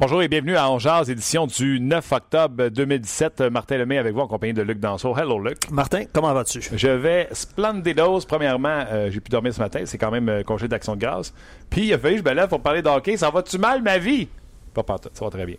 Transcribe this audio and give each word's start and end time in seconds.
Bonjour 0.00 0.22
et 0.22 0.28
bienvenue 0.28 0.56
à 0.56 0.70
Ongears, 0.70 1.10
édition 1.10 1.48
du 1.48 1.80
9 1.80 2.12
octobre 2.12 2.68
2017. 2.68 3.40
Martin 3.50 3.78
Lemay 3.78 3.98
avec 3.98 4.14
vous 4.14 4.20
en 4.20 4.28
compagnie 4.28 4.52
de 4.52 4.62
Luc 4.62 4.78
Danseau. 4.78 5.12
Hello 5.16 5.40
Luc. 5.40 5.68
Martin, 5.72 6.04
comment 6.12 6.32
vas-tu? 6.32 6.60
Je 6.72 6.86
vais 6.86 7.26
splendidos. 7.32 8.20
Premièrement, 8.28 8.84
euh, 8.92 9.10
j'ai 9.10 9.18
pu 9.18 9.28
dormir 9.28 9.52
ce 9.52 9.58
matin. 9.58 9.80
C'est 9.86 9.98
quand 9.98 10.12
même 10.12 10.28
euh, 10.28 10.42
congé 10.44 10.68
d'action 10.68 10.94
de 10.94 11.00
grâce. 11.00 11.34
Puis 11.68 11.88
il 11.88 11.94
a 11.94 11.98
fallu 11.98 12.14
que 12.14 12.20
je 12.20 12.30
me 12.30 12.32
lève 12.32 12.48
pour 12.48 12.60
parler 12.60 12.80
de 12.80 12.88
hockey. 12.88 13.16
Ça 13.16 13.30
va-tu 13.30 13.58
mal 13.58 13.82
ma 13.82 13.98
vie? 13.98 14.28
Pas 14.72 14.84
partout, 14.84 15.08
ça 15.12 15.24
va 15.24 15.30
très 15.32 15.46
bien. 15.46 15.56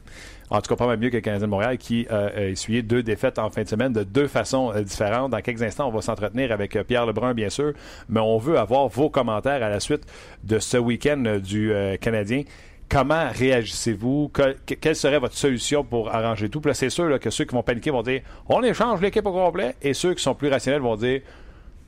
En 0.49 0.61
tout 0.61 0.69
cas, 0.69 0.75
pas 0.75 0.87
mal 0.87 0.97
mieux 0.97 1.09
que 1.09 1.15
le 1.15 1.21
Canadien 1.21 1.47
de 1.47 1.51
Montréal 1.51 1.77
qui 1.77 2.07
euh, 2.09 2.29
a 2.33 2.45
essuyé 2.45 2.81
deux 2.81 3.03
défaites 3.03 3.37
en 3.37 3.49
fin 3.49 3.63
de 3.63 3.67
semaine 3.67 3.91
de 3.91 4.03
deux 4.03 4.27
façons 4.27 4.71
euh, 4.73 4.81
différentes. 4.81 5.31
Dans 5.31 5.41
quelques 5.41 5.61
instants, 5.61 5.87
on 5.87 5.91
va 5.91 6.01
s'entretenir 6.01 6.51
avec 6.51 6.75
euh, 6.75 6.83
Pierre 6.83 7.05
Lebrun, 7.05 7.33
bien 7.33 7.49
sûr, 7.49 7.73
mais 8.07 8.19
on 8.19 8.37
veut 8.37 8.57
avoir 8.57 8.87
vos 8.87 9.09
commentaires 9.09 9.61
à 9.61 9.69
la 9.69 9.79
suite 9.79 10.03
de 10.43 10.59
ce 10.59 10.77
week-end 10.77 11.21
euh, 11.25 11.39
du 11.39 11.73
euh, 11.73 11.97
Canadien. 11.97 12.43
Comment 12.89 13.29
réagissez-vous? 13.31 14.29
Que- 14.33 14.57
que- 14.65 14.73
quelle 14.73 14.95
serait 14.95 15.19
votre 15.19 15.35
solution 15.35 15.83
pour 15.83 16.13
arranger 16.13 16.49
tout? 16.49 16.59
Puis 16.59 16.73
c'est 16.73 16.89
sûr 16.89 17.05
là, 17.05 17.19
que 17.19 17.29
ceux 17.29 17.45
qui 17.45 17.53
vont 17.53 17.61
paniquer 17.63 17.91
vont 17.91 18.01
dire 18.01 18.21
on 18.47 18.63
échange 18.63 18.99
l'équipe 19.01 19.25
au 19.25 19.31
complet 19.31 19.75
et 19.81 19.93
ceux 19.93 20.13
qui 20.15 20.23
sont 20.23 20.33
plus 20.33 20.49
rationnels 20.49 20.81
vont 20.81 20.95
dire 20.95 21.21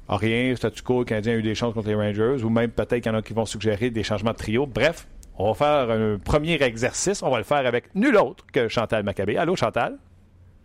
ah, 0.07 0.17
rien, 0.17 0.55
statu 0.55 0.81
quo, 0.83 0.99
le 0.99 1.05
Canadien 1.05 1.33
a 1.33 1.35
eu 1.37 1.41
des 1.41 1.55
chances 1.55 1.73
contre 1.73 1.87
les 1.87 1.95
Rangers, 1.95 2.43
ou 2.43 2.49
même 2.49 2.69
peut-être 2.69 3.01
qu'il 3.01 3.11
y 3.11 3.15
en 3.15 3.17
a 3.17 3.21
qui 3.21 3.33
vont 3.33 3.45
suggérer 3.45 3.89
des 3.91 4.03
changements 4.03 4.31
de 4.31 4.35
trio. 4.35 4.65
Bref, 4.65 5.07
on 5.37 5.51
va 5.51 5.53
faire 5.53 5.89
un 5.89 6.17
premier 6.17 6.61
exercice. 6.61 7.23
On 7.23 7.29
va 7.29 7.37
le 7.37 7.45
faire 7.45 7.65
avec 7.65 7.95
nul 7.95 8.17
autre 8.17 8.45
que 8.51 8.67
Chantal 8.67 9.03
Maccabé. 9.03 9.37
Allô, 9.37 9.55
Chantal? 9.55 9.97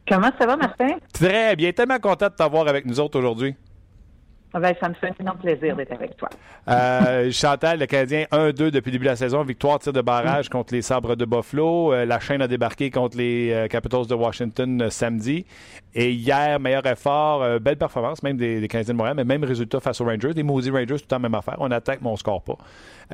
Comment 0.09 0.31
ça 0.39 0.47
va, 0.47 0.57
Martin? 0.57 0.97
Très 1.13 1.55
bien. 1.57 1.71
Tellement 1.73 1.99
content 1.99 2.27
de 2.29 2.35
t'avoir 2.35 2.67
avec 2.69 2.87
nous 2.87 2.99
autres 3.01 3.19
aujourd'hui. 3.19 3.55
Ah 4.57 4.61
Ben, 4.61 4.75
ça 4.81 4.89
me 4.89 4.95
fait 4.95 5.09
un 5.09 5.15
énorme 5.21 5.37
plaisir 5.37 5.77
d'être 5.77 5.93
avec 5.93 6.17
toi. 6.17 6.31
Euh, 6.69 7.31
Chantal, 7.31 7.79
le 7.79 7.85
Canadien 7.85 8.25
1-2 8.33 8.71
depuis 8.71 8.87
le 8.91 8.93
début 8.93 9.05
de 9.05 9.11
la 9.11 9.17
saison. 9.17 9.43
Victoire, 9.43 9.79
tir 9.81 9.93
de 9.93 10.01
barrage 10.01 10.49
contre 10.49 10.73
les 10.73 10.81
Sabres 10.81 11.15
de 11.15 11.27
Buffalo. 11.27 11.93
Euh, 11.93 12.07
la 12.07 12.19
chaîne 12.21 12.41
a 12.41 12.49
débarqué 12.49 12.91
contre 12.91 13.19
les 13.19 13.53
euh, 13.53 13.69
Capitals 13.69 14.07
de 14.07 14.15
Washington 14.15 14.89
samedi. 14.89 15.45
Et 15.95 16.11
hier, 16.13 16.59
meilleur 16.59 16.87
effort, 16.87 17.59
belle 17.61 17.77
performance, 17.77 18.23
même 18.23 18.37
des, 18.37 18.61
des 18.61 18.69
Canadiens 18.69 18.93
de 18.95 18.99
Montréal, 18.99 19.17
mais 19.17 19.25
même 19.25 19.45
résultat 19.45 19.81
face 19.81 20.01
aux 20.01 20.05
Rangers. 20.05 20.33
Des 20.35 20.43
maudits 20.43 20.71
Rangers, 20.71 20.87
tout 20.87 20.95
le 20.95 21.01
temps 21.01 21.19
même 21.19 21.35
affaire. 21.35 21.57
On 21.59 21.71
attaque, 21.71 22.01
mais 22.03 22.09
on 22.09 22.17
score 22.17 22.43
pas. 22.43 22.57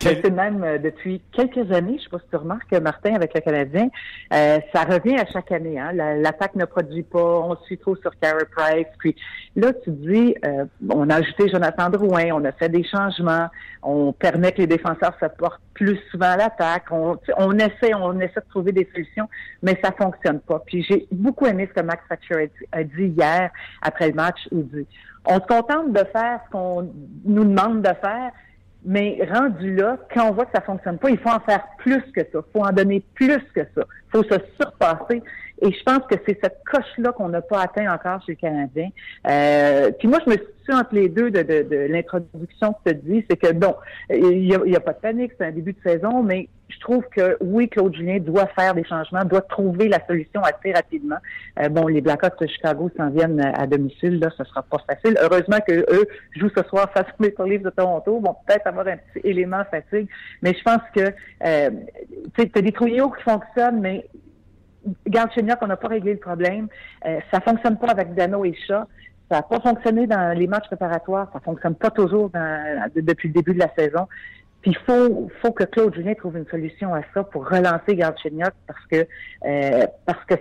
Quel- 0.00 0.20
C'est 0.22 0.30
même 0.30 0.78
depuis 0.82 1.22
quelques 1.32 1.70
années, 1.72 1.92
je 1.92 1.94
ne 1.94 1.98
sais 2.00 2.08
pas 2.10 2.18
si 2.18 2.24
tu 2.28 2.36
remarques, 2.36 2.72
Martin, 2.82 3.14
avec 3.14 3.32
le 3.34 3.40
Canadien, 3.40 3.88
ça 4.30 4.82
revient 4.84 5.16
à 5.18 5.24
chaque 5.32 5.52
année. 5.52 5.78
Hein? 5.78 5.92
La- 5.94 6.16
L'attaque 6.16 6.54
ne 6.56 6.64
produit 6.64 7.02
pas, 7.04 7.18
on 7.40 7.56
suit 7.64 7.78
trop 7.78 7.96
sur 7.96 8.10
Carey 8.20 8.44
Price. 8.54 8.86
Puis 8.98 9.14
là, 9.54 9.72
tu 9.72 9.90
dis, 9.90 10.34
euh, 10.46 10.64
on 10.88 11.10
a 11.10 11.16
ajouté 11.16 11.48
Jonathan 11.48 11.90
Drouin, 11.90 12.26
on 12.32 12.44
a 12.44 12.52
fait 12.52 12.68
des 12.68 12.84
changements, 12.84 13.48
on 13.82 14.12
permet 14.12 14.52
que 14.52 14.58
les 14.58 14.66
défenseurs 14.66 15.16
se 15.20 15.26
portent 15.26 15.60
plus 15.74 15.98
souvent 16.10 16.30
à 16.30 16.36
l'attaque, 16.36 16.84
on, 16.90 17.18
essaie, 17.58 17.94
on 17.94 18.18
essaie 18.20 18.40
de 18.40 18.50
trouver 18.50 18.72
des 18.72 18.88
solutions, 18.92 19.28
mais 19.62 19.78
ça 19.82 19.92
fonctionne 19.92 20.40
pas. 20.40 20.62
Puis 20.64 20.82
j'ai 20.82 21.06
beaucoup 21.10 21.46
aimé 21.46 21.68
ce 21.68 21.80
que 21.80 21.84
Max 21.84 22.02
Thatcher 22.08 22.34
a 22.34 22.46
dit, 22.46 22.52
a 22.72 22.84
dit 22.84 23.14
hier 23.16 23.50
après 23.82 24.08
le 24.08 24.14
match. 24.14 24.48
Il 24.52 24.66
dit, 24.68 24.86
on 25.26 25.34
se 25.34 25.46
contente 25.46 25.92
de 25.92 26.04
faire 26.12 26.40
ce 26.46 26.50
qu'on 26.52 26.92
nous 27.24 27.44
demande 27.44 27.82
de 27.82 27.94
faire, 28.00 28.30
mais 28.84 29.18
rendu 29.28 29.74
là, 29.74 29.98
quand 30.14 30.28
on 30.28 30.32
voit 30.32 30.46
que 30.46 30.52
ça 30.54 30.60
fonctionne 30.60 30.98
pas, 30.98 31.10
il 31.10 31.18
faut 31.18 31.30
en 31.30 31.40
faire 31.40 31.64
plus 31.78 32.02
que 32.12 32.20
ça. 32.20 32.38
Il 32.38 32.52
faut 32.52 32.64
en 32.64 32.72
donner 32.72 33.04
plus 33.14 33.42
que 33.54 33.62
ça. 33.74 33.82
Il 33.82 34.10
faut 34.12 34.22
se 34.22 34.38
surpasser. 34.60 35.22
Et 35.62 35.72
je 35.72 35.82
pense 35.84 36.00
que 36.10 36.16
c'est 36.26 36.38
cette 36.42 36.60
coche-là 36.70 37.12
qu'on 37.12 37.30
n'a 37.30 37.40
pas 37.40 37.62
atteint 37.62 37.92
encore 37.92 38.22
chez 38.24 38.32
le 38.32 38.36
Canadien. 38.36 38.88
Euh, 39.26 39.90
puis 39.98 40.06
moi, 40.06 40.18
je 40.26 40.30
me 40.30 40.36
situe 40.36 40.72
entre 40.72 40.94
les 40.94 41.08
deux 41.08 41.30
de, 41.30 41.42
de, 41.42 41.62
de 41.62 41.76
l'introduction 41.90 42.74
que 42.84 42.90
tu 42.90 42.96
dit. 42.96 43.24
C'est 43.28 43.36
que, 43.36 43.52
bon, 43.52 43.74
il 44.10 44.40
n'y 44.40 44.54
a, 44.54 44.76
a 44.76 44.80
pas 44.80 44.92
de 44.92 44.98
panique, 44.98 45.32
c'est 45.38 45.46
un 45.46 45.52
début 45.52 45.72
de 45.72 45.78
saison, 45.90 46.22
mais 46.22 46.48
je 46.68 46.78
trouve 46.80 47.04
que, 47.14 47.36
oui, 47.40 47.68
Claude 47.68 47.94
Julien 47.94 48.18
doit 48.18 48.48
faire 48.48 48.74
des 48.74 48.84
changements, 48.84 49.24
doit 49.24 49.40
trouver 49.40 49.88
la 49.88 50.04
solution 50.06 50.42
assez 50.42 50.72
rapidement. 50.72 51.18
Euh, 51.60 51.68
bon, 51.68 51.86
les 51.86 52.00
Blackhawks 52.00 52.40
de 52.40 52.48
Chicago 52.48 52.90
s'en 52.96 53.08
viennent 53.08 53.40
à 53.40 53.66
domicile, 53.66 54.18
là, 54.18 54.28
ce 54.36 54.44
sera 54.44 54.62
pas 54.62 54.78
facile. 54.86 55.16
Heureusement 55.22 55.58
que 55.66 55.72
eux 55.72 56.06
jouent 56.34 56.50
ce 56.54 56.64
soir 56.64 56.90
face 56.92 57.06
aux 57.18 57.22
Maple 57.22 57.48
Leafs 57.48 57.62
de 57.62 57.70
Toronto, 57.70 58.20
vont 58.20 58.36
peut-être 58.46 58.66
avoir 58.66 58.86
un 58.88 58.96
petit 58.96 59.26
élément 59.26 59.62
fatigue, 59.70 60.08
mais 60.42 60.54
je 60.54 60.62
pense 60.62 60.82
que, 60.94 61.14
euh, 61.46 61.70
tu 62.34 62.50
as 62.54 62.62
des 62.62 62.72
trios 62.72 63.10
qui 63.10 63.22
fonctionnent, 63.22 63.80
mais 63.80 64.04
Galchenyuk, 65.06 65.58
on 65.62 65.66
n'a 65.66 65.76
pas 65.76 65.88
réglé 65.88 66.12
le 66.14 66.18
problème. 66.20 66.68
Euh, 67.06 67.18
ça 67.32 67.40
fonctionne 67.40 67.76
pas 67.78 67.88
avec 67.88 68.14
Dano 68.14 68.44
et 68.44 68.54
Chat. 68.66 68.86
Ça 69.30 69.36
n'a 69.38 69.42
pas 69.42 69.60
fonctionné 69.60 70.06
dans 70.06 70.36
les 70.38 70.46
matchs 70.46 70.66
préparatoires. 70.66 71.28
Ça 71.32 71.40
fonctionne 71.40 71.74
pas 71.74 71.90
toujours 71.90 72.30
dans- 72.30 72.90
depuis 72.94 73.28
le 73.28 73.34
début 73.34 73.54
de 73.54 73.58
la 73.60 73.72
saison. 73.76 74.06
Puis 74.62 74.70
il 74.72 74.78
faut, 74.78 75.28
faut 75.42 75.52
que 75.52 75.64
Claude 75.64 75.94
Julien 75.94 76.14
trouve 76.14 76.36
une 76.36 76.46
solution 76.46 76.94
à 76.94 77.00
ça 77.14 77.22
pour 77.24 77.48
relancer 77.48 77.94
Galchenyuk 77.94 78.52
parce 78.66 78.84
que 78.90 79.06
euh, 79.46 79.86
parce 80.04 80.24
que 80.24 80.34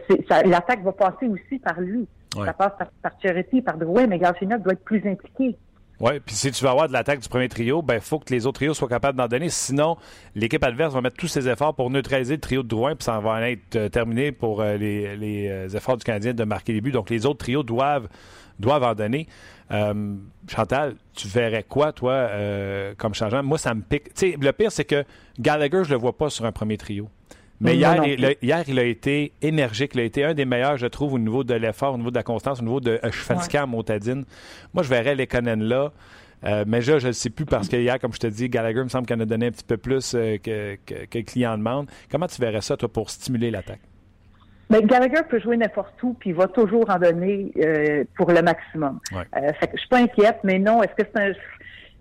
l'attaque 0.49 0.81
va 0.83 0.91
passer 0.91 1.27
aussi 1.27 1.59
par 1.59 1.79
lui. 1.79 2.07
Ouais. 2.35 2.45
Ça 2.45 2.53
passe 2.53 2.71
par, 2.77 2.87
par 3.01 3.11
Charity, 3.21 3.61
par 3.61 3.77
Drouin, 3.77 4.07
mais 4.07 4.17
Galchenyuk 4.19 4.61
doit 4.61 4.73
être 4.73 4.83
plus 4.83 5.05
impliqué. 5.07 5.57
Oui, 6.01 6.19
puis 6.25 6.35
si 6.35 6.51
tu 6.51 6.63
veux 6.63 6.69
avoir 6.69 6.87
de 6.87 6.93
l'attaque 6.93 7.21
du 7.21 7.29
premier 7.29 7.47
trio, 7.47 7.81
ben 7.81 8.01
faut 8.01 8.19
que 8.19 8.33
les 8.33 8.45
autres 8.45 8.59
trios 8.59 8.73
soient 8.73 8.89
capables 8.89 9.17
d'en 9.17 9.27
donner. 9.27 9.49
Sinon, 9.49 9.95
l'équipe 10.35 10.63
adverse 10.63 10.93
va 10.93 11.01
mettre 11.01 11.15
tous 11.15 11.29
ses 11.29 11.47
efforts 11.47 11.73
pour 11.73 11.89
neutraliser 11.89 12.35
le 12.35 12.41
trio 12.41 12.63
de 12.63 12.67
Drouin, 12.67 12.95
puis 12.95 13.05
ça 13.05 13.19
va 13.19 13.31
en 13.31 13.37
être 13.37 13.75
euh, 13.77 13.87
terminé 13.87 14.33
pour 14.33 14.61
euh, 14.61 14.75
les, 14.75 15.47
euh, 15.49 15.69
efforts 15.69 15.95
du 15.95 16.03
Canadien 16.03 16.33
de 16.33 16.43
marquer 16.43 16.73
les 16.73 16.81
buts. 16.81 16.91
Donc 16.91 17.09
les 17.09 17.25
autres 17.25 17.39
trios 17.39 17.63
doivent, 17.63 18.09
doivent 18.59 18.83
en 18.83 18.93
donner. 18.95 19.27
Chantal, 20.47 20.95
tu 21.15 21.27
verrais 21.27 21.63
quoi, 21.63 21.91
toi, 21.91 22.29
comme 22.97 23.15
changement? 23.15 23.41
Moi, 23.41 23.57
ça 23.57 23.73
me 23.73 23.81
pique. 23.81 24.11
Le 24.21 24.51
pire, 24.51 24.71
c'est 24.71 24.85
que 24.85 25.03
Gallagher, 25.39 25.83
je 25.85 25.89
le 25.89 25.95
vois 25.95 26.15
pas 26.15 26.29
sur 26.29 26.45
un 26.45 26.51
premier 26.51 26.77
trio. 26.77 27.09
Mais 27.61 27.71
Non, 27.71 27.77
hier, 27.77 27.95
non 27.95 28.03
il, 28.03 28.21
le- 28.21 28.35
hier, 28.45 28.63
il 28.67 28.79
a 28.79 28.83
été 28.83 29.31
énergique. 29.41 29.91
Il 29.95 30.01
a 30.01 30.03
été 30.03 30.23
un 30.25 30.33
des 30.33 30.45
meilleurs, 30.45 30.77
je 30.77 30.87
trouve, 30.87 31.13
au 31.13 31.19
niveau 31.19 31.43
de 31.43 31.53
l'effort, 31.53 31.93
au 31.93 31.97
niveau 31.97 32.11
de 32.11 32.15
la 32.15 32.23
constance, 32.23 32.59
au 32.59 32.63
niveau 32.63 32.79
de. 32.81 32.91
euh, 32.91 32.99
je 33.05 33.09
suis 33.15 33.25
fatigué 33.25 33.57
à 33.59 33.65
Montadine. 33.65 34.25
Moi, 34.73 34.83
je 34.83 34.89
verrais 34.89 35.15
les 35.15 35.27
Conan 35.27 35.55
là. 35.59 35.91
Euh, 36.43 36.63
mais 36.67 36.81
là, 36.81 36.99
je 36.99 37.07
ne 37.07 37.11
sais 37.13 37.29
plus 37.29 37.45
parce 37.45 37.69
que 37.69 37.77
hier, 37.77 37.97
comme 37.99 38.13
je 38.13 38.19
te 38.19 38.27
dis, 38.27 38.49
Gallagher 38.49 38.83
me 38.83 38.89
semble 38.89 39.07
qu'il 39.07 39.15
en 39.15 39.19
a 39.21 39.25
donné 39.25 39.47
un 39.47 39.51
petit 39.51 39.63
peu 39.63 39.77
plus 39.77 40.13
euh, 40.13 40.37
que, 40.37 40.75
que- 40.85 41.05
que 41.05 41.17
le 41.17 41.23
client 41.23 41.57
demande. 41.57 41.87
Comment 42.11 42.27
tu 42.27 42.39
verrais 42.41 42.61
ça, 42.61 42.75
toi, 42.77 42.91
pour 42.91 43.09
stimuler 43.09 43.49
l'attaque? 43.51 43.79
Mais 44.69 44.81
Gallagher 44.81 45.21
peut 45.29 45.39
jouer 45.39 45.57
n'importe 45.57 46.01
où, 46.03 46.13
puis 46.15 46.31
il 46.31 46.35
va 46.35 46.47
toujours 46.47 46.89
en 46.89 46.97
donner 46.99 47.51
euh, 47.63 48.03
pour 48.17 48.31
le 48.31 48.41
maximum. 48.41 48.99
Ouais. 49.11 49.23
Fait 49.59 49.67
que 49.67 49.73
je 49.75 49.79
suis 49.79 49.89
pas 49.89 49.99
inquiète, 49.99 50.39
mais 50.43 50.57
non, 50.59 50.81
est-ce 50.83 50.95
que 51.03 51.07
c'est 51.15 51.21
un... 51.21 51.31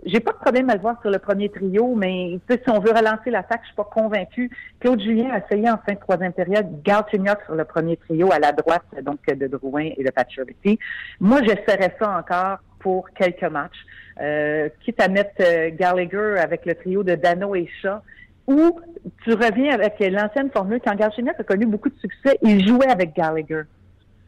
J'ai 0.04 0.20
pas 0.20 0.32
de 0.32 0.36
problème 0.36 0.68
à 0.68 0.74
le 0.74 0.80
voir 0.80 1.00
sur 1.00 1.10
le 1.10 1.18
premier 1.18 1.48
trio, 1.48 1.94
mais 1.94 2.38
si 2.50 2.70
on 2.70 2.78
veut 2.78 2.90
relancer 2.90 3.30
l'attaque, 3.30 3.60
je 3.62 3.68
suis 3.68 3.76
pas 3.76 3.88
convaincue. 3.90 4.50
Claude 4.80 5.00
Julien 5.00 5.30
a 5.30 5.38
essayé 5.38 5.70
en 5.70 5.78
fin 5.78 5.94
de 5.94 5.98
troisième 5.98 6.32
période 6.32 6.82
Galchenyuk 6.82 7.38
sur 7.46 7.54
le 7.54 7.64
premier 7.64 7.96
trio 7.96 8.30
à 8.30 8.38
la 8.38 8.52
droite, 8.52 8.84
donc 9.02 9.24
de 9.26 9.46
Drouin 9.46 9.90
et 9.96 10.04
de 10.04 10.10
Pacioretty. 10.10 10.78
Moi, 11.20 11.40
j'essaierais 11.42 11.96
ça 11.98 12.18
encore 12.18 12.58
pour 12.80 13.08
quelques 13.10 13.44
matchs. 13.44 13.82
Euh, 14.20 14.68
quitte 14.84 15.00
à 15.00 15.08
mettre 15.08 15.40
euh, 15.40 15.70
Gallagher 15.72 16.38
avec 16.38 16.66
le 16.66 16.74
trio 16.74 17.02
de 17.02 17.14
Dano 17.14 17.54
et 17.54 17.68
Shaw, 17.80 18.00
ou 18.46 18.78
tu 19.24 19.32
reviens 19.32 19.72
avec 19.72 19.98
l'ancienne 20.00 20.50
formule, 20.50 20.80
quand 20.84 20.94
Galchenyuk 20.94 21.40
a 21.40 21.44
connu 21.44 21.64
beaucoup 21.64 21.88
de 21.88 21.98
succès, 21.98 22.38
il 22.42 22.66
jouait 22.68 22.90
avec 22.90 23.16
Gallagher. 23.16 23.62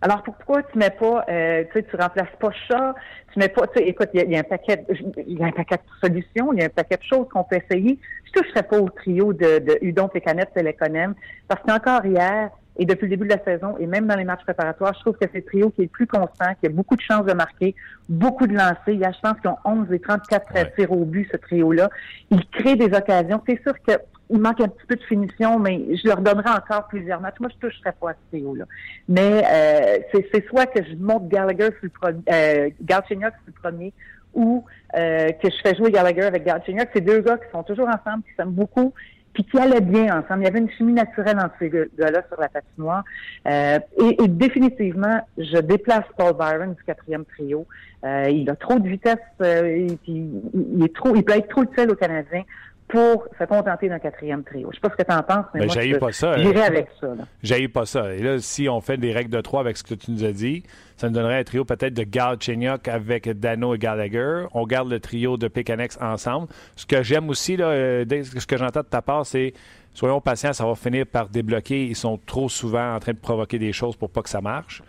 Alors 0.07 0.23
pourquoi 0.23 0.63
tu 0.63 0.79
mets 0.79 0.91
pas, 0.91 1.25
euh, 1.29 1.65
tu 1.65 1.81
sais, 1.81 1.83
tu 1.83 1.97
remplaces 1.97 2.29
pas 2.39 2.51
ça, 2.69 2.95
tu 3.33 3.41
mets 3.41 3.49
pas, 3.49 3.67
tu 3.67 3.81
sais, 3.81 3.89
écoute, 3.89 4.09
il 4.15 4.31
y, 4.31 4.37
a 4.37 4.39
un 4.39 4.45
paquet, 4.45 4.87
il 5.27 5.37
y 5.37 5.43
a 5.43 5.47
un 5.47 5.51
paquet 5.51 5.79
de 5.79 6.09
solutions, 6.09 6.53
il 6.53 6.61
y 6.61 6.63
a 6.63 6.67
un 6.67 6.69
paquet 6.69 6.97
de 6.97 7.03
choses 7.03 7.27
qu'on 7.29 7.43
peut 7.43 7.57
essayer. 7.57 7.99
Je 8.25 8.41
toucherais 8.41 8.63
pas 8.63 8.79
au 8.79 8.89
trio 8.89 9.33
de, 9.33 9.59
de 9.59 9.79
Udon, 9.83 10.07
Pécanette, 10.07 10.55
Téléconem, 10.55 11.17
parce 11.49 11.61
qu'encore 11.63 12.07
hier, 12.07 12.51
et 12.77 12.85
depuis 12.85 13.07
le 13.07 13.17
début 13.17 13.27
de 13.27 13.35
la 13.35 13.43
saison, 13.43 13.77
et 13.81 13.87
même 13.89 14.07
dans 14.07 14.15
les 14.15 14.23
matchs 14.23 14.45
préparatoires, 14.45 14.95
je 14.95 15.01
trouve 15.01 15.15
que 15.15 15.27
c'est 15.33 15.39
le 15.39 15.45
trio 15.45 15.71
qui 15.71 15.81
est 15.81 15.87
le 15.87 15.91
plus 15.91 16.07
constant, 16.07 16.55
qui 16.61 16.67
a 16.67 16.69
beaucoup 16.69 16.95
de 16.95 17.01
chances 17.01 17.27
de 17.27 17.33
marquer, 17.33 17.75
beaucoup 18.09 18.47
de 18.47 18.55
lancers. 18.55 18.79
Il 18.87 19.01
y 19.01 19.05
a, 19.05 19.11
je 19.11 19.19
pense 19.21 19.41
qu'ils 19.41 19.51
ont 19.51 19.59
11 19.65 19.93
et 19.93 19.99
34 19.99 20.55
ouais. 20.55 20.73
tirs 20.77 20.93
au 20.93 21.05
but, 21.05 21.29
ce 21.33 21.37
trio-là. 21.37 21.91
Ils 22.31 22.49
créent 22.51 22.77
des 22.77 22.97
occasions. 22.97 23.43
C'est 23.45 23.61
sûr 23.61 23.75
que 23.85 23.95
il 24.31 24.39
manque 24.39 24.61
un 24.61 24.69
petit 24.69 24.87
peu 24.87 24.97
de 24.97 25.03
finition, 25.03 25.59
mais 25.59 25.97
je 25.97 26.07
leur 26.07 26.21
donnerai 26.21 26.51
encore 26.51 26.89
plusieurs 26.89 27.21
matchs. 27.21 27.37
Moi, 27.41 27.51
je 27.55 27.69
toucherai 27.69 27.93
pas 28.01 28.13
ce 28.13 28.37
trio-là. 28.37 28.65
Mais 29.09 29.43
euh, 29.45 29.99
c'est 30.33 30.47
soit 30.49 30.67
que 30.67 30.83
je 30.85 30.95
monte 30.97 31.29
Gallagher 31.29 31.69
sur 31.79 31.83
le 31.83 31.91
premier, 31.91 32.23
euh, 32.33 32.71
sur 33.09 33.19
le 33.47 33.53
premier, 33.53 33.93
ou 34.35 34.65
euh, 34.97 35.31
que 35.33 35.49
je 35.51 35.57
fais 35.63 35.75
jouer 35.77 35.91
Gallagher 35.91 36.25
avec 36.25 36.45
Galchenyuk. 36.45 36.89
C'est 36.93 37.01
deux 37.01 37.21
gars 37.21 37.39
qui 37.39 37.51
sont 37.53 37.63
toujours 37.63 37.89
ensemble, 37.89 38.23
qui 38.25 38.35
s'aiment 38.37 38.51
beaucoup, 38.51 38.93
puis 39.33 39.45
qui 39.45 39.59
allaient 39.59 39.81
bien 39.81 40.07
ensemble. 40.19 40.43
Il 40.43 40.45
y 40.45 40.49
avait 40.49 40.61
une 40.61 40.71
chimie 40.71 40.93
naturelle 40.93 41.39
entre 41.39 41.55
ces 41.59 41.71
gars-là 41.71 42.23
sur 42.29 42.41
la 42.41 42.49
patinoire. 42.49 43.05
Euh, 43.47 43.79
et, 43.99 44.23
et, 44.25 44.29
définitivement, 44.29 45.21
je 45.39 45.59
déplace 45.59 46.05
Paul 46.17 46.35
Byron 46.35 46.75
du 46.75 46.83
quatrième 46.85 47.25
trio. 47.25 47.67
Euh, 48.05 48.29
il 48.31 48.49
a 48.51 48.57
trop 48.57 48.79
de 48.79 48.89
vitesse, 48.89 49.19
euh, 49.43 49.89
puis 50.03 50.31
il 50.55 50.85
est 50.85 50.95
trop, 50.95 51.15
il 51.15 51.25
peut 51.25 51.37
être 51.37 51.49
trop 51.49 51.63
utile 51.63 51.91
aux 51.91 51.97
Canadiens 51.97 52.45
pour 52.89 53.27
se 53.39 53.45
contenter 53.45 53.89
d'un 53.89 53.99
quatrième 53.99 54.45
trio. 54.45 54.69
Je 54.71 54.77
sais 54.77 54.81
pas 54.81 54.91
ce 54.91 54.97
que 54.97 55.03
tu 55.03 55.13
en 55.13 55.23
penses, 55.23 55.47
mais, 55.55 55.61
mais 55.61 55.67
moi, 55.67 55.75
je 55.75 55.97
pas 55.97 56.13
ça. 56.13 56.39
j'irai 56.39 56.63
avec 56.63 56.89
ça. 57.01 57.09
J'ai 57.43 57.69
pas 57.69 57.87
ça. 57.87 58.15
Et 58.15 58.23
là, 58.23 58.39
si 58.39 58.69
on 58.69 58.81
fait 58.81 58.97
des 58.97 59.13
règles 59.13 59.31
de 59.31 59.41
trois 59.41 59.61
avec 59.61 59.77
ce 59.77 59.83
que 59.83 59.95
tu 59.95 60.13
nous 60.13 60.25
as 60.25 60.33
dit, 60.33 60.63
ça 60.97 61.09
nous 61.09 61.15
donnerait 61.15 61.39
un 61.41 61.45
trio 61.45 61.65
peut-être 61.65 61.95
de 61.95 62.05
Galchenyuk 62.05 62.87
avec 62.87 63.29
Dano 63.29 63.75
et 63.75 63.79
Gallagher. 63.79 64.47
On 64.55 64.67
garde 64.67 64.89
le 64.89 65.01
trio 65.01 65.37
de 65.37 65.49
Pécanex 65.49 65.99
ensemble. 66.01 66.47
Ce 66.77 66.87
que 66.87 67.03
j'aime 67.03 67.29
aussi, 67.29 67.57
là, 67.57 68.05
ce 68.05 68.47
que 68.47 68.57
j'entends 68.57 68.81
de 68.81 68.87
ta 68.87 69.03
part, 69.03 69.27
c'est 69.27 69.53
soyons 69.93 70.21
patients, 70.21 70.53
ça 70.53 70.65
va 70.65 70.75
finir 70.75 71.07
par 71.07 71.29
débloquer. 71.29 71.87
Ils 71.87 71.97
sont 71.97 72.19
trop 72.25 72.49
souvent 72.49 72.95
en 72.95 73.01
train 73.01 73.13
de 73.13 73.19
provoquer 73.19 73.59
des 73.59 73.73
choses 73.73 73.97
pour 73.97 74.11
pas 74.11 74.23
que 74.23 74.31
ça 74.31 74.41
marche. 74.41 74.83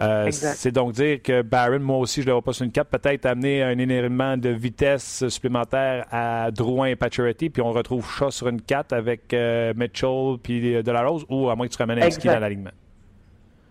Euh, 0.00 0.30
c'est 0.30 0.72
donc 0.72 0.92
dire 0.92 1.22
que 1.22 1.42
Barron, 1.42 1.78
moi 1.78 1.98
aussi, 1.98 2.20
je 2.20 2.26
ne 2.26 2.30
le 2.30 2.32
vois 2.32 2.42
pas 2.42 2.52
sur 2.52 2.64
une 2.64 2.72
carte, 2.72 2.88
peut-être 2.88 3.26
amener 3.26 3.62
un 3.62 3.78
énervement 3.78 4.36
de 4.36 4.48
vitesse 4.48 5.28
supplémentaire 5.28 6.06
à 6.10 6.50
Drouin 6.50 6.86
et 6.86 6.96
Pacioretty, 6.96 7.50
puis 7.50 7.62
on 7.62 7.72
retrouve 7.72 8.08
Shaw 8.10 8.30
sur 8.30 8.48
une 8.48 8.60
4 8.60 8.92
avec 8.92 9.32
euh, 9.32 9.72
Mitchell 9.76 10.36
puis 10.42 10.82
De 10.82 10.90
La 10.90 11.06
Rose, 11.06 11.24
ou 11.28 11.48
à 11.48 11.54
moins 11.54 11.66
que 11.66 11.72
tu 11.72 11.78
ramènes 11.78 12.02
un 12.02 12.10
ski 12.10 12.26
dans 12.26 12.40
l'alignement. 12.40 12.70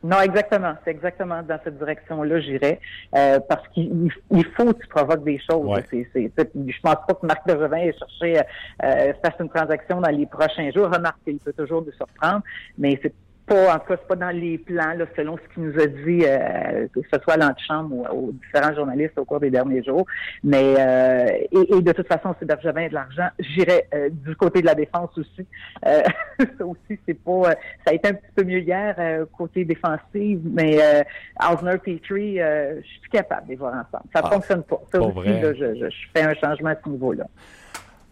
Non, 0.04 0.20
exactement. 0.20 0.74
C'est 0.84 0.92
exactement 0.92 1.42
dans 1.44 1.58
cette 1.64 1.78
direction-là, 1.78 2.42
j'irais. 2.42 2.80
Euh, 3.16 3.40
parce 3.48 3.66
qu'il 3.70 4.12
il 4.32 4.46
faut 4.48 4.74
que 4.74 4.82
tu 4.82 4.88
provoques 4.88 5.24
des 5.24 5.40
choses. 5.50 5.66
Ouais. 5.66 5.84
C'est, 5.90 6.30
je 6.36 6.82
pense 6.82 6.98
pas 7.08 7.14
que 7.14 7.26
Marc 7.26 7.48
Bergevin 7.48 7.78
ait 7.78 7.96
cherché 7.98 8.38
euh, 8.38 9.14
faire 9.24 9.36
une 9.40 9.50
transaction 9.50 10.02
dans 10.02 10.10
les 10.10 10.26
prochains 10.26 10.70
jours. 10.72 10.90
Remarque 10.90 11.24
qu'il 11.24 11.40
peut 11.40 11.54
toujours 11.54 11.86
nous 11.86 11.94
surprendre, 11.94 12.44
mais 12.78 13.00
c'est 13.02 13.14
pas, 13.54 13.76
en 13.76 13.80
tout 13.80 13.86
cas, 13.88 13.96
c'est 14.00 14.08
pas 14.08 14.16
dans 14.16 14.36
les 14.36 14.58
plans, 14.58 14.94
là, 14.96 15.06
selon 15.16 15.38
ce 15.38 15.54
qu'il 15.54 15.64
nous 15.64 15.80
a 15.80 15.86
dit, 15.86 16.24
euh, 16.26 16.88
que 16.94 17.02
ce 17.02 17.20
soit 17.22 17.34
à 17.34 17.38
l'antichambre 17.38 17.96
ou 18.14 18.28
aux 18.30 18.32
différents 18.32 18.74
journalistes 18.74 19.18
au 19.18 19.26
cours 19.26 19.40
des 19.40 19.52
derniers 19.52 19.84
jours. 19.84 20.06
Mais 20.44 20.76
euh, 20.80 21.28
et, 21.52 21.76
et, 21.78 21.82
de 21.82 21.92
toute 21.92 22.08
façon, 22.08 22.36
c'est 22.40 22.46
Bergevin 22.46 22.88
de 22.88 22.94
l'argent. 22.94 23.28
J'irais 23.40 23.88
euh, 23.94 24.10
du 24.12 24.36
côté 24.36 24.62
de 24.62 24.66
la 24.66 24.76
défense 24.76 25.12
aussi. 25.18 25.46
Euh, 25.86 26.02
ça 26.58 26.66
aussi, 26.66 27.00
c'est 27.06 27.14
pas. 27.14 27.52
ça 27.86 27.92
a 27.92 27.94
été 27.94 28.10
un 28.10 28.14
petit 28.14 28.32
peu 28.36 28.44
mieux 28.44 28.60
hier 28.60 28.96
côté 29.38 29.66
défensif, 29.66 30.40
mais 30.44 30.80
euh, 30.82 31.04
Osner 31.52 31.78
Petrie, 31.78 32.38
je 32.38 32.82
suis 32.84 33.00
plus 33.02 33.10
capable 33.10 33.46
de 33.46 33.50
les 33.52 33.56
voir 33.56 33.74
ensemble. 33.74 34.10
Ça 34.16 34.22
Ah, 34.24 34.30
fonctionne 34.32 34.64
pas. 34.64 34.82
Ça 34.92 35.02
aussi, 35.02 35.30
là, 35.30 35.54
je, 35.54 35.76
je, 35.76 35.90
je 35.90 36.08
fais 36.16 36.24
un 36.24 36.34
changement 36.34 36.70
à 36.70 36.76
ce 36.84 36.90
niveau-là. 36.90 37.26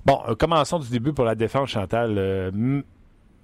Bon, 0.06 0.20
commençons 0.38 0.80
du 0.80 0.90
début 0.90 1.14
pour 1.14 1.26
la 1.26 1.36
défense, 1.36 1.70
Chantal. 1.70 2.52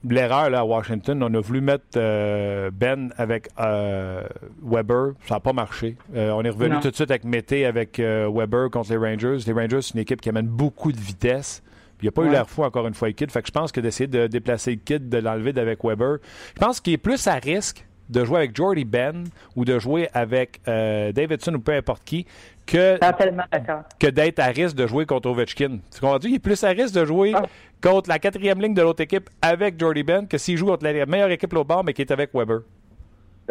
L'erreur 0.09 0.49
là, 0.49 0.59
à 0.59 0.63
Washington, 0.63 1.21
on 1.23 1.33
a 1.33 1.39
voulu 1.39 1.61
mettre 1.61 1.85
euh, 1.97 2.69
Ben 2.71 3.11
avec 3.17 3.49
euh, 3.59 4.23
Weber, 4.63 5.13
ça 5.27 5.35
n'a 5.35 5.39
pas 5.39 5.53
marché. 5.53 5.95
Euh, 6.15 6.31
on 6.31 6.43
est 6.43 6.49
revenu 6.49 6.75
Non. 6.75 6.81
tout 6.81 6.89
de 6.91 6.95
suite 6.95 7.11
avec 7.11 7.23
Mété 7.23 7.65
avec 7.65 7.99
Weber 7.99 8.69
contre 8.69 8.91
les 8.91 8.97
Rangers. 8.97 9.37
Les 9.45 9.53
Rangers, 9.53 9.81
c'est 9.81 9.93
une 9.93 9.99
équipe 10.01 10.21
qui 10.21 10.29
amène 10.29 10.47
beaucoup 10.47 10.91
de 10.91 10.99
vitesse. 10.99 11.63
Il 12.01 12.05
n'y 12.05 12.09
a 12.09 12.11
pas 12.11 12.23
eu 12.23 12.29
l'air 12.29 12.47
fou 12.47 12.63
encore 12.63 12.85
une 12.87 12.93
fois 12.93 13.11
kid. 13.11 13.31
Fait 13.31 13.41
que 13.41 13.47
je 13.47 13.51
pense 13.51 13.71
que 13.71 13.81
d'essayer 13.81 14.05
de 14.05 14.27
déplacer 14.27 14.77
kid, 14.77 15.09
de 15.09 15.17
l'enlever 15.17 15.59
avec 15.59 15.83
Weber, 15.83 16.17
je 16.55 16.59
pense 16.59 16.79
qu'il 16.79 16.93
est 16.93 16.97
plus 16.97 17.25
à 17.25 17.35
risque 17.35 17.86
de 18.09 18.23
jouer 18.25 18.37
avec 18.37 18.55
Jordy 18.55 18.85
Ben 18.85 19.25
ou 19.55 19.65
de 19.65 19.79
jouer 19.79 20.09
avec 20.13 20.59
euh, 20.67 21.11
Davidson 21.11 21.53
ou 21.55 21.59
peu 21.59 21.73
importe 21.73 22.03
qui 22.03 22.25
que 22.65 22.97
d'être 24.09 24.39
à 24.39 24.47
risque 24.47 24.75
de 24.75 24.87
jouer 24.87 25.05
contre 25.05 25.29
Ovechkin. 25.29 25.79
Tu 25.93 25.99
comprends? 26.01 26.19
Il 26.23 26.35
est 26.35 26.39
plus 26.39 26.61
à 26.63 26.69
risque 26.69 26.93
de 26.95 27.05
jouer 27.05 27.31
Ah. 27.35 27.43
contre 27.81 28.09
la 28.09 28.19
quatrième 28.19 28.61
ligne 28.61 28.73
de 28.73 28.81
l'autre 28.81 29.01
équipe 29.01 29.29
avec 29.41 29.79
Jordy 29.79 30.03
Ben 30.03 30.27
que 30.27 30.37
s'il 30.37 30.57
joue 30.57 30.65
contre 30.67 30.83
la 30.85 31.05
meilleure 31.05 31.31
équipe 31.31 31.53
au 31.55 31.63
bord, 31.63 31.83
mais 31.83 31.93
qui 31.93 32.01
est 32.01 32.11
avec 32.11 32.31
Weber. 32.33 32.59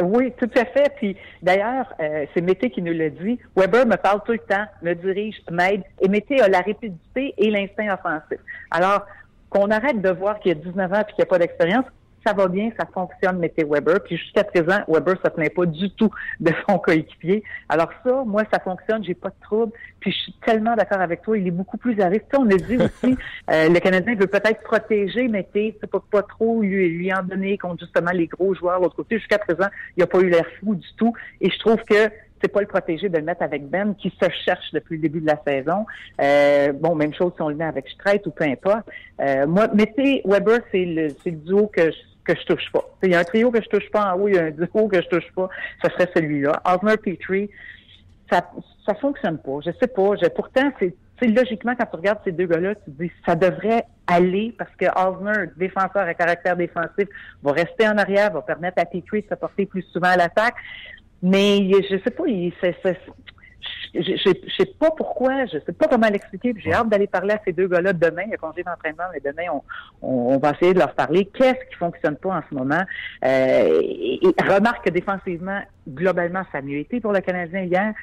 Oui, 0.02 0.30
tout 0.38 0.50
à 0.54 0.64
fait. 0.66 0.92
Puis 0.96 1.16
d'ailleurs, 1.42 1.86
euh, 2.00 2.26
c'est 2.34 2.42
Mété 2.42 2.68
qui 2.70 2.82
nous 2.82 2.92
l'a 2.92 3.08
dit. 3.08 3.38
Weber 3.56 3.86
me 3.86 3.96
parle 3.96 4.20
tout 4.26 4.32
le 4.32 4.38
temps, 4.38 4.66
me 4.82 4.92
dirige, 4.94 5.36
m'aide. 5.50 5.82
Et 6.02 6.08
Mété 6.08 6.38
a 6.42 6.48
la 6.48 6.58
rapidité 6.58 7.32
et 7.38 7.50
l'instinct 7.50 7.94
offensif. 7.94 8.38
Alors, 8.70 9.06
qu'on 9.48 9.70
arrête 9.70 10.02
de 10.02 10.10
voir 10.10 10.38
qu'il 10.40 10.50
y 10.50 10.52
a 10.52 10.62
19 10.62 10.92
ans 10.92 11.00
et 11.00 11.04
qu'il 11.06 11.14
n'y 11.18 11.22
a 11.22 11.26
pas 11.26 11.38
d'expérience, 11.38 11.86
ça 12.26 12.32
va 12.32 12.48
bien, 12.48 12.70
ça 12.78 12.86
fonctionne, 12.92 13.38
Mété 13.38 13.64
Weber. 13.64 14.02
Puis 14.04 14.16
jusqu'à 14.16 14.42
présent, 14.42 14.80
Weber 14.88 15.16
se 15.24 15.30
plaint 15.30 15.54
pas 15.54 15.66
du 15.66 15.90
tout 15.90 16.10
de 16.40 16.50
son 16.68 16.78
coéquipier. 16.78 17.44
Alors 17.68 17.90
ça, 18.04 18.24
moi, 18.26 18.42
ça 18.52 18.58
fonctionne, 18.58 19.04
j'ai 19.04 19.14
pas 19.14 19.28
de 19.28 19.40
trouble. 19.40 19.72
Puis 20.00 20.10
je 20.10 20.16
suis 20.16 20.34
tellement 20.44 20.74
d'accord 20.74 21.00
avec 21.00 21.22
toi, 21.22 21.38
il 21.38 21.46
est 21.46 21.52
beaucoup 21.52 21.76
plus 21.76 22.00
à 22.00 22.08
risque. 22.08 22.24
On 22.36 22.50
a 22.50 22.56
dit 22.56 22.76
aussi, 22.76 23.16
euh, 23.50 23.68
le 23.68 23.78
Canadien 23.78 24.16
veut 24.16 24.26
peut-être 24.26 24.62
protéger 24.62 25.28
Mété, 25.28 25.76
c'est 25.80 25.90
pas, 25.90 26.02
pas 26.10 26.22
trop 26.22 26.62
lui, 26.62 26.88
lui 26.88 27.12
en 27.12 27.22
donner 27.22 27.58
contre 27.58 27.80
justement 27.80 28.10
les 28.12 28.26
gros 28.26 28.54
joueurs 28.54 28.78
de 28.78 28.84
l'autre 28.84 28.96
côté. 28.96 29.18
Jusqu'à 29.18 29.38
présent, 29.38 29.68
il 29.96 30.00
n'a 30.00 30.06
pas 30.06 30.18
eu 30.20 30.28
l'air 30.28 30.46
fou 30.60 30.74
du 30.74 30.88
tout. 30.96 31.12
Et 31.40 31.50
je 31.50 31.58
trouve 31.58 31.82
que 31.84 32.10
c'est 32.42 32.52
pas 32.52 32.60
le 32.60 32.66
protéger 32.66 33.08
de 33.08 33.16
le 33.16 33.24
mettre 33.24 33.42
avec 33.42 33.68
Ben 33.68 33.94
qui 33.94 34.12
se 34.20 34.28
cherche 34.44 34.72
depuis 34.72 34.96
le 34.96 35.02
début 35.02 35.20
de 35.20 35.26
la 35.26 35.40
saison. 35.46 35.86
Euh, 36.20 36.72
bon, 36.72 36.94
même 36.94 37.14
chose 37.14 37.32
si 37.34 37.42
on 37.42 37.48
le 37.48 37.56
met 37.56 37.64
avec 37.64 37.88
Streit 37.88 38.22
ou 38.26 38.30
peu 38.30 38.44
importe. 38.44 38.88
Euh, 39.20 39.46
moi, 39.46 39.68
mettez 39.68 40.22
Weber, 40.24 40.60
c'est 40.70 40.84
le, 40.84 41.08
c'est 41.22 41.30
le 41.30 41.38
duo 41.38 41.66
que 41.66 41.90
je, 41.90 41.96
que 42.26 42.34
je 42.38 42.44
touche 42.44 42.70
pas. 42.72 42.84
Il 43.02 43.10
y 43.10 43.14
a 43.14 43.20
un 43.20 43.24
trio 43.24 43.50
que 43.50 43.62
je 43.62 43.68
touche 43.68 43.90
pas 43.90 44.12
en 44.12 44.18
haut, 44.18 44.28
il 44.28 44.34
y 44.34 44.38
a 44.38 44.44
un 44.44 44.50
duo 44.50 44.88
que 44.88 45.00
je 45.00 45.08
touche 45.08 45.30
pas. 45.34 45.48
Ce 45.82 45.90
serait 45.90 46.10
celui-là. 46.14 46.60
Osmer 46.64 46.96
Petrie, 46.96 47.50
ça 48.30 48.50
ça 48.84 48.94
fonctionne 48.94 49.38
pas. 49.38 49.58
Je 49.64 49.70
sais 49.80 49.88
pas. 49.88 50.14
Je, 50.20 50.28
pourtant, 50.28 50.70
c'est 50.78 50.94
logiquement, 51.28 51.74
quand 51.76 51.86
tu 51.86 51.96
regardes 51.96 52.20
ces 52.24 52.32
deux 52.32 52.46
gars-là, 52.46 52.74
tu 52.74 52.90
dis 52.90 53.10
ça 53.24 53.34
devrait 53.34 53.84
aller 54.06 54.54
parce 54.56 54.74
que 54.76 54.86
Osner, 54.86 55.50
défenseur 55.56 56.06
à 56.06 56.14
caractère 56.14 56.56
défensif, 56.56 57.08
va 57.42 57.52
rester 57.52 57.88
en 57.88 57.98
arrière, 57.98 58.32
va 58.32 58.42
permettre 58.42 58.80
à 58.80 58.84
Petrie 58.84 59.22
de 59.22 59.28
se 59.28 59.34
porter 59.34 59.66
plus 59.66 59.82
souvent 59.92 60.08
à 60.08 60.16
l'attaque. 60.16 60.56
Mais 61.22 61.68
je 61.70 61.98
sais 62.04 62.10
pas, 62.10 62.24
il, 62.26 62.52
je, 62.62 62.72
je, 64.02 64.34
sais 64.56 64.66
pas 64.66 64.90
pourquoi, 64.90 65.46
je 65.46 65.58
sais 65.64 65.72
pas 65.72 65.86
comment 65.88 66.08
l'expliquer. 66.08 66.54
J'ai 66.58 66.72
hâte 66.72 66.88
d'aller 66.88 67.06
parler 67.06 67.34
à 67.34 67.40
ces 67.44 67.52
deux 67.52 67.68
gars-là 67.68 67.92
demain. 67.92 68.22
Il 68.26 68.30
y 68.30 68.34
a 68.34 68.36
congé 68.36 68.62
d'entraînement, 68.62 69.04
mais 69.12 69.20
demain, 69.20 69.48
on, 69.52 69.62
on, 70.02 70.34
on 70.34 70.38
va 70.38 70.50
essayer 70.52 70.74
de 70.74 70.78
leur 70.78 70.94
parler. 70.94 71.26
Qu'est-ce 71.26 71.68
qui 71.70 71.76
fonctionne 71.78 72.16
pas 72.16 72.36
en 72.36 72.42
ce 72.48 72.54
moment? 72.54 72.82
Euh, 73.24 73.80
et, 73.82 74.20
et 74.26 74.42
remarque 74.42 74.84
que 74.86 74.90
défensivement, 74.90 75.60
globalement, 75.88 76.42
ça 76.52 76.58
a 76.58 76.62
mieux 76.62 76.78
été 76.78 77.00
pour 77.00 77.12
le 77.12 77.20
Canadien 77.20 77.62
hier, 77.62 77.94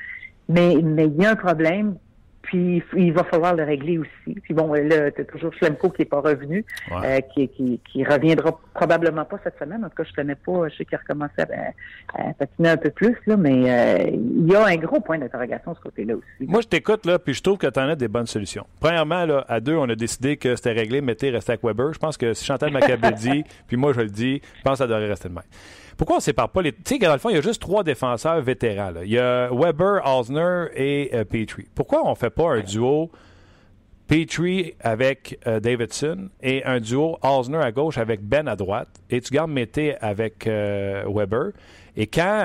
mais 0.49 0.75
mais 0.81 1.05
il 1.05 1.21
y 1.21 1.25
a 1.25 1.31
un 1.31 1.35
problème. 1.35 1.97
Puis 2.43 2.83
il 2.95 3.13
va 3.13 3.23
falloir 3.23 3.55
le 3.55 3.63
régler 3.63 3.97
aussi. 3.97 4.39
Puis 4.43 4.53
bon, 4.53 4.71
là, 4.73 5.09
t'as 5.11 5.23
toujours 5.23 5.53
Schlemko 5.53 5.89
qui 5.89 6.01
est 6.03 6.05
pas 6.05 6.19
revenu, 6.19 6.65
Ouais. 6.91 6.97
euh, 7.05 7.19
qui, 7.33 7.47
qui, 7.47 7.79
qui 7.89 8.03
reviendra 8.03 8.59
probablement 8.73 9.23
pas 9.25 9.37
cette 9.43 9.57
semaine. 9.57 9.83
En 9.83 9.89
tout 9.89 9.95
cas, 9.95 10.03
je 10.03 10.13
connais 10.13 10.35
pas. 10.35 10.67
Je 10.69 10.75
sais 10.75 10.85
qu'il 10.85 10.95
a 10.95 10.99
recommencé 10.99 11.33
à, 11.41 12.21
à 12.29 12.33
patiner 12.33 12.69
un 12.69 12.77
peu 12.77 12.89
plus, 12.89 13.15
là, 13.27 13.37
mais 13.37 13.71
euh, 13.71 14.09
il 14.13 14.51
y 14.51 14.55
a 14.55 14.65
un 14.65 14.75
gros 14.75 14.99
point 14.99 15.17
d'interrogation 15.17 15.71
de 15.71 15.77
ce 15.77 15.81
côté-là 15.81 16.15
aussi. 16.15 16.47
Moi, 16.49 16.61
je 16.61 16.67
t'écoute, 16.67 17.05
là, 17.05 17.17
puis 17.17 17.33
je 17.33 17.41
trouve 17.41 17.57
que 17.57 17.67
tu 17.67 17.79
en 17.79 17.87
as 17.89 17.95
des 17.95 18.09
bonnes 18.09 18.27
solutions. 18.27 18.65
Premièrement, 18.79 19.25
là, 19.25 19.45
à 19.47 19.59
deux, 19.61 19.75
on 19.75 19.87
a 19.89 19.95
décidé 19.95 20.35
que 20.37 20.55
c'était 20.57 20.73
réglé, 20.73 20.99
mettez, 21.01 21.29
restez 21.29 21.53
avec 21.53 21.63
Weber. 21.63 21.93
Je 21.93 21.99
pense 21.99 22.17
que 22.17 22.33
si 22.33 22.45
Chantal 22.45 22.71
Maccabé 22.71 23.09
le 23.09 23.15
dit, 23.17 23.43
puis 23.67 23.77
moi, 23.77 23.93
je 23.93 24.01
le 24.01 24.09
dis, 24.09 24.41
je 24.57 24.61
pense 24.63 24.73
que 24.73 24.77
ça 24.79 24.87
devrait 24.87 25.07
rester 25.07 25.29
de 25.29 25.33
même. 25.33 25.43
Pourquoi 25.97 26.15
on 26.15 26.19
ne 26.19 26.23
sépare 26.23 26.49
pas 26.49 26.61
les. 26.61 26.71
Tu 26.71 26.81
sais, 26.85 26.97
dans 26.99 27.13
le 27.13 27.19
fond, 27.19 27.29
il 27.29 27.35
y 27.35 27.37
a 27.37 27.41
juste 27.41 27.61
trois 27.61 27.83
défenseurs 27.83 28.41
vétérans. 28.41 28.91
là. 28.91 29.03
Il 29.03 29.11
y 29.11 29.19
a 29.19 29.49
Weber, 29.51 30.01
Osner 30.05 30.65
et 30.75 31.11
euh, 31.13 31.23
Petrie. 31.23 31.67
Pourquoi 31.75 32.05
on 32.05 32.11
ne 32.11 32.15
fait 32.15 32.29
pas 32.29 32.51
un 32.51 32.61
duo 32.61 33.11
Petrie 34.07 34.73
avec 34.79 35.39
euh, 35.47 35.59
Davidson 35.59 36.29
et 36.41 36.63
un 36.65 36.79
duo 36.79 37.17
Osner 37.21 37.59
à 37.59 37.71
gauche 37.71 37.97
avec 37.97 38.21
Ben 38.21 38.47
à 38.47 38.55
droite? 38.55 38.89
Et 39.09 39.21
tu 39.21 39.33
gardes 39.33 39.51
Mété 39.51 39.95
avec 40.01 40.47
euh, 40.47 41.03
Weber. 41.07 41.51
Et 41.95 42.07
quand 42.07 42.43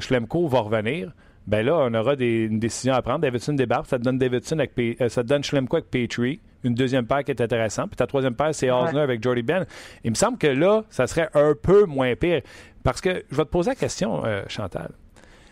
Schlemko 0.00 0.46
va 0.46 0.60
revenir, 0.60 1.12
ben 1.46 1.66
là, 1.66 1.76
on 1.76 1.92
aura 1.94 2.14
des, 2.14 2.44
une 2.44 2.60
décision 2.60 2.94
à 2.94 3.02
prendre. 3.02 3.20
Davidson 3.20 3.54
débarque, 3.54 3.86
ça 3.86 3.98
te 3.98 4.04
donne 4.04 4.18
Davidson 4.18 4.60
avec 4.60 4.72
ça 5.08 5.22
te 5.22 5.28
donne 5.28 5.42
Schlemko 5.42 5.76
avec 5.78 5.90
Petrie. 5.90 6.40
Une 6.64 6.74
deuxième 6.74 7.06
paire 7.06 7.24
qui 7.24 7.30
est 7.30 7.40
intéressante. 7.40 7.90
Puis 7.90 7.96
ta 7.96 8.06
troisième 8.06 8.34
paire, 8.34 8.54
c'est 8.54 8.70
Osner 8.70 9.00
avec 9.00 9.22
Jordy 9.22 9.42
Ben. 9.42 9.66
Il 10.04 10.10
me 10.10 10.16
semble 10.16 10.38
que 10.38 10.46
là, 10.46 10.84
ça 10.90 11.06
serait 11.06 11.28
un 11.34 11.54
peu 11.60 11.84
moins 11.84 12.14
pire. 12.16 12.42
Parce 12.82 13.00
que 13.00 13.24
je 13.30 13.36
vais 13.36 13.44
te 13.44 13.50
poser 13.50 13.70
la 13.70 13.76
question, 13.76 14.24
euh, 14.24 14.42
Chantal. 14.48 14.90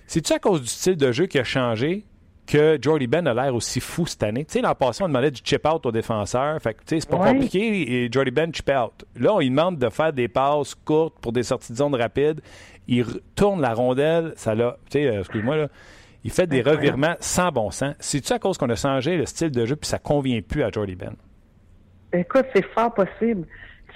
C'est-tu 0.07 0.33
à 0.33 0.39
cause 0.39 0.63
du 0.63 0.69
style 0.69 0.97
de 0.97 1.13
jeu 1.13 1.27
qui 1.27 1.39
a 1.39 1.45
changé 1.45 2.05
que 2.47 2.79
Jordy 2.81 3.07
Ben 3.07 3.27
a 3.27 3.35
l'air 3.35 3.55
aussi 3.55 3.81
fou 3.81 4.07
cette 4.07 4.23
année? 4.23 4.47
Tu 4.47 4.55
sais, 4.55 4.61
l'an 4.63 4.75
passé, 4.75 5.05
on 5.05 5.09
demandait 5.09 5.31
du 5.31 5.43
chip-out 5.45 5.85
aux 5.85 5.93
défenseurs. 5.93 6.61
Fait 6.63 6.73
que, 6.73 6.79
tu 6.79 6.95
sais, 6.95 7.01
c'est 7.01 7.11
pas 7.11 7.19
compliqué. 7.19 8.05
Et 8.05 8.09
Jordy 8.11 8.31
Ben 8.31 8.53
chip-out. 8.53 9.05
Là, 9.17 9.35
on 9.35 9.41
lui 9.41 9.51
demande 9.51 9.79
de 9.79 9.91
faire 9.91 10.13
des 10.13 10.29
passes 10.29 10.75
courtes 10.75 11.17
pour 11.21 11.33
des 11.33 11.43
sorties 11.43 11.73
de 11.73 11.77
zone 11.77 11.95
rapides. 11.95 12.41
Il 12.87 13.05
tourne 13.35 13.61
la 13.61 13.75
rondelle. 13.75 14.33
Ça 14.37 14.55
l'a... 14.55 14.79
Tu 14.91 14.99
sais, 14.99 15.07
euh, 15.09 15.21
excuse-moi, 15.21 15.57
là. 15.57 15.69
Il 16.25 16.31
fait 16.31 16.47
des 16.47 16.63
revirements 16.63 17.17
sans 17.21 17.51
bon 17.51 17.71
sens. 17.71 17.95
C'est-tu 18.01 18.33
à 18.33 18.39
cause 18.39 18.59
qu'on 18.59 18.69
a 18.71 18.75
changé 18.75 19.17
le 19.17 19.27
style 19.27 19.51
de 19.51 19.65
jeu 19.65 19.77
puis 19.77 19.89
ça 19.89 19.99
convient 19.99 20.41
plus 20.43 20.63
à 20.63 20.71
Jordy 20.71 20.97
Ben? 20.97 21.15
Écoute, 22.13 22.47
c'est 22.55 22.65
fort 22.73 22.93
possible. 22.93 23.47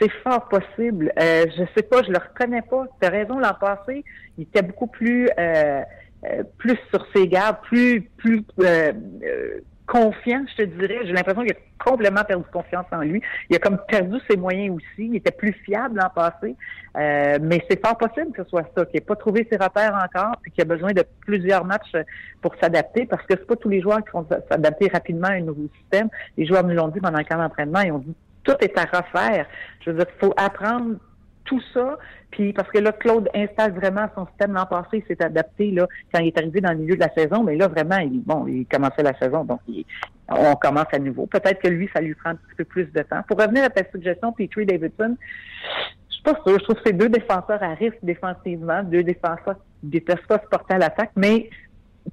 C'est 0.01 0.11
fort 0.23 0.49
possible. 0.49 1.13
Euh, 1.19 1.47
je 1.57 1.65
sais 1.77 1.83
pas, 1.83 2.03
je 2.03 2.11
le 2.11 2.19
reconnais 2.19 2.63
pas. 2.63 2.87
Tu 3.01 3.07
as 3.07 3.11
raison, 3.11 3.39
l'an 3.39 3.55
passé, 3.61 4.05
il 4.39 4.43
était 4.43 4.63
beaucoup 4.63 4.87
plus... 4.87 5.29
Euh, 5.39 5.83
euh, 6.25 6.45
plus 6.57 6.79
sur 6.91 7.05
ses 7.13 7.27
gardes, 7.27 7.57
plus 7.63 8.03
plus 8.17 8.45
euh, 8.61 8.93
euh, 9.25 9.61
confiant, 9.87 10.45
je 10.51 10.63
te 10.63 10.69
dirais. 10.69 11.01
J'ai 11.05 11.13
l'impression 11.13 11.43
qu'il 11.43 11.53
a 11.53 11.57
complètement 11.83 12.25
perdu 12.25 12.45
confiance 12.53 12.87
en 12.93 13.01
lui. 13.01 13.21
Il 13.51 13.57
a 13.57 13.59
comme 13.59 13.79
perdu 13.89 14.19
ses 14.31 14.37
moyens 14.37 14.77
aussi. 14.77 15.07
Il 15.09 15.17
était 15.17 15.33
plus 15.33 15.53
fiable 15.65 15.99
l'an 15.99 16.11
passé. 16.15 16.55
mais 16.95 17.65
c'est 17.69 17.85
fort 17.85 17.99
possible 17.99 18.33
que 18.33 18.43
ce 18.45 18.49
soit 18.49 18.69
ça, 18.77 18.85
qu'il 18.87 18.95
n'ait 18.95 19.05
pas 19.05 19.17
trouvé 19.17 19.47
ses 19.51 19.57
repères 19.57 19.95
encore, 19.95 20.37
puis 20.43 20.53
qu'il 20.53 20.63
a 20.63 20.65
besoin 20.65 20.93
de 20.93 21.05
plusieurs 21.21 21.65
matchs 21.65 21.93
pour 22.41 22.55
s'adapter, 22.61 23.07
parce 23.07 23.23
que 23.23 23.35
c'est 23.37 23.47
pas 23.47 23.57
tous 23.57 23.69
les 23.69 23.81
joueurs 23.81 24.05
qui 24.05 24.11
vont 24.13 24.27
s'adapter 24.51 24.89
rapidement 24.89 25.29
à 25.29 25.33
un 25.33 25.41
nouveau 25.41 25.69
système. 25.81 26.09
Les 26.37 26.47
joueurs 26.47 26.65
nous 26.65 26.75
l'ont 26.75 26.89
dit 26.89 27.01
pendant 27.01 27.19
le 27.19 27.25
camp 27.25 27.39
d'entraînement, 27.39 27.81
ils 27.81 27.93
ont 27.93 27.99
dit 27.99 28.15
tout 28.45 28.57
est 28.61 28.77
à 28.77 28.85
refaire. 28.85 29.47
Je 29.81 29.91
veux 29.91 29.99
dire, 29.99 30.07
il 30.09 30.27
faut 30.27 30.35
apprendre 30.37 30.97
tout 31.45 31.61
ça. 31.73 31.99
Puis 32.31 32.53
parce 32.53 32.71
que 32.71 32.79
là, 32.79 32.93
Claude 32.93 33.29
installe 33.35 33.73
vraiment 33.73 34.07
son 34.15 34.27
système 34.27 34.53
l'an 34.53 34.67
passé, 34.67 35.03
il 35.03 35.05
s'est 35.07 35.23
adapté 35.23 35.71
là 35.71 35.87
quand 36.13 36.21
il 36.21 36.29
est 36.29 36.39
arrivé 36.39 36.61
dans 36.61 36.73
le 36.73 36.79
milieu 36.79 36.95
de 36.95 37.01
la 37.01 37.13
saison, 37.15 37.43
mais 37.43 37.57
là 37.57 37.69
vraiment, 37.69 37.99
il, 37.99 38.23
bon, 38.23 38.47
il 38.47 38.67
commençait 38.67 39.03
la 39.03 39.17
saison, 39.19 39.45
donc 39.45 39.61
on 40.29 40.55
commence 40.55 40.87
à 40.93 40.99
nouveau. 40.99 41.27
Peut-être 41.27 41.61
que 41.61 41.69
lui, 41.69 41.91
ça 41.95 42.01
lui 42.01 42.15
prend 42.15 42.31
un 42.31 42.37
petit 42.37 42.55
peu 42.57 42.65
plus 42.65 42.87
de 42.93 43.03
temps. 43.03 43.23
Pour 43.29 43.39
revenir 43.39 43.65
à 43.65 43.71
ta 43.71 43.89
suggestion, 43.91 44.33
Petrie 44.33 44.67
Davidson, 44.67 45.17
je 46.09 46.15
suis 46.15 46.23
pas 46.23 46.35
sûre. 46.47 46.59
Je 46.59 46.65
trouve 46.65 46.77
que 46.77 46.83
c'est 46.87 46.93
deux 46.93 47.09
défenseurs 47.09 47.63
à 47.63 47.75
risque 47.75 47.99
défensivement, 48.03 48.83
deux 48.83 49.03
défenseurs 49.03 49.57
qui 49.81 49.89
détestent 49.89 50.27
pas 50.27 50.39
se 50.39 50.47
porter 50.47 50.75
à 50.75 50.79
l'attaque, 50.79 51.11
mais 51.17 51.51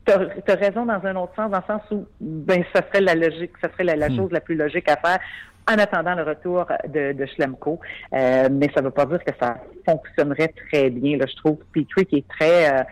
tu 0.05 0.11
as, 0.11 0.55
raison 0.55 0.85
dans 0.85 1.03
un 1.03 1.15
autre 1.15 1.33
sens, 1.35 1.51
dans 1.51 1.57
le 1.57 1.63
sens 1.65 1.81
où 1.91 2.05
ben 2.19 2.63
ça 2.73 2.81
serait 2.87 3.01
la 3.01 3.15
logique, 3.15 3.51
ça 3.61 3.71
serait 3.71 3.83
la, 3.83 4.09
hmm. 4.09 4.15
chose 4.15 4.31
la 4.31 4.41
plus 4.41 4.55
logique 4.55 4.89
à 4.89 4.97
faire 4.97 5.19
en 5.67 5.77
attendant 5.77 6.15
le 6.15 6.23
retour 6.23 6.65
de, 6.87 7.13
de 7.13 7.25
Schlemko. 7.25 7.79
Euh, 8.13 8.49
mais 8.51 8.69
ça 8.73 8.81
ne 8.81 8.85
veut 8.85 8.91
pas 8.91 9.05
dire 9.05 9.23
que 9.23 9.31
ça 9.39 9.57
fonctionnerait 9.85 10.53
très 10.71 10.89
bien. 10.89 11.17
Là, 11.17 11.25
je 11.29 11.35
trouve 11.37 11.57
Petrie 11.73 12.05
qui 12.05 12.17
est 12.17 12.27
très, 12.27 12.79
euh, 12.79 12.83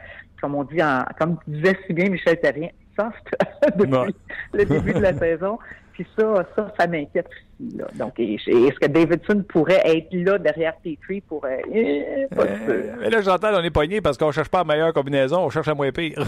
comme 0.41 0.55
on 0.55 0.63
dit, 0.63 0.81
en, 0.81 1.03
comme 1.19 1.37
disait 1.47 1.77
si 1.87 1.93
bien 1.93 2.09
Michel 2.09 2.39
Terrien, 2.39 2.69
soft 2.99 3.35
depuis 3.77 4.15
le 4.53 4.65
début 4.65 4.93
de 4.93 4.99
la 4.99 5.13
saison. 5.17 5.59
Puis 5.93 6.05
ça, 6.15 6.45
ça, 6.55 6.71
ça 6.79 6.85
m'inquiète 6.85 7.25
aussi. 7.27 7.75
Là. 7.75 7.85
Donc, 7.95 8.19
est-ce 8.19 8.79
que 8.79 8.85
Davidson 8.85 9.43
pourrait 9.49 9.81
être 9.83 10.09
là 10.11 10.37
derrière 10.37 10.75
Petrie 10.75 11.21
pour... 11.21 11.43
Euh, 11.43 11.57
eh, 11.73 12.27
pas 12.35 12.43
euh, 12.43 12.93
mais 12.99 13.09
là, 13.09 13.21
j'entends, 13.21 13.49
on 13.51 13.63
est 13.63 13.71
pogné 13.71 13.99
parce 13.99 14.15
qu'on 14.15 14.31
cherche 14.31 14.49
pas 14.49 14.59
la 14.59 14.65
meilleure 14.65 14.93
combinaison, 14.93 15.39
on 15.39 15.49
cherche 15.49 15.65
la 15.65 15.73
moins 15.73 15.91
pire. 15.91 16.23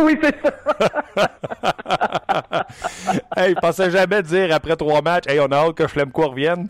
Oui, 0.00 0.16
c'est 0.22 0.36
ça. 0.40 0.52
hey, 3.36 3.54
pensais 3.54 3.90
jamais 3.90 4.22
dire 4.22 4.54
après 4.54 4.76
trois 4.76 5.02
matchs, 5.02 5.28
hey, 5.28 5.40
on 5.40 5.46
a 5.46 5.56
hâte 5.56 5.74
que 5.74 5.86
Schlemko 5.86 6.28
revienne. 6.28 6.68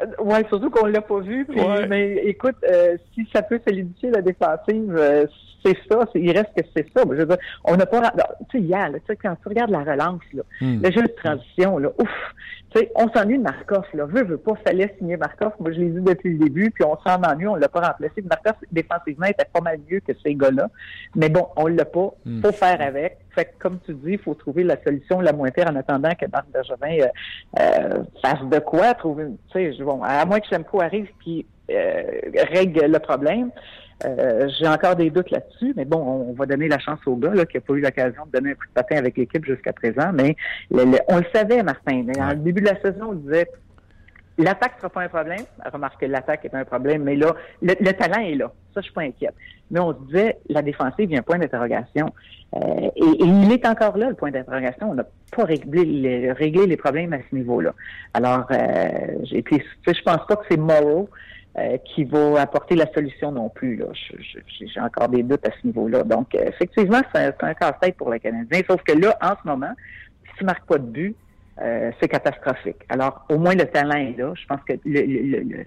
Euh, 0.00 0.06
oui, 0.20 0.38
surtout 0.48 0.70
qu'on 0.70 0.86
l'a 0.86 1.02
pas 1.02 1.20
vu. 1.20 1.46
Mais 1.88 2.16
écoute, 2.24 2.56
euh, 2.68 2.96
si 3.14 3.28
ça 3.32 3.42
peut 3.42 3.60
solidifier 3.66 4.10
la 4.10 4.22
défensive, 4.22 4.94
euh, 4.96 5.26
c'est 5.64 5.76
ça. 5.90 6.04
Il 6.14 6.30
reste 6.32 6.50
que 6.56 6.64
c'est 6.74 6.86
ça. 6.94 7.02
Je 7.04 7.16
veux 7.16 7.26
dire, 7.26 7.38
on 7.64 7.76
n'a 7.76 7.86
pas. 7.86 8.12
Tu 8.50 8.58
sais, 8.58 8.64
hier, 8.64 8.90
là, 8.90 8.98
quand 9.20 9.36
tu 9.42 9.48
regardes 9.48 9.70
la 9.70 9.80
relance, 9.80 10.22
là, 10.32 10.42
hmm. 10.60 10.82
le 10.82 10.90
jeu 10.90 11.02
de 11.02 11.14
transition, 11.22 11.78
là, 11.78 11.88
ouf, 11.98 12.34
tu 12.70 12.80
sais, 12.80 12.92
on 12.94 13.08
s'ennuie 13.08 13.38
de 13.38 13.42
Markov. 13.42 13.84
Là. 13.94 14.06
Veux, 14.06 14.24
veut 14.24 14.38
pas, 14.38 14.54
fallait 14.64 14.94
signer 14.98 15.16
Markov. 15.16 15.52
Moi, 15.60 15.72
je 15.72 15.80
l'ai 15.80 15.90
dit 15.90 16.00
depuis 16.00 16.32
le 16.32 16.44
début, 16.44 16.70
puis 16.70 16.84
on 16.84 16.96
s'en 17.06 17.22
ennuie, 17.22 17.46
on 17.46 17.56
l'a 17.56 17.68
pas 17.68 17.80
remplacé. 17.80 18.22
Markov, 18.22 18.54
défensivement, 18.70 19.26
était 19.26 19.46
pas 19.52 19.60
mal 19.60 19.78
mieux 19.90 20.00
que 20.00 20.12
ces 20.22 20.34
gars-là. 20.34 20.68
Mais 21.14 21.28
bon, 21.28 21.48
on 21.56 21.66
l'a 21.66 21.84
pas. 21.84 22.14
Hmm. 22.24 22.40
Faut 22.42 22.52
faire 22.52 22.80
avec. 22.80 23.18
Fait 23.34 23.46
que, 23.46 23.50
comme 23.58 23.78
tu 23.86 23.94
dis, 23.94 24.12
il 24.12 24.18
faut 24.18 24.34
trouver 24.34 24.62
la 24.62 24.82
solution 24.82 25.20
la 25.20 25.32
moins 25.32 25.50
pire 25.50 25.66
en 25.68 25.76
attendant 25.76 26.14
que 26.14 26.26
Marc 26.30 26.46
Bergevin 26.52 26.98
euh, 27.00 27.08
euh, 27.58 28.02
fasse 28.20 28.42
de 28.50 28.58
quoi. 28.58 28.94
Trouver, 28.94 29.26
tu 29.50 29.72
sais, 29.72 29.82
bon, 29.82 30.02
à 30.02 30.24
moins 30.26 30.40
que 30.40 30.46
Chemco 30.48 30.82
arrive 30.82 31.08
puis 31.18 31.46
euh, 31.70 32.02
règle 32.50 32.86
le 32.86 32.98
problème. 32.98 33.50
Euh, 34.04 34.48
j'ai 34.58 34.66
encore 34.66 34.96
des 34.96 35.10
doutes 35.10 35.30
là-dessus, 35.30 35.74
mais 35.76 35.84
bon, 35.84 35.98
on 35.98 36.32
va 36.32 36.46
donner 36.46 36.68
la 36.68 36.78
chance 36.78 36.98
au 37.06 37.16
gars 37.16 37.34
là, 37.34 37.46
qui 37.46 37.56
n'a 37.56 37.60
pas 37.60 37.74
eu 37.74 37.80
l'occasion 37.80 38.26
de 38.26 38.32
donner 38.32 38.50
un 38.50 38.54
coup 38.54 38.66
de 38.66 38.72
patin 38.74 38.96
avec 38.96 39.16
l'équipe 39.16 39.44
jusqu'à 39.44 39.72
présent. 39.72 40.12
Mais 40.12 40.36
on 40.70 41.18
le 41.18 41.26
savait, 41.34 41.62
Martin. 41.62 42.04
Mais 42.06 42.20
en 42.20 42.34
début 42.34 42.60
de 42.60 42.68
la 42.68 42.80
saison, 42.80 43.10
on 43.10 43.14
disait 43.14 43.48
L'attaque 44.38 44.76
ne 44.76 44.80
sera 44.80 44.90
pas 44.90 45.02
un 45.02 45.08
problème. 45.08 45.44
Remarque 45.72 46.00
que 46.00 46.06
l'attaque 46.06 46.44
est 46.44 46.54
un 46.54 46.64
problème, 46.64 47.02
mais 47.02 47.16
là, 47.16 47.34
le, 47.60 47.92
talent 47.92 48.20
est 48.20 48.34
là. 48.34 48.50
Ça, 48.74 48.80
je 48.80 48.84
suis 48.84 48.92
pas 48.92 49.02
inquiète. 49.02 49.34
Mais 49.70 49.78
on 49.80 49.92
se 49.92 50.06
disait, 50.06 50.38
la 50.48 50.62
défensive, 50.62 51.10
il 51.10 51.12
y 51.12 51.16
a 51.16 51.18
un 51.18 51.22
point 51.22 51.38
d'interrogation. 51.38 52.12
Euh, 52.56 52.90
et, 52.96 53.24
il 53.24 53.52
est 53.52 53.66
encore 53.66 53.96
là, 53.98 54.08
le 54.08 54.14
point 54.14 54.30
d'interrogation. 54.30 54.90
On 54.90 54.94
n'a 54.94 55.04
pas 55.36 55.44
réglé 55.44 55.84
les, 55.84 56.32
réglé 56.32 56.66
les 56.66 56.76
problèmes 56.78 57.12
à 57.12 57.18
ce 57.18 57.34
niveau-là. 57.34 57.74
Alors, 58.14 58.46
euh, 58.50 58.88
j'ai, 59.24 59.44
je 59.50 60.02
pense 60.02 60.26
pas 60.26 60.36
que 60.36 60.44
c'est 60.50 60.56
Morrow 60.56 61.10
euh, 61.58 61.76
qui 61.84 62.04
va 62.04 62.40
apporter 62.40 62.74
la 62.76 62.90
solution 62.94 63.30
non 63.30 63.50
plus. 63.50 63.76
Là. 63.76 63.86
J'ai 63.92 64.80
encore 64.80 65.08
des 65.08 65.22
doutes 65.22 65.46
à 65.46 65.50
ce 65.50 65.66
niveau-là. 65.66 66.02
Donc, 66.02 66.34
euh, 66.34 66.46
effectivement, 66.46 67.02
c'est 67.14 67.34
un, 67.42 67.54
casse-tête 67.54 67.96
pour 67.96 68.10
le 68.10 68.18
Canadien. 68.18 68.62
Sauf 68.66 68.82
que 68.82 68.92
là, 68.92 69.16
en 69.20 69.34
ce 69.42 69.46
moment, 69.46 69.72
si 70.24 70.38
tu 70.38 70.44
ne 70.44 70.46
marques 70.46 70.64
pas 70.66 70.78
de 70.78 70.86
but, 70.86 71.16
euh, 71.60 71.90
c'est 72.00 72.08
catastrophique. 72.08 72.78
Alors, 72.88 73.26
au 73.28 73.36
moins, 73.36 73.54
le 73.54 73.66
talent 73.66 73.98
est 73.98 74.18
là. 74.18 74.32
Je 74.34 74.46
pense 74.46 74.60
que 74.66 74.72
le, 74.86 75.66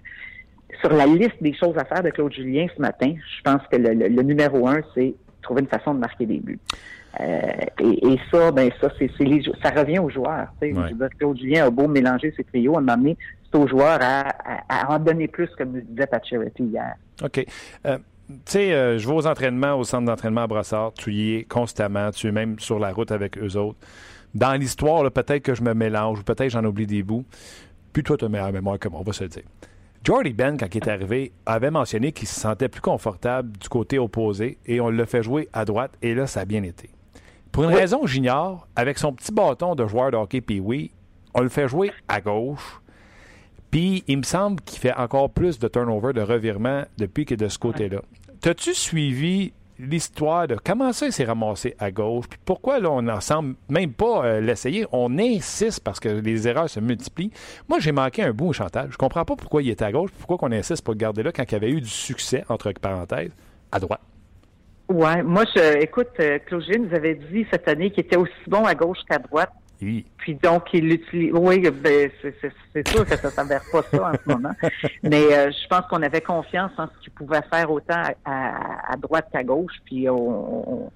sur 0.80 0.92
la 0.92 1.06
liste 1.06 1.42
des 1.42 1.54
choses 1.54 1.78
à 1.78 1.86
faire 1.86 2.02
de 2.02 2.10
Claude 2.10 2.34
Julien 2.34 2.66
ce 2.76 2.82
matin, 2.82 3.14
je 3.38 3.42
pense 3.44 3.62
que 3.72 3.78
le, 3.78 4.22
numéro 4.24 4.68
un, 4.68 4.82
c'est 4.96 5.14
trouver 5.44 5.62
une 5.62 5.68
façon 5.68 5.94
de 5.94 6.00
marquer 6.00 6.26
des 6.26 6.40
buts. 6.40 6.60
Et, 7.20 8.18
ça, 8.32 8.52
ben 8.52 8.70
ça, 8.82 8.90
c'est, 9.00 9.10
ça 9.64 9.70
revient 9.70 10.00
aux 10.00 10.10
joueurs. 10.10 10.48
Claude 11.20 11.38
Julien 11.38 11.68
a 11.68 11.70
beau 11.70 11.88
mélanger 11.88 12.34
ses 12.36 12.44
trios, 12.44 12.76
à 12.76 12.80
un 12.80 12.82
moment 12.82 12.98
donné, 12.98 13.18
aux 13.56 13.68
joueurs 13.68 14.00
à, 14.02 14.90
en 14.90 15.00
donner 15.00 15.28
plus, 15.28 15.50
comme 15.58 15.72
nous 15.72 15.82
disait 15.82 16.08
Pat 16.08 16.24
Charity 16.26 16.64
hier. 16.64 16.96
OK. 17.24 17.46
Euh, 17.86 17.98
tu 18.28 18.36
sais, 18.46 18.74
euh, 18.74 18.98
je 18.98 19.08
vais 19.08 19.14
aux 19.14 19.28
entraînements, 19.28 19.76
au 19.76 19.84
centre 19.84 20.06
d'entraînement 20.06 20.42
à 20.42 20.48
Brassard. 20.48 20.94
Tu 20.94 21.14
y 21.14 21.36
es 21.36 21.44
constamment. 21.44 22.12
Tu 22.12 22.28
es 22.28 22.32
même 22.32 22.60
sur 22.60 22.80
la 22.80 22.92
route 22.92 23.12
avec 23.12 23.38
eux 23.38 23.56
autres. 23.58 23.78
Dans 24.34 24.54
l'histoire, 24.54 25.10
peut-être 25.12 25.44
que 25.44 25.56
je 25.56 25.64
me 25.64 25.74
mélange 25.74 26.20
ou 26.20 26.24
peut-être 26.24 26.50
j'en 26.50 26.66
oublie 26.66 26.88
des 26.88 27.04
bouts. 27.04 27.26
Puis 27.94 28.04
toi, 28.04 28.18
tu 28.18 28.26
as 28.26 28.30
meilleure 28.30 28.52
mémoire 28.52 28.78
que 28.80 28.90
moi, 28.90 29.00
on 29.00 29.04
va 29.04 29.14
se 29.14 29.24
le 29.24 29.30
dire. 29.30 29.44
Jordy 30.04 30.34
Ben, 30.34 30.58
quand 30.58 30.68
il 30.74 30.78
est 30.78 30.88
arrivé, 30.88 31.32
avait 31.46 31.72
mentionné 31.72 32.12
qu'il 32.12 32.28
se 32.28 32.40
sentait 32.40 32.68
plus 32.68 32.82
confortable 32.82 33.58
du 33.58 33.70
côté 33.70 33.98
opposé 33.98 34.58
et 34.66 34.80
on 34.82 34.90
le 34.90 35.06
fait 35.06 35.24
jouer 35.24 35.48
à 35.54 35.66
droite 35.66 35.94
et 36.02 36.14
là, 36.14 36.28
ça 36.28 36.42
a 36.42 36.46
bien 36.46 36.62
été. 36.64 36.90
Pour 37.56 37.64
une 37.64 37.74
raison 37.74 38.02
que 38.02 38.08
j'ignore, 38.08 38.68
avec 38.76 38.98
son 39.00 39.14
petit 39.14 39.32
bâton 39.32 39.76
de 39.76 39.88
joueur 39.88 40.12
de 40.12 40.18
hockey 40.18 40.42
puis 40.42 40.60
oui, 40.60 40.92
on 41.34 41.42
le 41.42 41.50
fait 41.50 41.68
jouer 41.68 41.92
à 42.08 42.22
gauche 42.22 42.82
puis, 43.76 44.06
il 44.08 44.20
me 44.20 44.24
semble 44.24 44.62
qu'il 44.62 44.80
fait 44.80 44.94
encore 44.94 45.30
plus 45.30 45.60
de 45.60 45.68
turnover, 45.68 46.14
de 46.14 46.22
revirement 46.22 46.86
depuis 46.98 47.26
que 47.26 47.36
de 47.36 47.50
ce 47.50 47.60
côté-là. 47.60 48.04
T'as-tu 48.40 48.74
suivi 48.74 49.52
l'histoire 49.78 50.48
de 50.48 50.56
comment 50.56 50.94
ça 50.94 51.08
il 51.08 51.12
s'est 51.12 51.26
ramassé 51.26 51.76
à 51.78 51.92
gauche, 51.92 52.28
puis 52.30 52.40
pourquoi 52.46 52.80
là 52.80 52.90
on 52.90 53.02
n'en 53.02 53.20
semble 53.20 53.56
même 53.68 53.92
pas 53.92 54.24
euh, 54.24 54.40
l'essayer, 54.40 54.86
on 54.94 55.20
insiste 55.20 55.82
parce 55.82 56.00
que 56.00 56.08
les 56.08 56.48
erreurs 56.48 56.70
se 56.70 56.80
multiplient. 56.80 57.32
Moi 57.68 57.80
j'ai 57.80 57.92
manqué 57.92 58.24
un 58.24 58.32
bout 58.32 58.48
au 58.48 58.54
Chantal, 58.54 58.88
je 58.92 58.98
comprends 58.98 59.26
pas 59.26 59.36
pourquoi 59.36 59.62
il 59.62 59.70
était 59.70 59.84
à 59.84 59.92
gauche, 59.92 60.12
pourquoi 60.18 60.38
on 60.48 60.54
insiste 60.54 60.82
pour 60.82 60.94
le 60.94 61.00
garder 61.00 61.24
là 61.24 61.34
quand 61.34 61.44
il 61.44 61.52
y 61.52 61.56
avait 61.56 61.72
eu 61.72 61.82
du 61.82 61.90
succès 61.90 62.46
entre 62.48 62.72
parenthèses 62.72 63.34
à 63.74 63.82
droite. 63.82 64.15
Ouais, 64.88 65.24
moi 65.24 65.44
je 65.56 65.80
écoute 65.82 66.12
euh, 66.20 66.38
Claudine 66.46 66.88
nous 66.88 66.96
avait 66.96 67.16
dit 67.16 67.46
cette 67.52 67.68
année 67.68 67.90
qu'il 67.90 68.06
était 68.06 68.18
aussi 68.18 68.34
bon 68.48 68.66
à 68.66 68.76
gauche 68.76 69.00
qu'à 69.10 69.18
droite. 69.18 69.52
Puis 69.80 70.36
donc, 70.42 70.74
il 70.74 70.88
l'utilise. 70.88 71.32
Oui, 71.34 71.60
ben, 71.70 72.10
c'est 72.74 72.88
sûr 72.88 73.06
que 73.06 73.16
ça 73.16 73.28
ne 73.28 73.34
s'avère 73.34 73.62
pas 73.72 73.82
ça 73.84 74.10
en 74.10 74.14
ce 74.14 74.34
moment. 74.34 74.56
Mais 75.04 75.24
euh, 75.34 75.52
je 75.52 75.68
pense 75.68 75.86
qu'on 75.90 76.02
avait 76.02 76.22
confiance 76.22 76.72
en 76.78 76.88
ce 76.88 77.04
qu'il 77.04 77.12
pouvait 77.12 77.42
faire 77.52 77.70
autant 77.70 78.02
à, 78.26 78.96
droite 78.98 79.28
qu'à 79.32 79.44
gauche. 79.44 79.74
Puis 79.86 80.10
on, 80.10 80.92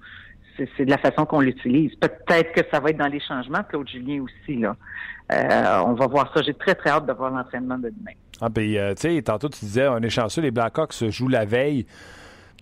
c'est 0.56 0.84
de 0.84 0.90
la 0.90 0.98
façon 0.98 1.26
qu'on 1.26 1.40
l'utilise. 1.40 1.94
Peut-être 1.96 2.52
que 2.52 2.62
ça 2.70 2.80
va 2.80 2.90
être 2.90 2.96
dans 2.96 3.06
les 3.06 3.20
changements, 3.20 3.62
Claude 3.68 3.88
Julien 3.88 4.22
aussi. 4.22 4.56
Là. 4.56 4.76
Euh, 5.32 5.82
on 5.86 5.94
va 5.94 6.06
voir 6.06 6.32
ça. 6.34 6.42
J'ai 6.42 6.54
très, 6.54 6.74
très 6.74 6.90
hâte 6.90 7.06
de 7.06 7.12
voir 7.12 7.30
l'entraînement 7.30 7.78
de 7.78 7.90
demain. 7.90 8.12
Ah, 8.40 8.50
puis, 8.50 8.78
euh, 8.78 8.94
tu 8.94 9.02
sais, 9.02 9.22
tantôt, 9.22 9.48
tu 9.48 9.60
disais, 9.60 9.86
on 9.88 9.98
est 9.98 10.10
chanceux, 10.10 10.42
les 10.42 10.50
Blackhawks 10.50 11.08
jouent 11.10 11.28
la 11.28 11.44
veille 11.44 11.86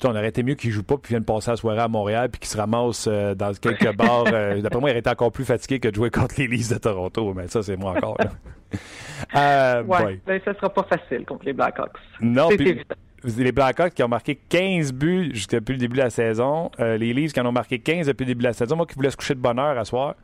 on 0.05 0.11
aurait 0.11 0.29
été 0.29 0.43
mieux 0.43 0.55
qu'il 0.55 0.71
joue 0.71 0.83
pas 0.83 0.97
puis 0.97 1.11
vienne 1.11 1.25
passer 1.25 1.51
la 1.51 1.57
soirée 1.57 1.81
à 1.81 1.89
Montréal 1.89 2.29
puis 2.31 2.41
qu'il 2.41 2.49
se 2.49 2.57
ramasse 2.57 3.07
euh, 3.09 3.35
dans 3.35 3.53
quelques 3.55 3.93
bars. 3.97 4.25
Euh, 4.33 4.61
d'après 4.61 4.81
moi, 4.81 4.91
il 4.91 4.93
aurait 4.93 5.01
été 5.01 5.11
encore 5.11 5.33
plus 5.33 5.45
fatigué 5.45 5.81
que 5.81 5.89
de 5.89 5.95
jouer 5.95 6.11
contre 6.11 6.35
les 6.39 6.47
Leafs 6.47 6.71
de 6.71 6.79
Toronto. 6.79 7.35
Mais 7.35 7.49
ça, 7.49 7.63
c'est 7.63 7.77
moi 7.77 7.93
encore. 7.97 8.19
euh, 9.37 9.83
ouais, 9.83 10.21
ben, 10.27 10.41
ça 10.45 10.55
sera 10.55 10.69
pas 10.69 10.85
facile 10.85 11.25
contre 11.25 11.45
les 11.47 11.53
Blackhawks. 11.53 11.99
Non, 12.21 12.49
puis 12.49 12.85
les 13.25 13.53
Blackhawks 13.53 13.95
qui 13.95 14.03
ont 14.03 14.09
marqué 14.09 14.37
15 14.37 14.93
buts 14.93 15.33
depuis 15.51 15.73
le 15.75 15.79
début 15.79 15.97
de 15.97 16.03
la 16.03 16.11
saison. 16.11 16.71
Euh, 16.81 16.97
les 16.97 17.13
Leafs 17.13 17.33
qui 17.33 17.41
en 17.41 17.47
ont 17.47 17.53
marqué 17.53 17.79
15 17.79 18.07
depuis 18.07 18.25
le 18.25 18.29
début 18.29 18.43
de 18.43 18.49
la 18.49 18.53
saison. 18.53 18.77
Moi 18.77 18.87
qui 18.87 18.95
voulais 18.95 19.11
se 19.11 19.17
coucher 19.17 19.35
de 19.35 19.41
bonne 19.41 19.59
heure 19.59 19.79
à 19.79 19.85
soir. 19.85 20.15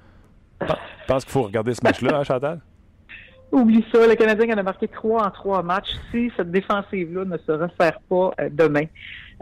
Je 0.60 0.66
pense 1.08 1.24
qu'il 1.24 1.32
faut 1.32 1.42
regarder 1.42 1.74
ce 1.74 1.82
match-là, 1.82 2.18
hein, 2.18 2.24
Chantal? 2.24 2.60
Oublie 3.52 3.84
ça, 3.92 4.06
le 4.06 4.14
Canadien 4.14 4.54
en 4.54 4.58
a 4.58 4.62
marqué 4.62 4.88
trois 4.88 5.26
en 5.26 5.30
trois 5.30 5.62
matchs. 5.62 5.90
Si 6.10 6.32
cette 6.36 6.50
défensive-là 6.50 7.24
ne 7.24 7.36
se 7.38 7.52
resserre 7.52 8.00
pas 8.08 8.32
euh, 8.40 8.48
demain, 8.50 8.84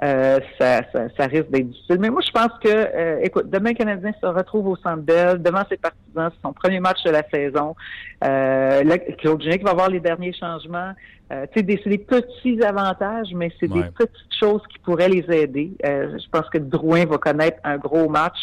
euh, 0.03 0.41
ça, 0.59 0.81
ça, 0.93 1.27
risque 1.27 1.51
d'être 1.51 1.69
difficile. 1.69 1.99
Mais 2.01 2.11
moi, 2.11 2.23
je 2.27 2.31
pense 2.33 2.53
que, 2.63 2.69
euh, 2.69 3.21
écoute, 3.23 3.51
demain, 3.51 3.71
le 3.71 3.77
Canadien 3.77 4.13
se 4.21 4.27
retrouve 4.27 4.69
au 4.69 4.77
Centre 4.77 5.03
Bell, 5.03 5.41
devant 5.41 5.63
ses 5.69 5.77
partisans, 5.77 6.31
c'est 6.35 6.43
son 6.43 6.53
premier 6.53 6.81
match 6.81 7.03
de 7.05 7.11
la 7.11 7.23
saison. 7.29 7.77
Euh, 8.25 8.83
Claude 9.19 9.41
qui 9.41 9.59
va 9.59 9.71
avoir 9.71 9.91
les 9.91 10.01
derniers 10.01 10.33
changements. 10.33 10.93
Euh, 11.33 11.47
c'est 11.55 11.63
des, 11.63 11.81
des, 11.85 11.99
petits 11.99 12.63
avantages, 12.63 13.29
mais 13.35 13.51
c'est 13.61 13.69
des 13.69 13.83
petites 13.97 14.35
choses 14.39 14.63
qui 14.71 14.79
pourraient 14.79 15.09
les 15.09 15.25
aider. 15.31 15.73
je 15.83 16.29
pense 16.31 16.49
que 16.51 16.59
Drouin 16.59 17.05
va 17.05 17.19
connaître 17.19 17.59
un 17.65 17.77
gros 17.77 18.09
match 18.09 18.39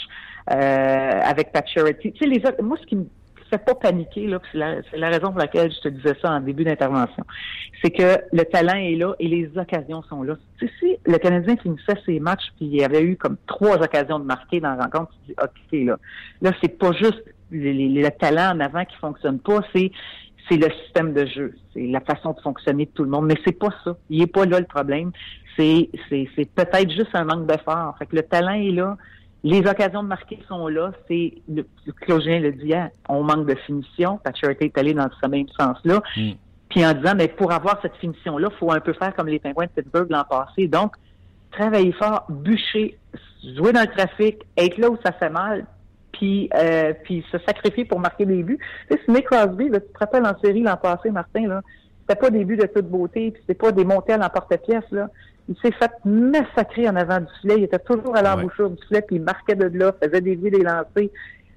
avec 0.48 1.52
Pat 1.52 1.68
Charity. 1.68 2.14
Tu 2.14 2.20
sais, 2.20 2.26
les 2.26 2.40
autres, 2.40 2.64
moi, 2.64 2.78
ce 2.82 2.86
qui 2.86 2.96
me 2.96 3.06
fait 3.50 3.64
pas 3.64 3.76
paniquer, 3.76 4.28
là, 4.28 4.40
c'est 4.52 4.58
la, 4.98 5.10
raison 5.10 5.30
pour 5.30 5.40
laquelle 5.40 5.72
je 5.72 5.80
te 5.80 5.90
disais 5.90 6.16
ça 6.22 6.32
en 6.32 6.40
début 6.40 6.64
d'intervention. 6.64 7.24
C'est 7.84 7.92
que 7.92 8.22
le 8.32 8.44
talent 8.44 8.76
est 8.76 8.96
là 8.96 9.14
et 9.20 9.28
les 9.28 9.50
occasions 9.58 10.02
sont 10.04 10.24
là. 10.24 10.36
Tu 10.60 10.68
sais, 10.68 10.74
si 10.80 10.98
le 11.06 11.18
Canadien 11.18 11.56
finissait 11.58 12.00
ses 12.06 12.20
matchs 12.20 12.52
puis 12.58 12.66
il 12.66 12.76
y 12.76 12.84
avait 12.84 13.04
eu 13.04 13.16
comme 13.16 13.38
trois 13.48 13.78
occasions 13.78 14.20
de 14.20 14.26
marquer 14.26 14.60
dans 14.60 14.76
la 14.76 14.84
rencontre, 14.84 15.12
tu 15.26 15.34
dis, 15.34 15.36
OK, 15.42 15.88
là, 15.88 15.98
là, 16.42 16.52
c'est 16.62 16.78
pas 16.78 16.92
juste 16.92 17.24
le 17.52 18.10
talent 18.10 18.56
en 18.56 18.60
avant 18.60 18.86
qui 18.86 18.96
fonctionne 18.98 19.40
pas, 19.40 19.62
c'est 19.74 19.92
c'est 20.50 20.58
le 20.58 20.70
système 20.84 21.14
de 21.14 21.26
jeu, 21.28 21.54
c'est 21.74 21.86
la 21.86 22.00
façon 22.02 22.34
de 22.34 22.40
fonctionner 22.42 22.86
de 22.86 22.92
tout 22.92 23.04
le 23.04 23.10
monde. 23.10 23.28
Mais 23.28 23.36
c'est 23.46 23.58
pas 23.58 23.70
ça. 23.84 23.96
Il 24.10 24.22
est 24.22 24.28
pas 24.28 24.46
là 24.46 24.60
le 24.60 24.66
problème. 24.66 25.12
C'est 25.56 25.90
c'est 26.10 26.50
peut-être 26.56 26.90
juste 26.90 27.14
un 27.14 27.26
manque 27.26 27.46
d'effort. 27.46 27.96
Fait 28.00 28.06
que 28.08 28.16
le 28.16 28.24
talent 28.24 28.54
est 28.54 28.72
là. 28.72 28.98
Les 29.44 29.60
occasions 29.60 30.04
de 30.04 30.08
marquer 30.08 30.40
sont 30.48 30.68
là. 30.68 30.92
C'est 31.08 31.34
le, 31.48 31.66
Claudien 32.02 32.40
le 32.40 32.52
dit, 32.52 32.74
hein, 32.74 32.90
on 33.08 33.24
manque 33.24 33.48
de 33.48 33.56
finition. 33.56 34.18
Paturity 34.18 34.66
est 34.66 34.78
allé 34.78 34.94
dans 34.94 35.10
ce 35.22 35.28
même 35.28 35.48
sens-là. 35.58 36.02
Mm. 36.18 36.32
Puis 36.70 36.86
en 36.86 36.94
disant, 36.94 37.14
mais 37.16 37.30
pour 37.30 37.52
avoir 37.52 37.82
cette 37.82 37.96
finition-là, 37.96 38.50
faut 38.60 38.72
un 38.72 38.80
peu 38.80 38.94
faire 38.94 39.16
comme 39.16 39.28
les 39.28 39.40
Penguins 39.40 39.66
de 39.66 39.82
Pittsburgh 39.82 40.10
l'an 40.10 40.24
passé. 40.30 40.68
Donc, 40.68 40.94
travailler 41.52 41.94
fort, 41.94 42.26
bûcher, 42.30 42.98
jouer 43.56 43.72
dans 43.72 43.82
le 43.82 43.88
trafic, 43.88 44.46
être 44.58 44.78
là 44.78 44.90
où 44.90 44.98
ça 45.04 45.14
fait 45.14 45.30
mal, 45.30 45.66
puis 46.12 46.50
euh, 46.56 46.94
puis 47.04 47.26
se 47.32 47.38
sacrifier 47.40 47.86
pour 47.86 48.00
marquer 48.00 48.26
des 48.26 48.44
buts. 48.44 48.60
Tu 48.90 48.98
sais, 48.98 49.04
Smith 49.06 49.26
Crosby, 49.26 49.70
là, 49.70 49.80
tu 49.80 49.92
te 49.92 50.00
rappelles 50.00 50.26
en 50.26 50.38
série 50.44 50.62
l'an 50.62 50.78
passé, 50.78 51.10
Martin, 51.10 51.48
là, 51.48 51.62
c'était 52.02 52.20
pas 52.20 52.30
des 52.30 52.46
buts 52.46 52.58
de 52.58 52.68
toute 52.68 52.88
beauté, 52.88 53.32
puis 53.32 53.42
c'était 53.42 53.60
pas 53.60 53.72
des 53.72 53.86
montées 53.86 54.14
à 54.14 54.18
l'emporte-pièce, 54.18 54.84
là 54.92 55.08
il 55.50 55.56
s'est 55.64 55.72
fait 55.72 55.92
massacrer 56.06 56.88
en 56.88 56.96
avant 56.96 57.20
du 57.20 57.28
filet. 57.42 57.56
Il 57.58 57.64
était 57.64 57.80
toujours 57.80 58.16
à 58.16 58.22
l'embouchure 58.22 58.70
du 58.70 58.82
filet, 58.88 59.02
puis 59.02 59.16
il 59.16 59.24
marquait 59.24 59.56
de 59.56 59.66
là, 59.78 59.94
faisait 60.02 60.22
des 60.22 60.36
vues, 60.36 60.52
des 60.52 60.62
lancers. 60.62 61.10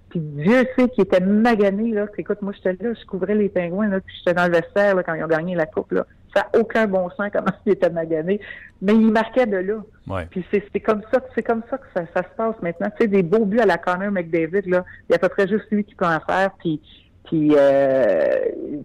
Puis 0.09 0.21
Dieu 0.21 0.67
sait 0.77 0.89
qu'il 0.89 1.05
était 1.05 1.21
magané, 1.21 1.93
là. 1.93 2.07
Écoute, 2.17 2.41
moi, 2.41 2.53
j'étais 2.55 2.83
là, 2.83 2.95
je 2.99 3.07
couvrais 3.07 3.35
les 3.35 3.51
pingouins, 3.51 3.89
là, 3.89 4.01
puis 4.01 4.15
j'étais 4.19 4.35
dans 4.35 4.47
le 4.47 4.53
vestiaire, 4.53 4.95
là, 4.95 5.03
quand 5.03 5.15
ils 5.15 5.23
ont 5.23 5.29
gagné 5.29 5.55
la 5.55 5.67
coupe, 5.67 5.93
là. 5.93 6.07
Ça 6.35 6.49
n'a 6.55 6.61
aucun 6.61 6.87
bon 6.87 7.11
sens 7.11 7.29
comment 7.31 7.53
il 7.67 7.73
était 7.73 7.91
magané. 7.91 8.41
Mais 8.81 8.95
il 8.95 9.13
marquait 9.13 9.47
de 9.47 9.59
là. 9.59 10.25
Puis 10.31 10.45
c'est 10.51 10.81
comme 10.81 11.03
ça, 11.13 11.21
c'est 11.35 11.43
comme 11.43 11.63
ça 11.69 11.77
que 11.77 11.87
ça, 11.95 12.07
se 12.23 12.37
passe 12.37 12.57
maintenant. 12.63 12.89
Tu 12.97 13.03
sais, 13.03 13.09
des 13.09 13.23
beaux 13.23 13.45
buts 13.45 13.61
à 13.61 13.67
la 13.67 13.77
Connor 13.77 14.11
McDavid, 14.11 14.69
là. 14.71 14.85
Il 15.09 15.13
y 15.13 15.15
a 15.15 15.17
à 15.17 15.19
peu 15.19 15.29
près 15.29 15.47
juste 15.47 15.71
lui 15.71 15.85
qui 15.85 15.95
peut 15.95 16.07
en 16.07 16.21
faire, 16.21 16.51
puis 16.59 16.81
puis, 17.25 17.52
euh, 17.57 18.37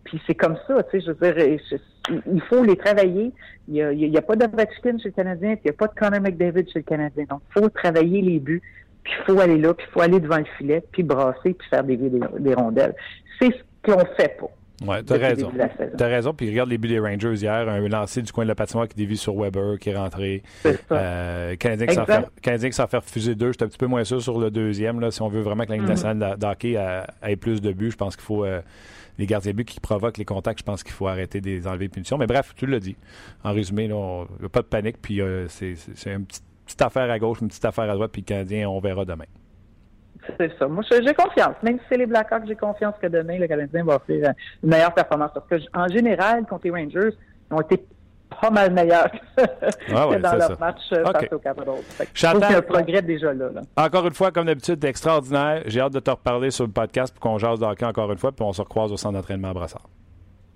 puis 0.04 0.22
c'est 0.28 0.36
comme 0.36 0.58
ça, 0.68 0.84
tu 0.84 1.00
sais, 1.00 1.06
je 1.06 1.12
veux 1.12 1.34
dire, 1.34 1.60
il 2.32 2.42
faut 2.44 2.64
les 2.64 2.76
travailler. 2.76 3.32
Il 3.68 3.74
n'y 3.74 3.82
a, 3.82 3.92
il 3.92 4.18
a 4.18 4.22
pas 4.22 4.36
d'Ovechkin 4.36 4.98
chez 5.00 5.10
le 5.10 5.12
Canadien, 5.12 5.56
puis 5.56 5.64
il 5.66 5.68
n'y 5.68 5.72
a 5.72 5.74
pas 5.74 5.88
de 5.88 5.96
Connor 5.96 6.22
McDavid 6.22 6.70
chez 6.72 6.80
le 6.80 6.84
Canadien. 6.84 7.26
Donc, 7.30 7.42
il 7.50 7.62
faut 7.62 7.70
travailler 7.70 8.22
les 8.22 8.40
buts, 8.40 8.62
puis 9.04 9.14
il 9.20 9.26
faut 9.26 9.40
aller 9.40 9.58
là, 9.58 9.74
puis 9.74 9.86
il 9.90 9.92
faut 9.92 10.02
aller 10.02 10.20
devant 10.20 10.38
le 10.38 10.46
filet, 10.58 10.84
puis 10.92 11.04
brasser, 11.04 11.54
puis 11.54 11.68
faire 11.70 11.84
des, 11.84 11.98
des, 11.98 12.20
des 12.40 12.54
rondelles. 12.54 12.96
C'est 13.40 13.52
ce 13.52 13.92
qu'on 13.92 14.06
fait 14.16 14.38
pas. 14.40 14.52
Oui, 14.86 15.04
tu 15.04 15.14
as 15.14 15.18
raison. 15.18 15.52
Tu 15.98 16.04
as 16.04 16.08
raison. 16.08 16.34
Puis 16.34 16.50
regarde 16.50 16.70
les 16.70 16.78
buts 16.78 16.88
des 16.88 17.00
Rangers 17.00 17.34
hier, 17.34 17.68
un 17.68 17.88
lancé 17.88 18.22
du 18.22 18.32
coin 18.32 18.44
de 18.44 18.50
la 18.50 18.56
patinoire 18.56 18.88
qui 18.88 18.96
dévie 18.96 19.18
sur 19.18 19.36
Weber, 19.36 19.80
qui 19.80 19.90
est 19.90 19.98
rentré. 19.98 20.44
Euh, 20.92 21.56
Canadien, 21.56 21.88
qui 21.88 21.96
s'en 21.96 22.06
fait, 22.06 22.92
fait 22.92 22.98
refuser 22.98 23.36
deux. 23.36 23.52
J'étais 23.52 23.66
un 23.66 23.68
petit 23.68 23.78
peu 23.78 23.88
moins 23.88 24.04
sûr 24.04 24.22
sur 24.22 24.40
le 24.40 24.52
deuxième. 24.52 25.00
Là, 25.00 25.12
si 25.12 25.22
on 25.22 25.30
veut 25.30 25.42
vraiment 25.42 25.66
que 25.66 25.72
la 25.72 25.78
Ligue 25.78 25.88
mm-hmm. 25.88 26.38
d'hockey 26.38 26.78
ait 27.24 27.36
plus 27.36 27.62
de 27.62 27.72
buts, 27.72 27.92
je 27.92 27.98
pense 27.98 28.16
qu'il 28.16 28.26
faut. 28.26 28.46
Euh, 28.46 28.62
les 29.18 29.26
gardiens 29.26 29.54
buts 29.54 29.66
qui 29.66 29.80
provoquent 29.80 30.20
les 30.20 30.26
contacts, 30.26 30.60
je 30.60 30.64
pense 30.64 30.84
qu'il 30.84 30.94
faut 30.94 31.08
arrêter 31.08 31.42
de 31.42 31.48
les 31.48 31.68
enlever 31.68 31.90
punitions. 31.90 32.20
Mais 32.20 32.28
bref, 32.28 32.54
tu 32.56 32.68
l'as 32.68 32.80
dit. 32.80 32.96
En 33.44 33.52
résumé, 33.52 33.86
il 33.86 33.90
n'y 33.90 33.96
a 33.96 34.50
pas 34.52 34.62
de 34.62 34.68
panique. 34.68 34.98
Puis 35.02 35.22
euh, 35.22 35.48
c'est 35.48 35.76
une 36.06 36.26
petite, 36.26 36.44
petite, 36.66 36.82
affaire 36.82 37.10
à 37.10 37.18
gauche, 37.18 37.40
une 37.42 37.48
petite 37.48 37.66
affaire 37.66 37.90
à 37.90 37.94
droite. 37.96 38.12
Puis 38.12 38.22
le 38.22 38.28
Canadien, 38.28 38.70
on 38.70 38.80
verra 38.80 39.06
demain. 39.06 39.26
C'est 40.40 40.58
ça. 40.58 40.68
Moi, 40.68 40.84
j'ai 40.90 41.14
confiance. 41.14 41.56
Même 41.64 41.78
si 41.80 41.86
c'est 41.90 41.98
les 41.98 42.06
Blackhawks, 42.06 42.48
j'ai 42.48 42.56
confiance 42.56 42.96
que 43.02 43.08
demain, 43.08 43.38
le 43.38 43.48
Canadien 43.48 43.84
va 43.84 43.96
offrir 43.96 44.34
une 44.64 44.70
meilleure 44.70 44.94
performance. 44.94 45.32
Parce 45.34 45.48
que, 45.48 45.56
en 45.74 45.88
général, 45.88 46.46
contre 46.46 46.66
les 46.66 46.72
Rangers, 46.72 47.16
ils 47.50 47.54
ont 47.54 47.62
été 47.62 47.86
pas 48.42 48.50
mal 48.50 48.74
meilleurs 48.74 49.10
que, 49.12 49.44
ah 49.94 50.08
dans 50.22 50.36
leur 50.36 50.60
match 50.60 50.82
euh, 50.92 51.06
face 51.06 51.32
aux 51.32 51.40
Capitals. 51.40 51.76
Chantal, 52.14 52.42
qu'il 52.42 52.52
y 52.52 52.56
a 52.56 52.58
un 52.58 52.62
progrès 52.62 53.02
déjà 53.02 53.34
là, 53.34 53.50
Encore 53.76 54.06
une 54.06 54.14
fois, 54.14 54.32
comme 54.32 54.46
d'habitude, 54.46 54.84
extraordinaire. 54.84 55.64
J'ai 55.66 55.80
hâte 55.80 55.94
de 55.94 56.00
te 56.00 56.12
reparler 56.12 56.52
sur 56.52 56.66
le 56.66 56.72
podcast 56.72 57.14
pour 57.14 57.22
qu'on 57.22 57.38
jase 57.38 57.60
d'hockey 57.60 57.86
encore 57.86 58.12
une 58.12 58.18
fois, 58.18 58.32
puis 58.32 58.46
on 58.46 58.54
se 58.54 58.62
recroise 58.62 58.92
au 58.92 58.98
centre 58.98 59.14
d'entraînement 59.14 59.50
à 59.50 59.54
Brassard. 59.54 59.88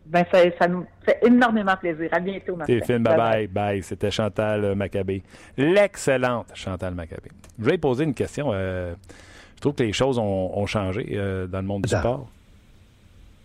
Ben, 0.05 0.25
ça, 0.29 0.39
ça, 0.59 0.67
nous 0.67 0.85
fait 1.05 1.19
énormément 1.25 1.77
plaisir. 1.77 2.09
À 2.11 2.19
bientôt, 2.19 2.57
Martin. 2.57 2.79
Bye 2.99 2.99
bye. 2.99 3.47
Bye. 3.47 3.83
C'était 3.83 4.11
Chantal 4.11 4.75
Maccabé. 4.75 5.23
L'excellente 5.55 6.47
Chantal 6.53 6.93
Maccabé. 6.93 7.29
Je 7.57 7.63
vais 7.63 7.77
poser 7.77 8.03
une 8.03 8.13
question. 8.13 8.49
Euh, 8.51 8.93
je 9.61 9.67
trouve 9.67 9.75
que 9.75 9.83
les 9.83 9.93
choses 9.93 10.17
ont, 10.17 10.65
changé 10.65 11.07
euh, 11.13 11.45
dans 11.45 11.59
le 11.59 11.67
monde 11.67 11.83
du 11.83 11.89
sport. 11.89 12.25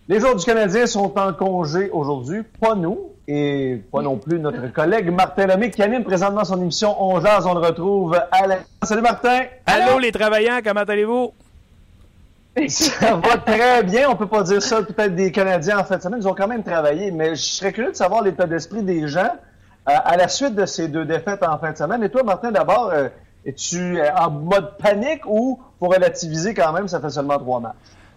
Les 0.08 0.18
joueurs 0.18 0.34
du 0.34 0.46
Canadien 0.46 0.86
sont 0.86 1.12
en 1.18 1.34
congé 1.34 1.90
aujourd'hui, 1.90 2.42
pas 2.58 2.74
nous 2.74 3.10
et 3.28 3.82
pas 3.92 4.00
non 4.00 4.16
plus 4.16 4.38
notre 4.38 4.72
collègue 4.72 5.10
Martin 5.10 5.46
Lemay 5.46 5.70
qui 5.70 5.82
anime 5.82 6.04
présentement 6.04 6.42
son 6.42 6.58
émission 6.62 6.96
On 6.98 7.20
jase. 7.20 7.44
On 7.44 7.52
le 7.52 7.60
retrouve 7.60 8.18
à 8.30 8.46
la... 8.46 8.60
Salut 8.82 9.02
Martin! 9.02 9.42
Allô 9.66 9.98
les 9.98 10.10
travaillants, 10.10 10.60
comment 10.64 10.80
allez-vous? 10.80 11.34
Ça 12.68 13.16
va 13.16 13.36
très 13.36 13.82
bien. 13.82 14.08
On 14.08 14.16
peut 14.16 14.26
pas 14.26 14.42
dire 14.42 14.62
ça 14.62 14.82
peut-être 14.82 15.14
des 15.14 15.30
Canadiens 15.30 15.80
en 15.80 15.84
fait. 15.84 16.02
semaine. 16.02 16.20
Ils 16.22 16.28
ont 16.28 16.34
quand 16.34 16.48
même 16.48 16.62
travaillé, 16.62 17.10
mais 17.10 17.36
je 17.36 17.42
serais 17.42 17.74
curieux 17.74 17.90
de 17.90 17.96
savoir 17.96 18.22
l'état 18.22 18.46
d'esprit 18.46 18.82
des 18.82 19.06
gens 19.06 19.32
euh, 19.86 19.92
à 20.02 20.16
la 20.16 20.28
suite 20.28 20.54
de 20.54 20.64
ces 20.64 20.88
deux 20.88 21.04
défaites 21.04 21.42
en 21.42 21.58
fin 21.58 21.72
de 21.72 21.76
semaine. 21.76 22.02
Et 22.02 22.08
toi, 22.08 22.22
Martin, 22.22 22.52
d'abord, 22.52 22.90
euh, 22.90 23.08
es-tu 23.46 23.98
euh, 23.98 24.10
en 24.16 24.30
mode 24.30 24.76
panique 24.76 25.24
ou 25.26 25.60
pour 25.78 25.94
relativiser 25.94 26.52
quand 26.52 26.72
même, 26.72 26.88
ça 26.88 27.00
fait 27.00 27.10
seulement 27.10 27.38
trois 27.38 27.60
matchs? 27.60 27.74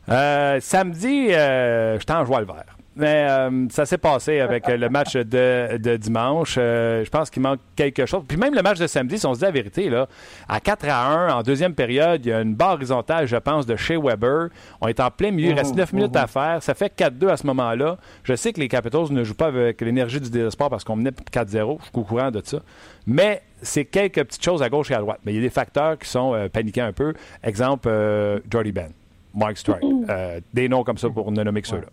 Euh, 0.09 0.59
samedi, 0.59 1.27
euh, 1.31 1.99
je 1.99 2.13
en 2.13 2.25
joie 2.25 2.39
le 2.39 2.47
vert. 2.47 2.75
Mais 2.99 3.27
euh, 3.29 3.67
ça 3.69 3.85
s'est 3.85 3.97
passé 3.97 4.41
avec 4.41 4.67
le 4.67 4.89
match 4.89 5.15
de, 5.15 5.95
dimanche. 5.95 6.55
Euh, 6.57 7.05
je 7.05 7.09
pense 7.09 7.29
qu'il 7.29 7.41
manque 7.41 7.61
quelque 7.77 8.05
chose. 8.05 8.23
Puis 8.27 8.35
même 8.35 8.53
le 8.53 8.61
match 8.61 8.77
de 8.77 8.87
samedi, 8.87 9.17
si 9.17 9.25
on 9.25 9.33
se 9.33 9.39
dit 9.39 9.45
la 9.45 9.51
vérité, 9.51 9.89
là, 9.89 10.07
à 10.49 10.59
4 10.59 10.89
à 10.89 11.05
1, 11.07 11.33
en 11.35 11.41
deuxième 11.41 11.75
période, 11.75 12.25
il 12.25 12.29
y 12.29 12.33
a 12.33 12.41
une 12.41 12.55
barre 12.55 12.73
horizontale, 12.73 13.25
je 13.25 13.37
pense, 13.37 13.65
de 13.65 13.77
chez 13.77 13.95
Weber. 13.95 14.49
On 14.81 14.87
est 14.89 14.99
en 14.99 15.11
plein 15.11 15.31
milieu, 15.31 15.51
il 15.51 15.57
reste 15.57 15.75
9 15.75 15.93
minutes 15.93 16.15
à 16.17 16.27
faire. 16.27 16.61
Ça 16.61 16.73
fait 16.73 16.93
4-2 16.93 17.29
à 17.29 17.37
ce 17.37 17.47
moment-là. 17.47 17.97
Je 18.23 18.35
sais 18.35 18.51
que 18.51 18.59
les 18.59 18.67
Capitals 18.67 19.11
ne 19.11 19.23
jouent 19.23 19.33
pas 19.33 19.47
avec 19.47 19.79
l'énergie 19.79 20.19
du 20.19 20.29
désespoir 20.29 20.69
parce 20.69 20.83
qu'on 20.83 20.97
menait 20.97 21.11
4-0. 21.11 21.77
Je 21.79 21.83
suis 21.83 21.91
au 21.93 22.03
courant 22.03 22.31
de 22.31 22.41
ça. 22.43 22.59
Mais 23.07 23.43
c'est 23.61 23.85
quelques 23.85 24.23
petites 24.23 24.43
choses 24.43 24.61
à 24.61 24.69
gauche 24.69 24.91
et 24.91 24.95
à 24.95 24.99
droite. 24.99 25.19
Mais 25.25 25.33
il 25.33 25.35
y 25.35 25.39
a 25.39 25.41
des 25.41 25.49
facteurs 25.49 25.97
qui 25.97 26.09
sont 26.09 26.33
euh, 26.33 26.49
paniquants 26.49 26.85
un 26.85 26.93
peu. 26.93 27.13
Exemple, 27.43 27.89
Jordy 28.49 28.71
Ben, 28.71 28.91
Mike 29.33 29.57
Strike. 29.57 29.83
des 30.53 30.69
noms 30.69 30.83
comme 30.83 30.97
ça 30.97 31.09
pour 31.09 31.31
ne 31.31 31.43
nommer 31.43 31.61
que 31.61 31.67
ceux-là. 31.67 31.87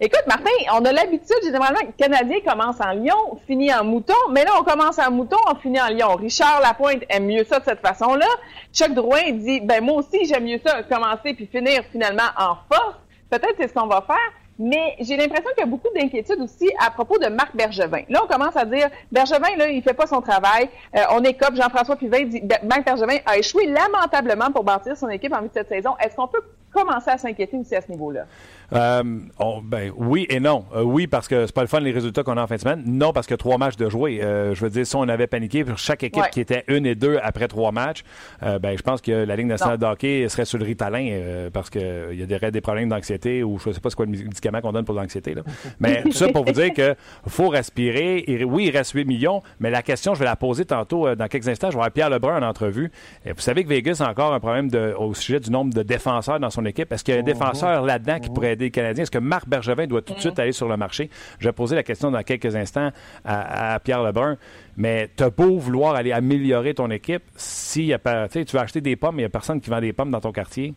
Écoute, 0.00 0.24
Martin, 0.26 0.50
on 0.72 0.84
a 0.84 0.92
l'habitude, 0.92 1.38
généralement, 1.44 1.80
que 1.80 1.86
le 1.86 1.92
Canadien 1.96 2.38
commence 2.44 2.80
en 2.80 2.90
Lyon, 2.92 3.38
finit 3.46 3.72
en 3.72 3.84
mouton, 3.84 4.12
mais 4.32 4.44
là, 4.44 4.50
on 4.58 4.64
commence 4.64 4.98
en 4.98 5.10
mouton, 5.12 5.36
on 5.48 5.54
finit 5.54 5.80
en 5.80 5.88
Lyon. 5.88 6.16
Richard 6.16 6.60
Lapointe 6.60 7.04
aime 7.08 7.26
mieux 7.26 7.44
ça 7.44 7.60
de 7.60 7.64
cette 7.64 7.80
façon-là. 7.80 8.26
Chuck 8.72 8.92
Drouin 8.92 9.30
dit, 9.30 9.60
ben 9.60 9.84
moi 9.84 9.94
aussi, 9.94 10.24
j'aime 10.24 10.44
mieux 10.44 10.60
ça, 10.66 10.82
commencer 10.82 11.32
puis 11.34 11.46
finir 11.46 11.84
finalement 11.92 12.28
en 12.36 12.56
force. 12.70 12.96
Peut-être 13.30 13.54
c'est 13.56 13.68
ce 13.68 13.72
qu'on 13.72 13.86
va 13.86 14.02
faire. 14.02 14.32
Mais 14.58 14.94
j'ai 15.00 15.16
l'impression 15.16 15.50
qu'il 15.50 15.60
y 15.60 15.62
a 15.62 15.70
beaucoup 15.70 15.88
d'inquiétudes 15.94 16.40
aussi 16.40 16.70
à 16.78 16.90
propos 16.90 17.18
de 17.18 17.26
Marc 17.26 17.56
Bergevin. 17.56 18.02
Là, 18.08 18.20
on 18.22 18.26
commence 18.26 18.56
à 18.56 18.64
dire, 18.64 18.88
Bergevin, 19.10 19.56
là, 19.56 19.68
il 19.68 19.82
fait 19.82 19.94
pas 19.94 20.06
son 20.06 20.20
travail. 20.20 20.68
Euh, 20.96 21.00
on 21.10 21.22
cop. 21.32 21.54
Jean-François 21.54 21.96
Pivin 21.96 22.24
dit, 22.24 22.42
Marc 22.62 22.84
Bergevin 22.84 23.18
a 23.26 23.36
échoué 23.36 23.66
lamentablement 23.66 24.50
pour 24.52 24.62
bâtir 24.62 24.96
son 24.96 25.08
équipe 25.08 25.32
en 25.34 25.42
vue 25.42 25.48
de 25.48 25.54
cette 25.54 25.68
saison. 25.68 25.94
Est-ce 26.00 26.14
qu'on 26.14 26.28
peut 26.28 26.42
commencer 26.72 27.10
à 27.10 27.18
s'inquiéter 27.18 27.56
aussi 27.56 27.74
à 27.74 27.80
ce 27.80 27.90
niveau-là? 27.90 28.26
Euh, 28.72 29.02
on- 29.38 29.60
ben, 29.62 29.92
oui 29.96 30.26
et 30.30 30.40
non. 30.40 30.64
Euh, 30.74 30.82
oui, 30.82 31.06
parce 31.06 31.28
que 31.28 31.46
c'est 31.46 31.54
pas 31.54 31.60
le 31.62 31.66
fun 31.68 31.80
les 31.80 31.92
résultats 31.92 32.22
qu'on 32.22 32.36
a 32.36 32.42
en 32.42 32.46
fin 32.46 32.56
de 32.56 32.60
semaine. 32.60 32.82
Non, 32.86 33.12
parce 33.12 33.26
que 33.26 33.34
trois 33.34 33.58
matchs 33.58 33.76
de 33.76 33.88
jouer. 33.88 34.20
Euh, 34.22 34.54
je 34.54 34.60
veux 34.64 34.70
dire, 34.70 34.86
si 34.86 34.96
on 34.96 35.02
avait 35.02 35.26
paniqué 35.26 35.64
pour 35.64 35.78
chaque 35.78 36.02
équipe 36.02 36.22
Ouais. 36.22 36.30
qui 36.30 36.40
était 36.40 36.64
une 36.68 36.86
et 36.86 36.94
deux 36.94 37.18
après 37.22 37.48
trois 37.48 37.72
matchs, 37.72 38.02
euh, 38.42 38.58
ben, 38.58 38.76
je 38.76 38.82
pense 38.82 39.00
que 39.00 39.12
la 39.12 39.36
Ligue 39.36 39.46
nationale 39.46 39.78
de 39.78 39.84
hockey 39.86 40.28
serait 40.28 40.44
sur 40.44 40.58
le 40.58 40.64
ritalin 40.64 41.06
euh, 41.10 41.50
parce 41.50 41.70
qu'il 41.70 41.82
y 42.12 42.22
a 42.22 42.26
des, 42.26 42.50
des 42.50 42.60
problèmes 42.60 42.88
d'anxiété 42.88 43.42
ou 43.42 43.58
je 43.58 43.72
sais 43.72 43.80
pas 43.80 43.90
c'est 43.90 43.96
quoi 43.96 44.06
le 44.06 44.12
médicament 44.12 44.60
qu'on 44.60 44.72
donne 44.72 44.84
pour 44.84 44.94
l'anxiété. 44.94 45.34
Mais 45.80 46.02
tout 46.02 46.12
ça 46.12 46.28
pour 46.28 46.44
vous 46.44 46.52
dire 46.52 46.72
que 46.72 46.94
faut 47.26 47.48
respirer. 47.48 48.24
Et 48.26 48.44
oui, 48.44 48.66
il 48.66 48.70
reste 48.76 48.92
8 48.92 49.04
millions, 49.04 49.42
mais 49.60 49.70
la 49.70 49.82
question, 49.82 50.14
je 50.14 50.20
vais 50.20 50.24
la 50.24 50.36
poser 50.36 50.64
tantôt 50.64 51.06
euh, 51.06 51.14
dans 51.16 51.28
quelques 51.28 51.48
instants. 51.48 51.68
Je 51.68 51.72
vais 51.74 51.80
avoir 51.80 51.90
Pierre 51.92 52.10
Lebrun 52.10 52.42
en 52.42 52.46
entrevue. 52.48 52.90
Et 53.26 53.32
vous 53.32 53.40
savez 53.40 53.64
que 53.64 53.68
Vegas 53.68 54.02
a 54.04 54.10
encore 54.10 54.32
un 54.32 54.40
problème 54.40 54.68
de- 54.70 54.94
au 54.98 55.14
sujet 55.14 55.40
du 55.40 55.50
nombre 55.50 55.72
de 55.74 55.82
défenseurs 55.82 56.40
dans 56.40 56.50
son 56.50 56.64
équipe. 56.64 56.92
Est-ce 56.92 57.04
qu'il 57.04 57.14
y 57.14 57.16
a 57.16 57.20
un 57.20 57.24
défenseur 57.24 57.82
là-dedans 57.82 58.18
qui 58.20 58.30
pourrait 58.30 58.53
aider 58.54 58.64
les 58.66 58.70
Canadiens? 58.70 59.02
Est-ce 59.02 59.10
que 59.10 59.18
Marc 59.18 59.48
Bergevin 59.48 59.86
doit 59.86 60.02
tout 60.02 60.14
de 60.14 60.20
suite 60.20 60.38
aller 60.38 60.52
sur 60.52 60.68
le 60.68 60.76
marché? 60.76 61.10
Je 61.38 61.46
vais 61.48 61.52
poser 61.52 61.76
la 61.76 61.82
question 61.82 62.10
dans 62.10 62.22
quelques 62.22 62.56
instants 62.56 62.90
à, 63.24 63.74
à 63.74 63.78
Pierre 63.80 64.02
Lebrun. 64.02 64.36
Mais 64.76 65.08
t'as 65.14 65.30
beau 65.30 65.58
vouloir 65.58 65.94
aller 65.94 66.10
améliorer 66.12 66.74
ton 66.74 66.90
équipe, 66.90 67.22
si 67.36 67.84
y 67.86 67.92
a 67.92 67.98
pas, 67.98 68.28
tu 68.28 68.44
vas 68.52 68.62
acheter 68.62 68.80
des 68.80 68.96
pommes, 68.96 69.14
il 69.16 69.18
n'y 69.18 69.24
a 69.24 69.28
personne 69.28 69.60
qui 69.60 69.70
vend 69.70 69.80
des 69.80 69.92
pommes 69.92 70.10
dans 70.10 70.20
ton 70.20 70.32
quartier, 70.32 70.74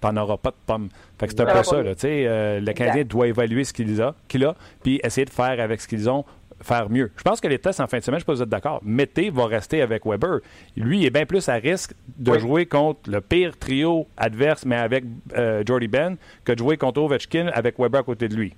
t'en 0.00 0.16
auras 0.16 0.38
pas 0.38 0.50
de 0.50 0.56
pommes. 0.66 0.88
Fait 1.18 1.26
que 1.26 1.32
c'est 1.32 1.40
un 1.42 1.46
peu 1.46 1.52
Ah, 1.56 1.62
ça. 1.64 1.78
oui. 1.78 1.84
Là, 1.84 1.94
euh, 2.04 2.60
le 2.60 2.72
Canadien 2.72 3.04
doit 3.04 3.26
évaluer 3.28 3.64
ce 3.64 3.72
qu'il 3.74 4.00
a, 4.00 4.14
qu'il 4.28 4.44
a, 4.44 4.54
puis 4.82 4.98
essayer 5.04 5.24
de 5.26 5.30
faire 5.30 5.60
avec 5.60 5.80
ce 5.80 5.88
qu'ils 5.88 6.08
ont 6.08 6.24
faire 6.64 6.90
mieux. 6.90 7.10
Je 7.16 7.22
pense 7.22 7.40
que 7.40 7.48
les 7.48 7.58
tests 7.58 7.80
en 7.80 7.86
fin 7.86 7.98
de 7.98 8.02
semaine, 8.02 8.18
je 8.20 8.24
ne 8.24 8.24
sais 8.24 8.26
pas 8.26 8.32
si 8.32 8.36
vous 8.38 8.42
êtes 8.44 8.48
d'accord, 8.48 8.80
Mété 8.84 9.30
va 9.30 9.46
rester 9.46 9.82
avec 9.82 10.04
Weber. 10.06 10.40
Lui, 10.76 11.00
il 11.00 11.06
est 11.06 11.10
bien 11.10 11.26
plus 11.26 11.48
à 11.48 11.54
risque 11.54 11.92
de 12.16 12.32
Oui. 12.32 12.40
jouer 12.40 12.66
contre 12.66 13.10
le 13.10 13.20
pire 13.20 13.56
trio 13.58 14.06
adverse, 14.16 14.64
mais 14.64 14.76
avec 14.76 15.04
euh, 15.36 15.62
Jordy 15.66 15.88
Ben, 15.88 16.16
que 16.44 16.52
de 16.52 16.58
jouer 16.58 16.76
contre 16.76 17.00
Ovechkin 17.00 17.48
avec 17.52 17.78
Weber 17.78 18.00
à 18.00 18.04
côté 18.04 18.28
de 18.28 18.34
lui. 18.34 18.54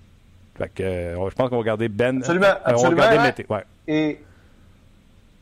Fait 0.56 0.70
que, 0.74 0.82
euh, 0.82 1.28
je 1.28 1.34
pense 1.34 1.50
qu'on 1.50 1.58
va 1.58 1.64
garder 1.64 1.88
Ben. 1.88 2.18
Absolument, 2.18 2.46
euh, 2.46 2.72
on 2.76 2.88
va 2.90 2.94
garder 2.94 3.16
hein? 3.18 3.22
Mété. 3.24 3.46
Ouais. 3.50 3.64
Et, 3.88 4.18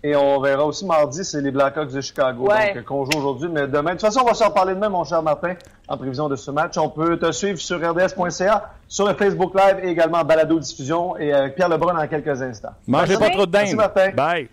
et 0.05 0.15
on 0.15 0.39
verra 0.41 0.65
aussi 0.67 0.85
mardi, 0.87 1.25
c'est 1.25 1.41
les 1.41 1.51
Blackhawks 1.51 1.91
de 1.91 2.01
Chicago 2.01 2.47
Ouais. 2.49 2.69
donc, 2.69 2.77
euh, 2.77 2.83
qu'on 2.83 3.05
joue 3.07 3.19
aujourd'hui. 3.19 3.49
Mais 3.51 3.67
demain, 3.67 3.83
de 3.83 3.99
toute 3.99 4.03
façon, 4.03 4.21
on 4.23 4.27
va 4.27 4.35
s'en 4.35 4.51
parler 4.51 4.75
demain, 4.75 4.91
mon 4.91 5.03
cher 5.03 5.23
Martin, 5.23 5.55
en 5.89 5.97
prévision 5.97 6.29
de 6.29 6.37
ce 6.37 6.51
match. 6.51 6.77
On 6.79 6.91
peut 6.91 7.17
te 7.19 7.33
suivre 7.33 7.59
sur 7.59 7.79
rds.ca, 7.79 8.71
sur 8.87 9.09
le 9.09 9.15
Facebook 9.15 9.55
Live 9.55 9.79
et 9.83 9.89
également 9.89 10.19
en 10.19 10.25
balado 10.25 10.59
diffusion 10.61 11.17
et 11.17 11.33
avec 11.33 11.55
Pierre 11.57 11.71
Lebrun 11.71 11.95
dans 11.95 12.07
quelques 12.07 12.41
instants. 12.43 12.75
Mangez 12.87 13.17
pas 13.17 13.31
trop 13.31 13.47
de 13.47 13.51
Merci, 13.53 13.71
dinde. 13.75 13.79
Martin. 13.79 14.11
Bye. 14.13 14.49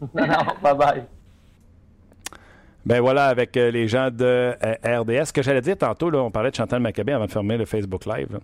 Non, 0.14 0.26
non, 0.26 0.34
bye 0.62 0.74
bye. 0.76 1.04
Ben 2.86 3.00
voilà, 3.00 3.26
avec 3.26 3.56
euh, 3.56 3.70
les 3.70 3.88
gens 3.88 4.10
de 4.10 4.54
euh, 4.62 5.00
RDS. 5.00 5.26
Ce 5.26 5.32
que 5.32 5.42
j'allais 5.42 5.60
dire 5.60 5.76
tantôt, 5.76 6.08
là, 6.08 6.18
on 6.22 6.30
parlait 6.30 6.50
de 6.50 6.54
Chantal 6.54 6.80
Maccabé 6.80 7.12
avant 7.12 7.26
de 7.26 7.30
fermer 7.30 7.56
le 7.56 7.64
Facebook 7.64 8.06
Live. 8.06 8.28
là. 8.32 8.38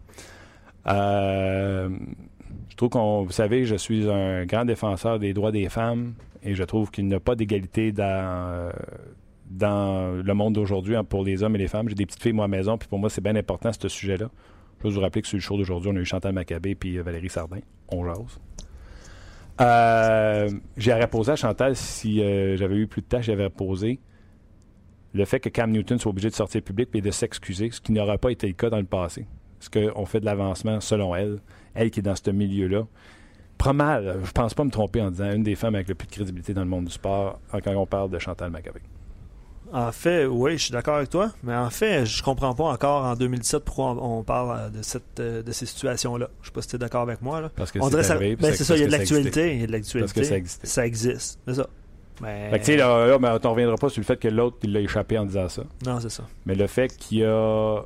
Euh, 0.92 1.88
je 2.74 2.76
trouve 2.76 2.88
qu'on, 2.88 3.22
vous 3.22 3.30
savez, 3.30 3.66
je 3.66 3.76
suis 3.76 4.10
un 4.10 4.46
grand 4.46 4.64
défenseur 4.64 5.20
des 5.20 5.32
droits 5.32 5.52
des 5.52 5.68
femmes 5.68 6.14
et 6.42 6.56
je 6.56 6.64
trouve 6.64 6.90
qu'il 6.90 7.06
n'y 7.06 7.14
a 7.14 7.20
pas 7.20 7.37
d'égalité 7.37 7.92
dans, 7.92 8.72
euh, 9.62 10.22
le 10.24 10.32
monde 10.34 10.54
d'aujourd'hui 10.54 10.96
hein, 10.96 11.04
pour 11.04 11.22
les 11.22 11.44
hommes 11.44 11.54
et 11.54 11.58
les 11.60 11.68
femmes. 11.68 11.88
J'ai 11.88 11.94
des 11.94 12.04
petites 12.04 12.20
filles, 12.20 12.32
moi, 12.32 12.46
à 12.46 12.48
maison, 12.48 12.76
puis 12.76 12.88
pour 12.88 12.98
moi, 12.98 13.10
c'est 13.10 13.20
bien 13.20 13.37
important, 13.37 13.70
ce 13.72 13.88
sujet-là. 13.88 14.28
Je 14.82 14.88
vous 14.88 15.00
rappeler 15.00 15.22
que 15.22 15.28
sur 15.28 15.37
le 15.37 15.40
show 15.40 15.56
d'aujourd'hui, 15.56 15.92
on 15.94 15.96
a 15.96 16.00
eu 16.00 16.04
Chantal 16.04 16.32
Maccabé 16.32 16.74
puis 16.74 16.98
euh, 16.98 17.04
Valérie 17.04 17.28
Sardin. 17.28 17.60
On 17.92 18.04
jase. 18.04 18.40
Euh, 19.60 20.50
J'aurais 20.76 21.08
à 21.30 21.37
Chantal 21.37 21.76
si 21.76 22.20
euh, 22.20 22.56
j'avais 22.56 22.74
eu 22.74 22.88
plus 22.88 23.02
de 23.02 23.06
tâches, 23.06 23.26
j'avais 23.26 23.50
posé 23.50 24.00
le 25.12 25.24
fait 25.24 25.38
que 25.38 25.48
Cam 25.48 25.70
Newton 25.70 26.00
soit 26.00 26.10
obligé 26.10 26.28
de 26.28 26.34
sortir 26.34 26.60
public 26.60 26.88
et 26.92 27.00
de 27.00 27.12
s'excuser, 27.12 27.70
ce 27.70 27.80
qui 27.80 27.92
n'aurait 27.92 28.18
pas 28.18 28.32
été 28.32 28.48
le 28.48 28.54
cas 28.54 28.68
dans 28.68 28.78
le 28.78 28.84
passé. 28.84 29.26
Qu'on 29.68 30.07
fait 30.07 30.20
de 30.20 30.24
l'avancement 30.24 30.81
selon 30.81 31.14
elle, 31.14 31.38
elle 31.74 31.90
qui 31.90 32.00
est 32.00 32.03
dans 32.03 32.16
ce 32.16 32.31
milieu-là? 32.31 32.87
Pas 33.59 33.72
mal, 33.72 34.18
je 34.24 34.33
pense 34.33 34.53
pas 34.55 34.64
me 34.64 34.70
tromper 34.70 35.00
en 35.00 35.11
disant 35.11 35.31
une 35.33 35.42
des 35.42 35.55
femmes 35.55 35.74
avec 35.74 35.88
le 35.88 35.94
plus 35.94 36.07
de 36.07 36.12
crédibilité 36.12 36.55
dans 36.55 36.62
le 36.62 36.68
monde 36.68 36.87
du 36.87 36.92
sport 36.92 37.38
quand 37.53 37.74
on 37.74 37.87
parle 37.87 38.11
de 38.11 38.18
Chantal 38.18 38.50
Maccabé. 38.50 38.81
En 39.72 39.90
fait, 39.90 40.27
oui, 40.27 40.53
je 40.53 40.64
suis 40.64 40.72
d'accord 40.72 40.96
avec 40.96 41.09
toi, 41.09 41.33
mais 41.42 41.55
en 41.55 41.70
fait, 41.70 42.05
je 42.05 42.22
comprends 42.22 42.55
pas 42.55 42.64
encore 42.64 43.05
en 43.05 43.14
2017 43.16 43.64
pourquoi 43.64 43.87
on, 43.92 44.18
on 44.18 44.22
parle 44.22 44.57
euh, 44.57 44.68
de, 44.68 44.83
cette, 44.83 45.18
euh, 45.18 45.42
de 45.42 45.50
ces 45.53 45.66
situations-là. 45.66 46.29
Je 46.42 46.46
sais 46.48 46.53
pas 46.53 46.62
si 46.62 46.68
tu 46.68 46.77
es 46.77 46.79
d'accord 46.79 47.00
avec 47.03 47.22
moi. 47.22 47.40
Là. 47.40 47.50
Parce 47.57 47.72
que 47.72 47.81
c'est 47.83 48.03
ça, 48.03 48.16
ben, 48.16 48.37
ça- 48.40 48.53
c'est 48.53 48.64
ça, 48.64 48.77
il 48.77 48.83
y 48.83 48.85
a 48.85 48.87
de 48.87 48.92
l'actualité. 48.92 49.55
Il 49.55 49.61
y 49.62 49.64
a 49.64 49.66
de 49.66 49.72
l'actualité. 49.72 50.00
Parce 50.00 50.12
que 50.12 50.22
ça 50.24 50.37
existait. 50.37 50.66
Ça 50.66 50.87
existe. 50.87 51.40
C'est 51.48 51.55
ça. 51.55 51.66
Mais... 52.22 52.50
Fait 52.50 52.59
que, 52.61 52.64
tu 52.64 52.72
sais, 52.72 52.77
là, 52.77 53.07
là, 53.07 53.18
mais 53.18 53.29
on 53.29 53.33
ne 53.33 53.46
reviendra 53.48 53.77
pas 53.77 53.88
sur 53.88 54.00
le 54.00 54.05
fait 54.05 54.16
que 54.16 54.29
l'autre, 54.29 54.59
il 54.62 54.72
l'a 54.72 54.81
échappé 54.81 55.18
en 55.18 55.24
disant 55.24 55.48
ça. 55.48 55.64
Non, 55.85 55.98
c'est 55.98 56.11
ça. 56.11 56.24
Mais 56.46 56.55
le 56.55 56.66
fait 56.68 56.94
qu'il 56.96 57.24
a 57.24 57.83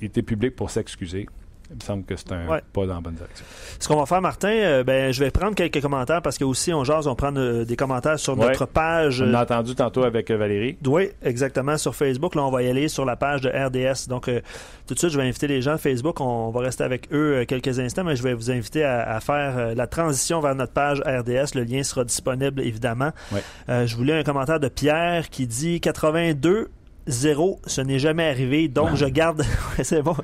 été 0.00 0.22
public 0.22 0.54
pour 0.56 0.70
s'excuser, 0.70 1.26
il 1.70 1.76
me 1.76 1.80
semble 1.80 2.04
que 2.04 2.14
c'est 2.14 2.30
un 2.30 2.46
Ouais. 2.46 2.60
pas 2.74 2.84
dans 2.86 2.94
la 2.96 3.00
bonne 3.00 3.14
direction. 3.14 3.44
Ce 3.80 3.88
qu'on 3.88 3.96
va 3.96 4.04
faire, 4.04 4.20
Martin, 4.20 4.50
euh, 4.50 4.84
ben, 4.84 5.12
je 5.12 5.24
vais 5.24 5.30
prendre 5.30 5.54
quelques 5.54 5.80
commentaires 5.80 6.20
parce 6.20 6.36
que 6.36 6.44
aussi, 6.44 6.74
on 6.74 6.84
jase, 6.84 7.06
on 7.06 7.14
prend 7.14 7.34
euh, 7.36 7.64
des 7.64 7.74
commentaires 7.74 8.18
sur 8.18 8.38
Ouais. 8.38 8.48
notre 8.48 8.66
page. 8.66 9.22
On 9.22 9.24
euh, 9.24 9.30
l'a 9.30 9.42
entendu 9.42 9.74
tantôt 9.74 10.04
avec 10.04 10.30
euh, 10.30 10.36
Valérie. 10.36 10.76
Oui, 10.86 11.08
exactement, 11.22 11.78
sur 11.78 11.94
Facebook. 11.94 12.34
Là, 12.34 12.42
on 12.44 12.50
va 12.50 12.62
y 12.62 12.68
aller 12.68 12.88
sur 12.88 13.06
la 13.06 13.16
page 13.16 13.40
de 13.40 13.48
RDS. 13.48 14.08
Donc, 14.08 14.28
euh, 14.28 14.42
tout 14.86 14.92
de 14.92 14.98
suite, 14.98 15.10
je 15.10 15.16
vais 15.18 15.24
inviter 15.26 15.46
les 15.48 15.62
gens 15.62 15.72
de 15.72 15.78
Facebook. 15.78 16.20
On 16.20 16.50
va 16.50 16.60
rester 16.60 16.84
avec 16.84 17.08
eux 17.14 17.38
euh, 17.38 17.44
quelques 17.46 17.80
instants, 17.80 18.04
mais 18.04 18.14
je 18.14 18.22
vais 18.22 18.34
vous 18.34 18.50
inviter 18.50 18.84
à, 18.84 19.00
à 19.16 19.20
faire 19.20 19.56
euh, 19.56 19.74
la 19.74 19.86
transition 19.86 20.40
vers 20.40 20.54
notre 20.54 20.74
page 20.74 21.00
RDS. 21.00 21.54
Le 21.56 21.64
lien 21.64 21.82
sera 21.82 22.04
disponible, 22.04 22.60
évidemment. 22.60 23.10
Ouais. 23.32 23.42
Euh, 23.70 23.86
je 23.86 23.96
voulais 23.96 24.12
un 24.12 24.22
commentaire 24.22 24.60
de 24.60 24.68
Pierre 24.68 25.30
qui 25.30 25.46
dit 25.46 25.80
82 25.80 26.68
0, 27.06 27.60
ce 27.66 27.80
n'est 27.80 27.98
jamais 27.98 28.28
arrivé, 28.28 28.68
donc 28.68 28.94
je 28.94 29.06
garde... 29.06 29.42
C'est 29.82 30.02
bon. 30.02 30.16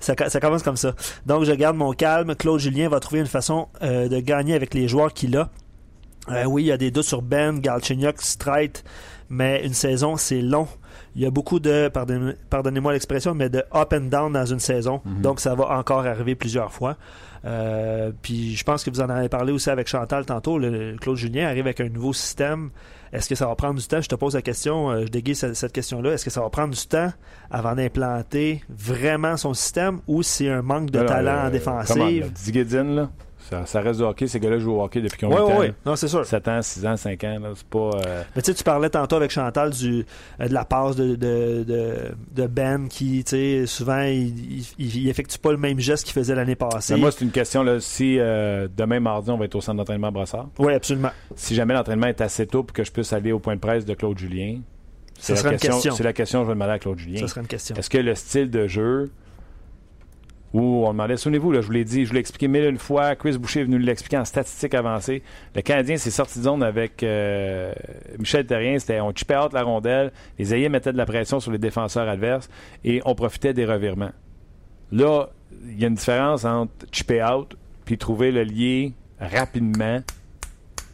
Ça, 0.00 0.14
ça 0.28 0.40
commence 0.40 0.62
comme 0.62 0.78
ça. 0.78 0.94
Donc, 1.26 1.44
je 1.44 1.52
garde 1.52 1.76
mon 1.76 1.92
calme. 1.92 2.34
Claude 2.34 2.58
Julien 2.58 2.88
va 2.88 3.00
trouver 3.00 3.20
une 3.20 3.26
façon 3.26 3.68
euh, 3.82 4.08
de 4.08 4.18
gagner 4.20 4.54
avec 4.54 4.72
les 4.72 4.88
joueurs 4.88 5.12
qu'il 5.12 5.36
a. 5.36 5.50
Euh, 6.30 6.44
oui, 6.44 6.62
il 6.62 6.66
y 6.66 6.72
a 6.72 6.78
des 6.78 6.90
doutes 6.90 7.04
sur 7.04 7.20
Ben, 7.20 7.58
Galchenyuk, 7.58 8.20
Streit, 8.22 8.72
mais 9.28 9.62
une 9.64 9.74
saison, 9.74 10.16
c'est 10.16 10.40
long. 10.40 10.68
Il 11.16 11.22
y 11.22 11.26
a 11.26 11.30
beaucoup 11.30 11.60
de, 11.60 11.90
pardonnez- 11.92 12.36
pardonnez-moi 12.48 12.94
l'expression, 12.94 13.34
mais 13.34 13.50
de 13.50 13.58
up 13.74 13.92
and 13.92 14.08
down 14.08 14.32
dans 14.32 14.46
une 14.46 14.60
saison. 14.60 15.02
Donc, 15.04 15.38
ça 15.40 15.54
va 15.54 15.76
encore 15.76 16.06
arriver 16.06 16.34
plusieurs 16.34 16.72
fois. 16.72 16.96
Euh, 17.44 18.10
puis, 18.22 18.56
je 18.56 18.64
pense 18.64 18.84
que 18.84 18.90
vous 18.90 19.00
en 19.00 19.08
avez 19.10 19.28
parlé 19.28 19.52
aussi 19.52 19.68
avec 19.68 19.86
Chantal 19.86 20.24
tantôt. 20.24 20.58
Le, 20.58 20.96
Claude 20.98 21.16
Julien 21.16 21.46
arrive 21.46 21.66
avec 21.66 21.80
un 21.80 21.88
nouveau 21.88 22.12
système. 22.14 22.70
Est-ce 23.12 23.28
que 23.28 23.34
ça 23.34 23.46
va 23.46 23.54
prendre 23.56 23.78
du 23.80 23.86
temps? 23.86 24.00
Je 24.00 24.08
te 24.08 24.14
pose 24.14 24.34
la 24.34 24.42
question, 24.42 24.90
euh, 24.90 25.02
je 25.06 25.10
déguise 25.10 25.38
cette, 25.38 25.54
cette 25.56 25.72
question-là. 25.72 26.12
Est-ce 26.12 26.24
que 26.24 26.30
ça 26.30 26.40
va 26.40 26.50
prendre 26.50 26.74
du 26.74 26.86
temps 26.86 27.12
avant 27.50 27.74
d'implanter 27.74 28.62
vraiment 28.68 29.36
son 29.36 29.52
système 29.54 30.00
ou 30.06 30.22
c'est 30.22 30.48
un 30.48 30.62
manque 30.62 30.90
de 30.90 31.00
Alors, 31.00 31.10
talent 31.10 31.44
euh, 31.44 31.46
en 31.48 31.50
défensive? 31.50 31.94
comment, 31.94 32.10
là, 32.94 33.10
ça, 33.50 33.66
ça 33.66 33.80
reste 33.80 33.98
du 33.98 34.04
hockey. 34.04 34.26
Ces 34.26 34.38
gars-là 34.40 34.58
jouent 34.58 34.74
au 34.76 34.82
hockey 34.84 35.00
depuis 35.00 35.18
qu'ils 35.18 35.28
ont 35.28 35.32
Oui, 35.32 35.52
8 35.52 35.58
oui, 35.58 35.66
oui. 35.68 35.74
Non, 35.84 35.96
c'est 35.96 36.08
sûr. 36.08 36.24
7 36.24 36.48
ans, 36.48 36.62
6 36.62 36.86
ans, 36.86 36.96
5 36.96 37.24
ans. 37.24 37.38
C'est 37.54 37.66
pas... 37.66 37.78
euh, 38.06 38.22
Mais 38.36 38.42
tu 38.42 38.50
sais, 38.50 38.54
tu 38.54 38.64
parlais 38.64 38.88
tantôt 38.90 39.16
avec 39.16 39.30
Chantal 39.30 39.70
du, 39.70 40.04
euh, 40.40 40.48
de 40.48 40.54
la 40.54 40.64
passe 40.64 40.96
de, 40.96 41.16
de, 41.16 41.64
de, 41.64 41.94
de 42.32 42.46
Ben 42.46 42.88
qui, 42.88 43.24
tu 43.24 43.30
sais, 43.30 43.66
souvent, 43.66 44.02
il, 44.02 44.60
il, 44.78 44.96
il 44.96 45.08
effectue 45.08 45.38
pas 45.38 45.50
le 45.50 45.58
même 45.58 45.78
geste 45.80 46.04
qu'il 46.04 46.14
faisait 46.14 46.34
l'année 46.34 46.56
passée. 46.56 46.94
Mais 46.94 47.00
moi, 47.00 47.10
c'est 47.10 47.24
une 47.24 47.30
question. 47.30 47.62
Là, 47.62 47.80
si 47.80 48.18
euh, 48.18 48.68
demain, 48.76 49.00
mardi, 49.00 49.30
on 49.30 49.36
va 49.36 49.44
être 49.46 49.54
au 49.56 49.60
centre 49.60 49.78
d'entraînement 49.78 50.08
à 50.08 50.12
Brossard, 50.12 50.48
oui, 50.58 50.72
absolument. 50.72 51.10
si 51.34 51.54
jamais 51.54 51.74
l'entraînement 51.74 52.06
est 52.06 52.20
assez 52.20 52.46
tôt 52.46 52.62
pour 52.62 52.72
que 52.74 52.84
je 52.84 52.92
puisse 52.92 53.12
aller 53.12 53.32
au 53.32 53.38
point 53.40 53.54
de 53.56 53.60
presse 53.60 53.84
de 53.84 53.94
Claude 53.94 54.18
Julien, 54.18 54.58
c'est 55.18 55.36
Ça 55.36 55.44
la, 55.44 55.50
question, 55.58 55.72
question. 55.74 55.94
c'est 55.96 56.02
la 56.02 56.12
question 56.14 56.38
que 56.40 56.44
je 56.44 56.48
vais 56.48 56.54
demander 56.54 56.72
à 56.72 56.78
Claude 56.78 56.98
Julien. 56.98 57.20
Ça 57.20 57.28
serait 57.28 57.42
une 57.42 57.46
question. 57.46 57.76
Est-ce 57.76 57.90
que 57.90 57.98
le 57.98 58.14
style 58.14 58.48
de 58.50 58.66
jeu 58.66 59.10
où 60.52 60.84
on 60.86 60.88
demandait, 60.92 61.16
souvenez-vous, 61.16 61.52
là, 61.52 61.60
je 61.60 61.66
vous 61.66 61.72
l'ai 61.72 61.84
dit, 61.84 62.04
je 62.04 62.08
vous 62.08 62.14
l'ai 62.14 62.20
expliqué 62.20 62.48
mille 62.48 62.64
une 62.64 62.78
fois, 62.78 63.14
Chris 63.14 63.38
Boucher 63.38 63.60
est 63.60 63.64
venu 63.64 63.78
l'expliquer 63.78 64.18
en 64.18 64.24
statistiques 64.24 64.74
avancées. 64.74 65.22
Le 65.54 65.62
Canadien 65.62 65.96
s'est 65.96 66.10
sorti 66.10 66.38
de 66.40 66.44
zone 66.44 66.62
avec 66.62 67.02
euh, 67.02 67.72
Michel 68.18 68.46
Terrien, 68.46 68.78
c'était 68.78 69.00
on 69.00 69.12
chipait 69.14 69.36
out 69.36 69.52
la 69.52 69.62
rondelle, 69.62 70.12
les 70.38 70.52
ailiers 70.52 70.68
mettaient 70.68 70.92
de 70.92 70.96
la 70.98 71.06
pression 71.06 71.38
sur 71.38 71.52
les 71.52 71.58
défenseurs 71.58 72.08
adverses 72.08 72.50
et 72.84 73.00
on 73.04 73.14
profitait 73.14 73.54
des 73.54 73.64
revirements. 73.64 74.12
Là, 74.90 75.28
il 75.64 75.78
y 75.78 75.84
a 75.84 75.88
une 75.88 75.94
différence 75.94 76.44
entre 76.44 76.72
chipper 76.90 77.22
out 77.22 77.56
puis 77.84 77.96
trouver 77.96 78.32
le 78.32 78.42
lié 78.42 78.92
rapidement 79.20 80.00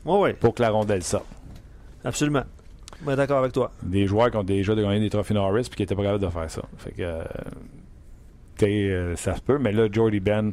oui, 0.05 0.33
pour 0.35 0.55
que 0.55 0.63
la 0.63 0.71
rondelle 0.71 1.03
sorte. 1.03 1.27
absolument. 2.05 2.45
Ouais, 3.05 3.17
D'accord 3.17 3.39
avec 3.39 3.53
toi. 3.53 3.73
Des 3.83 4.07
joueurs 4.07 4.31
qui 4.31 4.37
ont 4.37 4.45
déjà 4.45 4.75
gagné 4.75 5.01
des 5.01 5.11
trophées 5.11 5.35
Norris 5.35 5.65
puis 5.65 5.77
qui 5.77 5.83
n'étaient 5.83 5.95
pas 5.95 6.03
capables 6.03 6.25
de 6.25 6.31
faire 6.31 6.51
ça. 6.51 6.63
Fait 6.79 6.93
que, 6.93 7.03
euh, 7.03 7.25
euh, 8.65 9.17
ça 9.17 9.35
se 9.35 9.41
peut, 9.41 9.59
mais 9.59 9.73
là, 9.73 9.89
Jordy 9.91 10.21
Ben, 10.21 10.53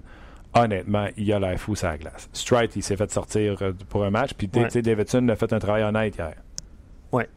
honnêtement, 0.54 1.08
il 1.18 1.32
a 1.34 1.40
l'air 1.40 1.60
fou 1.60 1.76
sur 1.76 1.88
la 1.88 1.98
glace. 1.98 2.30
Strite, 2.34 2.76
il 2.76 2.84
s'est 2.84 2.96
fait 2.98 3.12
sortir 3.12 3.58
euh, 3.62 3.72
pour 3.90 4.04
un 4.04 4.10
match, 4.12 4.32
puis 4.38 4.50
Ouais. 4.56 4.82
Davidson 4.82 5.28
a 5.30 5.36
fait 5.36 5.52
un 5.54 5.60
travail 5.60 5.84
honnête 5.84 6.16
hier. 6.16 6.34
Ouais. 7.12 7.28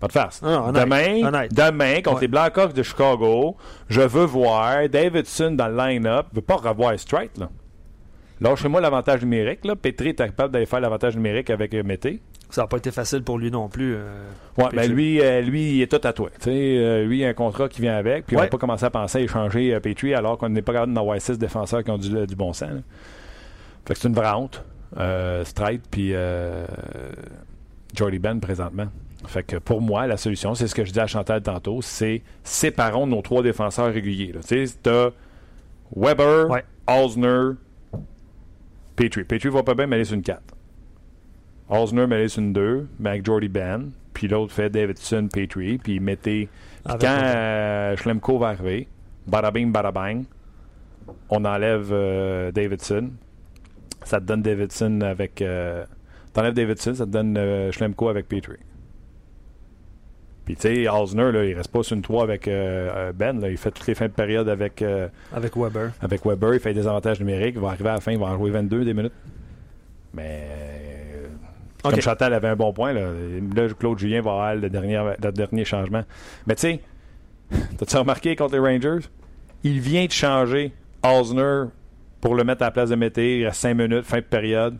Pas 0.00 0.08
de 0.08 0.12
farce. 0.12 0.42
Non, 0.42 0.50
non, 0.50 0.68
honnête, 0.68 0.82
demain, 0.84 1.28
honnête. 1.28 1.54
demain, 1.54 1.94
contre 2.02 2.16
Ouais. 2.16 2.20
les 2.22 2.28
Blackhawks 2.28 2.72
de 2.72 2.82
Chicago, 2.82 3.56
je 3.88 4.00
veux 4.00 4.24
voir 4.24 4.88
Davidson 4.88 5.52
dans 5.52 5.68
le 5.68 5.76
line-up. 5.76 6.26
Je 6.32 6.36
veux 6.36 6.42
pas 6.42 6.56
revoir 6.56 6.98
Strite, 6.98 7.38
là. 7.38 7.48
Lâchez-moi 8.40 8.80
l'avantage 8.80 9.20
numérique, 9.22 9.64
là. 9.64 9.76
Petri 9.76 10.08
est 10.08 10.14
capable 10.14 10.52
d'aller 10.52 10.66
faire 10.66 10.80
l'avantage 10.80 11.14
numérique 11.14 11.48
avec 11.50 11.72
euh, 11.74 11.84
Mété. 11.84 12.20
Ça 12.52 12.60
n'a 12.62 12.66
pas 12.68 12.76
été 12.76 12.90
facile 12.90 13.22
pour 13.24 13.38
lui 13.38 13.50
non 13.50 13.68
plus. 13.68 13.94
euh, 13.96 14.28
Ouais, 14.58 14.64
Petrie. 14.64 14.76
ben 14.76 14.92
lui, 14.92 15.20
euh, 15.22 15.40
lui, 15.40 15.76
il 15.76 15.82
est 15.82 15.90
tout 15.90 16.06
à 16.06 16.12
toi. 16.12 16.28
Euh, 16.46 17.04
lui, 17.04 17.20
il 17.20 17.24
a 17.24 17.28
un 17.28 17.34
contrat 17.34 17.68
qui 17.68 17.80
vient 17.80 17.96
avec, 17.96 18.26
puis 18.26 18.36
on 18.36 18.40
Ouais. 18.40 18.46
va 18.46 18.50
pas 18.50 18.58
commencer 18.58 18.84
à 18.84 18.90
penser 18.90 19.18
à 19.18 19.20
échanger 19.22 19.74
euh, 19.74 19.80
Petrie 19.80 20.12
alors 20.14 20.36
qu'on 20.38 20.50
n'est 20.50 20.62
pas 20.62 20.72
capable 20.74 20.92
d'en 20.92 21.00
avoir 21.00 21.20
six 21.20 21.38
défenseurs 21.38 21.82
qui 21.82 21.90
ont 21.90 21.98
du, 21.98 22.26
du 22.26 22.36
bon 22.36 22.52
sens. 22.52 22.70
là. 22.70 22.80
Fait 23.86 23.94
que 23.94 24.00
c'est 24.00 24.08
une 24.08 24.14
vraie 24.14 24.32
honte. 24.32 24.62
Stride 25.44 25.80
puis 25.90 26.12
Jordy 27.94 28.18
Ben 28.18 28.38
présentement. 28.40 28.86
Fait 29.26 29.42
que 29.44 29.56
pour 29.56 29.80
moi, 29.80 30.06
la 30.06 30.16
solution, 30.16 30.54
c'est 30.54 30.66
ce 30.66 30.74
que 30.74 30.84
je 30.84 30.92
dis 30.92 31.00
à 31.00 31.06
Chantal 31.06 31.42
tantôt, 31.42 31.80
c'est 31.80 32.22
séparons 32.42 33.06
nos 33.06 33.22
trois 33.22 33.42
défenseurs 33.42 33.92
réguliers. 33.92 34.32
Tu 34.46 34.66
sais, 34.66 34.74
t'as 34.82 35.10
Weber, 35.94 36.50
Ouais. 36.50 36.64
Osner, 36.88 37.52
Petrie. 38.96 39.24
Petrie 39.24 39.48
va 39.48 39.62
pas 39.62 39.74
bien, 39.74 39.86
mais 39.86 39.96
elle 39.96 40.02
est 40.02 40.06
sur 40.06 40.14
une 40.16 40.22
4. 40.22 40.42
Osner, 41.72 42.28
sur 42.28 42.42
une 42.42 42.52
2, 42.52 42.86
mais 43.00 43.10
avec 43.10 43.24
Jordy 43.26 43.48
Ben. 43.48 43.90
Puis 44.14 44.28
l'autre 44.28 44.52
fait 44.52 44.68
Davidson, 44.70 45.28
Petrie. 45.32 45.78
Puis 45.78 45.98
mettez. 46.00 46.48
Puis 46.84 46.94
quand 47.00 47.18
euh, 47.22 47.96
Schlemko 47.96 48.38
va 48.38 48.48
arriver, 48.48 48.88
bada-bing, 49.26 49.72
bada-bang, 49.72 50.24
on 51.30 51.44
enlève 51.44 51.88
euh, 51.92 52.52
Davidson. 52.52 53.10
Ça 54.04 54.20
te 54.20 54.26
donne 54.26 54.42
Davidson 54.42 55.00
avec. 55.00 55.40
Euh, 55.42 55.84
T'enlèves 56.32 56.54
Davidson, 56.54 56.94
ça 56.94 57.04
te 57.06 57.10
donne 57.10 57.36
euh, 57.36 57.70
Schlemko 57.72 58.08
avec 58.08 58.26
Petrie. 58.28 58.56
Puis 60.44 60.56
tu 60.56 60.62
sais, 60.62 60.88
Osner, 60.88 61.30
là, 61.30 61.44
il 61.44 61.54
reste 61.54 61.70
pas 61.70 61.82
sur 61.82 61.94
une 61.96 62.02
3 62.02 62.22
avec 62.24 62.48
euh, 62.48 63.12
Ben. 63.12 63.38
Là, 63.40 63.48
il 63.50 63.56
fait 63.56 63.70
toutes 63.70 63.86
les 63.86 63.94
fins 63.94 64.06
de 64.06 64.12
période 64.12 64.48
avec. 64.48 64.82
euh, 64.82 65.08
avec 65.32 65.56
Weber. 65.56 65.92
avec 66.00 66.24
Weber, 66.26 66.54
il 66.54 66.60
fait 66.60 66.74
des 66.74 66.86
avantages 66.86 67.20
numériques. 67.20 67.54
Il 67.54 67.60
va 67.60 67.68
arriver 67.68 67.90
à 67.90 67.94
la 67.94 68.00
fin, 68.00 68.12
il 68.12 68.18
va 68.18 68.26
en 68.26 68.36
jouer 68.36 68.50
22 68.50 68.84
des 68.84 68.94
minutes. 68.94 69.12
Mais 70.14 70.71
Comme 71.82 72.00
Chantal 72.00 72.32
avait 72.34 72.48
un 72.48 72.56
bon 72.56 72.72
point, 72.72 72.92
là, 72.92 73.08
là 73.54 73.68
Claude 73.78 73.98
Julien 73.98 74.20
va 74.20 74.30
avoir 74.32 74.54
le 74.54 74.70
dernier, 74.70 75.02
le 75.22 75.32
dernier 75.32 75.64
changement. 75.64 76.02
Mais 76.46 76.54
tu 76.54 76.60
sais, 76.62 76.80
t'as-tu 77.78 77.96
remarqué 77.96 78.36
contre 78.36 78.54
les 78.54 78.60
Rangers? 78.60 79.06
Il 79.64 79.80
vient 79.80 80.04
de 80.06 80.12
changer 80.12 80.72
Osner 81.02 81.64
pour 82.20 82.34
le 82.34 82.44
mettre 82.44 82.62
à 82.62 82.66
la 82.66 82.70
place 82.70 82.90
de 82.90 82.96
Mété. 82.96 83.44
Reste 83.44 83.60
5 83.60 83.74
minutes, 83.74 84.04
fin 84.04 84.18
de 84.18 84.22
période. 84.22 84.76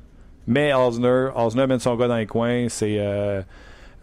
Mais 0.46 0.72
Osner, 0.74 1.28
Osner 1.34 1.66
mène 1.66 1.78
son 1.78 1.96
gars 1.96 2.08
dans 2.08 2.16
les 2.16 2.26
coins. 2.26 2.66
C'est 2.68 2.96
euh, 2.98 3.42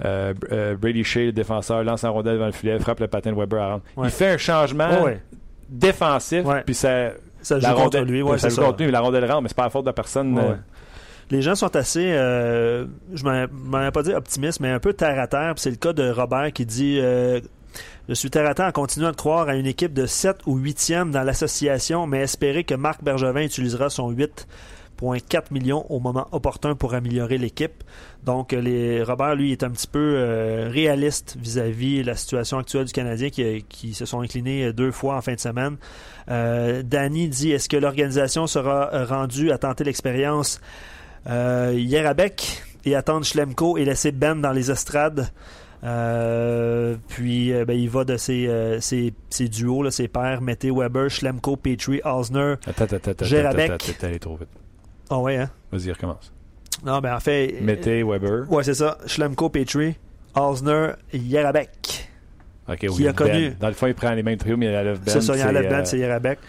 euh, 0.05 0.33
euh, 0.51 0.75
Brady 0.77 1.03
Shea, 1.03 1.25
le 1.25 1.31
défenseur, 1.31 1.83
lance 1.83 2.03
la 2.03 2.09
rondelle 2.09 2.35
devant 2.35 2.45
le 2.45 2.51
filet, 2.53 2.79
frappe 2.79 3.01
le 3.01 3.07
patin 3.07 3.31
de 3.31 3.35
Weber 3.35 3.61
à. 3.61 3.75
Ouais. 3.97 4.07
Il 4.07 4.09
fait 4.09 4.29
un 4.29 4.37
changement 4.37 5.03
ouais. 5.03 5.21
défensif, 5.67 6.45
puis 6.65 6.73
ça, 6.73 7.11
Ça 7.41 7.59
joue 7.59 7.63
la 7.63 7.73
contre 7.73 7.83
rondelle, 7.83 8.05
lui, 8.05 8.21
ouais, 8.21 8.37
ça 8.37 8.47
joue 8.47 8.55
ça. 8.55 8.61
contre 8.63 8.77
lui, 8.77 8.85
mais 8.85 8.93
la 8.93 9.01
rondelle 9.01 9.25
rentre, 9.25 9.41
mais 9.41 9.49
c'est 9.49 9.57
pas 9.57 9.65
la 9.65 9.69
faute 9.69 9.85
de 9.85 9.91
personne. 9.91 10.37
Euh, 10.37 10.51
ouais. 10.51 10.57
Les 11.31 11.43
gens 11.43 11.53
sont 11.53 11.75
assez, 11.75 12.11
euh, 12.11 12.87
je 13.13 13.23
m'en 13.23 13.81
ai 13.87 13.91
pas 13.91 14.01
dit 14.01 14.13
optimiste, 14.13 14.59
mais 14.61 14.69
un 14.69 14.79
peu 14.79 14.93
terre 14.93 15.19
à 15.19 15.27
terre. 15.27 15.53
C'est 15.57 15.69
le 15.69 15.75
cas 15.75 15.93
de 15.93 16.09
Robert 16.09 16.51
qui 16.51 16.65
dit 16.65 16.97
euh, 16.99 17.39
Je 18.07 18.15
suis 18.15 18.31
terre 18.31 18.47
à 18.47 18.55
terre 18.55 18.65
en 18.65 18.71
continuant 18.71 19.11
de 19.11 19.15
croire 19.15 19.47
à 19.47 19.55
une 19.55 19.67
équipe 19.67 19.93
de 19.93 20.07
7 20.07 20.37
ou 20.47 20.59
8e 20.59 21.11
dans 21.11 21.21
l'association, 21.21 22.07
mais 22.07 22.21
espérer 22.21 22.63
que 22.63 22.73
Marc 22.73 23.03
Bergevin 23.03 23.41
utilisera 23.41 23.91
son 23.91 24.11
8,4 24.11 25.51
millions 25.51 25.85
au 25.91 25.99
moment 25.99 26.27
opportun 26.31 26.73
pour 26.73 26.95
améliorer 26.95 27.37
l'équipe. 27.37 27.83
Donc, 28.23 28.51
euh, 28.51 28.59
les, 28.59 29.03
Robert, 29.03 29.35
lui, 29.35 29.51
est 29.51 29.63
un 29.63 29.69
petit 29.69 29.87
peu 29.87 30.15
euh, 30.17 30.67
réaliste 30.71 31.37
vis-à-vis 31.39 32.01
de 32.01 32.07
la 32.07 32.15
situation 32.15 32.57
actuelle 32.57 32.85
du 32.85 32.91
Canadien 32.91 33.29
qui, 33.29 33.63
qui 33.69 33.93
se 33.93 34.05
sont 34.05 34.21
inclinés 34.21 34.73
deux 34.73 34.91
fois 34.91 35.15
en 35.15 35.21
fin 35.21 35.35
de 35.35 35.39
semaine. 35.39 35.77
Euh, 36.31 36.81
Danny 36.81 37.27
dit 37.27 37.51
Est-ce 37.51 37.69
que 37.69 37.77
l'organisation 37.77 38.47
sera 38.47 39.05
rendue 39.05 39.51
à 39.51 39.59
tenter 39.59 39.83
l'expérience 39.83 40.59
euh, 41.27 42.13
Bec 42.13 42.63
et 42.85 42.95
attendre 42.95 43.25
Schlemko 43.25 43.77
et 43.77 43.85
laisser 43.85 44.11
Ben 44.11 44.35
dans 44.41 44.51
les 44.51 44.71
estrades. 44.71 45.29
Euh, 45.83 46.95
puis 47.07 47.53
euh, 47.53 47.63
ben, 47.63 47.73
il 47.73 47.89
va 47.89 48.03
de 48.03 48.17
ses, 48.17 48.47
euh, 48.47 48.81
ses, 48.81 49.13
ses 49.29 49.47
duos, 49.47 49.83
là, 49.83 49.91
ses 49.91 50.07
pairs, 50.07 50.41
Mété, 50.41 50.71
Weber, 50.71 51.09
Schlemko, 51.09 51.55
Petrie, 51.55 52.01
Osner. 52.03 52.55
Attends, 52.67 52.83
attends, 52.83 53.11
attends. 53.11 53.25
Gérabek. 53.25 53.71
attends, 53.71 54.07
attends, 54.07 54.17
trop 54.19 54.35
vite. 54.35 54.49
Ah 55.09 55.19
ouais, 55.19 55.37
hein? 55.37 55.49
Vas-y, 55.71 55.91
recommence. 55.91 56.33
Non, 56.85 56.99
ben 56.99 57.15
en 57.15 57.19
fait. 57.19 57.59
Mettez 57.61 58.03
Weber. 58.03 58.51
Ouais, 58.51 58.63
c'est 58.63 58.73
ça. 58.73 58.97
Schlemko, 59.05 59.49
Petrie, 59.49 59.95
Osner, 60.35 60.91
Yerabek. 61.13 62.09
Ok, 62.67 62.77
qui 62.77 62.89
oui, 62.89 63.07
a 63.07 63.13
connu- 63.13 63.49
Ben. 63.49 63.55
Dans 63.59 63.67
le 63.69 63.73
fond, 63.73 63.87
il 63.87 63.95
prend 63.95 64.11
les 64.11 64.21
mêmes 64.23 64.37
trios, 64.37 64.57
mais 64.57 64.67
il 64.67 64.75
enlève 64.75 64.99
Ben. 64.99 65.11
c'est 65.11 65.21
ça, 65.21 65.35
il 65.35 65.43
enlève 65.43 65.69
Ben, 65.69 65.85
c'est 65.85 65.97
Yerabek. 65.97 66.39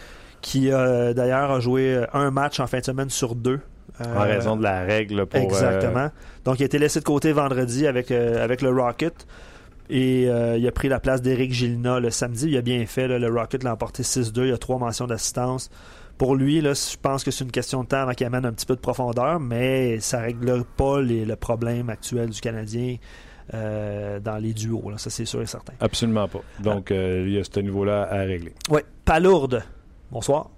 Qui 0.42 0.70
d'ailleurs 0.70 1.50
a 1.50 1.60
joué 1.60 2.04
un 2.12 2.30
match 2.30 2.60
en 2.60 2.66
fin 2.66 2.80
de 2.80 2.84
semaine 2.84 3.10
sur 3.10 3.34
deux. 3.34 3.60
En 4.00 4.20
Euh, 4.20 4.20
raison 4.20 4.56
de 4.56 4.62
la 4.62 4.82
règle 4.82 5.26
pour. 5.26 5.38
euh, 5.40 5.44
Exactement. 5.44 6.10
Donc, 6.44 6.58
il 6.60 6.62
a 6.62 6.66
été 6.66 6.78
laissé 6.78 7.00
de 7.00 7.04
côté 7.04 7.32
vendredi 7.32 7.86
avec, 7.86 8.10
euh, 8.10 8.42
avec 8.42 8.62
le 8.62 8.70
Rocket. 8.70 9.26
Et 9.92 10.28
euh, 10.28 10.56
il 10.56 10.66
a 10.68 10.72
pris 10.72 10.88
la 10.88 11.00
place 11.00 11.20
d'Éric 11.20 11.52
Gilina 11.52 11.98
le 12.00 12.10
samedi. 12.10 12.48
Il 12.48 12.56
a 12.56 12.62
bien 12.62 12.86
fait. 12.86 13.08
là. 13.08 13.18
le 13.18 13.28
Rocket 13.28 13.62
l'a 13.64 13.72
emporté 13.72 14.02
6-2. 14.04 14.46
Il 14.46 14.52
a 14.52 14.58
trois 14.58 14.78
mentions 14.78 15.06
d'assistance. 15.06 15.68
Pour 16.16 16.36
lui, 16.36 16.60
là, 16.60 16.74
je 16.74 16.96
pense 17.00 17.24
que 17.24 17.30
c'est 17.30 17.44
une 17.44 17.50
question 17.50 17.82
de 17.82 17.88
temps 17.88 18.02
avant 18.02 18.12
qu'il 18.12 18.26
amène 18.26 18.44
un 18.44 18.52
petit 18.52 18.66
peu 18.66 18.76
de 18.76 18.80
profondeur, 18.80 19.40
mais 19.40 19.98
ça 20.00 20.18
ne 20.18 20.24
règle 20.26 20.64
pas 20.76 21.00
les- 21.00 21.24
le 21.24 21.34
problème 21.34 21.88
actuel 21.90 22.28
du 22.30 22.40
Canadien 22.40 22.96
euh, 23.54 24.20
dans 24.20 24.36
les 24.36 24.52
duos. 24.52 24.90
là. 24.90 24.98
Ça, 24.98 25.10
c'est 25.10 25.24
sûr 25.24 25.42
et 25.42 25.46
certain. 25.46 25.72
Absolument 25.80 26.28
pas. 26.28 26.40
Donc, 26.62 26.90
euh, 26.92 27.24
il 27.26 27.32
y 27.34 27.38
a 27.38 27.42
ce 27.44 27.58
niveau-là 27.60 28.02
à 28.10 28.18
régler. 28.20 28.52
Oui, 28.70 28.80
Palourde. 29.04 29.62
Bonsoir. 30.12 30.50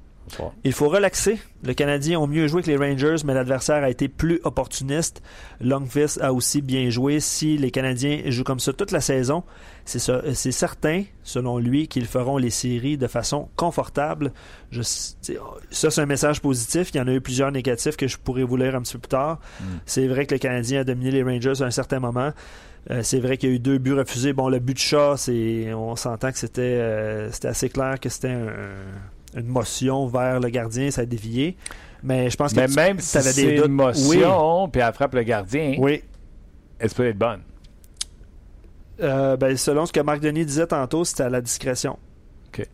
Il 0.65 0.73
faut 0.73 0.89
relaxer. 0.89 1.39
Le 1.65 1.75
Canadien 1.75 2.19
ont 2.19 2.27
mieux 2.27 2.49
joué 2.49 2.63
que 2.63 2.71
les 2.71 2.77
Rangers, 2.77 3.17
mais 3.25 3.35
l'adversaire 3.35 3.83
a 3.85 3.91
été 3.91 4.09
plus 4.09 4.41
opportuniste. 4.45 5.23
Longfist 5.61 6.21
a 6.23 6.33
aussi 6.33 6.63
bien 6.63 6.89
joué. 6.91 7.21
Si 7.21 7.59
les 7.59 7.71
Canadiens 7.71 8.23
jouent 8.27 8.45
comme 8.45 8.61
ça 8.61 8.73
toute 8.73 8.93
la 8.93 9.01
saison, 9.01 9.45
c'est 9.85 9.99
certain, 10.53 11.05
selon 11.23 11.59
lui, 11.59 11.89
qu'ils 11.89 12.07
feront 12.07 12.39
les 12.39 12.51
séries 12.51 12.97
de 12.97 13.07
façon 13.09 13.49
confortable. 13.57 14.33
Je- 14.71 14.83
ça, 14.83 15.91
c'est 15.91 16.01
un 16.01 16.07
message 16.07 16.41
positif. 16.41 16.91
Il 16.95 16.99
y 16.99 17.01
en 17.01 17.09
a 17.09 17.13
eu 17.13 17.21
plusieurs 17.21 17.53
négatifs 17.53 17.97
que 17.97 18.07
je 18.09 18.17
pourrais 18.17 18.45
vous 18.45 18.57
lire 18.57 18.75
un 18.75 18.81
petit 18.83 18.95
peu 18.95 19.01
plus 19.01 19.09
tard. 19.09 19.39
C'est 19.87 20.07
vrai 20.07 20.27
que 20.27 20.35
le 20.35 20.39
Canadien 20.39 20.81
a 20.81 20.85
dominé 20.85 21.11
les 21.11 21.23
Rangers 21.23 21.61
à 21.63 21.65
un 21.65 21.71
certain 21.71 22.01
moment. 22.01 22.33
Euh, 22.91 23.01
c'est 23.05 23.21
vrai 23.21 23.37
qu'il 23.37 23.49
y 23.51 23.53
a 23.53 23.55
eu 23.55 23.61
deux 23.61 23.79
buts 23.79 23.93
refusés. 23.93 24.33
Bon, 24.33 24.49
le 24.49 24.59
but 24.59 24.75
de 24.75 24.79
chat, 24.79 25.15
on 25.77 25.95
s'entend 25.95 26.33
que 26.33 26.39
c'était, 26.39 26.61
euh, 26.63 27.31
c'était 27.31 27.49
assez 27.49 27.69
clair 27.69 28.01
que 28.01 28.09
c'était 28.09 28.31
un- 28.31 28.51
une 29.37 29.47
motion 29.47 30.07
vers 30.07 30.41
le 30.41 30.49
gardien, 30.49 30.91
ça 30.91 31.03
a 31.03 31.05
dévié. 31.05 31.57
Mais 32.03 32.29
je 32.31 32.37
pense 32.37 32.53
que 32.53 32.61
Mais 32.61 32.67
tu- 32.67 32.75
même 32.75 32.99
si 32.99 33.21
c'est 33.23 33.35
des 33.47 33.57
doutes. 33.57 33.67
une 33.67 33.73
motion, 33.73 34.69
puis 34.69 34.83
elle 34.83 34.93
frappe 34.93 35.15
le 35.15 35.23
gardien, 35.23 35.77
Oui. 35.79 36.03
elle 36.79 36.91
peut 36.91 37.07
être 37.07 37.19
bonne. 37.19 37.41
Euh, 39.01 39.37
ben, 39.37 39.57
selon 39.57 39.87
ce 39.87 39.93
que 39.93 40.01
Marc 40.01 40.21
Denis 40.21 40.45
disait 40.45 40.67
tantôt, 40.67 41.05
c'était 41.05 41.25
à 41.25 41.29
la 41.31 41.41
discrétion. 41.41 41.99
OK. 42.49 42.67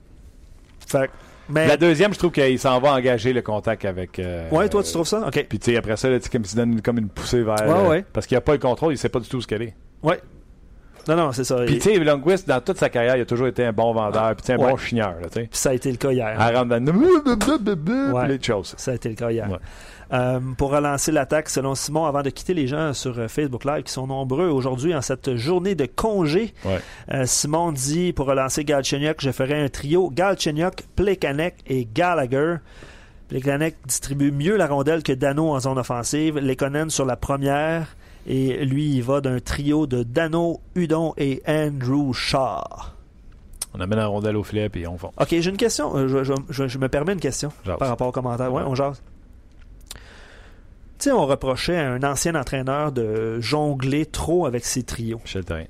Fait 0.87 1.07
que- 1.07 1.13
mais, 1.49 1.67
La 1.69 1.77
deuxième, 1.77 2.13
je 2.13 2.19
trouve 2.19 2.33
qu'il 2.33 2.59
s'en 2.59 2.81
va 2.81 2.93
engager 2.95 3.33
le 3.33 3.41
contact 3.43 3.85
avec. 3.85 4.19
euh, 4.19 4.49
ouais, 4.51 4.69
toi, 4.69 4.83
tu 4.83 4.93
trouves 4.93 5.07
ça? 5.07 5.27
OK. 5.27 5.47
Puis, 5.49 5.59
tu 5.59 5.71
sais, 5.73 5.77
après 5.77 5.97
ça, 5.97 6.09
là, 6.11 6.19
comme 6.31 6.43
il 6.43 6.49
se 6.49 6.57
donne 6.57 6.83
comme 6.83 6.99
une 6.99 7.09
poussée 7.09 7.43
vers. 7.43 7.55
Ouais, 7.67 7.85
euh, 7.85 7.89
ouais. 7.89 8.05
Parce 8.13 8.27
qu'il 8.27 8.35
n'y 8.35 8.39
a 8.39 8.43
pas 8.43 8.53
le 8.53 8.59
contrôle, 8.59 8.93
il 8.93 8.99
sait 8.99 9.09
pas 9.09 9.21
du 9.21 9.29
tout 9.29 9.41
ce 9.41 9.47
qu'elle 9.47 9.63
est. 9.63 9.75
Ouais. 10.03 10.21
Non, 11.09 11.17
non, 11.17 11.33
c'est 11.33 11.45
ça. 11.45 11.57
Puis, 11.65 11.79
tu 11.79 11.91
sais, 11.95 11.99
Longwist, 11.99 12.47
dans 12.47 12.61
toute 12.61 12.77
sa 12.79 12.91
carrière, 12.91 13.17
il 13.17 13.23
a 13.23 13.27
toujours 13.27 13.47
été 13.49 13.65
un 13.65 13.73
bon 13.73 13.93
vendeur, 13.95 14.29
puis 14.37 14.43
tu 14.43 14.47
sais, 14.49 14.53
un 14.53 14.59
Ouais. 14.59 14.71
bon 14.71 14.77
chigneur, 14.77 15.15
là, 15.21 15.29
puis 15.33 15.49
ça 15.53 15.71
a 15.71 15.73
été 15.75 15.91
le 15.91 15.97
cas 15.97 16.13
hier. 16.13 16.37
Dans. 16.37 16.45
Ouais. 18.13 18.25
Puis 18.25 18.37
les 18.39 18.43
choses. 18.43 18.75
Ça 18.77 18.91
a 18.91 18.95
été 18.95 19.09
le 19.09 19.15
cas 19.15 19.31
hier. 19.31 19.51
Ouais. 19.51 19.57
Euh, 20.13 20.41
pour 20.57 20.71
relancer 20.71 21.13
l'attaque, 21.13 21.49
selon 21.51 21.75
Simon, 21.75 22.07
avant 22.07 22.23
de 22.23 22.31
quitter 22.31 22.55
les 22.55 22.67
gens 22.67 22.95
sur 22.95 23.19
euh, 23.19 23.29
Facebook 23.29 23.65
Live, 23.65 23.83
qui 23.83 23.93
sont 23.93 24.07
nombreux 24.07 24.49
aujourd'hui 24.49 24.95
en 24.95 25.03
cette 25.03 25.37
journée 25.37 25.75
de 25.75 25.85
congé, 25.87 26.55
Ouais. 26.65 26.81
euh, 27.13 27.25
Simon 27.27 27.73
dit, 27.73 28.13
pour 28.13 28.27
relancer 28.27 28.65
Galchenyuk, 28.65 29.17
je 29.21 29.31
ferai 29.31 29.63
un 29.63 29.69
trio 29.69 30.09
Galchenyuk, 30.11 30.85
Plekanec 30.97 31.57
et 31.67 31.87
Gallagher. 31.93 32.57
Plekanec 33.29 33.77
distribue 33.87 34.31
mieux 34.33 34.57
la 34.57 34.67
rondelle 34.67 35.03
que 35.03 35.13
Dano 35.13 35.51
en 35.51 35.61
zone 35.61 35.79
offensive. 35.79 36.39
Lekonen 36.39 36.89
sur 36.89 37.05
la 37.05 37.17
première. 37.17 37.89
Et 38.31 38.65
lui, 38.67 38.91
il 38.97 39.03
va 39.03 39.21
d'un 39.23 39.41
trio 39.41 39.87
de 39.87 40.03
Dano, 40.03 40.61
Udon 40.75 41.15
et 41.17 41.43
Andrew 41.49 42.13
Shaw. 42.13 42.61
On 43.75 43.81
amène 43.81 43.99
la 43.99 44.07
rondelle 44.07 44.37
au 44.37 44.43
filet, 44.45 44.69
puis 44.69 44.87
on 44.87 44.99
fond. 44.99 45.13
OK, 45.19 45.29
j'ai 45.31 45.49
une 45.51 45.57
question. 45.57 45.97
Euh, 45.97 46.09
Je, 46.09 46.25
je- 46.25 46.33
je- 46.51 46.69
je 46.69 46.79
me 46.79 46.89
permets 46.89 47.15
une 47.15 47.21
question 47.21 47.51
Jase. 47.65 47.79
par 47.79 47.89
rapport 47.89 48.09
aux 48.09 48.13
commentaires. 48.13 48.53
Ouais, 48.53 48.63
on 48.67 48.75
jase. 48.75 49.01
Tu 49.95 51.05
sais, 51.05 51.13
on 51.13 51.25
reprochait 51.27 51.77
à 51.79 51.91
un 51.93 52.03
ancien 52.03 52.35
entraîneur 52.35 52.93
de 52.93 53.41
jongler 53.41 54.05
trop 54.05 54.47
avec 54.47 54.65
ses 54.65 54.83
trios. 54.83 55.19
Michel 55.25 55.45
Therrien. 55.45 55.67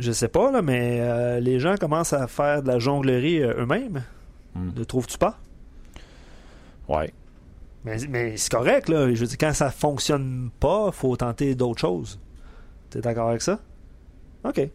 Je 0.00 0.12
sais 0.12 0.28
pas, 0.28 0.52
là, 0.52 0.62
mais 0.62 0.98
euh, 1.00 1.40
les 1.40 1.58
gens 1.58 1.74
commencent 1.74 2.12
à 2.12 2.28
faire 2.28 2.62
de 2.62 2.68
la 2.68 2.78
jonglerie 2.78 3.42
euh, 3.42 3.62
eux-mêmes. 3.62 4.04
Hmm. 4.54 4.70
Ne 4.76 4.84
trouves-tu 4.84 5.18
pas? 5.18 5.36
Ouais. 6.88 7.12
Mais, 7.84 7.96
mais 8.08 8.36
c'est 8.36 8.50
correct, 8.50 8.88
là. 8.88 9.12
Je 9.14 9.20
veux 9.20 9.26
dire, 9.26 9.38
quand 9.38 9.52
ça 9.52 9.70
fonctionne 9.70 10.50
pas, 10.60 10.90
faut 10.92 11.16
tenter 11.16 11.54
d'autres 11.54 11.80
choses. 11.80 12.18
T'es 12.90 13.00
d'accord 13.00 13.28
avec 13.28 13.42
ça? 13.42 13.60
OK. 14.44 14.68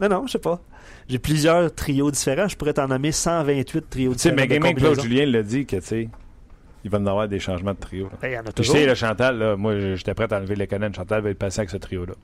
Non, 0.00 0.08
non, 0.08 0.26
je 0.26 0.32
sais 0.32 0.38
pas. 0.38 0.60
J'ai 1.08 1.18
plusieurs 1.18 1.72
trios 1.74 2.10
différents. 2.10 2.48
Je 2.48 2.56
pourrais 2.56 2.72
t'en 2.72 2.88
nommer 2.88 3.12
128 3.12 3.90
trios 3.90 4.12
Tu 4.14 4.18
sais, 4.18 4.30
différents. 4.30 4.48
mais 4.50 4.58
même 4.58 4.74
Claude. 4.76 5.00
Julien 5.00 5.26
l'a 5.26 5.42
dit 5.42 5.66
que, 5.66 5.76
tu 5.76 5.82
sais, 5.82 6.08
Il 6.84 6.90
va 6.90 6.98
y 6.98 7.00
en 7.02 7.06
avoir 7.06 7.28
des 7.28 7.38
changements 7.38 7.72
de 7.74 7.78
trio. 7.78 8.08
Ben, 8.20 8.28
il 8.28 8.34
y 8.34 8.38
en 8.38 8.40
a 8.42 8.52
toujours. 8.52 8.74
tu 8.74 8.80
sais, 8.80 8.86
le 8.86 8.94
Chantal, 8.94 9.38
là, 9.38 9.56
moi, 9.56 9.78
j'étais 9.94 10.14
prêt 10.14 10.32
à 10.32 10.38
enlever 10.38 10.56
les 10.56 10.66
Conan. 10.66 10.92
Chantal 10.92 11.22
va 11.22 11.30
être 11.30 11.38
passé 11.38 11.60
avec 11.60 11.70
ce 11.70 11.76
trio-là. 11.76 12.14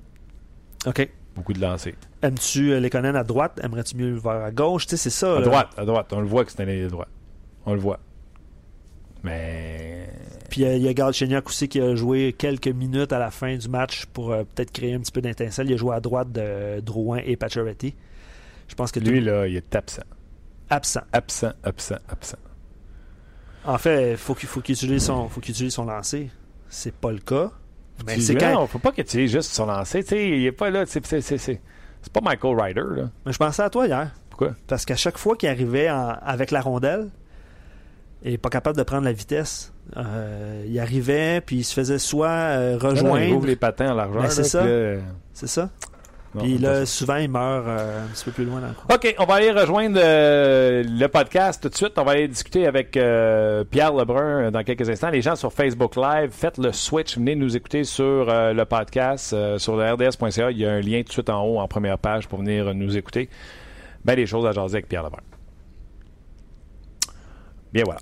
OK. 0.87 1.09
Beaucoup 1.37 1.53
de 1.53 1.61
lancers. 1.61 1.95
Aimes-tu 2.23 2.73
euh, 2.73 2.81
les 2.81 2.91
Conan 2.91 3.15
à 3.15 3.23
droite? 3.23 3.61
Aimerais-tu 3.63 3.97
mieux 3.97 4.11
le 4.11 4.17
voir 4.17 4.43
à 4.43 4.51
gauche? 4.51 4.87
Tu 4.87 4.91
sais, 4.91 4.97
c'est 4.97 5.11
ça. 5.11 5.37
À 5.37 5.41
là. 5.41 5.45
droite, 5.47 5.69
à 5.77 5.85
droite. 5.85 6.13
On 6.13 6.21
le 6.21 6.27
voit 6.27 6.45
que 6.45 6.51
c'est 6.51 6.63
un 6.63 6.67
ailier 6.67 6.89
droit. 6.89 7.07
On 7.67 7.75
le 7.75 7.81
voit. 7.81 8.01
Mais. 9.23 10.09
Puis 10.51 10.65
euh, 10.65 10.77
il 10.77 10.83
y 10.83 10.89
a 10.89 10.95
Galchenyuk 10.95 11.47
aussi 11.49 11.69
qui 11.69 11.81
a 11.81 11.95
joué 11.95 12.33
quelques 12.33 12.69
minutes 12.69 13.13
à 13.13 13.19
la 13.19 13.31
fin 13.31 13.57
du 13.57 13.69
match 13.69 14.07
pour 14.07 14.33
euh, 14.33 14.45
peut-être 14.55 14.73
créer 14.73 14.95
un 14.95 15.01
petit 15.01 15.13
peu 15.13 15.21
d'étincelle. 15.21 15.69
Il 15.71 15.75
a 15.75 15.77
joué 15.77 15.95
à 15.95 16.01
droite 16.01 16.33
de 16.33 16.81
Drouin 16.81 17.19
et 17.25 17.37
Pacioretty. 17.37 17.95
Je 18.69 18.75
pense 18.75 18.91
que 18.93 19.01
Lui, 19.01 19.19
tout- 19.21 19.27
là, 19.27 19.47
il 19.47 19.57
est 19.57 19.75
absent. 19.77 20.03
absent. 20.71 21.01
Absent, 21.13 21.53
absent, 21.63 21.97
absent. 22.09 22.39
En 23.65 23.77
fait, 23.79 24.17
faut 24.17 24.35
qu'il 24.35 24.49
faut 24.49 24.61
qu'il 24.61 24.75
utilise 24.75 25.05
son 25.05 25.29
faut 25.29 25.41
qu'il 25.41 25.51
utilise 25.53 25.75
son 25.75 25.85
lancer. 25.85 26.31
C'est 26.69 26.95
pas 26.95 27.13
le 27.13 27.19
cas. 27.19 27.51
Mais 28.07 28.21
c'est 28.21 28.37
quand 28.37 28.53
Non, 28.55 28.67
faut 28.67 28.79
pas 28.79 28.93
que 28.93 29.03
tu 29.03 29.23
aies 29.23 29.29
juste 29.29 29.51
son 29.53 29.67
lancer. 29.67 30.03
Tu 30.03 30.11
sais, 30.11 30.29
il 30.31 30.47
est 30.47 30.53
pas 30.53 30.71
là. 30.71 30.85
C'est 30.87 31.01
pas 32.13 32.21
Michael 32.23 32.61
Ryder, 32.61 32.83
là. 33.03 33.11
Mais 33.27 33.33
je 33.33 33.39
pensais 33.39 33.63
à 33.63 33.69
toi 33.71 33.87
hier. 33.87 34.15
Pourquoi? 34.31 34.55
Parce 34.69 34.85
qu'à 34.85 34.95
chaque 34.97 35.19
fois 35.19 35.37
qu'il 35.37 35.49
arrivait 35.49 35.91
en- 35.91 36.11
avec 36.23 36.51
la 36.53 36.61
rondelle, 36.61 37.11
il 38.25 38.33
n'est 38.33 38.39
pas 38.39 38.51
capable 38.51 38.77
de 38.77 38.83
prendre 38.83 39.05
la 39.05 39.13
vitesse. 39.13 39.73
Euh, 39.97 40.65
il 40.67 40.79
arrivait, 40.79 41.41
puis 41.41 41.57
il 41.57 41.65
se 41.65 41.73
faisait 41.73 41.99
soit 41.99 42.29
euh, 42.29 42.73
non, 42.73 42.79
il 42.79 42.87
rejoindre. 42.87 43.37
ouvre 43.37 43.47
les 43.47 43.57
patins 43.57 43.93
en 43.93 43.95
largeur. 43.95 44.23
Ben, 44.23 44.31
c'est 44.31 44.45
ça. 44.45 44.65
C'est 45.33 45.47
ça? 45.47 45.71
non, 46.35 46.43
puis 46.43 46.59
là, 46.59 46.85
souvent, 46.85 47.17
il 47.17 47.31
meurt 47.31 47.65
euh, 47.67 48.05
un 48.05 48.09
petit 48.09 48.25
peu 48.27 48.33
plus 48.33 48.45
loin 48.45 48.61
dans 48.61 48.69
le 48.69 48.75
coin. 48.75 48.95
OK, 48.95 49.15
on 49.19 49.25
va 49.25 49.35
aller 49.35 49.51
rejoindre 49.51 49.99
euh, 50.03 50.85
le 50.87 51.07
podcast 51.07 51.63
tout 51.63 51.71
de 51.71 51.75
suite. 51.75 51.93
On 51.97 52.05
va 52.05 52.13
aller 52.13 52.29
discuter 52.29 52.67
avec 52.67 52.97
euh, 52.97 53.65
Pierre 53.65 53.95
Lebrun 53.95 54.51
dans 54.51 54.63
quelques 54.63 54.91
instants. 54.91 55.09
Les 55.09 55.23
gens 55.23 55.37
sur 55.37 55.53
Facebook 55.53 55.97
Live, 55.97 56.31
faites 56.31 56.59
le 56.59 56.73
switch. 56.73 57.17
Venez 57.17 57.35
nous 57.35 57.57
écouter 57.57 57.85
sur 57.85 58.27
le 58.27 58.65
podcast, 58.65 59.35
sur 59.57 59.77
le 59.77 59.93
rds.ca. 59.93 60.51
Il 60.51 60.59
y 60.59 60.67
a 60.67 60.73
un 60.73 60.81
lien 60.81 60.99
tout 60.99 61.09
de 61.09 61.13
suite 61.13 61.31
en 61.31 61.43
haut, 61.45 61.61
en 61.61 61.69
première 61.69 61.99
page, 61.99 62.29
pour 62.29 62.41
venir 62.41 62.75
nous 62.75 62.97
écouter. 62.97 63.31
Ben, 64.05 64.15
des 64.15 64.27
choses 64.27 64.47
à 64.47 64.53
jaser 64.53 64.77
avec 64.77 64.89
Pierre 64.89 65.05
Lebrun. 65.05 65.23
Bien, 67.73 67.85
voilà. 67.85 68.01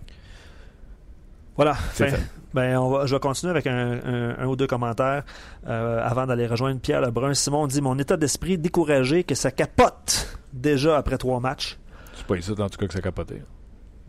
Voilà. 1.56 1.74
Fin. 1.74 2.06
Ben, 2.54 2.76
on 2.78 2.88
va, 2.90 3.06
je 3.06 3.14
vais 3.14 3.20
continuer 3.20 3.50
avec 3.50 3.66
un, 3.66 3.92
un- 4.04 4.38
un 4.38 4.46
ou 4.46 4.56
deux 4.56 4.66
commentaires 4.66 5.24
euh, 5.66 6.00
avant 6.02 6.26
d'aller 6.26 6.46
rejoindre 6.46 6.80
Pierre 6.80 7.00
Lebrun. 7.00 7.34
Simon 7.34 7.66
dit 7.66 7.80
Mon 7.80 7.98
état 7.98 8.16
d'esprit 8.16 8.56
découragé 8.58 9.24
que 9.24 9.34
ça 9.34 9.50
capote 9.50 10.38
déjà 10.52 10.96
après 10.96 11.18
trois 11.18 11.40
matchs. 11.40 11.78
C'est 12.14 12.26
pas 12.26 12.36
ici, 12.36 12.50
en 12.50 12.54
tout 12.68 12.78
cas, 12.78 12.86
que 12.86 12.92
ça 12.94 13.00
capoté. 13.02 13.42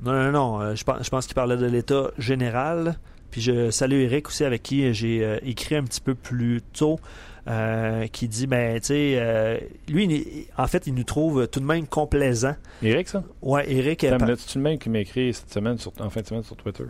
Non, 0.02 0.14
non, 0.14 0.32
non. 0.32 0.62
euh, 0.62 0.76
je 0.76 0.84
pense, 0.84 1.04
je 1.04 1.10
pense 1.10 1.26
qu'il 1.26 1.36
parlait 1.36 1.58
de 1.58 1.66
l'état 1.66 2.12
général. 2.18 2.96
Puis 3.32 3.42
je 3.42 3.72
salue 3.72 4.02
Eric 4.02 4.28
aussi, 4.28 4.44
avec 4.44 4.64
qui 4.64 4.94
j'ai 4.94 5.24
euh, 5.24 5.38
écrit 5.44 5.76
un 5.76 5.84
petit 5.84 6.02
peu 6.02 6.16
plus 6.16 6.62
tôt, 6.74 7.00
euh, 7.48 8.08
qui 8.08 8.28
dit, 8.28 8.48
ben, 8.48 8.80
tu 8.80 8.88
sais, 8.88 9.14
euh, 9.18 9.58
lui, 9.90 10.06
il- 10.06 10.46
en 10.58 10.68
fait, 10.68 10.88
il 10.88 10.94
nous 10.94 11.04
trouve 11.04 11.48
tout 11.48 11.60
de 11.60 11.66
même 11.66 11.88
complaisant. 11.88 12.56
Eric, 12.82 13.08
ça? 13.08 13.24
Ouais, 13.42 13.70
Eric, 13.72 14.04
euh, 14.04 14.16
Attends 14.16 14.26
par-. 14.28 14.38
C'est-tu 14.38 14.58
le 14.58 14.64
même 14.64 14.78
qui 14.80 14.90
m'a 14.90 15.00
écrit 15.00 15.34
cette 15.34 15.52
semaine, 15.54 15.78
sur- 15.78 15.94
en 16.00 16.10
fin 16.10 16.22
de 16.22 16.26
semaine 16.28 16.44
sur 16.44 16.56
Twitter? 16.56 16.84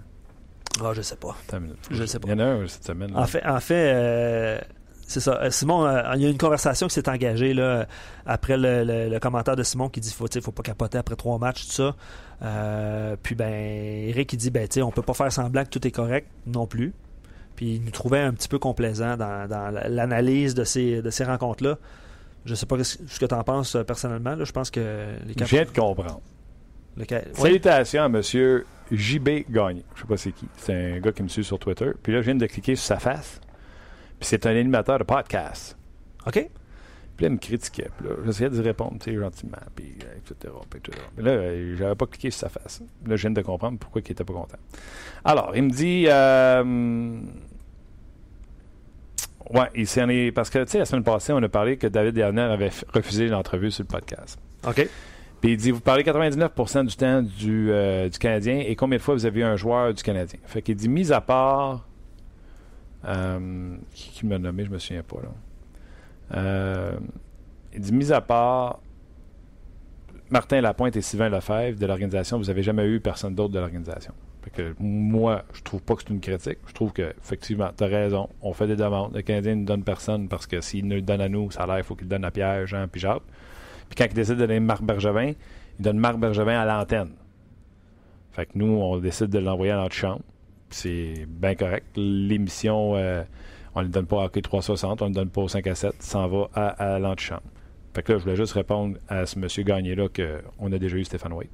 Ah, 0.83 0.91
je 0.93 1.01
sais 1.01 1.15
pas. 1.15 1.35
Attends. 1.47 1.61
Je 1.89 2.05
sais 2.05 2.19
pas. 2.19 2.27
Il 2.27 2.31
y 2.31 2.33
en 2.35 2.39
a 2.39 2.45
un 2.45 2.67
cette 2.67 2.85
semaine. 2.85 3.11
là. 3.11 3.19
En 3.21 3.25
fait, 3.25 3.43
en 3.45 3.59
fait 3.59 3.91
euh, 3.93 4.59
c'est 5.07 5.19
ça. 5.21 5.39
Euh, 5.41 5.49
Simon, 5.49 5.85
euh, 5.85 6.01
il 6.15 6.21
y 6.21 6.25
a 6.25 6.29
une 6.29 6.37
conversation 6.37 6.87
qui 6.87 6.93
s'est 6.93 7.09
engagée 7.09 7.53
là, 7.53 7.87
après 8.25 8.57
le, 8.57 8.83
le- 8.83 9.09
le 9.09 9.19
commentaire 9.19 9.55
de 9.55 9.63
Simon 9.63 9.89
qui 9.89 9.99
dit 10.01 10.11
faut, 10.13 10.27
faut 10.41 10.51
pas 10.51 10.63
capoter 10.63 10.97
après 10.97 11.15
trois 11.15 11.37
matchs, 11.39 11.65
tout 11.65 11.71
ça. 11.71 11.95
Euh, 12.43 13.15
puis 13.21 13.33
ben, 13.35 13.51
Eric 13.51 14.31
il 14.33 14.37
dit 14.37 14.51
ben, 14.51 14.67
on 14.83 14.91
peut 14.91 15.01
pas 15.01 15.13
faire 15.13 15.31
semblant 15.31 15.63
que 15.63 15.69
tout 15.69 15.85
est 15.87 15.91
correct 15.91 16.27
non 16.45 16.67
plus. 16.67 16.93
Puis 17.55 17.75
il 17.75 17.83
nous 17.83 17.89
trouvait 17.91 18.19
un 18.19 18.33
petit 18.33 18.47
peu 18.47 18.59
complaisant 18.59 19.17
dans, 19.17 19.47
dans 19.49 19.71
l'analyse 19.89 20.53
de 20.53 20.63
ces, 20.63 21.01
de 21.01 21.09
ces 21.09 21.23
rencontres-là. 21.23 21.77
Je 22.45 22.53
sais 22.53 22.65
pas 22.67 22.75
ce 22.83 22.97
que 23.19 23.25
tu 23.25 23.33
en 23.33 23.43
penses 23.43 23.75
personnellement. 23.87 24.35
là. 24.35 24.43
Je 24.45 24.51
pense 24.51 24.69
que 24.69 24.79
les 25.25 25.33
Je 25.37 25.43
viens 25.45 25.63
de 25.63 25.69
comprendre. 25.69 26.21
le 26.95 27.05
ca- 27.09 27.17
ouais. 27.17 27.33
Salutations 27.33 28.03
à 28.03 28.09
monsieur 28.09 28.65
JB 28.91 29.49
Gagné. 29.49 29.83
Je 29.95 30.01
sais 30.01 30.07
pas 30.07 30.17
c'est 30.17 30.31
qui. 30.33 30.47
C'est 30.57 30.73
un 30.95 30.99
gars 30.99 31.11
qui 31.11 31.23
me 31.23 31.27
suit 31.29 31.43
sur 31.43 31.57
Twitter. 31.57 31.89
Puis 32.03 32.13
là, 32.13 32.19
je 32.21 32.25
viens 32.25 32.35
de 32.35 32.45
cliquer 32.45 32.75
sur 32.75 32.85
sa 32.85 32.99
face. 32.99 33.41
Puis 34.19 34.27
c'est 34.29 34.45
un 34.45 34.55
animateur 34.55 34.99
de 34.99 35.03
podcast. 35.03 35.77
OK? 36.25 36.33
Puis 37.15 37.23
là, 37.25 37.29
il 37.29 37.33
me 37.33 37.37
critiquait. 37.39 37.89
Puis 37.97 38.07
là, 38.07 38.15
j'essayais 38.25 38.49
de 38.49 38.55
lui 38.57 38.63
répondre, 38.63 38.97
tu 38.99 39.11
sais, 39.11 39.17
gentiment. 39.17 39.57
Puis 39.75 39.95
euh, 40.03 40.17
etc. 40.17 40.53
Puis 40.69 40.79
etc. 40.79 40.97
Mais 41.17 41.23
là, 41.23 41.31
euh, 41.31 41.75
j'avais 41.77 41.95
pas 41.95 42.05
cliqué 42.05 42.29
sur 42.29 42.41
sa 42.41 42.49
face. 42.49 42.81
Là, 43.07 43.15
je 43.15 43.21
viens 43.21 43.31
de 43.31 43.41
comprendre 43.41 43.79
pourquoi 43.79 44.01
il 44.05 44.11
était 44.11 44.23
pas 44.23 44.33
content. 44.33 44.57
Alors, 45.25 45.51
il 45.55 45.63
me 45.63 45.69
dit. 45.71 46.05
euh, 46.07 47.19
Ouais, 49.49 49.69
il 49.75 49.87
s'en 49.87 50.09
est. 50.09 50.31
Parce 50.31 50.49
que, 50.49 50.59
tu 50.65 50.71
sais, 50.71 50.79
la 50.79 50.85
semaine 50.85 51.03
passée, 51.03 51.31
on 51.33 51.41
a 51.41 51.47
parlé 51.49 51.77
que 51.77 51.87
David 51.87 52.13
Dernier 52.15 52.41
avait 52.41 52.69
refusé 52.93 53.27
l'entrevue 53.29 53.71
sur 53.71 53.83
le 53.83 53.87
podcast. 53.87 54.37
OK. 54.67 54.87
Puis 55.39 55.51
il 55.51 55.57
dit, 55.57 55.71
vous 55.71 55.79
parlez 55.79 56.03
99% 56.03 56.85
du 56.85 56.95
temps 56.97 57.21
du, 57.21 57.71
euh, 57.71 58.09
du 58.09 58.17
Canadien 58.17 58.59
et 58.65 58.75
combien 58.75 58.97
de 58.97 59.03
fois 59.03 59.13
vous 59.13 59.25
avez 59.25 59.41
eu 59.41 59.43
un 59.43 59.55
joueur 59.55 59.93
du 59.93 60.03
Canadien? 60.03 60.39
Fait 60.45 60.61
qu'il 60.61 60.75
dit, 60.75 60.89
mis 60.89 61.11
à 61.13 61.21
part... 61.21 61.86
euh, 63.05 63.77
qui, 63.93 64.25
m'a 64.25 64.37
nommé, 64.37 64.65
je 64.65 64.71
me 64.71 64.79
souviens 64.79 65.03
pas. 65.03 65.17
Euh, 66.35 66.97
il 67.73 67.81
dit, 67.81 67.93
mis 67.93 68.11
à 68.11 68.21
part 68.21 68.79
Martin 70.29 70.61
Lapointe 70.61 70.95
et 70.95 71.01
Sylvain 71.01 71.29
Lefebvre 71.29 71.79
de 71.79 71.85
l'organisation, 71.85 72.37
vous 72.37 72.49
avez 72.49 72.63
jamais 72.63 72.85
eu 72.85 72.99
personne 72.99 73.35
d'autre 73.35 73.53
de 73.53 73.59
l'organisation. 73.59 74.13
Que 74.53 74.73
moi, 74.79 75.43
je 75.51 75.61
trouve 75.61 75.81
pas 75.81 75.95
que 75.95 76.03
c'est 76.03 76.09
une 76.09 76.21
critique. 76.21 76.59
Je 76.67 76.73
trouve 76.73 76.93
que, 76.93 77.13
effectivement, 77.21 77.69
tu 77.77 77.83
as 77.83 77.87
raison. 77.87 78.29
On 78.41 78.53
fait 78.53 78.65
des 78.65 78.77
demandes. 78.77 79.13
Le 79.13 79.21
Canadien 79.21 79.55
ne 79.55 79.65
donne 79.65 79.83
personne 79.83 80.29
parce 80.29 80.47
que 80.47 80.61
s'il 80.61 80.87
le 80.87 81.01
donne 81.01 81.19
à 81.19 81.27
nous, 81.27 81.51
ça 81.51 81.63
a 81.63 81.67
l'air, 81.67 81.79
il 81.79 81.83
faut 81.83 81.95
qu'il 81.95 82.07
donne 82.07 82.23
à 82.23 82.31
Pierre, 82.31 82.65
Jean, 82.65 82.87
puis 82.87 83.01
Jacques. 83.01 83.23
Puis 83.89 83.97
quand 83.97 84.05
il 84.05 84.13
décide 84.13 84.35
de 84.35 84.45
donner 84.45 84.61
Marc 84.61 84.83
Bergevin, 84.83 85.33
il 85.79 85.83
donne 85.83 85.99
Marc 85.99 86.17
Bergevin 86.17 86.61
à 86.61 86.65
l'antenne. 86.65 87.11
Fait 88.31 88.45
que 88.45 88.51
nous, 88.55 88.67
on 88.67 88.97
décide 88.99 89.27
de 89.27 89.39
l'envoyer 89.39 89.73
à 89.73 89.81
notre 89.81 89.95
chambre. 89.95 90.21
C'est 90.69 91.25
bien 91.27 91.55
correct. 91.55 91.85
L'émission, 91.95 92.95
euh, 92.95 93.23
on 93.75 93.79
ne 93.79 93.85
le 93.85 93.91
donne 93.91 94.05
pas 94.05 94.21
à 94.21 94.25
Hockey 94.25 94.41
360, 94.41 95.01
on 95.01 95.05
ne 95.05 95.09
le 95.09 95.15
donne 95.15 95.29
pas 95.29 95.41
au 95.41 95.47
5 95.47 95.65
à 95.67 95.75
7, 95.75 95.93
ça 95.99 96.11
s'en 96.11 96.27
va 96.27 96.49
à, 96.53 96.95
à 96.95 96.99
l'antichambre. 96.99 97.41
Fait 97.93 98.03
que 98.03 98.11
là, 98.11 98.17
je 98.19 98.23
voulais 98.23 98.35
juste 98.35 98.53
répondre 98.53 98.97
à 99.07 99.25
ce 99.25 99.39
monsieur 99.39 99.63
Gagné-là 99.63 100.07
qu'on 100.09 100.71
a 100.71 100.77
déjà 100.77 100.97
eu 100.97 101.03
Stéphane 101.03 101.33
White. 101.33 101.49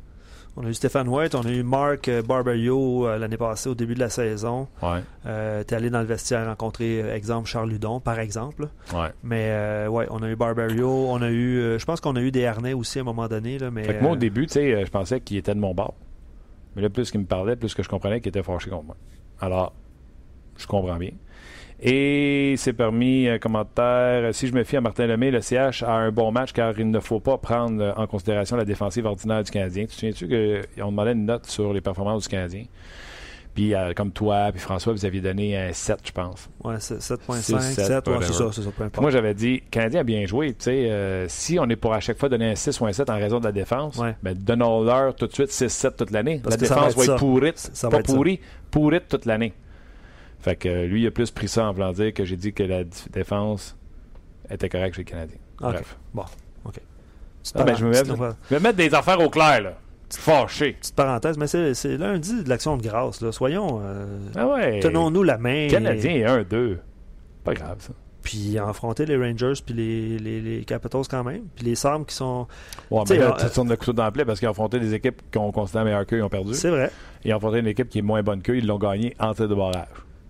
On 0.56 0.64
a 0.66 0.70
eu 0.70 0.74
Stéphane 0.76 1.08
White, 1.08 1.34
on 1.34 1.42
a 1.42 1.50
eu 1.50 1.64
Marc 1.64 2.08
euh, 2.10 2.22
Barberio 2.22 3.08
euh, 3.08 3.18
l'année 3.18 3.38
passée 3.38 3.70
au 3.70 3.74
début 3.76 3.96
de 3.96 4.00
la 4.00 4.10
saison. 4.10 4.68
Ouais, 4.84 5.00
Euh, 5.26 5.64
T'es 5.64 5.76
allé 5.76 5.90
dans 5.90 6.02
le 6.02 6.06
vestiaire 6.06 6.46
rencontrer, 6.46 7.00
exemple, 7.12 7.50
Charles 7.50 7.70
Ludon, 7.72 8.00
par 8.00 8.20
exemple. 8.20 8.68
ouais. 8.94 9.08
Mais 9.24 9.48
euh, 9.50 9.88
ouais, 9.88 10.06
on 10.12 10.22
a 10.22 10.30
eu 10.30 10.36
Barberio, 10.36 10.88
on 11.10 11.22
a 11.24 11.32
eu, 11.32 11.80
je 11.80 11.86
pense 11.86 12.02
qu'on 12.02 12.16
a 12.16 12.22
eu 12.22 12.30
des 12.30 12.46
harnais 12.46 12.74
aussi 12.74 13.00
à 13.00 13.02
un 13.02 13.06
moment 13.06 13.28
donné. 13.28 13.58
Là, 13.58 13.72
mais, 13.72 13.84
Fait 13.84 13.96
que 13.98 14.04
moi, 14.04 14.12
au 14.12 14.16
début, 14.16 14.46
tu 14.46 14.54
sais, 14.54 14.86
je 14.86 14.92
pensais 14.92 15.22
qu'il 15.22 15.38
était 15.38 15.56
de 15.56 15.60
mon 15.60 15.74
bord. 15.74 15.96
Mais 16.76 16.82
là, 16.82 16.90
plus 16.90 17.12
qu'il 17.12 17.20
me 17.20 17.26
parlait, 17.26 17.56
plus 17.56 17.74
que 17.74 17.84
je 17.84 17.90
comprenais 17.90 18.20
qu'il 18.20 18.30
était 18.30 18.44
fâché 18.44 18.70
contre 18.70 18.86
moi. 18.86 18.98
Alors, 19.40 19.74
je 20.58 20.68
comprends 20.68 20.98
bien. 20.98 21.12
Et 21.86 22.56
c'est 22.58 22.74
permis, 22.74 23.28
un 23.28 23.40
commentaire. 23.40 24.34
Si 24.34 24.48
je 24.48 24.54
me 24.54 24.64
fie 24.64 24.78
à 24.78 24.82
Martin 24.82 25.06
Lemay, 25.06 25.32
le 25.32 25.42
CH 25.42 25.84
a 25.84 25.92
un 25.92 26.12
bon 26.12 26.32
match 26.32 26.54
car 26.54 26.80
il 26.80 26.90
ne 26.90 27.00
faut 27.00 27.20
pas 27.20 27.38
prendre 27.38 27.82
euh, 27.82 27.94
en 27.98 28.08
considération 28.08 28.56
la 28.56 28.64
défensive 28.64 29.06
ordinaire 29.06 29.44
du 29.44 29.52
Canadien. 29.52 29.84
Tu 29.84 29.90
te 29.90 29.94
souviens-tu 30.16 30.66
qu'on 30.78 30.92
demandait 30.92 31.12
une 31.12 31.26
note 31.26 31.46
sur 31.46 31.74
les 31.74 31.82
performances 31.82 32.24
du 32.24 32.30
Canadien? 32.30 32.66
Puis, 33.54 33.76
euh, 33.76 33.94
comme 33.94 34.12
toi, 34.12 34.48
puis 34.52 34.60
François, 34.60 34.94
vous 34.94 35.06
aviez 35.06 35.22
donné 35.22 35.56
un 35.56 35.72
7, 35.74 36.00
je 36.06 36.12
pense. 36.12 36.50
Ouais, 36.64 36.74
c'est 36.80 37.00
7.5, 37.00 37.42
Six, 37.42 37.52
7, 37.76 37.86
sept, 37.86 38.08
ouais, 38.08 38.16
c'est 38.22 38.34
ça, 38.34 38.50
c'est 38.52 38.64
ça, 38.64 38.70
peu 38.76 38.84
importe. 38.84 39.02
Moi, 39.02 39.12
j'avais 39.12 39.36
dit, 39.36 39.62
le 39.66 39.70
Canadien 39.70 40.00
a 40.00 40.04
bien 40.04 40.26
joué. 40.26 40.54
Tu 40.54 40.64
sais, 40.66 40.90
euh, 40.90 41.28
si 41.30 41.60
on 41.60 41.70
est 41.70 41.76
pour 41.76 41.94
à 41.94 42.00
chaque 42.00 42.18
fois 42.18 42.30
donner 42.30 42.50
un 42.50 42.56
6 42.56 42.80
ou 42.82 42.88
un 42.88 42.94
7 42.94 43.12
en 43.12 43.16
raison 43.16 43.40
de 43.40 43.46
la 43.46 43.52
défense, 43.52 43.98
Ouais. 44.00 44.16
ben, 44.24 44.34
donnons-leur 44.34 45.14
tout 45.16 45.28
de 45.28 45.34
suite 45.34 45.52
6-7 45.52 45.98
toute 45.98 46.10
l'année. 46.10 46.42
La 46.50 46.58
défense 46.58 46.96
va 46.96 47.04
être, 47.14 47.20
pourrite. 47.20 47.72
Pas 47.92 47.98
pourrie, 48.16 48.40
pourrite 48.72 49.08
toute 49.08 49.26
l'année. 49.26 49.54
Fait 50.40 50.56
que 50.56 50.86
lui, 50.86 51.04
il 51.04 51.08
a 51.08 51.12
plus 51.12 51.30
pris 51.30 51.48
ça 51.48 51.66
en 51.66 51.74
voulant 51.74 51.92
dire 51.94 52.12
que 52.12 52.26
j'ai 52.26 52.36
dit 52.38 52.54
que 52.54 52.64
la 52.64 52.84
défense 53.12 53.78
était 54.50 54.68
correcte 54.68 54.96
chez 54.96 55.04
le 55.04 55.10
Canadien. 55.10 55.38
Ok. 55.62 55.74
Bref. 56.14 56.32
Petite, 57.44 57.56
Ah, 57.60 57.64
ben, 57.66 57.76
je 57.76 57.86
me 57.86 57.92
mets- 57.92 58.04
Je 58.50 58.56
vais 58.56 58.60
mettre 58.62 58.78
des 58.78 58.94
affaires 58.96 59.20
au 59.20 59.30
clair, 59.30 59.62
là. 59.62 59.74
Fâché. 60.18 60.74
petite 60.74 60.96
parenthèse, 60.96 61.38
mais 61.38 61.48
c'est 61.48 61.98
lundi 61.98 62.44
de 62.44 62.50
l'action 62.50 62.78
de 62.78 62.84
grâce. 62.84 63.22
Là. 63.22 63.32
Soyons, 63.32 63.80
euh, 63.84 64.06
Ah 64.36 64.48
ouais. 64.48 64.80
tenons-nous 64.80 65.24
la 65.24 65.38
main. 65.38 65.68
Canadien 65.70 66.12
est 66.12 66.26
1-2. 66.26 66.78
Pas 67.44 67.54
grave, 67.54 67.78
ça. 67.80 67.94
Puis 68.22 68.58
affronter 68.58 69.06
les 69.06 69.18
Rangers 69.18 69.52
puis 69.66 69.74
les, 69.76 70.18
les, 70.18 70.40
les 70.40 70.64
Capitals 70.64 71.02
quand 71.10 71.26
même. 71.26 71.42
Puis 71.56 71.66
les 71.66 71.76
Sabres 71.76 72.06
qui 72.06 72.16
sont. 72.16 72.48
Ouais, 72.90 73.04
mais 73.10 73.18
là, 73.18 73.36
tu 73.38 73.50
tournes 73.50 73.68
le 73.70 73.76
couteau 73.76 73.92
dans 73.92 74.04
la 74.06 74.12
plaie 74.12 74.24
parce 74.24 74.40
qu'ils 74.40 74.48
ont 74.48 74.52
affronté 74.52 74.80
des 74.80 74.94
équipes 74.94 75.22
qu'on 75.34 75.52
considère 75.52 75.84
meilleures 75.84 76.06
qu'eux, 76.06 76.20
ils 76.20 76.24
ont 76.24 76.30
perdu. 76.30 76.54
C'est 76.54 76.70
vrai. 76.70 76.90
Ils 77.26 77.34
ont 77.34 77.38
affronté 77.38 77.60
une 77.60 77.68
équipe 77.68 77.90
qui 77.90 78.00
est 78.00 78.04
moins 78.04 78.24
bonne 78.24 78.42
qu'eux, 78.42 78.56
ils 78.58 78.66
l'ont 78.66 78.78
gagné 78.78 79.14
en 79.20 79.34
tir 79.34 79.50
de 79.50 79.56
barrage. 79.56 79.88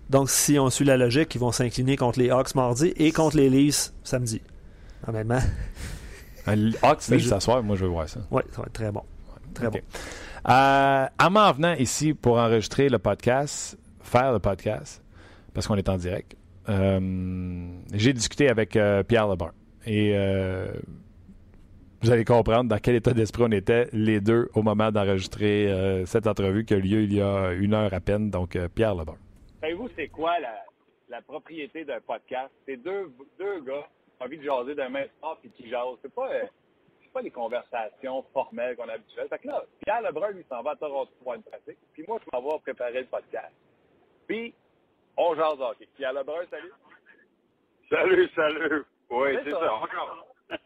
Donc, 0.09 0.29
si 0.31 0.57
on 0.57 0.71
suit 0.71 0.85
la 0.85 0.97
logique, 0.97 1.35
ils 1.35 1.39
vont 1.39 1.51
s'incliner 1.51 1.95
contre 1.95 2.17
les 2.17 2.31
Hawks 2.31 2.55
mardi 2.55 2.93
et 2.97 3.11
contre 3.11 3.37
les 3.37 3.49
Leafs 3.51 3.93
samedi. 4.03 4.41
Honnêtement, 5.07 5.39
Un 6.47 6.71
Hawks 6.81 7.03
Mais 7.09 7.17
Leafs 7.17 7.29
ce 7.29 7.39
soir, 7.39 7.61
moi 7.61 7.75
je 7.75 7.83
veux 7.85 7.91
voir 7.91 8.09
ça. 8.09 8.21
oui, 8.31 8.41
ça 8.51 8.61
va 8.61 8.65
être 8.67 8.73
très 8.73 8.91
bon. 8.91 9.01
Très 9.53 9.67
Ok. 9.67 9.73
bon. 9.73 9.79
Euh, 10.51 11.05
en 11.21 11.29
m'en 11.31 11.51
venant 11.53 11.73
ici 11.75 12.13
pour 12.13 12.37
enregistrer 12.37 12.89
le 12.89 12.99
podcast, 12.99 13.77
faire 14.01 14.33
le 14.33 14.39
podcast, 14.39 15.01
parce 15.53 15.67
qu'on 15.67 15.75
est 15.75 15.87
en 15.89 15.97
direct, 15.97 16.35
euh, 16.69 16.99
j'ai 17.93 18.13
discuté 18.13 18.49
avec 18.49 18.75
euh, 18.75 19.03
Pierre 19.03 19.27
Lebrun. 19.27 19.51
Et 19.85 20.11
euh, 20.15 20.67
vous 22.01 22.11
allez 22.11 22.25
comprendre 22.25 22.69
dans 22.69 22.77
quel 22.79 22.95
état 22.95 23.13
d'esprit 23.13 23.43
on 23.45 23.51
était 23.51 23.87
les 23.93 24.19
deux 24.19 24.49
au 24.53 24.61
moment 24.61 24.91
d'enregistrer 24.91 25.71
euh, 25.71 26.05
cette 26.05 26.27
entrevue 26.27 26.65
qui 26.65 26.73
a 26.73 26.77
lieu 26.77 27.03
il 27.03 27.13
y 27.13 27.21
a 27.21 27.51
une 27.53 27.73
heure 27.73 27.93
à 27.93 27.99
peine. 28.01 28.29
Donc, 28.29 28.55
euh, 28.55 28.67
Pierre 28.67 28.95
Lebrun. 28.95 29.15
Savez-vous, 29.61 29.87
c'est 29.95 30.07
quoi 30.09 30.37
la, 30.41 30.53
la 31.09 31.21
propriété 31.21 31.85
d'un 31.85 31.99
podcast? 32.05 32.49
C'est 32.67 32.75
deux, 32.83 33.09
deux 33.39 33.61
gars 33.65 33.87
qui 34.17 34.21
ont 34.21 34.25
envie 34.25 34.37
de 34.37 34.43
jaser 34.43 34.75
d'un 34.75 34.89
même 34.89 35.07
sport 35.17 35.37
puis 35.41 35.49
qui 35.55 35.69
jasent. 35.69 35.97
C'est 36.01 36.13
pas, 36.13 36.29
euh, 36.29 36.43
pas 37.13 37.21
les 37.21 37.31
conversations 37.31 38.23
formelles 38.33 38.75
qu'on 38.75 38.89
a 38.89 38.93
habituelles. 38.93 39.27
Fait 39.29 39.39
que 39.39 39.47
là, 39.47 39.63
Pierre 39.85 40.01
Lebrun, 40.01 40.31
lui, 40.31 40.45
s'en 40.49 40.61
va 40.63 40.71
à 40.71 40.75
Toronto 40.75 41.11
pour 41.21 41.33
une 41.35 41.43
pratique. 41.43 41.77
Puis 41.93 42.03
moi, 42.07 42.19
je 42.19 42.29
m'en 42.33 42.41
vais 42.41 42.59
préparer 42.59 43.01
le 43.01 43.07
podcast. 43.07 43.53
Puis, 44.27 44.53
on 45.15 45.35
jase 45.35 45.61
hockey. 45.61 45.87
Pierre 45.95 46.13
Lebrun, 46.13 46.45
salut. 46.49 46.73
Salut, 47.89 48.29
salut. 48.35 48.83
Oui, 49.09 49.37
C'est 49.43 49.51
ça. 49.51 49.81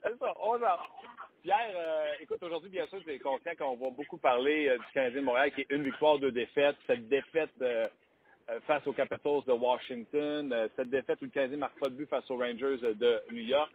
C'est 0.03 0.17
ça, 0.17 0.33
on 0.39 0.57
jase. 0.57 0.79
Pierre, 1.43 1.73
euh, 1.75 2.13
écoute, 2.19 2.41
aujourd'hui, 2.41 2.69
bien 2.69 2.87
sûr, 2.87 3.01
tu 3.03 3.11
es 3.11 3.19
conscient 3.19 3.55
qu'on 3.57 3.75
va 3.75 3.89
beaucoup 3.89 4.17
parler 4.17 4.67
euh, 4.67 4.77
du 4.77 4.85
Canadien 4.93 5.21
de 5.21 5.25
Montréal, 5.25 5.51
qui 5.53 5.61
est 5.61 5.71
une 5.71 5.83
victoire, 5.83 6.19
deux 6.19 6.31
défaites. 6.31 6.75
Cette 6.87 7.07
défaite 7.07 7.51
euh, 7.61 7.87
face 8.65 8.85
aux 8.87 8.93
Capitals 8.93 9.43
de 9.45 9.53
Washington, 9.53 10.69
cette 10.75 10.89
défaite 10.89 11.21
où 11.21 11.25
le 11.25 11.31
Canadien 11.31 11.57
ne 11.57 11.61
marque 11.61 11.79
pas 11.79 11.89
de 11.89 11.95
but 11.95 12.09
face 12.09 12.29
aux 12.31 12.37
Rangers 12.37 12.77
de 12.77 13.21
New 13.31 13.43
York. 13.43 13.71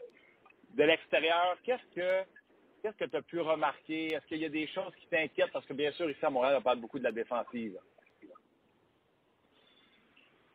De 0.75 0.85
l'extérieur, 0.85 1.57
qu'est-ce 1.64 1.95
que 1.95 2.27
qu'est-ce 2.83 2.97
que 2.97 3.05
tu 3.05 3.16
as 3.16 3.22
pu 3.22 3.41
remarquer? 3.41 4.09
Est-ce 4.09 4.26
qu'il 4.26 4.39
y 4.39 4.45
a 4.45 4.49
des 4.49 4.66
choses 4.66 4.93
qui 4.97 5.07
t'inquiètent? 5.07 5.53
Parce 5.53 5.64
que 5.66 5.72
bien 5.72 5.93
sûr, 5.93 6.11
ici 6.11 6.24
à 6.24 6.30
Montréal, 6.30 6.57
on 6.59 6.62
parle 6.62 6.80
beaucoup 6.80 6.99
de 6.99 7.05
la 7.05 7.12
défensive. 7.12 7.78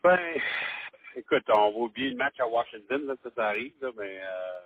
Ben, 0.03 0.19
écoute, 1.15 1.45
on 1.49 1.71
va 1.71 1.78
oublier 1.78 2.11
le 2.11 2.17
match 2.17 2.39
à 2.39 2.47
Washington, 2.47 3.07
là, 3.07 3.15
ça, 3.23 3.30
ça 3.36 3.47
arrive, 3.47 3.73
là, 3.82 3.91
mais 3.97 4.19
euh, 4.21 4.59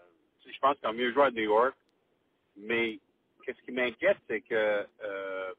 je 0.45 0.59
pense 0.59 0.77
qu'on 0.79 0.89
a 0.89 0.93
mieux 0.93 1.13
joué 1.13 1.23
à 1.23 1.31
New 1.31 1.43
York. 1.43 1.75
Mais 2.57 2.99
qu'est-ce 3.45 3.61
qui 3.61 3.71
m'inquiète, 3.71 4.17
c'est 4.27 4.41
que 4.41 4.85
euh, 5.03 5.53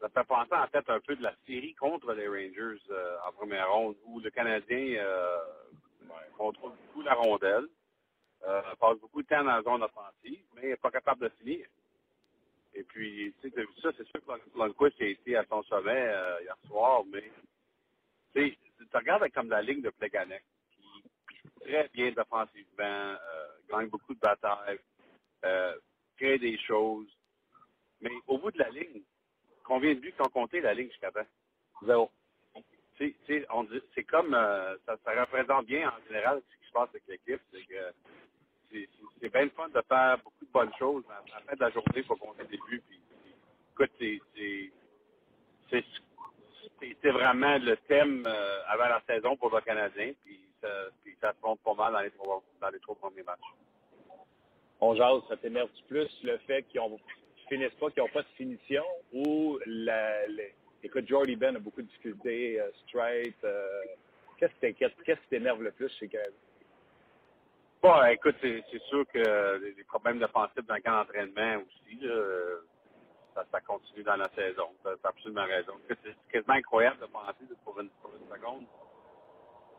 ça 0.00 0.08
fait 0.08 0.24
penser 0.24 0.52
en 0.52 0.66
fait 0.66 0.88
un 0.90 1.00
peu 1.00 1.16
de 1.16 1.22
la 1.22 1.34
série 1.46 1.74
contre 1.74 2.12
les 2.12 2.26
Rangers 2.26 2.82
euh, 2.90 3.16
en 3.26 3.32
première 3.32 3.70
ronde, 3.70 3.96
où 4.06 4.20
le 4.20 4.30
Canadien 4.30 4.96
euh, 4.98 5.38
contrôle 6.36 6.72
beaucoup 6.72 7.02
la 7.02 7.14
rondelle, 7.14 7.66
passe 8.40 8.98
beaucoup 9.00 9.22
de 9.22 9.26
temps 9.28 9.44
dans 9.44 9.56
la 9.56 9.62
zone 9.62 9.82
offensive, 9.82 10.44
mais 10.54 10.68
n'est 10.68 10.76
pas 10.76 10.90
capable 10.90 11.22
de 11.22 11.28
finir. 11.36 11.66
Et 12.74 12.84
puis, 12.84 13.34
tu 13.40 13.50
sais, 13.50 13.66
ça, 13.82 13.90
c'est 13.96 14.06
sûr 14.08 14.20
que 14.24 14.58
Lundqvist 14.58 15.00
a 15.00 15.06
été 15.06 15.36
à 15.36 15.44
son 15.46 15.62
sommet 15.64 16.08
euh, 16.08 16.42
hier 16.42 16.56
soir, 16.66 17.04
mais 17.06 17.32
tu 18.34 18.50
sais, 18.50 18.58
tu 18.78 18.96
regardes 18.96 19.30
comme 19.32 19.48
la 19.48 19.62
ligne 19.62 19.82
de 19.82 19.90
Plekanec, 19.90 20.44
qui 20.70 20.82
joue 20.82 21.60
très 21.60 21.88
bien 21.88 22.12
défensivement, 22.12 23.16
euh, 23.18 23.48
gagne 23.70 23.88
beaucoup 23.88 24.14
de 24.14 24.20
batailles, 24.20 24.80
euh, 25.44 25.76
crée 26.16 26.38
des 26.38 26.58
choses. 26.58 27.08
Mais 28.00 28.12
au 28.26 28.38
bout 28.38 28.50
de 28.50 28.58
la 28.58 28.68
ligne, 28.70 29.02
combien 29.64 29.94
de 29.94 30.00
buts 30.00 30.12
qui 30.12 30.22
ont 30.22 30.30
compté 30.30 30.60
la 30.60 30.74
ligne 30.74 30.90
jusqu'à 30.90 31.10
temps? 31.12 31.26
Zéro. 31.82 32.10
Tu 32.96 33.14
sais, 33.26 33.46
on 33.50 33.64
dit- 33.64 33.82
c'est 33.94 34.04
comme, 34.04 34.34
euh, 34.34 34.76
ça, 34.86 34.96
ça 35.04 35.20
représente 35.20 35.66
bien 35.66 35.90
en 35.90 36.06
général 36.06 36.42
ce 36.50 36.56
qui 36.58 36.66
se 36.68 36.72
passe 36.72 36.88
avec 36.90 37.06
l'équipe, 37.08 37.40
c'est 37.52 37.64
que 37.66 37.92
c'est- 38.72 38.88
bien 39.30 39.44
le 39.44 39.50
fun 39.50 39.68
de 39.68 39.82
faire 39.88 40.18
beaucoup 40.22 40.44
de 40.44 40.50
bonnes 40.52 40.74
choses, 40.78 41.04
mais 41.08 41.14
à 41.14 41.38
la 41.38 41.44
fin 41.46 41.54
de 41.56 41.60
la 41.60 41.70
journée, 41.70 41.92
il 41.96 42.04
faut 42.04 42.16
compter 42.16 42.44
des 42.44 42.58
buts. 42.68 42.82
Puis, 42.88 43.00
écoute, 43.72 43.92
c'était 46.80 47.10
vraiment 47.10 47.58
le 47.58 47.76
thème 47.88 48.24
euh, 48.26 48.60
avant 48.68 48.88
la 48.88 49.02
saison 49.06 49.36
pour 49.36 49.54
le 49.54 49.60
Canadien, 49.62 50.12
puis 50.24 50.40
ça, 50.62 50.68
puis 51.04 51.16
ça 51.20 51.32
se 51.34 51.40
compte 51.40 51.60
pas 51.62 51.74
mal 51.74 51.92
dans 51.92 52.00
les 52.00 52.10
trois, 52.12 52.42
dans 52.60 52.70
les 52.70 52.80
trois 52.80 52.96
premiers 52.96 53.22
matchs. 53.22 53.40
on 54.80 54.94
jase, 54.94 55.22
ça 55.28 55.36
t'énerve-tu 55.36 55.82
plus 55.84 56.10
le 56.24 56.38
fait 56.38 56.62
qu'ils 56.64 56.80
qu'ils 56.80 57.48
finissent 57.58 57.78
pas, 57.78 57.90
qu'ils 57.90 58.02
n'ont 58.02 58.08
pas 58.10 58.22
de 58.22 58.28
finition 58.36 58.84
ou 59.12 59.58
la, 59.66 60.26
la- 60.28 60.44
écoute, 60.82 61.08
Jordy 61.08 61.36
Ben 61.36 61.56
a 61.56 61.58
beaucoup 61.58 61.82
de 61.82 61.86
difficultés, 61.88 62.60
euh, 62.60 62.70
straight, 62.86 63.36
euh, 63.44 63.82
qu'est-ce 64.38 64.52
qui 64.54 64.60
t'inquiète, 64.60 64.94
qu'est-ce 65.04 65.20
t'énerve 65.30 65.62
le 65.62 65.72
plus 65.72 65.90
chez 65.98 66.08
Canadien? 66.08 66.34
Bon, 67.86 68.04
écoute, 68.06 68.34
c'est 68.40 68.64
c'est 68.68 68.82
sûr 68.82 69.06
que 69.14 69.60
les 69.62 69.72
les 69.74 69.84
problèmes 69.84 70.18
défensifs 70.18 70.66
dans 70.66 70.74
le 70.74 70.80
camp 70.80 71.04
d'entraînement 71.04 71.62
aussi, 71.62 71.94
là, 72.00 72.10
euh, 72.10 72.56
ça, 73.32 73.44
ça 73.52 73.60
continue 73.60 74.02
dans 74.02 74.16
la 74.16 74.28
saison. 74.30 74.74
Tu 74.82 74.88
as 74.88 75.08
absolument 75.08 75.44
raison. 75.44 75.74
C'est 75.88 76.16
quasiment 76.32 76.54
incroyable 76.54 76.98
de 76.98 77.06
penser 77.06 77.44
pour, 77.64 77.78
une, 77.78 77.88
pour 78.02 78.10
une 78.16 78.28
seconde 78.28 78.66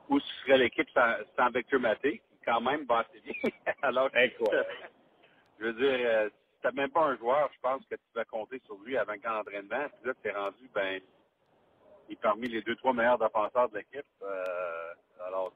où 0.07 0.21
serait 0.21 0.57
l'équipe 0.57 0.89
sans, 0.91 1.15
sans 1.35 1.49
Victor 1.49 1.81
Maté, 1.81 2.19
qui 2.19 2.37
quand 2.45 2.61
même 2.61 2.85
va 2.85 2.99
assez 2.99 3.19
bien. 3.19 3.51
Alors, 3.81 4.09
Incroyable. 4.13 4.69
je 5.59 5.65
veux 5.65 5.73
dire, 5.73 5.99
euh, 6.09 6.29
si 6.29 6.61
t'as 6.61 6.71
même 6.71 6.91
pas 6.91 7.07
un 7.07 7.17
joueur, 7.17 7.49
je 7.53 7.59
pense 7.59 7.85
que 7.87 7.95
tu 7.95 8.13
vas 8.15 8.23
compter 8.23 8.61
sur 8.65 8.77
lui 8.85 8.97
avant 8.97 9.15
camp 9.15 9.33
d'entraînement. 9.33 9.85
Puis 9.99 10.07
là, 10.07 10.13
tu 10.23 10.29
es 10.29 10.31
rendu, 10.31 10.69
ben, 10.73 11.01
il 12.07 12.13
est 12.13 12.21
parmi 12.21 12.47
les 12.47 12.61
deux, 12.61 12.77
trois 12.77 12.93
meilleurs 12.93 13.19
défenseurs 13.19 13.67
de 13.67 13.79
l'équipe. 13.79 14.05
Euh, 14.21 14.93
alors, 15.25 15.51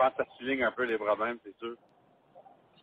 pense 0.00 0.14
que 0.14 0.24
ça 0.24 0.30
souligne 0.38 0.64
un 0.64 0.72
peu 0.72 0.84
les 0.84 0.98
problèmes, 0.98 1.38
c'est 1.44 1.56
sûr. 1.58 1.76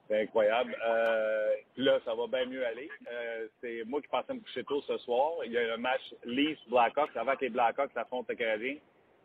C'est 0.07 0.21
incroyable. 0.23 0.75
Euh, 0.85 1.55
puis 1.73 1.83
là, 1.83 1.99
ça 2.05 2.15
va 2.15 2.27
bien 2.27 2.45
mieux 2.45 2.65
aller. 2.65 2.89
Euh, 3.11 3.47
c'est 3.61 3.83
moi 3.85 4.01
qui 4.01 4.07
pensais 4.07 4.33
me 4.33 4.39
coucher 4.41 4.63
tôt 4.63 4.81
ce 4.83 4.97
soir. 4.99 5.43
Il 5.45 5.51
y 5.51 5.57
a 5.57 5.73
un 5.73 5.77
match 5.77 6.01
Leafs 6.25 6.59
Blackhawks 6.69 7.15
avant 7.17 7.35
que 7.35 7.41
les 7.45 7.49
Blackhawks 7.49 7.95
affrontent 7.97 8.27
le 8.29 8.35
Canadien. 8.35 8.77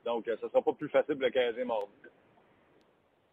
Donc, 0.05 0.27
euh, 0.29 0.37
ce 0.41 0.49
sera 0.49 0.63
pas 0.63 0.73
plus 0.73 0.89
facile 0.89 1.15
pour 1.15 1.25
le 1.25 1.31
Canadien 1.31 1.65
mardi. 1.67 1.93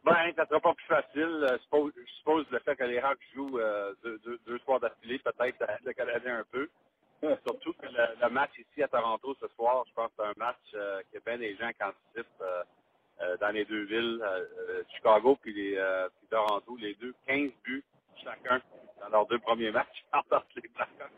Ben, 0.03 0.33
ça 0.35 0.45
sera 0.47 0.59
pas 0.59 0.73
plus 0.75 0.85
facile. 0.85 1.47
Euh, 1.49 1.57
suppose- 1.59 1.93
Je 1.95 2.11
suppose 2.19 2.45
le 2.51 2.59
fait 2.59 2.75
que 2.75 2.83
les 2.85 2.99
Hawks 2.99 3.19
jouent 3.35 3.59
deux, 4.03 4.19
deux, 4.19 4.39
deux 4.45 4.59
soirs 4.59 4.79
d'affilée, 4.79 5.19
peut-être 5.19 5.57
ça 5.59 5.73
aide 5.75 5.85
le 5.85 5.93
Canadien 5.93 6.39
un 6.39 6.45
peu. 6.51 6.69
Surtout 7.47 7.73
que 7.73 7.85
le, 7.87 8.21
le 8.21 8.29
match 8.29 8.51
ici 8.59 8.83
à 8.83 8.87
Toronto 8.87 9.35
ce 9.41 9.47
soir, 9.49 9.83
je 9.89 9.93
pense 9.93 10.09
que 10.09 10.13
c'est 10.19 10.25
un 10.25 10.33
match 10.37 11.03
que 11.11 11.19
bien 11.25 11.37
des 11.37 11.55
gens 11.57 11.71
qui 11.73 11.83
anticipent 11.83 12.43
euh, 13.21 13.37
dans 13.37 13.49
les 13.49 13.65
deux 13.65 13.83
villes, 13.83 14.19
euh, 14.21 14.45
euh, 14.69 14.83
Chicago 14.95 15.37
puis, 15.41 15.53
les, 15.53 15.77
Toronto, 16.29 16.77
les 16.77 16.93
deux, 16.95 17.13
15 17.27 17.51
buts 17.63 17.83
chacun 18.23 18.61
dans 19.01 19.09
leurs 19.09 19.27
deux 19.27 19.39
premiers 19.39 19.71
matchs 19.71 20.05
entre 20.13 20.45
les 20.55 20.69
Blackhawks. 20.69 21.11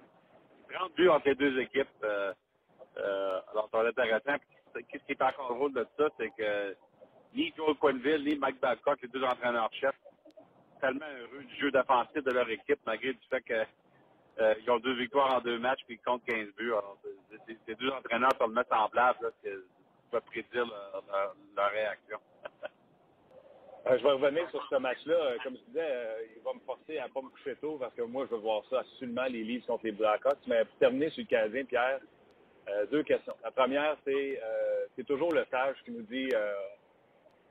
30 0.71 0.93
buts 0.95 1.09
entre 1.09 1.27
les 1.27 1.35
deux 1.35 1.59
équipes. 1.59 1.87
Alors, 2.95 3.69
ça 3.71 3.77
va 3.77 3.89
être 3.89 3.99
intéressant. 3.99 4.43
Qu'est-ce 4.73 5.03
qui 5.03 5.11
est 5.11 5.21
encore 5.21 5.53
drôle 5.53 5.73
de 5.73 5.85
ça, 5.97 6.07
c'est 6.17 6.29
que 6.37 6.75
ni 7.33 7.51
Joel 7.57 7.75
Quenneville, 7.75 8.23
ni 8.23 8.35
Mike 8.37 8.59
Babcock, 8.59 9.01
les 9.01 9.07
deux 9.07 9.23
entraîneurs-chefs, 9.23 9.95
tellement 10.79 11.05
heureux 11.05 11.43
du 11.43 11.55
jeu 11.55 11.71
défensif 11.71 12.23
de 12.23 12.31
leur 12.31 12.49
équipe, 12.49 12.79
malgré 12.85 13.13
du 13.13 13.27
fait 13.29 13.41
que 13.41 13.65
euh, 14.39 14.55
ils 14.61 14.69
ont 14.71 14.79
deux 14.79 14.93
victoires 14.93 15.35
en 15.35 15.41
deux 15.41 15.59
matchs 15.59 15.81
puis 15.85 15.95
ils 15.95 16.05
comptent 16.05 16.25
15 16.25 16.47
buts. 16.57 16.71
Alors, 16.71 16.97
ces 17.67 17.75
deux 17.75 17.89
entraîneurs 17.89 18.31
sont 18.37 18.47
le 18.47 18.53
mettre 18.53 18.73
en 18.73 18.89
là, 18.93 19.15
peux 20.11 20.21
prédire 20.21 20.65
leur, 20.65 21.03
leur- 21.55 21.71
réaction. 21.71 22.19
Euh, 23.87 23.97
je 23.97 24.03
vais 24.03 24.11
revenir 24.11 24.47
sur 24.51 24.63
ce 24.69 24.75
match-là. 24.75 25.15
Euh, 25.15 25.37
comme 25.43 25.55
je 25.55 25.61
disais, 25.63 25.81
euh, 25.81 26.23
il 26.35 26.41
va 26.43 26.53
me 26.53 26.59
forcer 26.59 26.99
à 26.99 27.09
pas 27.09 27.21
me 27.23 27.29
coucher 27.29 27.55
tôt 27.55 27.77
parce 27.79 27.95
que 27.95 28.03
moi, 28.03 28.27
je 28.29 28.35
veux 28.35 28.41
voir 28.41 28.63
ça 28.69 28.81
absolument, 28.81 29.23
les 29.23 29.43
Leafs 29.43 29.65
contre 29.65 29.85
les 29.85 29.91
Blackhawks. 29.91 30.37
Mais 30.45 30.63
pour 30.65 30.77
terminer 30.77 31.09
sur 31.09 31.23
le 31.23 31.27
Canadien, 31.27 31.65
Pierre, 31.65 31.99
deux 32.91 33.01
questions. 33.01 33.35
La 33.43 33.49
première, 33.49 33.97
c'est 34.05 35.03
toujours 35.07 35.33
le 35.33 35.45
sage 35.49 35.77
qui 35.83 35.89
nous 35.91 36.03
dit 36.03 36.29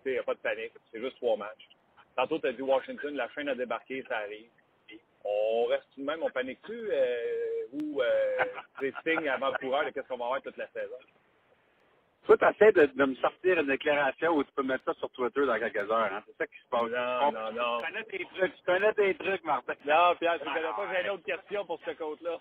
il 0.06 0.12
n'y 0.12 0.18
a 0.18 0.22
pas 0.22 0.34
de 0.34 0.38
panique, 0.38 0.72
c'est 0.92 1.00
juste 1.00 1.16
trois 1.16 1.36
matchs. 1.36 1.68
Tantôt, 2.14 2.38
tu 2.38 2.46
as 2.46 2.52
dit 2.52 2.62
Washington, 2.62 3.12
la 3.16 3.28
chaîne 3.30 3.48
a 3.48 3.56
débarqué, 3.56 4.04
ça 4.08 4.18
arrive. 4.18 4.50
On 5.24 5.64
reste 5.64 5.88
tout 5.94 6.00
de 6.00 6.06
même, 6.06 6.22
on 6.22 6.30
panique-tu 6.30 6.90
ou 7.72 8.00
c'est 8.78 8.94
signe 9.04 9.28
avant-coureur 9.28 9.84
de 9.84 9.90
qu'est-ce 9.90 10.06
qu'on 10.06 10.16
va 10.16 10.26
avoir 10.26 10.42
toute 10.42 10.56
la 10.56 10.68
saison? 10.68 10.94
Toi, 12.26 12.36
tu 12.36 12.44
essaies 12.44 12.72
de, 12.72 12.86
de 12.86 13.04
me 13.04 13.14
sortir 13.16 13.58
une 13.58 13.66
déclaration 13.66 14.32
où 14.32 14.44
tu 14.44 14.52
peux 14.52 14.62
mettre 14.62 14.84
ça 14.84 14.94
sur 14.94 15.10
Twitter 15.10 15.46
dans 15.46 15.58
quelques 15.58 15.90
heures. 15.90 16.12
Hein? 16.12 16.22
C'est 16.26 16.36
ça 16.36 16.46
qui 16.46 16.60
se 16.60 16.68
passe. 16.70 16.82
Non, 16.82 17.32
non, 17.32 17.52
non. 17.52 17.78
Tu 17.78 17.86
connais 17.86 18.04
tes 18.04 18.24
trucs, 18.34 18.56
tu 18.56 18.62
connais 18.64 18.92
tes 18.94 19.14
trucs, 19.16 19.44
Martin. 19.44 19.74
Non, 19.84 20.14
Pierre, 20.18 20.38
je 20.38 20.48
ne 20.48 20.54
connais 20.54 20.68
pas, 20.68 20.88
j'ai 20.94 21.02
une 21.02 21.10
autre 21.10 21.24
question 21.24 21.66
pour 21.66 21.80
ce 21.84 21.90
compte-là. 21.92 22.38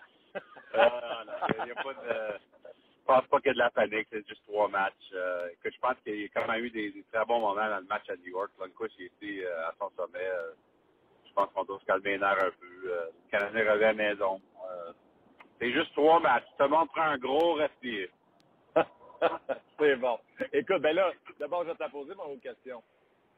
Euh, 0.74 0.80
non, 1.26 1.66
y 1.66 1.70
a 1.70 1.74
pas 1.82 1.94
de, 1.94 2.38
je 2.74 3.04
pense 3.04 3.26
pas 3.26 3.40
qu'il 3.40 3.48
y 3.48 3.50
a 3.50 3.54
de 3.54 3.58
la 3.58 3.70
panique, 3.70 4.06
c'est 4.12 4.28
juste 4.28 4.44
trois 4.46 4.68
matchs. 4.68 4.94
Euh, 5.14 5.48
que 5.64 5.70
je 5.70 5.78
pense 5.80 5.96
qu'il 6.04 6.20
y 6.20 6.24
a 6.26 6.28
quand 6.28 6.46
même 6.46 6.64
eu 6.64 6.70
des, 6.70 6.90
des 6.92 7.04
très 7.12 7.24
bons 7.24 7.40
moments 7.40 7.54
dans 7.54 7.78
le 7.80 7.86
match 7.86 8.08
à 8.08 8.16
New 8.16 8.30
York. 8.30 8.50
Lundqvist, 8.60 8.94
il 9.00 9.06
était 9.06 9.46
euh, 9.46 9.68
à 9.68 9.74
son 9.80 9.90
sommet. 9.96 10.18
Euh, 10.20 10.52
je 11.26 11.32
pense 11.32 11.50
qu'on 11.52 11.64
doit 11.64 11.80
se 11.80 11.86
calmer 11.86 12.10
les 12.12 12.18
nerfs 12.18 12.44
un 12.44 12.50
peu. 12.50 12.90
Euh, 12.92 13.06
le 13.06 13.30
Canadien 13.30 13.72
revient 13.72 13.84
à 13.84 13.88
la 13.88 13.94
maison. 13.94 14.40
Euh, 14.70 14.92
c'est 15.58 15.72
juste 15.72 15.92
trois 15.94 16.20
matchs. 16.20 16.44
Tout 16.56 16.64
le 16.64 16.68
monde 16.70 16.88
prend 16.88 17.02
un 17.02 17.18
gros 17.18 17.54
respire. 17.54 18.08
c'est 19.78 19.96
bon. 19.96 20.18
Écoute, 20.52 20.82
ben 20.82 20.94
là, 20.94 21.12
d'abord, 21.38 21.64
je 21.64 21.70
vais 21.70 21.76
te 21.76 21.90
poser 21.90 22.14
mon 22.14 22.32
autre 22.32 22.42
question. 22.42 22.82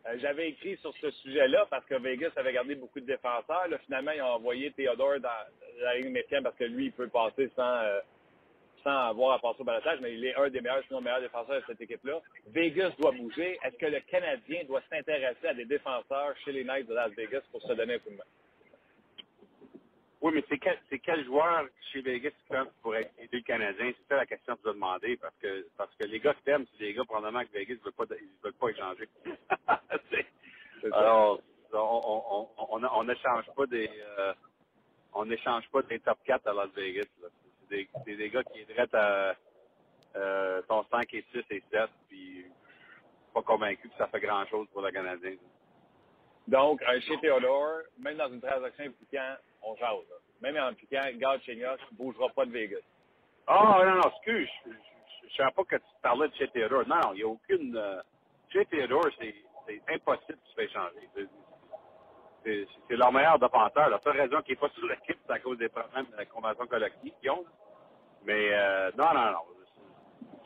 Euh, 0.07 0.17
J'avais 0.21 0.51
écrit 0.51 0.77
sur 0.79 0.95
ce 1.01 1.11
sujet-là 1.11 1.67
parce 1.71 1.87
que 1.87 1.97
Vegas 1.97 2.33
avait 2.37 2.53
gardé 2.53 2.75
beaucoup 2.77 3.01
de 3.01 3.07
défenseurs. 3.07 3.69
Là, 3.69 3.79
finalement, 3.81 4.13
ils 4.13 4.23
ont 4.23 4.27
envoyé 4.35 4.73
Theodore 4.73 5.21
dans 5.21 5.31
la 5.81 5.97
Ligue 5.97 6.07
américaine 6.09 6.43
parce 6.45 6.57
que 6.57 6.65
lui, 6.65 6.87
il 6.87 6.93
peut 6.93 7.09
passer 7.09 7.51
sans, 7.57 7.83
euh, 7.83 8.01
sans 8.85 9.09
avoir 9.09 9.35
à 9.37 9.41
passer 9.41 9.63
au 9.63 9.65
balotage, 9.65 10.01
mais 10.03 10.15
il 10.15 10.25
est 10.27 10.35
un 10.37 10.51
des 10.51 10.61
meilleurs, 10.61 10.85
sinon 10.87 11.01
le 11.01 11.05
meilleur 11.05 11.21
défenseur 11.23 11.61
de 11.61 11.65
cette 11.67 11.81
équipe-là. 11.81 12.21
Vegas 12.49 12.93
doit 12.99 13.13
bouger. 13.13 13.59
Est-ce 13.65 13.77
que 13.77 13.87
le 13.87 14.01
Canadien 14.01 14.65
doit 14.65 14.83
s'intéresser 14.91 15.49
à 15.49 15.55
des 15.55 15.67
défenseurs 15.67 16.37
chez 16.45 16.53
les 16.53 16.65
Knights 16.65 16.89
de 16.89 16.95
Las 16.95 17.13
Vegas 17.13 17.43
pour 17.53 17.63
se 17.63 17.73
donner 17.75 17.95
un 17.95 17.99
coup 18.01 18.11
de 18.11 18.17
main? 18.17 18.42
Oui, 20.23 20.33
mais 20.35 20.45
c'est 20.49 20.59
quel, 20.59 20.79
c'est 20.91 21.01
quel 21.01 21.25
joueur 21.27 21.69
chez 21.93 22.03
Vegas 22.03 22.31
qui 22.31 22.55
pour 22.83 22.97
aider 22.97 23.11
le 23.33 23.41
Canadien? 23.43 23.93
C'est 23.99 24.09
ça 24.09 24.17
la 24.17 24.27
question 24.27 24.55
que 24.55 24.61
tu 24.61 24.65
dois 24.65 24.75
demander 24.75 25.17
parce 25.19 25.37
que, 25.39 25.67
parce 25.77 25.95
que 25.97 26.05
les 26.05 26.21
gars 26.21 26.35
qui 26.35 26.43
t'aiment, 26.45 26.67
c'est 26.73 26.79
des 26.85 26.95
gars 26.95 27.05
probablement 27.05 27.45
que 27.45 27.53
Vegas 27.53 27.75
ne 27.77 27.81
veut 27.85 27.93
pas, 27.93 28.05
ils 28.21 28.31
veulent 28.43 28.55
pas 28.55 28.69
échanger. 28.71 29.09
C'est- 30.11 30.93
Alors, 30.95 31.41
on, 31.73 31.79
on, 31.79 32.51
on, 32.59 32.85
on, 32.85 32.85
on 32.85 33.05
n'échange 33.05 33.47
pas 33.57 33.67
des, 33.67 33.91
euh, 34.19 34.35
on 35.15 35.27
n'échange 35.27 35.69
pas 35.71 35.83
des 35.83 36.01
top 36.01 36.19
4 36.25 36.47
à 36.49 36.55
Las 36.55 36.71
Vegas. 36.75 37.07
là. 37.23 37.29
C'est 37.69 37.77
des, 37.77 37.89
c'est 38.05 38.17
des 38.17 38.31
gars 38.31 38.45
qui 38.45 38.61
aideraient 38.61 38.95
à 38.95 39.37
euh, 40.17 40.63
ton 40.63 40.85
5 40.91 41.15
et 41.15 41.25
6 41.33 41.39
et 41.51 41.63
7, 41.73 41.91
puis 42.09 42.37
je 42.39 42.43
suis 42.43 42.53
pas 43.35 43.43
convaincu 43.43 43.89
que 43.89 43.97
ça 43.97 44.09
fait 44.09 44.21
grand-chose 44.21 44.69
pour 44.73 44.83
le 44.83 44.93
Canadien. 44.93 45.37
Donc, 46.49 46.83
un 46.87 47.01
chez 47.01 47.19
Theodore, 47.21 47.83
même 47.99 48.17
dans 48.19 48.33
une 48.33 48.41
transaction 48.41 48.85
impliquant, 48.87 49.37
on 49.63 49.77
jase. 49.77 50.09
là. 50.11 50.17
Même 50.41 50.57
en 50.57 50.69
impliquant 50.69 51.01
Gard 51.15 51.41
Chignos, 51.43 51.77
ne 51.93 51.97
bougera 51.97 52.29
pas 52.31 52.45
de 52.45 52.51
Vegas. 52.51 52.79
Ah, 53.47 53.81
non, 53.85 53.95
non, 53.97 54.09
excuse. 54.11 54.49
Je 54.67 55.27
ne 55.27 55.31
savais 55.37 55.53
pas 55.53 55.65
que 55.65 55.77
tu 55.77 55.83
parlais 56.03 56.29
de 56.29 56.35
chez 56.35 56.49
Theodore. 56.49 56.87
Non, 56.87 57.13
il 57.13 57.17
n'y 57.17 57.23
a 57.23 57.29
aucune. 57.29 57.77
Euh, 57.77 58.03
chez 58.53 58.65
Theodore, 58.67 59.07
c'est 59.21 59.35
impossible 59.89 60.39
de 60.39 60.49
se 60.49 60.55
faire 60.55 60.71
changer. 60.71 61.09
C'est- 61.15 61.29
leur 62.97 63.13
meilleur 63.13 63.39
défenseur. 63.39 63.89
La 63.89 64.01
seule 64.01 64.21
raison 64.21 64.43
qu'il 64.43 64.55
n'est 64.55 64.61
pas 64.61 64.69
sur 64.71 64.87
l'équipe, 64.87 65.19
c'est 65.27 65.33
à 65.33 65.39
cause 65.39 65.59
des 65.59 65.69
problèmes 65.69 66.07
de 66.07 66.17
la 66.17 66.25
convention 66.27 66.67
collective 66.67 67.13
ont. 67.31 67.45
Mais 68.25 68.51
euh, 68.53 68.91
non, 68.97 69.15
non, 69.15 69.31
non. 69.33 69.39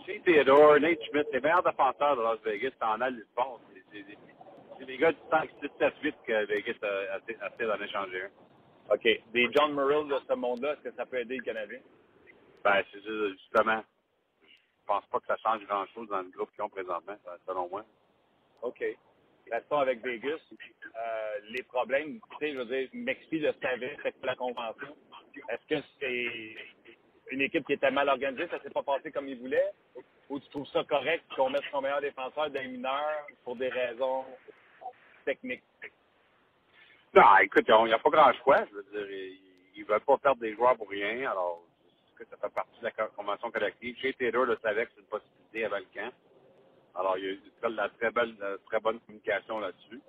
Chez 0.04 0.20
Theodore, 0.20 0.78
Nate 0.78 1.02
Schmidt, 1.04 1.28
les 1.32 1.40
meilleurs 1.40 1.62
défenseurs 1.62 2.16
de 2.16 2.22
Las 2.22 2.38
Vegas, 2.42 2.70
t'en 2.78 3.00
as 3.00 3.10
le 3.10 3.24
sport. 3.24 3.60
C'est- 3.92 4.02
des- 4.84 4.98
gars 4.98 5.12
du 5.12 5.18
5, 5.30 5.50
6, 5.60 5.70
7, 5.78 5.94
8 6.02 6.16
que 6.26 6.44
Vegas 6.46 6.74
a, 6.82 7.14
a, 7.16 7.46
a 7.46 7.50
d'en 7.76 7.82
échanger 7.84 8.24
un. 8.24 8.30
OK. 8.90 9.02
Des 9.32 9.48
John 9.52 9.74
Murrell 9.74 10.08
de 10.08 10.18
ce 10.28 10.34
monde-là, 10.34 10.72
est-ce 10.74 10.90
que 10.90 10.96
ça 10.96 11.06
peut 11.06 11.18
aider 11.18 11.36
le 11.38 11.42
Canadien? 11.44 11.80
Ben, 12.64 12.82
c'est 12.92 13.02
ju- 13.02 13.32
justement. 13.38 13.82
Je 14.42 14.86
pense 14.86 15.06
pas 15.06 15.18
que 15.20 15.26
ça 15.26 15.36
change 15.38 15.64
grand-chose 15.66 16.08
dans 16.08 16.22
le 16.22 16.30
groupe 16.30 16.50
qu'ils 16.54 16.62
ont 16.62 16.68
présentement, 16.68 17.16
selon 17.46 17.68
moi. 17.68 17.84
OK. 18.62 18.84
Restons 19.50 19.78
avec 19.78 20.00
Vegas. 20.04 20.38
Euh, 20.52 21.38
les 21.50 21.62
problèmes, 21.64 22.20
tu 22.20 22.36
sais, 22.38 22.52
je 22.52 22.58
veux 22.58 22.64
dire, 22.66 22.88
Mexi 22.92 23.38
le 23.38 23.52
savait, 23.62 23.96
c'est 24.02 24.14
la 24.24 24.34
convention. 24.36 24.96
Est-ce 25.48 25.66
que 25.74 25.86
c'est 26.00 26.56
une 27.32 27.40
équipe 27.42 27.66
qui 27.66 27.72
était 27.74 27.90
mal 27.90 28.08
organisée, 28.08 28.48
ça 28.48 28.60
s'est 28.60 28.70
pas 28.70 28.82
passé 28.82 29.10
comme 29.12 29.28
il 29.28 29.38
voulait? 29.38 29.70
Ou 30.28 30.40
tu 30.40 30.48
trouves 30.50 30.66
ça 30.68 30.82
correct 30.84 31.24
qu'on 31.36 31.50
mette 31.50 31.62
son 31.70 31.80
meilleur 31.80 32.00
défenseur 32.00 32.50
d'un 32.50 32.66
mineur 32.68 33.26
pour 33.44 33.56
des 33.56 33.68
raisons 33.68 34.24
techniques? 35.24 35.62
Non, 37.16 37.38
écoute, 37.42 37.64
il 37.68 37.84
n'y 37.86 37.94
a 37.94 37.98
pas 38.00 38.10
grand 38.10 38.32
choix. 38.44 38.64
Je 38.70 38.76
veux 38.76 38.84
dire, 38.84 39.10
ils 39.76 39.82
ne 39.82 39.86
veulent 39.86 40.00
pas 40.02 40.18
perdre 40.18 40.42
des 40.42 40.54
joueurs 40.54 40.76
pour 40.76 40.90
rien. 40.90 41.30
Alors, 41.30 41.62
que 42.16 42.24
ça 42.26 42.36
fait 42.38 42.54
partie 42.54 42.78
de 42.80 42.84
la 42.84 42.92
co- 42.92 43.12
convention 43.16 43.50
collective? 43.50 43.96
Chez 44.00 44.14
Taylor 44.14 44.46
le 44.46 44.58
savait 44.62 44.86
que 44.86 44.92
c'est 44.94 45.02
une 45.02 45.08
possibilité 45.08 45.66
avec 45.66 45.86
le 45.94 46.00
camp. 46.02 46.12
Alors, 46.96 47.18
il 47.18 47.24
y 47.24 47.28
a 47.28 47.32
eu 47.32 47.42
de 47.62 47.68
la 47.76 47.88
très 47.90 48.10
belle, 48.12 48.36
très 48.66 48.80
bonne 48.80 49.00
communication 49.00 49.60
là-dessus. 49.60 50.00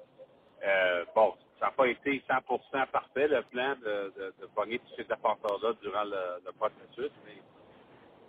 Euh, 0.63 1.05
bon, 1.15 1.35
ça 1.59 1.67
n'a 1.67 1.71
pas 1.73 1.87
été 1.87 2.23
100% 2.29 2.87
parfait, 2.87 3.27
le 3.27 3.41
plan 3.43 3.75
de, 3.77 4.13
de, 4.17 4.47
pogner 4.55 4.79
tous 4.79 4.95
ces 4.97 5.03
défenseurs-là 5.05 5.73
durant 5.81 6.03
le, 6.05 6.41
processus, 6.53 7.11
mais 7.25 7.37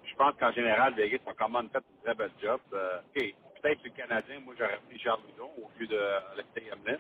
je 0.05 0.15
pense 0.17 0.35
qu'en 0.39 0.53
général, 0.53 0.95
Vegas 0.95 1.19
ont 1.27 1.35
quand 1.39 1.49
même 1.51 1.71
fait 1.71 1.79
une 1.91 2.03
très 2.05 2.15
belle 2.15 2.33
job. 2.43 2.61
Euh, 2.75 3.01
OK, 3.01 3.35
peut-être 3.63 3.83
que 3.83 3.89
le 3.89 3.95
Canadien, 3.95 4.41
moi, 4.41 4.55
j'aurais 4.59 4.81
pris 4.89 4.99
Charles 4.99 5.23
Boudon 5.23 5.51
au 5.63 5.71
lieu 5.79 5.87
de 5.87 5.99
Alexei 6.35 6.71
Hamlin. 6.73 6.99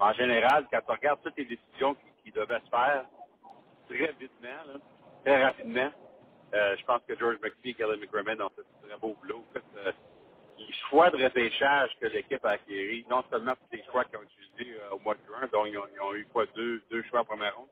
En 0.00 0.12
général, 0.12 0.66
quand 0.70 0.80
on 0.88 0.92
regarde 0.92 1.20
toutes 1.22 1.36
les 1.36 1.44
décisions 1.44 1.94
qui, 1.94 2.32
devaient 2.32 2.60
se 2.60 2.70
faire 2.70 3.06
très 3.88 4.12
vitement, 4.12 4.64
là, 4.66 4.74
très 5.24 5.44
rapidement, 5.44 5.90
euh, 6.54 6.76
je 6.78 6.84
pense 6.84 7.02
que 7.08 7.16
George 7.18 7.38
McPhee 7.42 7.70
et 7.70 7.74
Kelly 7.74 7.98
McCrimmon 8.00 8.44
ont 8.44 8.50
fait 8.50 8.62
un 8.62 8.88
très 8.88 8.98
beau 8.98 9.16
boulot. 9.22 9.44
Euh, 9.78 9.92
les 10.58 10.72
choix 10.90 11.10
de 11.10 11.22
repêchage 11.22 11.90
que 12.00 12.06
l'équipe 12.06 12.44
a 12.44 12.50
acquéris, 12.50 13.06
non 13.10 13.24
seulement 13.30 13.52
tous 13.54 13.76
les 13.76 13.84
choix 13.84 14.04
qu'ils 14.04 14.18
ont 14.18 14.22
utilisés 14.24 14.78
euh, 14.80 14.90
au 14.94 14.98
mois 15.00 15.14
de 15.14 15.20
juin, 15.26 15.48
dont 15.52 15.66
ils 15.66 15.78
ont, 15.78 16.14
eu 16.14 16.26
quoi, 16.32 16.46
deux, 16.54 16.82
choix 17.10 17.20
en 17.20 17.24
première 17.24 17.56
ronde, 17.56 17.68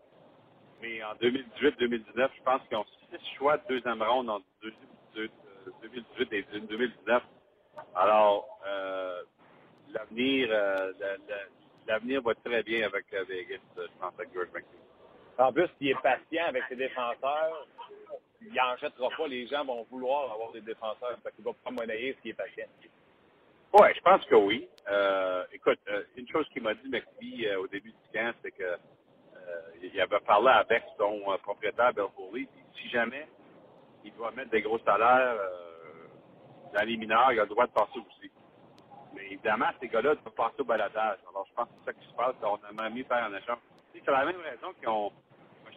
mais 0.83 1.03
en 1.05 1.14
2018-2019, 1.16 2.31
je 2.37 2.43
pense 2.45 2.62
qu'ils 2.68 2.77
ont 2.79 2.87
six 3.11 3.35
choix 3.37 3.59
de 3.59 3.64
deuxième 3.68 4.03
ronde 4.03 4.31
en 4.31 4.41
deux- 4.62 4.74
deux- 5.14 5.31
euh, 5.68 5.70
2018 5.83 6.33
et 6.33 6.43
2019. 6.68 7.22
Alors, 7.95 8.47
l'avenir 9.93 10.49
la- 10.49 10.93
la- 10.93 11.16
l'avenir 11.87 12.22
va 12.22 12.34
très 12.34 12.62
bien 12.62 12.87
avec 12.87 13.07
euh, 13.14 13.24
Vegas, 13.28 13.59
euh, 13.78 13.87
je 13.87 14.01
pense, 14.01 14.12
avec 14.18 14.32
George 14.34 14.49
McPhee. 14.55 14.78
En 15.39 15.53
plus, 15.53 15.68
il 15.80 15.91
est 15.91 16.03
patient 16.03 16.47
avec 16.47 16.64
ses 16.68 16.76
défenseurs. 16.76 17.66
Il 18.41 18.53
n'en 18.55 18.76
jettera 18.76 19.09
pas. 19.16 19.26
Les 19.28 19.47
gens 19.47 19.64
vont 19.64 19.87
vouloir 19.91 20.32
avoir 20.32 20.53
des 20.53 20.61
défenseurs. 20.61 21.18
Fait 21.22 21.32
qu'il 21.34 21.45
va 21.45 21.53
pas 21.64 21.70
monnayer 21.70 22.16
s'il 22.20 22.30
est 22.30 22.34
patient. 22.34 22.66
Oui, 23.72 23.89
je 23.95 24.01
pense 24.01 24.24
que 24.24 24.34
oui. 24.34 24.68
Euh, 24.89 25.45
écoute, 25.53 25.80
une 26.16 26.28
chose 26.28 26.49
qu'il 26.51 26.62
m'a 26.62 26.74
dit 26.74 26.89
McPhee 26.89 27.55
au 27.57 27.66
début 27.66 27.91
du 27.91 28.18
camp, 28.18 28.32
c'est 28.43 28.53
que 28.53 28.62
euh, 28.62 29.61
il 29.82 30.01
avait 30.01 30.20
parlé 30.20 30.49
avec 30.49 30.84
son 30.97 31.20
propriétaire 31.43 31.93
Bill 31.93 32.07
Foley, 32.16 32.49
si 32.76 32.89
jamais 32.89 33.26
il 34.05 34.14
doit 34.14 34.30
mettre 34.30 34.51
des 34.51 34.62
gros 34.62 34.78
salaires 34.78 35.37
dans 36.72 36.82
les 36.87 36.97
mineurs, 36.97 37.32
il 37.32 37.41
a 37.41 37.43
le 37.43 37.49
droit 37.49 37.66
de 37.66 37.72
passer 37.72 37.99
aussi. 37.99 38.30
Mais 39.16 39.26
évidemment, 39.26 39.66
ces 39.80 39.88
gars-là 39.88 40.14
doivent 40.14 40.34
passer 40.34 40.60
au 40.60 40.64
baladage. 40.64 41.18
Alors, 41.30 41.46
je 41.48 41.54
pense 41.54 41.68
que 41.68 41.74
c'est 41.80 41.84
ça 41.86 41.92
qui 41.94 42.06
se 42.06 42.14
passe. 42.14 42.34
On 42.42 42.56
a 42.56 42.82
même 42.82 42.94
mis 42.94 43.02
faire 43.04 43.24
un 43.24 43.34
échange. 43.34 43.58
C'est 43.92 44.06
la 44.06 44.26
même 44.26 44.40
raison 44.40 44.72
qu'ils 44.78 44.88
ont, 44.88 45.10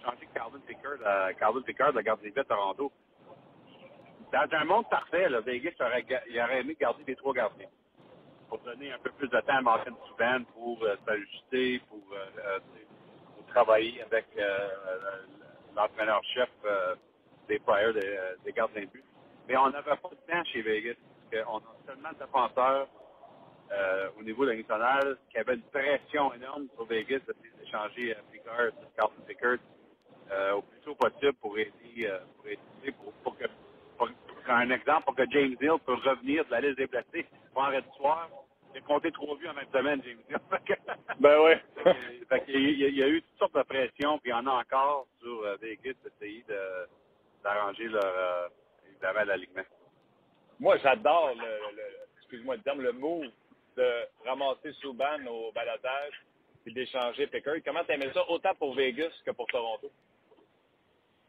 changé 0.04 0.28
Carlin 0.34 0.60
Pickard, 0.68 1.00
à, 1.06 1.34
Carlin 1.34 1.62
Pickard 1.62 1.94
de 1.94 2.02
gardien 2.02 2.30
de 2.30 2.34
but 2.34 2.42
à 2.42 2.44
Toronto. 2.44 2.92
Dans 4.32 4.48
un 4.52 4.66
monde 4.66 4.90
parfait, 4.90 5.28
Vegas 5.46 5.72
aurait, 5.80 6.06
il 6.30 6.40
aurait 6.40 6.60
aimé 6.60 6.78
garder 6.80 7.04
les 7.08 7.16
trois 7.16 7.34
gardiens 7.34 7.68
pour 8.50 8.60
donner 8.60 8.92
un 8.92 9.00
peu 9.00 9.12
plus 9.12 9.28
de 9.28 9.40
temps 9.40 9.58
à 9.58 9.62
Martin 9.62 9.94
Subban 10.08 10.44
pour 10.54 10.84
euh, 10.84 10.96
s'ajuster, 11.06 11.82
pour, 11.90 12.04
euh, 12.14 12.26
euh, 12.46 12.60
pour 13.36 13.46
travailler 13.48 14.02
avec 14.04 14.26
euh, 14.38 14.42
euh, 14.42 15.26
l'entraîneur-chef 15.76 16.50
euh, 16.66 16.96
des 17.48 17.60
Flyers, 17.60 17.94
des, 17.94 18.06
euh, 18.06 18.36
des 18.44 18.52
gardiens 18.52 18.82
de 18.82 18.88
but. 18.88 19.04
Mais 19.48 19.56
on 19.58 19.70
n'avait 19.70 19.96
pas 19.96 20.10
de 20.10 20.32
temps 20.32 20.44
chez 20.46 20.62
Vegas, 20.62 20.96
parce 21.32 21.44
qu'on 21.44 21.58
a 21.58 21.76
tellement 21.86 22.10
de 22.10 22.26
défenseurs 22.26 22.88
euh, 23.72 24.10
au 24.20 24.24
niveau 24.24 24.46
de 24.46 24.54
nationale 24.54 25.18
qu'il 25.30 25.38
y 25.38 25.42
avait 25.42 25.56
une 25.56 25.64
pression 25.64 26.34
énorme 26.34 26.68
sur 26.76 26.86
Vegas 26.86 27.20
d'échanger 27.60 28.16
euh, 28.16 28.22
Pickard, 28.32 28.72
Carlton 28.98 29.24
Pickard, 29.28 29.58
euh, 30.32 30.54
au 30.54 30.62
plus 30.64 30.80
tôt 30.82 30.96
possible 30.96 31.34
pour 31.36 31.58
aider, 31.58 31.74
euh, 32.02 32.20
pour, 32.38 32.48
aider 32.48 32.92
pour, 33.04 33.14
pour 33.24 33.38
que, 33.38 33.46
pour, 33.98 34.10
pour 34.10 34.54
un 34.54 34.70
exemple, 34.72 35.06
pour 35.06 35.16
que 35.16 35.30
James 35.32 35.56
Hill 35.62 35.80
peut 35.86 35.96
revenir 35.96 36.46
de 36.46 36.52
la 36.52 36.62
liste 36.62 36.78
des 36.78 36.88
blessés 36.88 37.28
vendredi 37.54 37.88
soir. 37.98 38.30
J'ai 38.76 38.82
compté 38.82 39.12
trois 39.12 39.36
vues 39.38 39.50
en 39.50 39.54
même 39.56 39.68
semaine, 39.74 40.02
James 40.06 40.20
Hill. 40.30 40.38
Ben 41.20 41.42
ouais. 41.42 41.62
Fait 42.30 42.46
qu'il 42.46 42.80
y, 42.80 42.86
a- 42.86 42.88
il 42.90 42.98
y 42.98 43.04
a 43.04 43.08
eu 43.10 43.22
toutes 43.22 43.40
sortes 43.40 43.56
de 43.56 43.64
pressions, 43.64 44.20
puis 44.20 44.30
il 44.32 44.34
y 44.34 44.36
en 44.36 44.48
a 44.48 44.52
encore 44.62 45.08
sur 45.20 45.42
Vegas 45.60 45.94
d'essayer 46.04 46.44
de- 46.48 46.88
d'arranger 47.44 47.88
leur, 47.90 48.52
évidemment, 48.88 49.24
l'alignement. 49.26 49.64
Moi, 50.60 50.78
j'adore 50.78 51.34
le, 51.36 51.76
le- 51.76 51.84
excuse-moi 52.20 52.58
le 52.58 52.62
terme, 52.62 52.82
le 52.82 52.92
move 52.94 53.26
de 53.80 54.28
ramasser 54.28 54.74
Souban 54.82 55.26
au 55.28 55.52
balotage 55.54 56.14
et 56.66 56.72
d'échanger 56.72 57.28
Pickard. 57.28 57.56
Comment 57.66 57.84
t'aimais 57.86 58.12
ça 58.14 58.30
autant 58.30 58.54
pour 58.56 58.76
Vegas 58.76 59.12
que 59.26 59.32
pour 59.32 59.48
Toronto? 59.48 59.90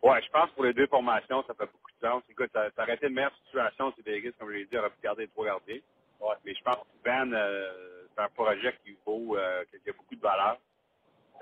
Ouais, 0.03 0.20
je 0.22 0.30
pense 0.30 0.51
que 0.51 0.55
pour 0.55 0.64
les 0.64 0.72
deux 0.72 0.88
formations, 0.88 1.44
ça 1.46 1.55
fait 1.55 1.66
beaucoup 1.66 1.90
de 1.90 2.09
sens. 2.09 2.22
Écoute, 2.28 2.51
ça, 2.53 2.70
aurait 2.78 2.94
été 2.94 3.07
une 3.07 3.14
meilleure 3.14 3.36
situation 3.44 3.92
si 3.94 4.03
Vegas, 4.03 4.32
comme 4.38 4.48
je 4.48 4.55
l'ai 4.55 4.64
dit, 4.64 4.76
aurait 4.78 4.90
pu 4.90 5.01
garder 5.03 5.22
les 5.22 5.28
trois 5.28 5.44
gardiens. 5.46 5.78
Ouais. 6.20 6.34
Mais 6.44 6.55
je 6.55 6.62
pense 6.62 6.76
que 6.78 7.09
Van, 7.09 7.30
euh, 7.32 8.07
c'est 8.14 8.22
un 8.22 8.28
projet 8.30 8.74
qui 8.84 8.96
vaut, 9.07 9.36
euh, 9.36 9.64
qui 9.70 9.90
a 9.90 9.92
beaucoup 9.92 10.16
de 10.16 10.20
valeur. 10.20 10.59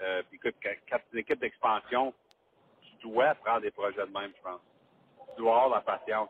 Euh, 0.03 0.23
puis 0.29 0.37
écoute, 0.37 0.57
quand, 0.63 0.75
tu 0.91 0.95
es 0.95 1.13
une 1.13 1.19
équipe 1.21 1.41
d'expansion, 1.41 2.13
tu 2.83 3.09
dois 3.09 3.35
prendre 3.37 3.63
des 3.63 3.71
projets 3.71 4.07
de 4.07 4.13
même, 4.13 4.33
je 4.37 4.43
pense. 4.43 4.61
Tu 5.35 5.43
dois 5.43 5.63
avoir 5.63 5.71
la 5.71 5.81
patience. 5.81 6.29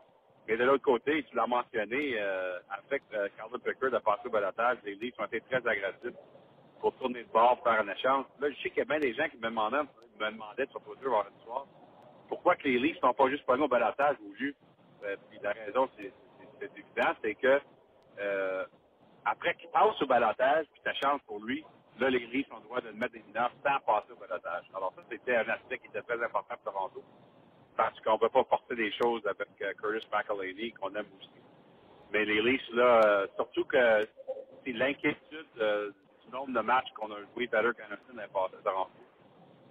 Mais 0.49 0.57
de 0.57 0.63
l'autre 0.63 0.83
côté, 0.83 1.23
tu 1.25 1.35
l'as 1.35 1.45
mentionné, 1.45 2.15
euh, 2.17 2.57
avec 2.71 3.03
euh, 3.13 3.29
Carlos 3.37 3.59
de 3.59 3.97
passer 3.99 4.21
au 4.25 4.31
balotage, 4.31 4.79
les 4.83 4.95
livres 4.95 5.17
ont 5.19 5.25
été 5.25 5.41
très 5.41 5.57
agressifs 5.57 6.17
pour 6.81 6.95
tourner 6.95 7.23
de 7.23 7.29
bord, 7.29 7.61
faire 7.63 7.79
un 7.79 7.87
échange. 7.87 8.25
Là, 8.39 8.49
je 8.49 8.55
sais 8.55 8.69
qu'il 8.69 8.79
y 8.79 8.81
a 8.81 8.85
bien 8.85 8.99
des 8.99 9.13
gens 9.13 9.29
qui 9.29 9.37
me 9.37 9.43
demandaient, 9.43 9.83
me 10.19 10.31
demandaient 10.31 10.65
sur 10.71 10.81
Twitter 10.81 11.05
vendredi 11.05 11.35
soir, 11.45 11.67
pourquoi 12.27 12.55
que 12.55 12.63
les 12.63 12.79
livres 12.79 12.95
ne 12.95 13.09
sont 13.09 13.13
pas 13.13 13.29
juste 13.29 13.45
pognés 13.45 13.63
au 13.63 13.67
balotage 13.67 14.15
au 14.27 14.35
jus? 14.37 14.55
Euh, 15.03 15.15
puis 15.29 15.37
la 15.43 15.51
raison, 15.51 15.87
c'est 15.95 16.11
évident, 16.61 17.13
c'est 17.21 17.35
que 17.35 17.61
euh, 18.19 18.65
après 19.25 19.53
qu'il 19.53 19.69
passe 19.69 20.01
au 20.01 20.07
balotage, 20.07 20.65
puis 20.73 20.81
ta 20.83 20.93
chance 20.93 21.21
pour 21.27 21.43
lui, 21.43 21.63
là, 21.99 22.09
les 22.09 22.25
Leafs 22.25 22.51
ont 22.51 22.57
le 22.57 22.63
droit 22.63 22.81
de 22.81 22.87
le 22.87 22.93
mettre 22.93 23.13
des 23.13 23.21
mineurs 23.21 23.51
sans 23.63 23.79
passer 23.85 24.13
au 24.13 24.15
balotage. 24.15 24.65
Alors 24.73 24.93
ça, 24.95 25.03
c'était 25.11 25.35
un 25.35 25.47
aspect 25.47 25.77
qui 25.77 25.87
était 25.89 26.01
très 26.01 26.23
important 26.23 26.55
pour 26.63 26.73
Toronto. 26.73 27.03
Parce 27.79 27.97
qu'on 28.01 28.15
ne 28.15 28.17
peut 28.17 28.27
pas 28.27 28.43
porter 28.43 28.75
des 28.75 28.91
choses 28.91 29.25
avec 29.25 29.47
euh, 29.61 29.71
Curtis 29.81 30.05
McElhaney, 30.11 30.73
qu'on 30.73 30.93
aime 30.95 31.05
aussi. 31.17 31.29
Mais 32.11 32.25
les 32.25 32.41
Leafs, 32.41 32.69
là, 32.73 33.01
euh, 33.05 33.27
surtout 33.37 33.63
que 33.63 34.05
c'est 34.65 34.73
l'inquiétude 34.73 35.47
euh, 35.61 35.89
du 36.25 36.29
nombre 36.29 36.51
de 36.51 36.59
matchs 36.59 36.91
qu'on 36.93 37.09
a 37.09 37.15
joué 37.33 37.47
Better 37.47 37.71
qu'Anderson 37.77 38.19
est 38.21 38.33
passé 38.33 38.55
à 38.59 38.63
Toronto. 38.69 38.91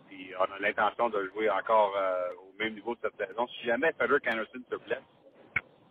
Puis 0.07 0.33
on 0.41 0.55
a 0.55 0.59
l'intention 0.59 1.11
de 1.11 1.27
jouer 1.35 1.51
encore 1.51 1.93
au 2.39 2.59
même 2.59 2.73
niveau 2.73 2.95
de 2.95 3.01
cette 3.03 3.29
saison. 3.29 3.47
Si 3.49 3.67
jamais 3.67 3.93
Federer 3.93 4.21
Anderson 4.27 4.63
se 4.71 4.77
blesse, 4.77 5.05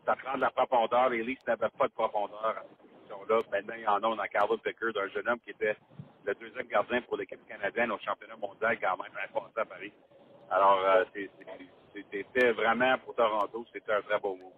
ça 0.03 0.15
prend 0.15 0.37
de 0.37 0.41
la 0.41 0.49
profondeur. 0.49 1.09
Les 1.09 1.21
Leafs 1.21 1.45
n'avaient 1.45 1.69
pas 1.77 1.87
de 1.87 1.93
profondeur 1.93 2.43
à 2.47 2.63
cette 2.63 2.89
position-là. 2.89 3.41
Maintenant, 3.51 3.75
il 3.77 3.83
y 3.83 3.87
en 3.87 3.97
a 3.97 4.15
dans 4.15 4.27
Carlo 4.31 4.57
Pickard, 4.57 4.97
un 4.99 5.07
jeune 5.09 5.29
homme 5.29 5.39
qui 5.41 5.51
était 5.51 5.77
le 6.25 6.33
deuxième 6.33 6.65
gardien 6.65 6.99
pour 7.03 7.17
l'équipe 7.17 7.45
canadienne 7.47 7.91
au 7.91 7.99
championnat 7.99 8.37
mondial 8.37 8.79
quand 8.81 8.97
même, 8.97 9.11
à 9.55 9.65
Paris. 9.65 9.93
Alors, 10.49 11.05
c'est- 11.13 11.29
c'était 11.93 12.51
vraiment 12.51 12.97
pour 12.99 13.15
Toronto, 13.15 13.65
c'était 13.73 13.93
un 13.93 14.01
très 14.01 14.19
beau 14.19 14.35
mot. 14.35 14.53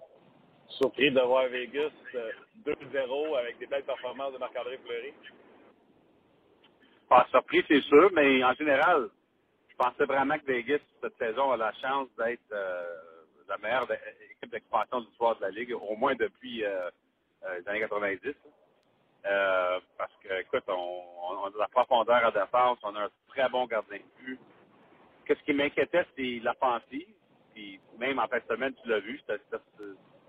Surpris 0.68 1.12
de 1.12 1.22
voir 1.22 1.48
Vegas 1.48 1.92
euh, 2.16 2.32
2-0 2.66 3.38
avec 3.38 3.58
des 3.58 3.66
belles 3.66 3.84
performances 3.84 4.34
de 4.34 4.38
Marc-André 4.38 4.78
Fleury. 4.86 5.14
Pas 7.08 7.26
surpris, 7.32 7.64
c'est 7.68 7.82
sûr, 7.82 8.12
mais 8.14 8.44
en 8.44 8.54
général, 8.54 9.10
je 9.70 9.76
pensais 9.76 10.06
vraiment 10.06 10.38
que 10.38 10.46
Vegas, 10.46 10.80
cette 11.02 11.18
saison, 11.18 11.52
a 11.52 11.58
la 11.58 11.74
chance 11.74 12.08
d'être 12.18 12.52
euh, 12.52 12.84
la 13.50 13.58
meilleure 13.58 13.88
équipe 14.32 14.52
d'expansion 14.52 15.02
de 15.02 15.08
l'histoire 15.08 15.36
de 15.38 15.42
la 15.42 15.50
Ligue, 15.50 15.74
au 15.74 15.96
moins 15.96 16.16
depuis 16.16 16.64
euh, 16.64 16.90
euh, 17.46 17.60
les 17.60 17.68
années 17.68 17.80
90. 17.80 18.36
Euh, 19.26 19.80
parce 19.98 20.14
que, 20.24 20.40
écoute, 20.40 20.64
on, 20.68 21.04
on 21.22 21.46
a 21.46 21.50
de 21.50 21.58
la 21.58 21.68
profondeur 21.68 22.26
à 22.26 22.32
défense, 22.32 22.78
on 22.84 22.96
a 22.96 23.06
un 23.06 23.10
très 23.28 23.50
bon 23.50 23.66
gardien 23.66 23.98
de 23.98 24.26
but. 24.26 24.40
Qu'est-ce 25.26 25.44
qui 25.44 25.54
m'inquiétait, 25.54 26.06
c'est 26.16 26.40
l'offensive. 26.44 27.08
Même 27.98 28.20
en 28.20 28.28
fin 28.28 28.38
de 28.38 28.44
semaine, 28.50 28.74
tu 28.82 28.90
l'as 28.90 29.00
vu, 29.00 29.20
c'était 29.20 29.42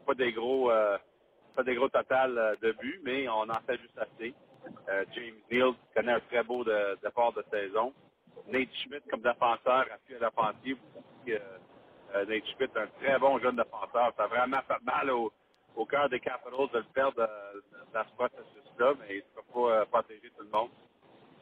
pas 0.07 0.15
des 0.15 0.33
gros 0.33 0.71
euh, 0.71 0.99
pas 1.55 1.63
des 1.63 1.75
gros 1.75 1.89
total 1.89 2.39
euh, 2.39 2.55
de 2.63 2.73
buts, 2.73 3.01
mais 3.05 3.29
on 3.29 3.43
en 3.43 3.61
fait 3.67 3.79
juste 3.81 3.99
assez. 3.99 4.35
Euh, 4.89 5.05
James 5.15 5.35
Neal 5.51 5.73
connaît 5.95 6.13
un 6.13 6.21
très 6.21 6.43
beau 6.43 6.65
départ 6.65 7.33
de 7.33 7.45
saison. 7.51 7.93
Nate 8.49 8.73
Schmidt 8.83 9.09
comme 9.11 9.23
défenseur, 9.23 9.87
appui 9.93 10.17
à 10.17 10.19
l'offensive. 10.19 10.79
Euh, 11.29 12.25
Nate 12.27 12.47
Schmidt, 12.47 12.73
un 12.77 12.87
très 13.01 13.19
bon 13.19 13.39
jeune 13.39 13.57
défenseur. 13.57 14.13
Ça 14.17 14.25
a 14.25 14.27
vraiment 14.27 14.61
fait 14.67 14.83
mal 14.83 15.11
au, 15.11 15.33
cœur 15.89 16.09
des 16.09 16.21
Capitals 16.21 16.69
de 16.73 16.79
le 16.79 16.85
perdre 16.93 17.29
dans 17.93 18.05
ce 18.05 18.15
processus-là, 18.15 18.93
mais 19.01 19.17
il 19.17 19.17
ne 19.17 19.43
peut 19.43 19.43
pas 19.53 19.87
protéger 19.87 20.31
tout 20.37 20.45
le 20.45 20.51
monde. 20.51 20.71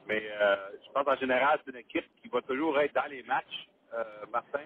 Mais 0.07 0.23
je 0.23 0.93
pense 0.93 1.07
en 1.07 1.17
général, 1.17 1.61
c'est 1.65 1.73
une 1.73 1.79
équipe 1.79 2.07
qui 2.23 2.29
va 2.29 2.41
toujours 2.43 2.79
être 2.79 2.95
dans 2.95 3.11
les 3.11 3.23
matchs, 3.25 3.69
Martin. 4.31 4.61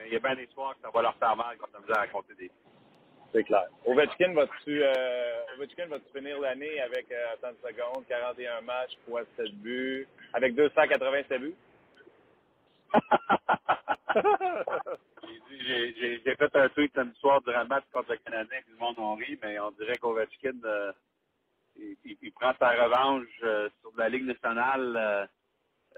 Mais 0.00 0.08
il 0.08 0.14
y 0.14 0.16
a 0.16 0.20
bien 0.20 0.36
des 0.36 0.48
soirs 0.48 0.74
que 0.76 0.82
ça 0.82 0.90
va 0.90 1.02
leur 1.02 1.16
faire 1.18 1.36
mal 1.36 1.58
quand 1.58 1.68
on 1.78 1.92
a 1.94 2.00
à 2.00 2.08
compter 2.08 2.34
des 2.36 2.50
C'est 3.32 3.44
clair. 3.44 3.66
Ovechkin, 3.86 4.34
vas-tu 4.34 4.82
euh, 4.82 5.42
Ovechkin, 5.56 5.86
vas-tu 5.88 6.06
finir 6.18 6.40
l'année 6.40 6.80
avec 6.80 7.12
euh, 7.12 7.36
30 7.42 7.56
secondes, 7.62 8.06
41 8.08 8.62
matchs, 8.62 8.98
7 9.36 9.52
buts, 9.62 10.08
avec 10.34 10.54
287 10.56 11.40
buts? 11.42 11.56
J'ai 15.50 16.20
fait 16.36 16.56
un 16.56 16.68
tweet 16.70 16.92
samedi 16.94 17.18
soir 17.20 17.42
durant 17.42 17.62
le 17.62 17.68
match 17.68 17.84
contre 17.92 18.12
le 18.12 18.18
Canadien, 18.18 18.60
puis 18.64 18.72
le 18.72 18.78
monde 18.78 18.98
en 18.98 19.14
rit, 19.16 19.38
mais 19.42 19.58
on 19.60 19.72
dirait 19.72 19.98
qu'Ovechkin, 19.98 20.58
euh, 20.64 20.92
il, 21.76 21.96
il- 22.04 22.18
il 22.22 22.32
prend 22.32 22.54
sa 22.58 22.70
revanche 22.70 23.28
euh, 23.44 23.70
sur 23.80 23.92
de 23.92 23.98
la 23.98 24.08
Ligue 24.10 24.26
nationale, 24.26 25.28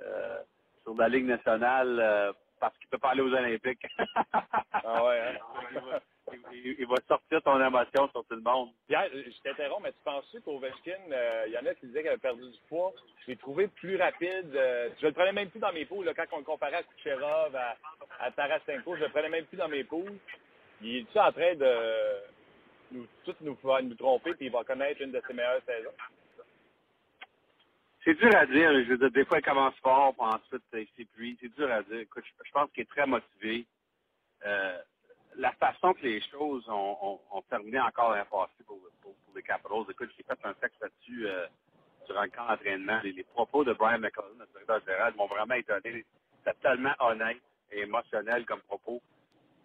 euh, 0.03 0.42
sur 0.84 0.94
la 0.96 1.09
Ligue 1.09 1.26
nationale, 1.26 2.34
parce 2.62 2.78
qu'il 2.78 2.88
peut 2.88 2.98
pas 2.98 3.10
aller 3.10 3.22
aux 3.22 3.34
Olympiques. 3.34 3.86
Ah 4.84 5.04
ouais, 5.04 5.20
hein? 5.20 5.38
il, 5.72 5.80
va, 5.80 6.00
il- 6.52 6.76
il 6.80 6.86
va 6.86 6.96
sortir 7.08 7.40
son 7.44 7.60
émotion 7.60 8.08
sur 8.10 8.24
tout 8.24 8.34
le 8.34 8.40
monde. 8.40 8.70
Pierre, 8.88 9.08
je 9.12 9.40
t'interromps, 9.42 9.82
mais 9.82 9.92
tu 9.92 9.98
penses-tu 10.04 10.40
qu'Ovechkin, 10.40 10.98
euh, 11.12 11.44
il 11.46 11.52
y 11.52 11.58
en 11.58 11.66
a 11.66 11.74
qui 11.74 11.86
disaient 11.86 12.00
qu'il 12.00 12.08
avait 12.08 12.18
perdu 12.18 12.42
du 12.50 12.58
poids? 12.68 12.92
Je 13.24 13.30
l'ai 13.32 13.36
trouvé 13.36 13.68
plus 13.68 13.96
rapide. 13.96 14.54
euh, 14.56 14.88
je 15.00 15.06
le 15.06 15.12
prenais 15.12 15.32
même 15.32 15.50
plus 15.50 15.60
dans 15.60 15.72
mes 15.72 15.84
poules. 15.84 16.04
là, 16.06 16.14
quand 16.14 16.24
on 16.32 16.38
le 16.38 16.44
comparait 16.44 16.76
à 16.78 16.82
Kucherov, 16.82 17.54
à, 17.54 17.76
à 18.20 18.30
Tarasenko, 18.32 18.96
je 18.96 19.02
le 19.04 19.08
prenais 19.10 19.28
même 19.28 19.44
plus 19.46 19.56
dans 19.58 19.68
mes 19.68 19.84
poules. 19.84 20.18
Il 20.80 20.96
est-tu 20.98 21.18
en 21.18 21.30
train 21.32 21.54
de 21.54 21.76
nous, 22.92 23.06
tous 23.24 23.36
nous, 23.42 23.56
faire- 23.56 23.82
nous 23.82 23.94
tromper 23.94 24.34
puis 24.34 24.46
il 24.46 24.52
va 24.52 24.64
connaître 24.64 25.00
une 25.00 25.12
de 25.12 25.22
ses 25.26 25.32
meilleures 25.34 25.62
saisons? 25.66 25.94
C'est 28.05 28.14
dur 28.14 28.34
à 28.34 28.46
dire. 28.46 28.72
Je 28.72 28.90
veux 28.90 28.98
dire, 28.98 29.11
des 29.11 29.24
fois, 29.24 29.38
il 29.38 29.44
commence 29.44 29.74
fort, 29.76 30.14
puis 30.14 30.26
ensuite, 30.26 30.62
il 30.72 30.88
s'épuise. 30.96 31.36
C'est 31.40 31.55
dur 31.55 31.70
à 31.70 31.82
dire. 31.82 32.00
Écoute, 32.00 32.24
je, 32.44 32.50
pense 32.53 32.70
qu'il 32.72 32.82
est 32.82 32.90
très 32.90 33.07
motivé. 33.07 33.66
Euh, 34.44 34.78
la 35.36 35.53
façon 35.53 35.94
que 35.94 36.03
les 36.03 36.20
choses 36.30 36.68
ont, 36.68 37.20
terminé 37.48 37.80
encore 37.80 38.14
l'an 38.14 38.24
passé 38.30 38.64
pour, 38.66 38.78
les 39.34 39.42
Capitals, 39.42 39.84
écoute, 39.88 40.11
j'ai 40.16 40.24
fait 40.24 40.38
un 40.44 40.53
texte 40.55 40.80
là-dessus 40.82 41.26
euh, 41.26 41.46
durant 42.07 42.22
le 42.22 42.28
camp 42.28 42.46
d'entraînement. 42.48 43.00
Les, 43.03 43.12
les 43.12 43.24
propos 43.24 43.64
de 43.64 43.72
Brian 43.72 43.98
McCollum, 43.98 44.36
notre 44.36 44.53
directeur 44.53 44.80
général, 44.80 45.14
m'ont 45.14 45.26
vraiment 45.26 45.55
étonné. 45.55 46.05
C'était 46.38 46.59
tellement 46.61 46.94
honnête 46.98 47.40
et 47.70 47.80
émotionnel 47.80 48.44
comme 48.44 48.61
propos. 48.62 49.00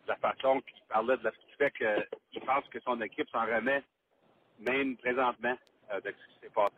La 0.08 0.16
façon 0.18 0.62
qu'il 0.62 0.82
parlait 0.88 1.18
de 1.18 1.30
ce 1.30 1.46
qui 1.46 1.58
fait 1.58 1.72
qu'il 1.72 2.42
pense 2.42 2.66
que 2.70 2.80
son 2.82 3.02
équipe 3.02 3.30
s'en 3.30 3.46
remet, 3.46 3.84
même 4.60 4.96
présentement, 4.96 5.58
euh, 5.92 6.02
de 6.02 6.12
ce 6.12 6.34
qui 6.34 6.40
s'est 6.42 6.50
passé. 6.50 6.76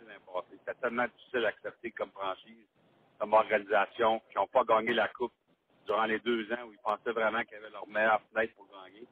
C'était 0.51 0.79
tellement 0.79 1.05
difficile 1.07 1.45
à 1.45 1.49
accepter 1.49 1.91
comme 1.91 2.11
franchise, 2.11 2.67
comme 3.19 3.33
organisation, 3.33 4.21
qui 4.29 4.37
n'ont 4.37 4.47
pas 4.47 4.63
gagné 4.63 4.93
la 4.93 5.07
Coupe 5.09 5.33
durant 5.85 6.05
les 6.05 6.19
deux 6.19 6.51
ans 6.53 6.63
où 6.67 6.71
ils 6.73 6.79
pensaient 6.79 7.11
vraiment 7.11 7.43
qu'ils 7.43 7.57
avaient 7.57 7.69
leur 7.71 7.87
meilleure 7.87 8.21
fenêtre 8.31 8.53
pour 8.55 8.67
gagner. 8.83 9.07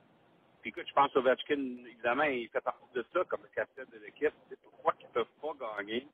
Puis 0.62 0.70
écoute, 0.72 0.86
je 0.88 0.94
pense 0.94 1.12
qu'Ovechkin, 1.14 1.78
évidemment, 1.88 2.24
il 2.24 2.50
fait 2.50 2.62
partie 2.62 2.86
de 2.94 3.06
ça 3.14 3.24
comme 3.26 3.42
le 3.44 3.50
capitaine 3.50 3.88
de 3.94 4.00
l'équipe. 4.00 4.34
C'est 4.50 4.60
pourquoi 4.62 4.94
ils 5.00 5.06
ne 5.08 5.12
peuvent 5.12 5.26
pas 5.42 5.78
gagner? 5.78 6.08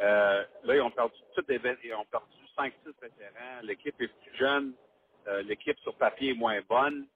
Euh, 0.00 0.44
là, 0.64 0.76
ils 0.76 0.80
ont 0.80 0.90
perdu 0.90 1.16
toutes 1.34 1.48
les 1.48 1.58
vé- 1.58 1.78
ils 1.84 1.94
ont 1.94 2.04
perdu 2.06 2.26
5-6 2.56 2.72
vétérans. 3.00 3.60
L'équipe 3.62 4.00
est 4.00 4.08
plus 4.08 4.36
jeune. 4.36 4.74
Euh, 5.26 5.42
L'équipe 5.42 5.78
sur 5.80 5.94
papier 5.96 6.30
est 6.30 6.34
moins 6.34 6.60
bonne. 6.68 7.06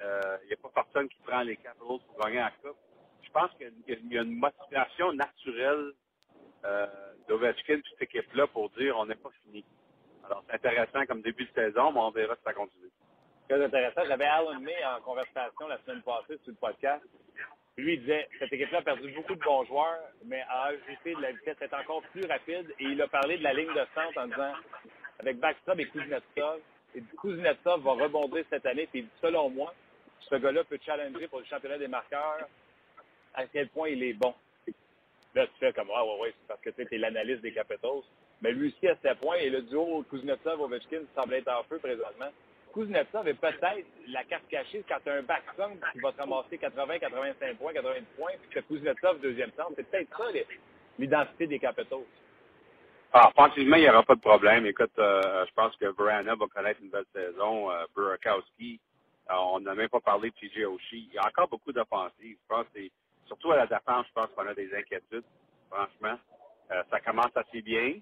Euh, 0.00 0.38
Il 0.44 0.48
n'y 0.48 0.54
a 0.54 0.56
pas 0.56 0.70
personne 0.82 1.08
qui 1.08 1.18
prend 1.26 1.42
les 1.42 1.56
Capitals 1.56 1.86
pour 2.06 2.18
gagner 2.24 2.38
la 2.38 2.50
Coupe. 2.52 2.76
Je 3.34 3.40
pense 3.40 3.50
qu'il 3.56 3.72
y 4.12 4.18
a- 4.18 4.22
une 4.22 4.36
motivation 4.38 5.12
naturelle 5.14 5.92
euh, 6.64 6.86
d'Ovechkin, 7.28 7.80
cette 7.90 8.02
équipe-là, 8.02 8.46
pour 8.48 8.68
dire 8.70 8.96
on 8.98 9.06
n'est 9.06 9.14
pas 9.14 9.30
fini. 9.44 9.64
Alors, 10.24 10.44
c'est 10.46 10.54
intéressant 10.56 11.04
comme 11.06 11.22
début 11.22 11.44
de 11.46 11.52
saison, 11.52 11.90
mais 11.92 12.00
on 12.00 12.10
verra 12.10 12.36
si 12.36 12.42
ça 12.44 12.52
continue. 12.52 12.90
Très 13.48 13.64
intéressant. 13.64 14.02
J'avais 14.06 14.26
Alan 14.26 14.60
May 14.60 14.76
en 14.84 15.00
conversation 15.00 15.66
la 15.66 15.78
semaine 15.78 16.02
passée 16.02 16.38
sur 16.44 16.52
le 16.52 16.54
podcast. 16.54 17.02
Lui, 17.78 17.94
il 17.94 18.00
disait 18.00 18.28
cette 18.38 18.52
équipe-là 18.52 18.78
a 18.78 18.82
perdu 18.82 19.10
beaucoup 19.12 19.34
de 19.34 19.40
bons 19.42 19.64
joueurs, 19.64 19.98
mais 20.26 20.42
a 20.48 20.64
ajouté 20.64 21.14
de 21.14 21.20
la 21.22 21.32
vitesse, 21.32 21.56
est 21.60 21.74
encore 21.74 22.02
plus 22.12 22.24
rapide. 22.26 22.72
Et 22.78 22.84
il 22.84 23.00
a 23.02 23.08
parlé 23.08 23.38
de 23.38 23.42
la 23.42 23.54
ligne 23.54 23.72
de 23.72 23.86
centre 23.94 24.18
en 24.18 24.26
disant 24.26 24.52
avec 25.18 25.38
Backstrom 25.38 25.80
et 25.80 25.86
Kuznetsov, 25.86 26.60
et 26.94 27.02
Kuznetsov 27.20 27.82
va 27.82 27.92
rebondir 27.92 28.44
cette 28.50 28.66
année. 28.66 28.86
Puis 28.92 29.08
selon 29.22 29.48
moi, 29.50 29.72
ce 30.20 30.34
gars-là 30.36 30.62
peut 30.64 30.78
challenger 30.84 31.26
pour 31.28 31.40
le 31.40 31.46
championnat 31.46 31.78
des 31.78 31.88
marqueurs 31.88 32.46
à 33.34 33.46
quel 33.46 33.68
point 33.68 33.88
il 33.88 34.02
est 34.02 34.14
bon. 34.14 34.34
Là, 35.34 35.46
tu 35.46 35.52
fais 35.58 35.72
comme, 35.72 35.88
ah 35.94 36.04
ouais, 36.04 36.20
ouais, 36.20 36.34
c'est 36.38 36.48
parce 36.48 36.60
que 36.60 36.70
tu 36.70 36.94
es 36.94 36.98
l'analyste 36.98 37.40
des 37.40 37.52
Capitals. 37.52 38.02
Mais 38.42 38.52
lui 38.52 38.68
aussi, 38.68 38.88
à 38.88 38.96
ce 39.02 39.14
point, 39.14 39.36
et 39.36 39.48
le 39.48 39.62
duo 39.62 40.04
Kuznetsov-Ovechkin 40.10 41.02
semble 41.14 41.34
être 41.34 41.48
en 41.48 41.62
feu 41.64 41.78
présentement. 41.78 42.30
Kuznetsov 42.74 43.28
est 43.28 43.34
peut-être 43.34 43.86
la 44.08 44.24
carte 44.24 44.48
cachée 44.48 44.84
quand 44.88 44.96
tu 45.04 45.10
as 45.10 45.14
un 45.14 45.22
backstrom 45.22 45.72
qui 45.92 46.00
va 46.00 46.12
te 46.12 46.18
ramasser 46.18 46.58
80, 46.58 46.98
85 46.98 47.56
points, 47.56 47.72
90 47.72 48.06
points, 48.16 48.32
puis 48.40 48.50
que 48.50 48.60
Kuznetsov 48.66 49.20
deuxième 49.20 49.52
centre. 49.56 49.72
C'est 49.76 49.88
peut-être 49.88 50.16
ça 50.16 50.24
l'identité 50.98 51.46
des 51.46 51.58
Capitals. 51.58 52.04
Ah, 53.12 53.28
offensivement, 53.28 53.76
il 53.76 53.82
n'y 53.82 53.90
aura 53.90 54.02
pas 54.02 54.14
de 54.14 54.20
problème. 54.20 54.64
Écoute, 54.64 54.98
euh, 54.98 55.44
je 55.46 55.52
pense 55.52 55.76
que 55.76 55.84
Verana 55.84 56.34
va 56.34 56.46
connaître 56.46 56.80
une 56.82 56.88
belle 56.88 57.04
saison. 57.14 57.70
Euh, 57.70 57.84
Burakowski, 57.94 58.80
euh, 59.30 59.34
on 59.52 59.60
n'a 59.60 59.74
même 59.74 59.90
pas 59.90 60.00
parlé 60.00 60.30
de 60.30 60.34
TJ 60.34 60.64
Oshie. 60.64 61.08
Il 61.10 61.14
y 61.14 61.18
a 61.18 61.26
encore 61.26 61.48
beaucoup 61.48 61.72
d'offensives. 61.72 62.38
Je 62.42 62.48
pense 62.48 62.66
que 62.74 62.80
surtout 63.26 63.52
à 63.52 63.56
la 63.58 63.66
défense, 63.66 64.06
je 64.08 64.12
pense 64.14 64.30
qu'on 64.34 64.46
a 64.46 64.54
des 64.54 64.74
inquiétudes, 64.74 65.24
franchement. 65.70 66.18
Euh, 66.70 66.82
ça 66.90 67.00
commence 67.00 67.36
assez 67.36 67.62
bien, 67.62 68.00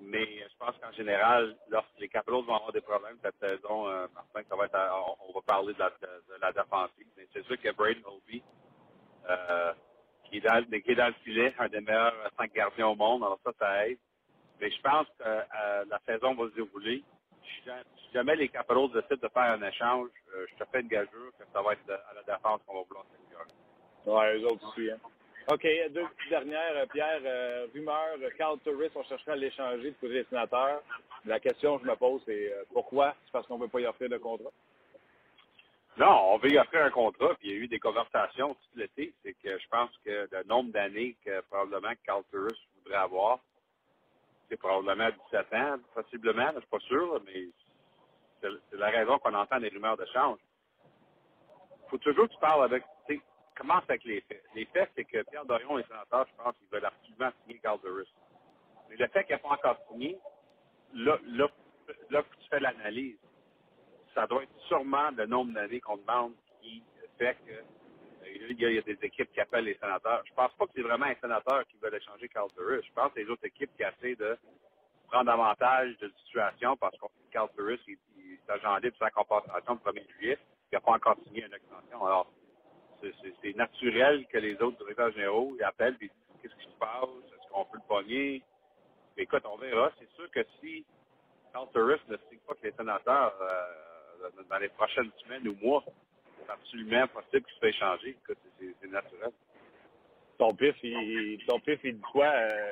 mais 0.00 0.26
je 0.48 0.56
pense 0.58 0.76
qu'en 0.78 0.92
général, 0.92 1.56
lorsque 1.68 1.98
les 1.98 2.08
Capitals 2.08 2.44
vont 2.44 2.56
avoir 2.56 2.72
des 2.72 2.82
problèmes 2.82 3.18
cette 3.22 3.38
saison, 3.40 3.88
euh, 3.88 4.06
ça 4.34 4.56
va 4.56 4.66
être 4.66 5.16
on, 5.28 5.32
va 5.34 5.42
parler 5.46 5.74
de 5.74 5.78
la, 5.80 5.90
de, 5.90 6.06
de 6.34 6.40
la 6.40 6.52
défensive. 6.52 7.06
Mais 7.16 7.28
c'est 7.32 7.44
sûr 7.46 7.60
que 7.60 7.72
Braden 7.72 8.04
Holby, 8.06 8.42
euh, 9.28 9.74
qui, 10.24 10.38
est 10.38 10.40
dans, 10.40 10.64
qui 10.64 10.92
est 10.92 10.96
dans 10.96 11.08
le 11.08 11.14
filet, 11.24 11.54
un 11.58 11.68
des 11.68 11.80
meilleurs 11.80 12.14
cinq 12.38 12.52
gardiens 12.54 12.88
au 12.88 12.96
monde, 12.96 13.24
alors 13.24 13.40
ça, 13.44 13.52
ça 13.58 13.88
aide. 13.88 13.98
Mais 14.60 14.70
je 14.70 14.80
pense 14.82 15.08
que 15.18 15.24
la 15.88 16.00
saison 16.06 16.34
va 16.34 16.50
se 16.50 16.54
dérouler. 16.56 17.04
Si 17.44 17.64
ja- 17.66 17.84
si 17.96 18.12
jamais 18.12 18.36
les 18.36 18.48
Capitals 18.50 18.90
décident 18.92 19.16
de 19.28 19.32
faire 19.32 19.42
un 19.52 19.62
échange, 19.62 20.10
je 20.50 20.56
te 20.56 20.64
fais 20.70 20.80
une 20.82 20.88
gageure 20.88 21.32
que 21.38 21.44
ça 21.52 21.62
va 21.62 21.74
être 21.74 21.90
à 21.90 22.14
la 22.14 22.22
défense 22.24 22.62
qu'on 22.66 22.74
va 22.74 22.82
vouloir 22.82 23.06
s'améliorer. 23.12 23.50
Ouais, 24.06 24.38
eux 24.38 24.46
autres 24.46 24.66
aussi. 24.68 24.90
Hein. 24.90 24.98
OK, 25.50 25.62
deux 25.62 26.06
petites 26.08 26.28
dernières. 26.28 26.76
Euh, 26.76 26.86
Pierre, 26.92 27.20
euh, 27.24 27.66
rumeur, 27.72 28.18
Carl 28.36 28.58
Turris, 28.60 28.90
on 28.94 29.02
chercherait 29.04 29.32
à 29.32 29.36
l'échanger 29.36 29.90
du 29.90 29.96
côté 29.96 30.14
des 30.14 30.24
sénateurs. 30.24 30.82
La 31.24 31.40
question 31.40 31.78
que 31.78 31.84
je 31.84 31.90
me 31.90 31.96
pose, 31.96 32.20
c'est 32.26 32.52
euh, 32.52 32.64
pourquoi? 32.72 33.14
C'est 33.24 33.32
parce 33.32 33.46
qu'on 33.46 33.56
ne 33.56 33.62
veut 33.62 33.68
pas 33.68 33.80
y 33.80 33.86
offrir 33.86 34.10
de 34.10 34.18
contrat? 34.18 34.50
Non, 35.96 36.34
on 36.34 36.38
veut 36.38 36.50
y 36.50 36.58
offrir 36.58 36.84
un 36.84 36.90
contrat, 36.90 37.34
puis 37.40 37.48
il 37.48 37.50
y 37.50 37.54
a 37.54 37.58
eu 37.64 37.66
des 37.66 37.80
conversations 37.80 38.54
tout 38.54 38.78
l'été. 38.78 39.14
C'est 39.22 39.32
que 39.32 39.58
je 39.58 39.68
pense 39.68 39.90
que 40.04 40.28
le 40.30 40.44
nombre 40.44 40.70
d'années 40.70 41.16
que 41.24 41.40
probablement 41.50 41.92
Carl 42.04 42.22
Turris 42.30 42.58
voudrait 42.76 42.98
avoir, 42.98 43.40
c'est 44.48 44.56
probablement 44.56 45.08
17 45.30 45.52
ans, 45.54 45.76
possiblement, 45.94 46.50
je 46.54 46.60
suis 46.60 46.68
pas 46.68 46.78
sûr, 46.80 47.22
mais 47.26 47.48
c'est 48.40 48.76
la 48.76 48.90
raison 48.90 49.18
qu'on 49.18 49.34
entend 49.34 49.60
des 49.60 49.68
rumeurs 49.68 49.96
de 49.96 50.06
change. 50.12 50.38
faut 51.90 51.98
toujours 51.98 52.28
que 52.28 52.34
tu 52.34 52.38
parles 52.38 52.64
avec, 52.64 52.84
commence 53.58 53.82
avec 53.88 54.04
les 54.04 54.20
faits. 54.22 54.42
Les 54.54 54.64
faits, 54.66 54.90
c'est 54.94 55.04
que 55.04 55.22
Pierre 55.24 55.44
Dorion 55.44 55.78
et 55.78 55.82
les 55.82 55.88
sénateurs, 55.88 56.26
je 56.30 56.42
pense 56.42 56.56
qu'ils 56.56 56.68
veulent 56.68 56.84
absolument 56.84 57.30
signer 57.42 57.58
Carl 57.58 57.80
Turris. 57.80 58.12
Mais 58.88 58.96
le 58.96 59.06
fait 59.08 59.24
qu'il 59.24 59.34
n'a 59.34 59.40
pas 59.40 59.48
encore 59.48 59.78
signé, 59.90 60.16
là, 60.94 61.18
là, 61.26 61.48
là, 62.10 62.22
tu 62.22 62.48
fais 62.48 62.60
l'analyse, 62.60 63.18
ça 64.14 64.26
doit 64.26 64.44
être 64.44 64.58
sûrement 64.68 65.10
le 65.16 65.26
nombre 65.26 65.52
d'années 65.52 65.80
qu'on 65.80 65.96
demande 65.96 66.32
qui 66.60 66.82
fait 67.18 67.36
que 67.46 67.52
euh, 67.52 68.46
il 68.50 68.60
y, 68.60 68.78
a, 68.78 68.82
des 68.82 68.98
équipes 69.02 69.32
qui 69.32 69.40
appellent 69.40 69.64
les 69.64 69.76
sénateurs. 69.78 70.22
Je 70.26 70.32
pense 70.34 70.52
pas 70.54 70.66
que 70.66 70.72
c'est 70.74 70.82
vraiment 70.82 71.06
un 71.06 71.14
sénateur 71.20 71.66
qui 71.66 71.76
veut 71.82 71.94
échanger 71.94 72.28
Carl 72.28 72.50
Turris. 72.52 72.84
Je 72.86 72.92
pense 72.92 73.08
que 73.08 73.14
c'est 73.14 73.24
les 73.24 73.30
autres 73.30 73.44
équipes 73.44 73.70
qui 73.76 73.82
essaient 73.82 74.16
de 74.16 74.38
prendre 75.08 75.30
avantage 75.30 75.96
de 75.98 76.06
la 76.06 76.12
situation 76.24 76.76
parce 76.76 76.96
que 76.98 77.06
Carl 77.30 77.48
Turris, 77.54 77.80
il, 77.88 77.98
il 78.16 78.34
est 78.34 78.50
agent 78.50 78.76
libre 78.78 78.96
sa 78.98 79.10
compensation 79.10 79.78
le 79.84 79.92
1er 79.92 80.08
juillet. 80.16 80.38
Il 80.70 80.74
n'a 80.74 80.80
pas 80.80 80.92
encore 80.92 81.16
signé 81.24 81.44
une 81.44 81.54
extension. 81.54 82.04
Alors, 82.06 82.30
c'est- 83.02 83.56
naturel 83.56 84.26
que 84.28 84.38
les 84.38 84.54
autres 84.62 84.78
directeurs 84.78 85.12
généraux 85.12 85.56
appellent 85.64 85.96
et 86.00 86.06
disent 86.06 86.16
qu'est-ce 86.42 86.54
qui 86.56 86.72
se 86.72 86.78
passe, 86.78 87.08
est-ce 87.34 87.48
qu'on 87.52 87.64
peut 87.66 87.78
le 87.78 87.88
pogner? 87.88 88.42
Mais 89.16 89.24
écoute, 89.24 89.44
on 89.46 89.56
verra. 89.58 89.92
C'est 89.98 90.10
sûr 90.12 90.30
que 90.30 90.44
si 90.60 90.84
Carl 91.52 91.68
Turris 91.72 92.00
ne 92.08 92.16
signe 92.28 92.38
pas 92.46 92.54
que 92.54 92.66
les 92.66 92.72
sénateurs 92.72 93.34
euh, 93.40 94.30
dans 94.48 94.58
les 94.58 94.68
prochaines 94.70 95.10
semaines 95.24 95.48
ou 95.48 95.54
mois, 95.56 95.84
c'est 96.46 96.52
absolument 96.52 97.06
possible 97.08 97.44
qu'il 97.46 97.54
se 97.54 97.60
fait 97.60 97.70
échanger. 97.70 98.10
Écoute, 98.10 98.38
c'est 98.58 98.88
naturel. 98.88 99.32
Ton 100.38 100.54
pif, 100.54 100.76
il, 100.82 101.44
ton 101.46 101.60
pif, 101.60 101.80
dit 101.82 102.00
quoi? 102.12 102.26
euh, 102.26 102.70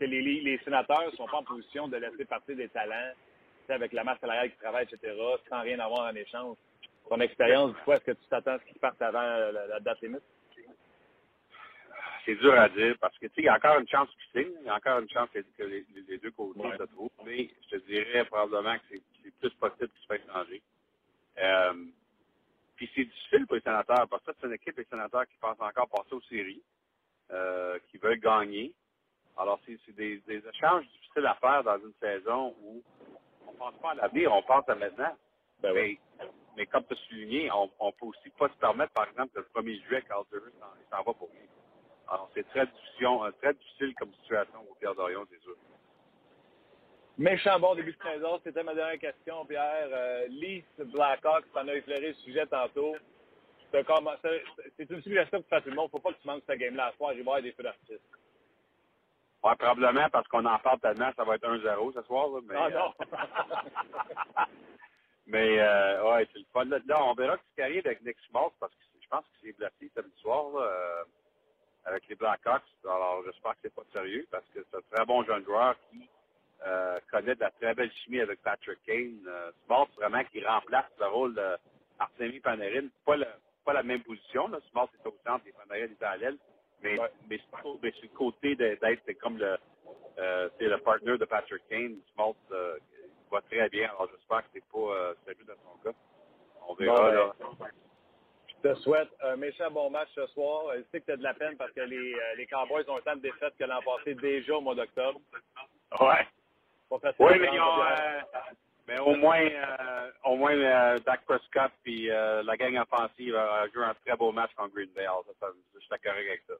les, 0.00 0.22
les 0.22 0.58
sénateurs 0.64 1.12
sont 1.16 1.26
pas 1.26 1.38
en 1.38 1.44
position 1.44 1.88
de 1.88 1.96
laisser 1.98 2.24
partir 2.24 2.56
des 2.56 2.68
talents, 2.70 3.12
avec 3.68 3.92
la 3.92 4.04
masse 4.04 4.20
salariale 4.20 4.50
qui 4.52 4.58
travaille, 4.58 4.86
etc., 4.90 5.14
sans 5.48 5.62
rien 5.62 5.78
avoir 5.80 6.10
en 6.12 6.14
échange. 6.16 6.56
Ton 7.08 7.20
expérience, 7.20 7.72
dit 7.74 7.80
quoi? 7.84 7.96
Est-ce 7.96 8.04
que 8.04 8.10
tu 8.12 8.26
t'attends 8.28 8.52
à 8.52 8.58
ce 8.58 8.64
qu'ils 8.64 8.78
partent 8.80 9.02
avant 9.02 9.20
euh, 9.20 9.52
la, 9.52 9.66
la 9.66 9.80
date 9.80 10.00
limite? 10.00 10.22
C'est 12.24 12.36
dur 12.36 12.54
à 12.58 12.70
dire 12.70 12.96
parce 13.00 13.16
que 13.18 13.26
tu 13.26 13.34
sais, 13.34 13.42
il 13.42 13.44
y 13.44 13.48
a 13.48 13.56
encore 13.56 13.78
une 13.78 13.88
chance 13.88 14.08
qu'il 14.32 14.44
signe, 14.44 14.54
il 14.62 14.66
y 14.66 14.70
a 14.70 14.76
encore 14.76 14.98
une 15.00 15.10
chance 15.10 15.28
que, 15.30 15.62
les, 15.62 15.84
les 16.08 16.18
deux 16.18 16.30
côtés 16.30 16.60
Ouais. 16.60 16.78
se 16.78 16.84
trouvent, 16.84 17.10
mais 17.24 17.50
je 17.64 17.76
te 17.76 17.84
dirais 17.86 18.24
probablement 18.24 18.76
que 18.78 18.84
c'est 19.22 19.30
plus 19.40 19.50
possible 19.50 19.88
qu'il 19.90 20.00
se 20.00 20.06
fait 20.06 20.22
échanger. 20.26 20.62
Euh, 21.38 21.84
puis 22.76 22.90
c'est 22.94 23.04
difficile 23.04 23.46
pour 23.46 23.56
les 23.56 23.60
sénateurs 23.60 24.08
parce 24.08 24.24
que 24.24 24.32
c'est 24.40 24.46
une 24.46 24.54
équipe 24.54 24.74
des 24.76 24.84
sénateurs 24.86 25.26
qui 25.26 25.36
pensent 25.36 25.60
encore 25.60 25.88
passer 25.90 26.14
aux 26.14 26.22
séries, 26.22 26.62
euh, 27.30 27.78
qui 27.90 27.98
veulent 27.98 28.18
gagner. 28.20 28.72
Alors 29.36 29.60
c'est 29.66 29.94
des, 29.94 30.18
des 30.26 30.42
échanges 30.48 30.86
difficiles 30.88 31.26
à 31.26 31.34
faire 31.34 31.62
dans 31.62 31.76
une 31.78 31.92
saison 32.00 32.54
où 32.62 32.82
on 33.46 33.52
pense 33.52 33.74
pas 33.82 33.90
à 33.90 33.94
l'avenir, 33.96 34.32
on 34.32 34.42
pense 34.42 34.66
à 34.68 34.74
maintenant. 34.76 35.14
Ben 35.60 35.74
mais, 35.74 35.98
mais 36.56 36.66
comme 36.66 36.84
tu 36.84 36.94
as 36.94 36.96
souligné, 37.08 37.50
on, 37.52 37.70
on 37.78 37.92
peut 37.92 38.06
aussi 38.06 38.30
pas 38.38 38.48
se 38.48 38.54
permettre, 38.58 38.92
par 38.92 39.08
exemple, 39.08 39.32
que 39.34 39.40
le 39.40 39.62
1er 39.62 39.82
juillet, 39.84 40.02
Carl 40.08 40.24
s'en 40.30 40.36
il 40.38 40.90
va 40.90 41.02
pour 41.02 41.28
lui. 41.32 41.48
Alors, 42.08 42.30
c'est 42.34 42.46
très 42.48 42.66
difficile, 42.66 43.06
euh, 43.06 43.30
très 43.40 43.54
difficile 43.54 43.94
comme 43.94 44.12
situation 44.22 44.60
au 44.70 44.74
Pierre 44.74 44.94
Dorion, 44.94 45.24
c'est 45.30 45.40
sûr. 45.42 45.56
Méchant 47.16 47.60
bon 47.60 47.74
début 47.76 47.92
de 47.92 48.02
saison, 48.02 48.40
c'était 48.42 48.64
ma 48.64 48.74
dernière 48.74 48.98
question, 48.98 49.46
Pierre. 49.46 49.88
Euh, 49.90 50.26
Leafs 50.28 50.64
Blackhawks, 50.78 51.44
t'en 51.52 51.68
as 51.68 51.74
effleuré 51.74 52.08
le 52.08 52.14
sujet 52.14 52.46
tantôt. 52.46 52.96
C'est 53.72 54.90
une 54.90 55.02
suggestion 55.02 55.38
que 55.38 55.44
tu 55.44 55.48
fais 55.48 55.60
tout 55.62 55.70
le 55.70 55.76
monde. 55.76 55.90
Faut 55.90 55.98
pas 55.98 56.12
que 56.12 56.20
tu 56.20 56.26
manques 56.26 56.42
cette 56.46 56.58
game-là 56.58 56.86
à 56.86 56.92
soir. 56.92 57.12
Il 57.12 57.16
va 57.16 57.18
y 57.18 57.20
avoir 57.22 57.42
des 57.42 57.52
feux 57.52 57.62
d'artifice. 57.62 58.00
Ouais, 59.42 59.54
probablement 59.56 60.08
parce 60.10 60.26
qu'on 60.28 60.44
en 60.44 60.58
parle 60.58 60.80
tellement, 60.80 61.10
ça 61.16 61.24
va 61.24 61.34
être 61.34 61.46
1-0 61.46 61.94
ce 61.94 62.02
soir. 62.02 62.28
Là, 62.28 62.40
mais, 62.44 62.54
Ah 62.56 62.70
non! 62.70 64.46
mais 65.26 65.58
euh, 65.60 66.02
ouais, 66.12 66.28
c'est 66.32 66.38
le 66.38 66.44
fun. 66.52 66.64
Là, 66.66 66.78
Là, 66.86 67.04
on 67.04 67.14
verra 67.14 67.36
ce 67.36 67.54
qui 67.54 67.62
arrive 67.62 67.86
avec 67.86 68.02
Nick 68.02 68.16
Schmaltz 68.28 68.54
parce 68.60 68.72
que 68.74 68.80
je 69.02 69.08
pense 69.08 69.24
que 69.24 69.32
c'est 69.42 69.56
blessé 69.56 69.90
samedi 69.94 70.20
soir 70.20 70.50
là, 70.54 70.60
euh, 70.66 71.04
avec 71.86 72.06
les 72.08 72.14
Blackhawks. 72.14 72.62
Alors, 72.84 73.22
j'espère 73.24 73.52
que 73.52 73.58
c'est 73.62 73.74
pas 73.74 73.84
sérieux 73.92 74.26
parce 74.30 74.44
que 74.54 74.60
c'est 74.70 74.76
un 74.76 74.82
très 74.96 75.04
bon 75.06 75.22
jeune 75.24 75.44
joueur 75.44 75.76
qui 75.90 76.08
euh, 76.66 76.98
connaît 77.10 77.34
de 77.34 77.40
la 77.40 77.50
très 77.52 77.74
belle 77.74 77.92
chimie 77.92 78.20
avec 78.20 78.40
Patrick 78.42 78.78
Kane. 78.86 79.20
Euh, 79.26 79.50
Schmaltz, 79.66 79.94
vraiment, 79.96 80.24
qui 80.24 80.44
remplace 80.44 80.90
le 80.98 81.06
rôle 81.06 81.34
d'Artemi 81.34 82.40
Panarin. 82.40 82.88
Pas, 83.04 83.16
le, 83.16 83.26
pas 83.64 83.72
la 83.72 83.82
même 83.82 84.02
position. 84.02 84.48
Là. 84.48 84.58
Schmaltz 84.70 84.92
est 84.94 85.06
au 85.08 85.16
centre 85.26 85.46
et 85.46 85.52
Panarin 85.52 85.88
est 85.90 86.02
à 86.02 86.16
l'aile. 86.16 86.38
Mais, 86.82 86.96
mais, 87.28 87.38
mais 87.82 87.92
c'est 87.94 88.02
le 88.02 88.08
côté 88.16 88.56
de- 88.56 88.74
d'être 88.80 89.12
comme 89.20 89.38
le, 89.38 89.56
euh, 90.18 90.48
c'est 90.58 90.66
le 90.68 90.78
partner 90.78 91.16
de 91.18 91.24
Patrick 91.24 91.62
Kane. 91.68 91.96
Schmaltz 92.12 92.38
euh, 92.52 92.78
va 93.34 93.42
très 93.42 93.68
bien. 93.68 93.88
Alors, 93.88 94.08
j'espère 94.10 94.42
que 94.42 94.48
c'est 94.54 94.64
pas 94.72 94.78
euh, 94.78 95.14
sérieux 95.24 95.44
dans 95.46 95.72
son 95.72 95.78
cas. 95.82 95.96
On 96.68 96.74
verra. 96.74 96.96
Bon, 96.96 97.56
là. 97.60 97.70
Je 98.48 98.68
te 98.70 98.74
souhaite 98.80 99.10
un 99.22 99.36
méchant 99.36 99.70
bon 99.70 99.90
match 99.90 100.08
ce 100.14 100.26
soir. 100.28 100.72
Je 100.76 100.82
sais 100.90 101.00
que 101.00 101.06
tu 101.06 101.12
as 101.12 101.16
de 101.16 101.22
la 101.22 101.34
peine 101.34 101.56
parce 101.56 101.72
que 101.72 101.80
les, 101.80 102.14
euh, 102.14 102.34
les 102.36 102.46
Cowboys 102.46 102.88
ont 102.88 102.94
autant 102.94 103.14
de 103.16 103.20
défaites 103.20 103.56
que 103.58 103.64
l'an 103.64 103.82
passé 103.82 104.14
déjà 104.14 104.54
au 104.54 104.60
mois 104.60 104.74
d'octobre. 104.74 105.20
Ouais. 106.00 106.26
Oui, 106.90 107.34
de 107.34 107.38
mais, 107.40 107.50
ils 107.52 107.60
ont, 107.60 107.82
euh, 107.82 108.20
mais 108.86 108.98
au 109.00 109.16
moins, 109.16 109.40
euh, 109.40 110.10
au 110.24 110.36
moins 110.36 110.56
euh, 110.56 110.98
Dak 111.00 111.24
Prescott 111.24 111.72
euh, 111.86 112.42
la 112.42 112.56
gang 112.56 112.76
offensive 112.76 113.34
a 113.34 113.66
joué 113.68 113.84
un 113.84 113.94
très 113.94 114.16
beau 114.16 114.30
match 114.32 114.54
contre 114.54 114.74
Green 114.74 114.90
Bay. 114.94 115.02
Alors, 115.02 115.24
ça, 115.26 115.32
ça, 115.40 115.52
je 115.74 115.80
suis 115.80 115.88
d'accord 115.88 116.12
avec 116.12 116.42
ça. 116.46 116.54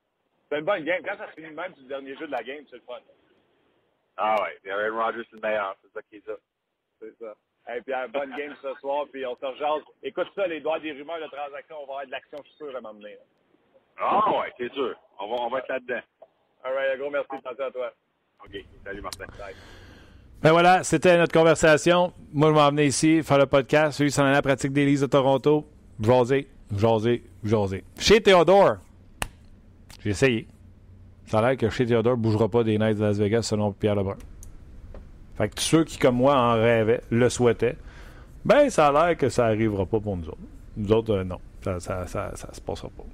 C'est 0.49 0.59
une 0.59 0.65
bonne 0.65 0.85
game. 0.85 1.03
Quand 1.05 1.17
ça 1.17 1.29
se 1.29 1.35
finit 1.35 1.55
même 1.55 1.73
le 1.77 1.85
dernier 1.85 2.17
jeu 2.17 2.27
de 2.27 2.33
la 2.33 2.43
game, 2.43 2.65
c'est 2.69 2.77
le 2.77 2.83
fun. 2.83 3.01
Ah 4.17 4.37
ouais, 4.43 4.59
puis 4.63 4.71
Aaron 4.71 4.97
Rodgers 5.03 5.25
c'est 5.29 5.37
le 5.37 5.43
meilleur, 5.43 5.77
c'est 5.83 5.93
ça 5.93 6.01
qui 6.03 6.17
est 6.17 6.27
ça. 6.27 6.35
C'est 7.05 7.25
ça. 7.25 7.35
Hey 7.67 7.81
Pierre, 7.83 8.09
bonne 8.11 8.31
game 8.37 8.55
ce 8.63 8.81
soir, 8.81 9.07
puis 9.13 9.25
on 9.27 9.37
se 9.37 9.45
rejase. 9.45 9.83
Écoute 10.03 10.27
ça, 10.35 10.47
les 10.47 10.61
doigts 10.61 10.81
des 10.81 10.93
rumeurs 10.93 11.21
de 11.21 11.27
transaction, 11.27 11.77
on 11.83 11.87
va 11.87 11.93
avoir 11.93 12.07
de 12.07 12.11
l'action, 12.11 12.39
je 12.43 12.49
suis 12.49 12.57
sûr, 12.57 12.77
à 12.77 12.81
m'emmener. 12.81 13.17
Ah 13.99 14.31
ouais, 14.31 14.53
c'est 14.59 14.73
sûr. 14.73 14.95
On 15.21 15.29
va, 15.29 15.43
on 15.43 15.49
va 15.49 15.59
être 15.59 15.69
là-dedans. 15.69 16.01
All 16.65 16.75
right, 16.75 16.95
un 16.95 16.99
gros 16.99 17.11
merci, 17.11 17.29
attention 17.33 17.65
à 17.65 17.71
toi. 17.71 17.93
OK, 18.45 18.65
salut 18.85 19.01
Martin. 19.01 19.25
Ben 20.43 20.53
voilà, 20.53 20.83
c'était 20.83 21.17
notre 21.17 21.33
conversation. 21.33 22.13
Moi, 22.33 22.51
je 22.51 22.55
m'en 22.55 22.69
venais 22.71 22.87
ici, 22.87 23.23
faire 23.23 23.39
le 23.39 23.47
podcast. 23.47 23.99
Celui 23.99 24.11
s'en 24.11 24.23
allait 24.23 24.33
à 24.33 24.37
la 24.37 24.43
pratique 24.43 24.73
des 24.73 24.85
Leafs 24.85 25.01
de 25.01 25.07
Toronto. 25.07 25.65
Jaser, 26.01 26.49
jaser, 26.77 27.23
jaser. 27.43 27.85
Chez 27.99 28.21
Théodore, 28.21 28.77
j'ai 30.01 30.11
essayé. 30.11 30.49
Ça 31.27 31.39
a 31.39 31.49
l'air 31.49 31.57
que 31.57 31.71
chez 31.71 31.87
Théodore 31.87 32.17
ne 32.17 32.23
bougera 32.23 32.49
pas 32.49 32.63
des 32.63 32.77
Knights 32.77 32.99
de 32.99 33.05
Las 33.05 33.19
Vegas 33.19 33.43
selon 33.43 33.73
Pierre 33.73 33.95
Lebrun. 33.95 34.17
Fait 35.37 35.49
que 35.49 35.61
ceux 35.61 35.85
qui, 35.85 35.99
comme 35.99 36.17
moi, 36.17 36.37
en 36.37 36.55
rêvaient, 36.55 37.03
le 37.11 37.29
souhaitaient, 37.29 37.77
ben, 38.45 38.71
ça 38.71 38.89
a 38.89 38.93
l'air 38.93 39.17
que 39.17 39.29
ça 39.29 39.45
n'arrivera 39.45 39.85
pas 39.87 39.99
pour 40.01 40.17
nous 40.17 40.29
autres. 40.29 40.39
Nous 40.77 40.93
autres, 40.93 41.13
euh, 41.15 41.25
non. 41.25 41.39
Ça, 41.65 41.81
ça, 41.81 42.07
ça, 42.07 42.33
ça 42.35 42.53
se 42.53 42.61
passera 42.61 42.89
pas. 42.97 43.05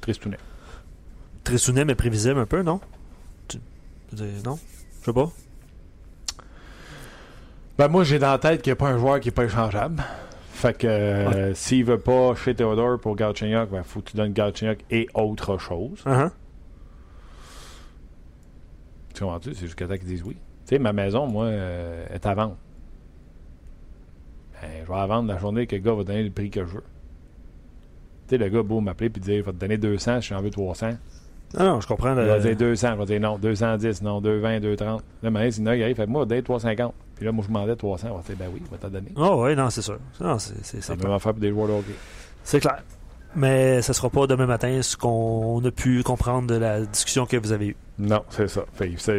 Tristounet. 0.00 0.38
Tristounet, 1.44 1.84
mais 1.84 1.94
prévisible 1.94 2.38
un 2.38 2.46
peu, 2.46 2.62
non? 2.62 2.80
Tu- 3.48 3.58
Non? 4.44 4.58
Je 5.00 5.06
sais 5.06 5.12
pas. 5.12 5.30
Ben 7.76 7.88
moi, 7.88 8.04
j'ai 8.04 8.18
dans 8.18 8.30
la 8.30 8.38
tête 8.38 8.62
qu'il 8.62 8.70
n'y 8.70 8.74
a 8.74 8.76
pas 8.76 8.88
un 8.88 8.98
joueur 8.98 9.20
qui 9.20 9.28
n'est 9.28 9.32
pas 9.32 9.44
échangeable. 9.44 10.02
Fait 10.52 10.76
que 10.76 10.86
euh, 10.86 11.54
s'il 11.54 11.84
veut 11.84 12.00
pas 12.00 12.34
chez 12.34 12.54
Theodore 12.54 12.98
pour 12.98 13.14
Galchenyuk, 13.14 13.70
ben 13.70 13.84
faut 13.84 14.00
que 14.00 14.10
tu 14.10 14.16
donnes 14.16 14.32
Galchenyuk 14.32 14.80
et 14.90 15.08
autre 15.14 15.58
chose. 15.58 16.02
Uh-huh. 16.04 16.30
Tu 19.14 19.20
comprends-tu? 19.22 19.54
C'est 19.54 19.66
jusqu'à 19.66 19.86
temps 19.86 19.96
qu'ils 19.96 20.06
disent 20.08 20.24
oui. 20.24 20.36
Tu 20.68 20.74
sais, 20.74 20.78
ma 20.78 20.92
maison, 20.92 21.26
moi, 21.26 21.46
euh, 21.46 22.04
est 22.12 22.26
à 22.26 22.34
vendre. 22.34 22.56
Ben, 24.60 24.68
je 24.84 24.86
vais 24.92 24.98
la 24.98 25.06
vendre 25.06 25.32
la 25.32 25.38
journée 25.38 25.66
que 25.66 25.74
le 25.76 25.80
gars 25.80 25.94
va 25.94 26.04
donner 26.04 26.22
le 26.22 26.30
prix 26.30 26.50
que 26.50 26.60
je 26.60 26.74
veux. 26.74 26.84
Tu 28.28 28.34
sais, 28.34 28.36
le 28.38 28.50
gars, 28.50 28.62
beau 28.62 28.80
m'appeler 28.82 29.06
et 29.06 29.18
dire, 29.18 29.34
il 29.36 29.42
va 29.42 29.52
te 29.52 29.56
donner 29.56 29.78
200, 29.78 30.20
je 30.20 30.28
j'en 30.28 30.42
veux 30.42 30.50
300. 30.50 30.90
Ah 31.56 31.64
non, 31.64 31.80
je 31.80 31.86
comprends. 31.86 32.10
Il 32.12 32.18
le- 32.18 32.26
va 32.26 32.38
dire 32.38 32.54
200, 32.54 32.88
je 32.92 32.98
vais 32.98 33.04
dire 33.06 33.20
non, 33.20 33.38
210, 33.38 34.02
non, 34.02 34.20
220, 34.20 34.60
230. 34.60 35.02
Là, 35.22 35.30
maintenant, 35.30 35.50
sinon, 35.50 35.72
il 35.72 35.82
arrive, 35.82 35.96
fait 35.96 36.06
moi, 36.06 36.26
donne 36.26 36.42
350. 36.42 36.92
Puis 37.14 37.24
là, 37.24 37.32
moi, 37.32 37.42
je 37.42 37.48
demandais 37.48 37.74
300. 37.74 38.08
On 38.12 38.16
va 38.16 38.22
dire, 38.22 38.36
ben 38.38 38.50
oui, 38.52 38.60
il 38.62 38.70
va 38.70 38.76
t'en 38.76 38.90
donner. 38.90 39.12
Oh, 39.16 39.44
oui, 39.46 39.56
non, 39.56 39.70
c'est 39.70 39.80
sûr. 39.80 39.98
Non, 40.20 40.38
c'est, 40.38 40.86
la 40.86 40.96
même 40.96 41.12
affaire 41.12 41.32
pour 41.32 41.40
des 41.40 41.48
joueurs 41.48 41.68
de 41.68 41.72
hockey. 41.72 41.94
C'est 42.44 42.60
clair. 42.60 42.82
Mais 43.36 43.82
ce 43.82 43.92
sera 43.92 44.10
pas 44.10 44.26
demain 44.26 44.46
matin 44.46 44.80
ce 44.82 44.96
qu'on 44.96 45.62
a 45.64 45.70
pu 45.70 46.02
comprendre 46.02 46.48
de 46.48 46.56
la 46.56 46.80
discussion 46.80 47.26
que 47.26 47.36
vous 47.36 47.52
avez 47.52 47.68
eue. 47.68 47.76
Non, 47.98 48.22
c'est 48.30 48.48
ça. 48.48 48.64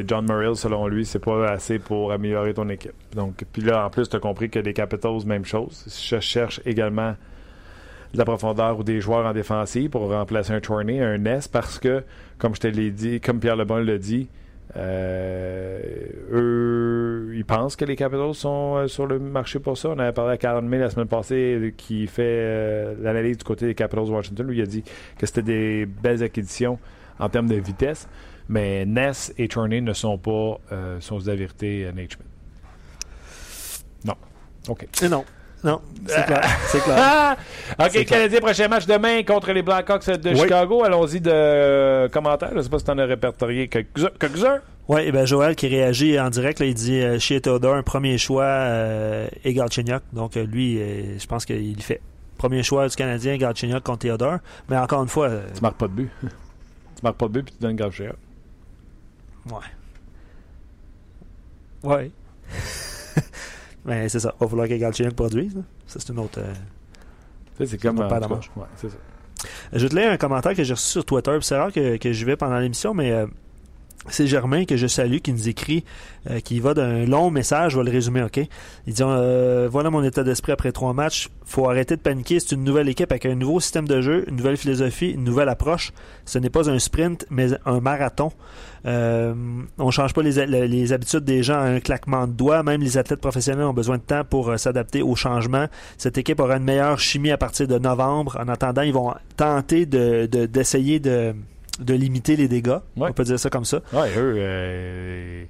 John 0.07 0.26
Murray, 0.26 0.55
selon 0.55 0.88
lui, 0.88 1.05
c'est 1.05 1.20
pas 1.20 1.51
assez 1.51 1.80
pour 1.80 2.12
améliorer 2.12 2.53
ton 2.53 2.68
équipe. 2.70 2.93
Donc, 3.14 3.43
puis 3.51 3.62
là, 3.62 3.86
en 3.86 3.89
plus, 3.89 4.10
tu 4.10 4.16
as 4.16 4.20
compris 4.20 4.49
que 4.49 4.60
les 4.60 4.74
Capitals, 4.74 5.26
même 5.26 5.45
chose. 5.45 5.86
Je 5.88 6.20
cherche 6.20 6.62
également 6.66 7.16
de 8.14 8.18
la 8.18 8.26
profondeur 8.26 8.80
ou 8.80 8.84
des 8.84 9.01
joueurs 9.01 9.26
en 9.26 9.34
défensive 9.34 9.89
pour 9.89 10.10
remplacer 10.10 10.53
un 10.53 10.60
Tourney, 10.60 10.99
un 11.01 11.18
Ness, 11.18 11.47
parce 11.47 11.78
que, 11.78 12.03
comme 12.39 12.55
je 12.55 12.62
te 12.62 12.68
l'ai 12.68 12.91
dit, 12.91 13.22
comme 13.22 13.39
Pierre 13.39 13.55
Lebon 13.55 13.78
l'a 13.78 13.97
dit, 13.97 14.28
euh, 14.76 15.80
eux, 16.32 17.32
ils 17.34 17.46
pensent 17.46 17.76
que 17.76 17.86
les 17.86 17.96
Capitals 17.96 18.36
sont 18.36 18.76
euh, 18.76 18.88
sur 18.88 19.08
le 19.08 19.20
marché 19.20 19.60
pour 19.60 19.78
ça. 19.78 19.90
On 19.90 20.00
avait 20.00 20.14
parlé 20.14 20.34
à 20.34 20.38
Karen 20.38 20.68
May 20.68 20.78
la 20.78 20.90
semaine 20.90 21.08
passée 21.08 21.56
euh, 21.56 21.72
qui 21.76 22.08
fait 22.08 22.96
l'analyse 23.02 23.38
du 23.38 23.44
côté 23.44 23.66
des 23.66 23.76
Capitals 23.76 24.10
Washington. 24.10 24.48
Lui, 24.48 24.58
il 24.58 24.62
a 24.62 24.66
dit 24.66 24.84
que 25.18 25.26
c'était 25.26 25.42
des 25.42 25.86
belles 25.86 26.24
acquisitions 26.24 26.80
en 27.18 27.30
termes 27.30 27.48
de 27.48 27.56
vitesse. 27.56 28.08
Mais 28.48 28.86
Ness 28.86 29.34
et 29.38 29.48
Tourney 29.48 29.82
ne 29.82 29.94
sont 29.94 30.18
pas, 30.18 30.60
sont 31.02 31.20
la 31.20 31.36
vérité, 31.36 31.88
Nate. 31.96 32.18
Non. 34.04 34.16
OK. 34.68 34.88
Et 35.04 35.10
non. 35.10 35.24
Non, 35.64 35.82
c'est 36.07 36.26
clair. 36.26 36.41
C'est 36.68 36.80
clair. 36.84 36.95
Ah! 36.97 37.36
OK, 37.80 37.89
C'est 37.91 38.05
clair. 38.05 38.20
Canadien, 38.20 38.39
prochain 38.39 38.68
match 38.70 38.86
demain 38.86 39.24
contre 39.24 39.51
les 39.51 39.62
Blackhawks 39.62 40.05
de 40.10 40.30
Oui. 40.30 40.39
Chicago. 40.39 40.84
Allons-y 40.86 41.20
de 41.20 41.30
euh, 41.34 42.07
commentaires. 42.10 42.49
Je 42.51 42.57
ne 42.57 42.62
sais 42.62 42.70
pas 42.70 42.80
si 42.80 42.86
tu 42.86 42.91
en 42.91 42.97
as 42.97 43.05
répertorié 43.05 43.68
quelques-uns. 43.68 44.60
Oui, 44.88 45.01
et 45.01 45.12
ben 45.12 45.26
Joël 45.26 45.55
qui 45.55 45.68
réagit 45.68 46.20
en 46.20 46.30
direct, 46.30 46.60
là, 46.62 46.66
il 46.66 46.74
dit 46.74 46.99
euh, 47.01 47.20
chez 47.20 47.41
Theodore, 47.41 47.76
un 47.76 47.84
premier 47.84 48.18
choix 48.18 48.43
euh, 48.45 49.28
et 49.43 49.53
Galchenyuk. 49.53 50.01
Donc 50.14 50.36
euh, 50.38 50.45
lui, 50.45 50.80
euh, 50.82 51.20
je 51.20 51.28
pense 51.28 51.45
qu'il 51.45 51.80
fait. 51.84 52.01
Premier 52.38 52.64
choix 52.64 52.88
du 52.88 52.95
Canadien, 52.95 53.36
Galchenyuk 53.38 53.84
contre 53.84 53.99
Theodore. 53.99 54.38
Mais 54.70 54.78
encore 54.78 55.03
une 55.03 55.10
fois, 55.10 55.28
euh, 55.28 55.41
Tu 55.53 55.62
marques 55.62 55.78
pas 55.78 55.88
de 55.88 55.93
but. 55.93 56.10
tu 56.24 56.30
marques 57.03 57.18
pas 57.18 57.28
de 57.28 57.34
but 57.34 57.43
puis 57.43 57.53
tu 57.53 57.62
donnes 57.62 57.76
grave 57.76 57.91
cher. 57.93 58.14
ouais. 59.45 59.60
Ouais. 61.84 62.12
Mais 63.86 64.10
c'est 64.10 64.20
ça. 64.20 64.34
Il 64.40 64.44
va 64.44 64.48
falloir 64.50 64.68
que 64.68 64.74
Galchenyuk 64.76 65.16
produise. 65.16 65.56
là. 65.56 65.62
Ça, 65.88 66.00
c'est 66.00 66.12
une 66.12 66.20
autre. 66.20 66.40
euh, 66.40 66.54
c'est 67.66 67.78
comme. 67.82 67.98
ouais, 68.58 68.66
c'est 68.76 68.90
ça. 68.90 68.98
Je 69.74 69.80
vais 69.80 69.90
te 69.90 69.96
lire 69.96 70.12
un 70.12 70.18
commentaire 70.18 70.54
que 70.54 70.64
j'ai 70.64 70.74
reçu 70.74 70.88
sur 70.90 71.06
Twitter. 71.06 71.38
C'est 71.42 71.58
rare 71.58 71.72
que, 71.72 71.98
que 71.98 72.12
j'y 72.12 72.26
vais 72.26 72.36
pendant 72.36 72.60
l'émission, 72.60 72.94
mais 72.94 73.12
euh, 73.12 73.26
c'est 74.08 74.28
Germain 74.28 74.66
que 74.66 74.78
je 74.78 74.88
salue 74.88 75.18
qui 75.18 75.34
nous 75.34 75.50
écrit, 75.50 75.84
euh, 76.30 76.39
qui 76.39 76.60
va 76.60 76.74
d'un 76.74 77.06
long 77.06 77.30
message. 77.30 77.74
Je 77.74 77.78
vais 77.80 77.84
le 77.84 77.91
résumer, 77.91 78.24
OK? 78.24 78.38
Il 78.88 78.93
dit 78.93 79.04
euh, 79.06 79.68
Voilà 79.72 79.89
mon 79.89 80.04
état 80.04 80.24
d'esprit 80.24 80.52
après 80.54 80.72
trois 80.72 80.93
matchs. 80.93 81.30
faut 81.45 81.70
arrêter 81.70 81.95
de 81.97 82.02
paniquer. 82.02 82.39
C'est 82.39 82.56
une 82.56 82.64
nouvelle 82.64 82.88
équipe 82.89 83.12
avec 83.12 83.26
un 83.26 83.36
nouveau 83.36 83.60
système 83.60 83.88
de 83.88 84.00
jeu, 84.02 84.24
une 84.30 84.38
nouvelle 84.38 84.58
philosophie, 84.58 85.10
une 85.12 85.24
nouvelle 85.26 85.50
approche. 85.50 85.91
Ce 86.26 86.39
n'est 86.39 86.50
pas 86.50 86.70
un 86.70 86.80
sprint, 86.80 87.26
mais 87.30 87.50
un 87.66 87.82
marathon. 87.82 88.32
Euh, 88.86 89.34
on 89.78 89.91
change 89.91 90.14
pas 90.14 90.22
les, 90.24 90.45
les- 90.45 90.93
habitudes 90.93 91.26
des 91.26 91.43
gens 91.43 91.60
à 91.60 91.64
un 91.66 91.80
claquement 91.82 92.26
de 92.26 92.32
doigts. 92.32 92.64
Même 92.64 92.82
les 92.82 92.97
athlètes 92.97 93.20
professionnels 93.22 93.66
ont 93.66 93.74
besoin 93.74 93.97
de 93.97 94.04
temps 94.04 94.24
pour 94.24 94.50
euh, 94.50 94.58
s'adapter 94.58 95.02
aux 95.02 95.16
changements. 95.16 95.68
Cette 95.97 96.18
équipe 96.18 96.39
aura 96.39 96.56
une 96.58 96.64
meilleure 96.64 96.97
chimie 97.00 97.32
à 97.32 97.38
partir 97.38 97.68
de 97.68 97.78
novembre. 97.78 98.38
En 98.39 98.47
attendant, 98.47 98.82
ils 98.82 98.93
vont 98.93 99.14
tenter 99.36 99.86
de- 99.86 100.26
d'essayer 100.45 101.00
de, 101.00 101.36
de 101.80 101.94
limiter 101.94 102.36
les 102.36 102.48
dégâts. 102.48 102.78
Ouais. 102.98 103.10
On 103.10 103.14
peut 103.14 103.24
dire 103.24 103.40
ça 103.40 103.50
comme 103.50 103.66
ça. 103.66 103.78
Ouais, 103.94 104.10
eux, 104.18 104.36
euh, 104.38 105.44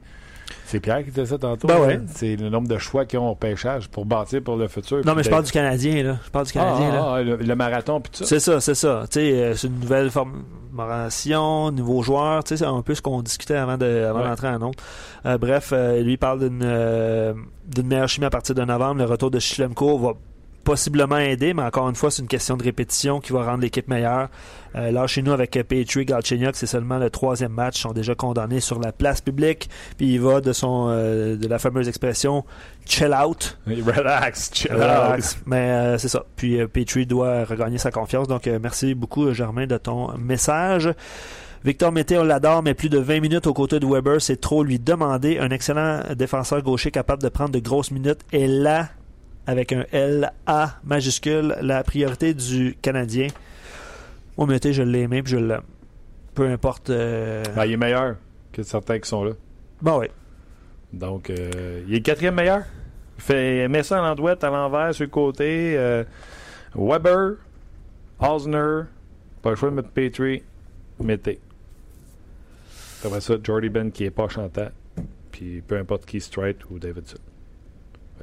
c'est 0.66 0.80
Pierre 0.80 1.04
qui 1.04 1.10
disait 1.12 1.26
ça 1.26 1.38
tantôt. 1.38 1.68
Ben 1.68 1.76
hein. 1.78 1.88
ouais. 1.88 2.00
C'est 2.14 2.36
le 2.36 2.50
nombre 2.50 2.68
de 2.68 2.78
choix 2.78 3.06
qu'ils 3.06 3.20
ont 3.20 3.30
au 3.30 3.36
pêchage 3.36 3.88
pour 3.90 4.06
bâtir 4.06 4.42
pour 4.44 4.56
le 4.56 4.68
futur. 4.68 5.02
Non, 5.06 5.16
mais 5.16 5.24
je 5.24 5.30
de- 5.30 5.32
parle 5.34 5.44
du 5.46 5.52
Canadien, 5.52 6.04
là. 6.04 6.18
Je 6.26 6.30
parle 6.30 6.46
du 6.46 6.52
Ah, 6.56 6.60
Canadien, 6.60 6.92
là. 6.94 7.02
ah, 7.04 7.14
ah, 7.16 7.22
le, 7.24 7.36
le 7.38 7.56
marathon 7.56 8.00
puis 8.02 8.12
tout 8.12 8.20
ça. 8.20 8.26
C'est 8.26 8.40
ça, 8.40 8.60
c'est 8.62 8.76
ça. 8.76 9.04
Tu 9.10 9.20
sais, 9.20 9.32
euh, 9.34 9.56
c'est 9.56 9.68
une 9.68 9.80
nouvelle 9.80 10.10
formation, 10.12 11.72
nouveau 11.72 12.02
joueur. 12.04 12.44
Tu 12.44 12.50
sais, 12.50 12.58
c'est 12.58 12.66
un 12.70 12.82
peu 12.82 12.94
ce 12.96 13.02
qu'on 13.02 13.22
discutait 13.22 13.56
avant 13.56 13.78
de, 13.78 14.06
avant 14.10 14.20
Ouais. 14.22 14.28
d'entrer 14.28 14.48
en 14.50 14.62
autre. 14.62 14.84
bref, 15.40 15.72
euh, 15.74 16.02
lui 16.02 16.14
il 16.14 16.18
parle 16.18 16.40
d'une 16.48 16.62
euh, 16.64 17.34
d'une 17.68 17.88
meilleure 17.88 18.08
chimie 18.10 18.26
à 18.26 18.30
partir 18.30 18.56
de 18.56 18.64
novembre. 18.64 19.00
Le 19.02 19.06
retour 19.06 19.30
de 19.32 19.40
Schlemko 19.40 19.98
va 20.00 20.14
possiblement 20.64 21.18
aider, 21.18 21.54
mais 21.54 21.64
encore 21.64 21.90
une 21.90 21.96
fois, 21.96 22.12
c'est 22.12 22.22
une 22.22 22.28
question 22.28 22.58
de 22.58 22.64
répétition 22.64 23.20
qui 23.20 23.34
va 23.34 23.44
rendre 23.44 23.62
l'équipe 23.62 23.88
meilleure. 23.88 24.30
Euh, 24.76 24.92
là, 24.92 25.08
chez 25.08 25.22
nous, 25.22 25.32
avec 25.32 25.58
euh, 25.58 25.64
Petrie, 25.64 26.06
Galchenyuk, 26.06 26.56
c'est 26.56 26.68
seulement 26.68 27.00
le 27.00 27.10
troisième 27.10 27.52
match. 27.52 27.80
Ils 27.80 27.82
sont 27.82 27.94
déjà 27.94 28.14
condamnés 28.16 28.60
sur 28.60 28.80
la 28.80 28.92
place 28.92 29.22
publique. 29.22 29.70
Puis 29.98 30.14
il 30.14 30.22
va 30.22 30.42
de 30.42 30.54
son 30.54 30.88
euh, 30.90 31.36
de 31.38 31.48
la 31.48 31.58
fameuse 31.60 31.88
expression 31.88 32.46
chill 32.86 33.14
out. 33.14 33.58
Relax, 33.68 34.52
chill 34.54 34.74
Relax. 34.74 35.36
out. 35.36 35.44
Mais 35.46 35.72
euh, 35.72 35.98
c'est 35.98 36.10
ça. 36.10 36.24
Puis 36.36 36.58
Petrie 36.68 37.06
doit 37.06 37.46
regagner 37.46 37.78
sa 37.78 37.92
confiance. 37.92 38.28
Donc 38.28 38.48
euh, 38.48 38.60
merci 38.62 38.94
beaucoup, 38.94 39.32
Germain, 39.34 39.66
de 39.68 39.78
ton 39.78 40.16
message. 40.18 40.92
Victor 41.66 41.92
Mété, 41.92 42.18
on 42.18 42.24
l'adore, 42.24 42.64
mais 42.64 42.74
plus 42.74 42.88
de 42.88 43.00
20 43.00 43.20
minutes 43.20 43.46
aux 43.46 43.54
côtés 43.54 43.82
de 43.82 43.86
Weber, 43.86 44.22
c'est 44.22 44.40
trop 44.40 44.64
lui 44.64 44.80
demander. 44.80 45.40
Un 45.40 45.50
excellent 45.50 46.02
défenseur 46.16 46.62
gaucher 46.62 46.90
capable 46.90 47.22
de 47.22 47.28
prendre 47.28 47.50
de 47.52 47.60
grosses 47.60 47.92
minutes 47.92 48.22
est 48.32 48.48
là, 48.48 48.88
avec 49.50 49.74
un 49.74 49.84
L-A 49.92 50.80
majuscule, 50.84 51.56
la 51.62 51.84
priorité 51.84 52.36
du 52.36 52.78
Canadien. 52.84 53.30
Moi, 54.38 54.46
Mété, 54.46 54.74
je 54.74 54.84
l'ai 54.84 55.02
aimé, 55.02 55.24
puis 55.24 55.32
je 55.32 55.38
l'aime. 55.38 55.64
Peu 56.36 56.48
importe. 56.48 56.92
euh... 56.92 57.44
Ben, 57.56 57.66
il 57.66 57.72
est 57.74 57.78
meilleur 57.78 58.18
que 58.54 58.62
certains 58.62 59.00
qui 59.00 59.10
sont 59.10 59.24
là. 59.24 59.32
Bon, 59.82 59.98
oui. 60.02 60.06
Donc, 60.94 61.32
euh, 61.32 61.82
il 61.88 61.94
est 61.96 61.98
le 61.98 62.04
quatrième 62.04 62.36
meilleur. 62.36 62.62
Il 63.18 63.24
fait, 63.24 63.68
met 63.68 63.82
ça 63.82 63.98
à 63.98 64.02
l'endouette, 64.08 64.44
à 64.44 64.52
l'envers, 64.52 64.94
sur 64.94 65.06
le 65.06 65.10
côté. 65.10 65.76
euh, 65.76 66.04
Weber, 66.76 67.38
Osner, 68.20 68.84
pas 69.42 69.50
le 69.50 69.56
choix 69.56 69.72
de 69.72 69.76
mettre 69.76 69.90
Petrie, 69.90 70.44
mettez. 71.00 71.40
Après 73.04 73.20
ça, 73.22 73.34
Jordy 73.44 73.70
Ben 73.70 73.92
qui 73.92 74.04
est 74.04 74.12
pas 74.12 74.30
chantant. 74.30 74.70
Puis 75.32 75.62
peu 75.68 75.76
importe 75.80 76.06
qui, 76.06 76.22
Strite 76.22 76.70
ou 76.70 76.78
Davidson. 76.78 77.18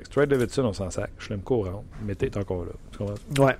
Strite 0.05 0.29
Davidson, 0.31 0.65
on 0.65 0.73
s'en 0.73 0.91
sac. 0.91 1.11
Je 1.19 1.31
l'aime 1.31 1.41
courant. 1.41 1.85
Mettez 2.05 2.27
est 2.27 2.37
encore 2.37 2.65
là. 2.65 2.73
Tu 2.93 2.99
comprends? 2.99 3.45
Ouais. 3.47 3.57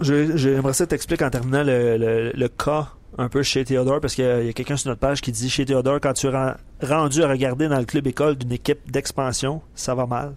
J'aimerais 0.00 0.72
ça 0.72 0.86
t'expliquer 0.86 1.24
en 1.26 1.30
terminant 1.30 1.62
le, 1.62 1.96
le- 1.98 2.32
le 2.34 2.48
cas 2.48 2.88
un 3.18 3.28
peu 3.28 3.42
chez 3.42 3.64
Theodore, 3.64 4.00
parce 4.00 4.14
qu'il 4.14 4.24
y 4.24 4.48
a, 4.48 4.52
quelqu'un 4.52 4.76
sur 4.76 4.88
notre 4.88 5.00
page 5.00 5.20
qui 5.20 5.32
dit 5.32 5.50
chez 5.50 5.64
Theodore, 5.66 5.98
quand 6.00 6.12
tu 6.14 6.26
es 6.28 6.30
ren- 6.30 6.54
rendu 6.80 7.22
à 7.22 7.28
regarder 7.28 7.68
dans 7.68 7.78
le 7.78 7.84
club 7.84 8.06
école 8.06 8.36
d'une 8.36 8.52
équipe 8.52 8.90
d'expansion, 8.90 9.60
ça 9.74 9.94
va 9.94 10.06
mal. 10.06 10.32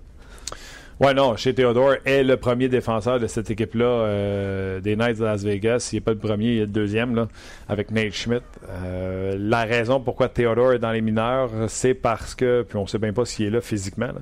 Ouais, 0.99 1.13
non, 1.13 1.35
chez 1.37 1.53
Theodore 1.55 1.95
est 2.05 2.23
le 2.23 2.37
premier 2.37 2.69
défenseur 2.69 3.19
de 3.19 3.27
cette 3.27 3.49
équipe-là 3.51 3.85
euh, 3.85 4.79
des 4.79 4.95
Knights 4.95 5.17
de 5.19 5.23
Las 5.23 5.43
Vegas. 5.43 5.89
Il 5.91 5.95
n'est 5.97 6.01
pas 6.01 6.11
le 6.11 6.17
premier, 6.17 6.45
il 6.53 6.57
est 6.57 6.61
le 6.61 6.67
deuxième, 6.67 7.15
là, 7.15 7.27
avec 7.69 7.89
Nate 7.91 8.11
Schmidt. 8.13 8.43
Euh, 8.69 9.35
la 9.39 9.63
raison 9.63 9.99
pourquoi 9.99 10.29
Theodore 10.29 10.73
est 10.73 10.79
dans 10.79 10.91
les 10.91 11.01
mineurs, 11.01 11.49
c'est 11.67 11.93
parce 11.93 12.35
que, 12.35 12.63
puis 12.67 12.77
on 12.77 12.85
sait 12.87 12.99
bien 12.99 13.13
pas 13.13 13.25
s'il 13.25 13.45
est 13.47 13.49
là 13.49 13.61
physiquement. 13.61 14.07
là. 14.07 14.21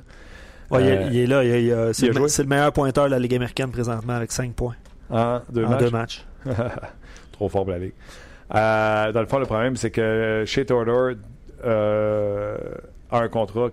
Ouais, 0.71 0.83
il 0.83 0.87
est- 0.87 0.97
Euh, 0.97 1.09
il, 1.11 1.19
est 1.19 1.27
là, 1.27 1.43
il 1.43 1.49
est- 1.51 1.63
il 1.65 1.73
a- 1.73 1.93
c'est 1.93 2.05
il 2.07 2.09
le, 2.13 2.17
joué? 2.19 2.29
c'est 2.29 2.43
le 2.43 2.49
meilleur 2.49 2.71
pointeur 2.71 3.05
de 3.05 3.11
la 3.11 3.19
Ligue 3.19 3.35
américaine 3.35 3.69
présentement 3.71 4.13
avec 4.13 4.31
5 4.31 4.53
points 4.53 4.75
en 5.09 5.41
deux 5.51 5.65
en 5.65 5.69
matchs. 5.69 5.79
deux 5.81 5.89
matchs? 5.91 6.25
Trop 7.33 7.49
fort 7.49 7.63
pour 7.63 7.71
la 7.73 7.79
Ligue. 7.79 7.93
Euh, 8.55 9.11
dans 9.11 9.21
le 9.21 9.27
fond, 9.27 9.39
le 9.39 9.45
problème, 9.45 9.75
c'est 9.75 9.91
que 9.91 10.43
chez 10.45 10.65
euh, 11.63 12.57
a 13.11 13.19
un 13.19 13.27
contrat 13.27 13.69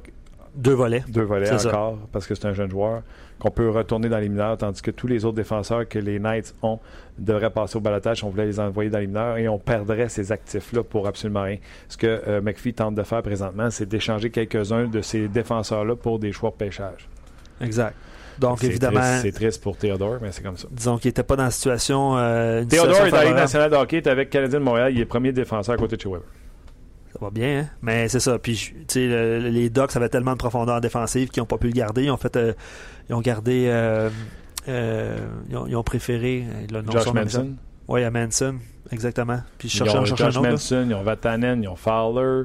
Deux 0.55 0.73
volets. 0.75 1.05
deux 1.09 1.23
volets 1.23 1.47
C'est 1.47 1.59
ça. 1.59 1.69
encore 1.69 1.99
parce 2.13 2.27
que 2.27 2.35
c'est 2.35 2.47
un 2.47 2.53
jeune 2.53 2.71
joueur 2.71 3.03
qu'on 3.39 3.51
peut 3.51 3.71
retourner 3.71 4.09
dans 4.09 4.19
les 4.19 4.29
mineurs, 4.29 4.57
tandis 4.59 4.83
que 4.83 4.91
tous 4.91 5.07
les 5.07 5.25
autres 5.25 5.37
défenseurs 5.37 5.87
que 5.89 5.99
les 5.99 6.19
Knights 6.19 6.55
ont 6.63 6.79
devraient 7.19 7.51
passer 7.51 7.77
au 7.77 7.81
balotage. 7.81 8.25
On 8.25 8.31
voulait 8.31 8.47
les 8.47 8.61
envoyer 8.61 8.91
dans 8.91 8.99
les 8.99 9.07
mineurs 9.07 9.37
et 9.39 9.49
on 9.49 9.59
perdrait 9.59 10.09
ces 10.09 10.33
actifs-là 10.33 10.83
pour 10.83 11.07
absolument 11.07 11.43
rien. 11.43 11.59
Ce 11.89 11.97
que 11.97 12.07
euh, 12.07 12.41
McPhee 12.41 12.75
tente 12.75 12.95
de 12.95 13.03
faire 13.03 13.23
présentement, 13.23 13.71
c'est 13.71 13.87
d'échanger 13.87 14.31
quelques-uns 14.31 14.87
de 14.87 15.01
ces 15.03 15.29
défenseurs-là 15.29 15.97
pour 15.97 16.19
des 16.19 16.33
choix 16.33 16.51
de 16.51 16.57
pêchage. 16.57 17.09
Exact. 17.61 17.95
Donc, 18.39 18.63
évidemment, 18.63 19.01
C'est 19.21 19.33
triste 19.33 19.61
pour 19.63 19.77
Théodore, 19.77 20.19
mais 20.23 20.31
c'est 20.31 20.43
comme 20.45 20.57
ça. 20.57 20.69
disons 20.71 20.97
qu'il 20.99 21.09
n'était 21.09 21.25
pas 21.25 21.35
dans 21.35 21.45
la 21.45 21.51
situation. 21.51 22.17
euh, 22.19 22.65
Théodore 22.65 22.95
situation 22.95 23.07
est 23.07 23.11
dans 23.11 23.17
la 23.17 23.25
Ligue 23.25 23.35
nationale 23.35 23.71
de 23.71 23.77
hockey, 23.77 23.97
est 23.97 24.07
avec 24.07 24.31
Canadien 24.31 24.61
de 24.61 24.65
Montréal, 24.65 24.93
il 24.95 25.01
est 25.01 25.05
premier 25.07 25.33
défenseur 25.33 25.75
à 25.75 25.79
côté 25.79 25.97
de 25.97 26.01
chez 26.01 26.09
Weber. 26.09 26.27
Ça 27.19 27.25
va 27.25 27.31
bien, 27.31 27.61
hein? 27.61 27.67
mais 27.83 28.09
c'est 28.09 28.21
ça. 28.21 28.39
Puis, 28.39 28.55
tu 28.57 28.85
sais, 28.87 29.07
le- 29.09 29.39
les 29.49 29.71
Ducks 29.71 29.97
avaient 29.97 30.09
tellement 30.09 30.33
de 30.33 30.39
profondeur 30.39 30.81
défensive 30.81 31.29
qu'ils 31.31 31.41
n'ont 31.43 31.47
pas 31.47 31.59
pu 31.59 31.67
le 31.67 31.73
garder. 31.73 32.05
Ils 32.05 32.11
ont 32.11 32.17
fait, 32.17 32.37
euh, 32.37 32.53
ils 33.09 33.15
ont 33.15 33.21
gardé, 33.21 33.67
euh, 33.69 34.09
euh, 34.69 35.19
ils, 35.49 35.57
ont, 35.57 35.67
ils 35.67 35.77
ont 35.77 35.83
préféré 35.83 36.45
le 36.71 36.83
nom 36.83 36.93
Josh 36.93 37.05
son- 37.05 37.15
Manson. 37.15 37.55
Oui, 37.89 38.05
à 38.05 38.11
Manson, 38.11 38.57
exactement. 38.93 39.41
Puis 39.59 39.69
je 39.69 39.75
Ils 39.75 39.79
cherchais 39.79 39.97
ont 39.99 40.03
un 40.03 40.05
cherchais 40.05 40.25
Josh 40.25 40.37
un 40.37 40.39
autre. 40.41 40.43
là. 40.49 40.51
Manson, 40.53 40.87
ils 40.89 40.95
ont 40.95 41.03
Vatanen, 41.03 41.63
ils 41.63 41.69
ont 41.69 41.77
Fowler, 41.77 42.45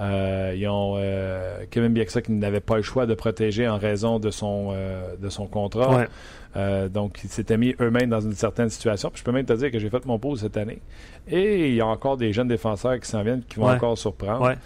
euh, 0.00 0.54
ils 0.56 0.66
ont 0.68 0.94
euh, 0.96 1.64
Kevin 1.70 1.92
Bieksa 1.92 2.22
qui 2.22 2.32
n'avait 2.32 2.60
pas 2.60 2.76
le 2.76 2.82
choix 2.82 3.06
de 3.06 3.14
protéger 3.14 3.68
en 3.68 3.76
raison 3.76 4.18
de 4.18 4.30
son, 4.30 4.70
euh, 4.72 5.14
de 5.20 5.28
son 5.28 5.46
contrat. 5.46 5.94
Ouais. 5.94 6.08
Euh, 6.56 6.88
donc, 6.88 7.20
ils 7.22 7.28
s'étaient 7.30 7.58
mis 7.58 7.74
eux-mêmes 7.80 8.08
dans 8.10 8.20
une 8.20 8.32
certaine 8.34 8.70
situation. 8.70 9.10
Puis 9.10 9.20
je 9.20 9.24
peux 9.24 9.32
même 9.32 9.44
te 9.44 9.52
dire 9.52 9.70
que 9.70 9.78
j'ai 9.78 9.90
fait 9.90 10.04
mon 10.06 10.18
pause 10.18 10.40
cette 10.40 10.56
année. 10.56 10.80
Et 11.28 11.68
il 11.68 11.74
y 11.74 11.80
a 11.80 11.86
encore 11.86 12.16
des 12.16 12.32
jeunes 12.32 12.48
défenseurs 12.48 12.98
qui 12.98 13.08
s'en 13.08 13.22
viennent 13.22 13.42
qui 13.48 13.60
vont 13.60 13.66
Ouais. 13.66 13.74
encore 13.74 13.96
surprendre. 13.98 14.42
Ouais. 14.46 14.56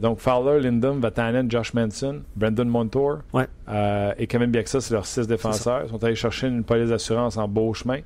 Donc, 0.00 0.18
Fowler, 0.20 0.60
Lindum, 0.60 1.00
Vatanen, 1.00 1.50
Josh 1.50 1.72
Manson, 1.74 2.20
Brandon 2.36 2.64
Montour 2.66 3.18
et 4.18 4.26
Kevin 4.26 4.50
Bieksa, 4.50 4.80
c'est 4.80 4.92
leurs 4.94 5.06
six 5.06 5.26
défenseurs. 5.26 5.82
Ils 5.84 5.90
sont 5.90 6.02
allés 6.04 6.14
chercher 6.14 6.48
une 6.48 6.64
police 6.64 6.90
d'assurance 6.90 7.36
en 7.38 7.48
beau 7.48 7.72
chemin. 7.74 7.98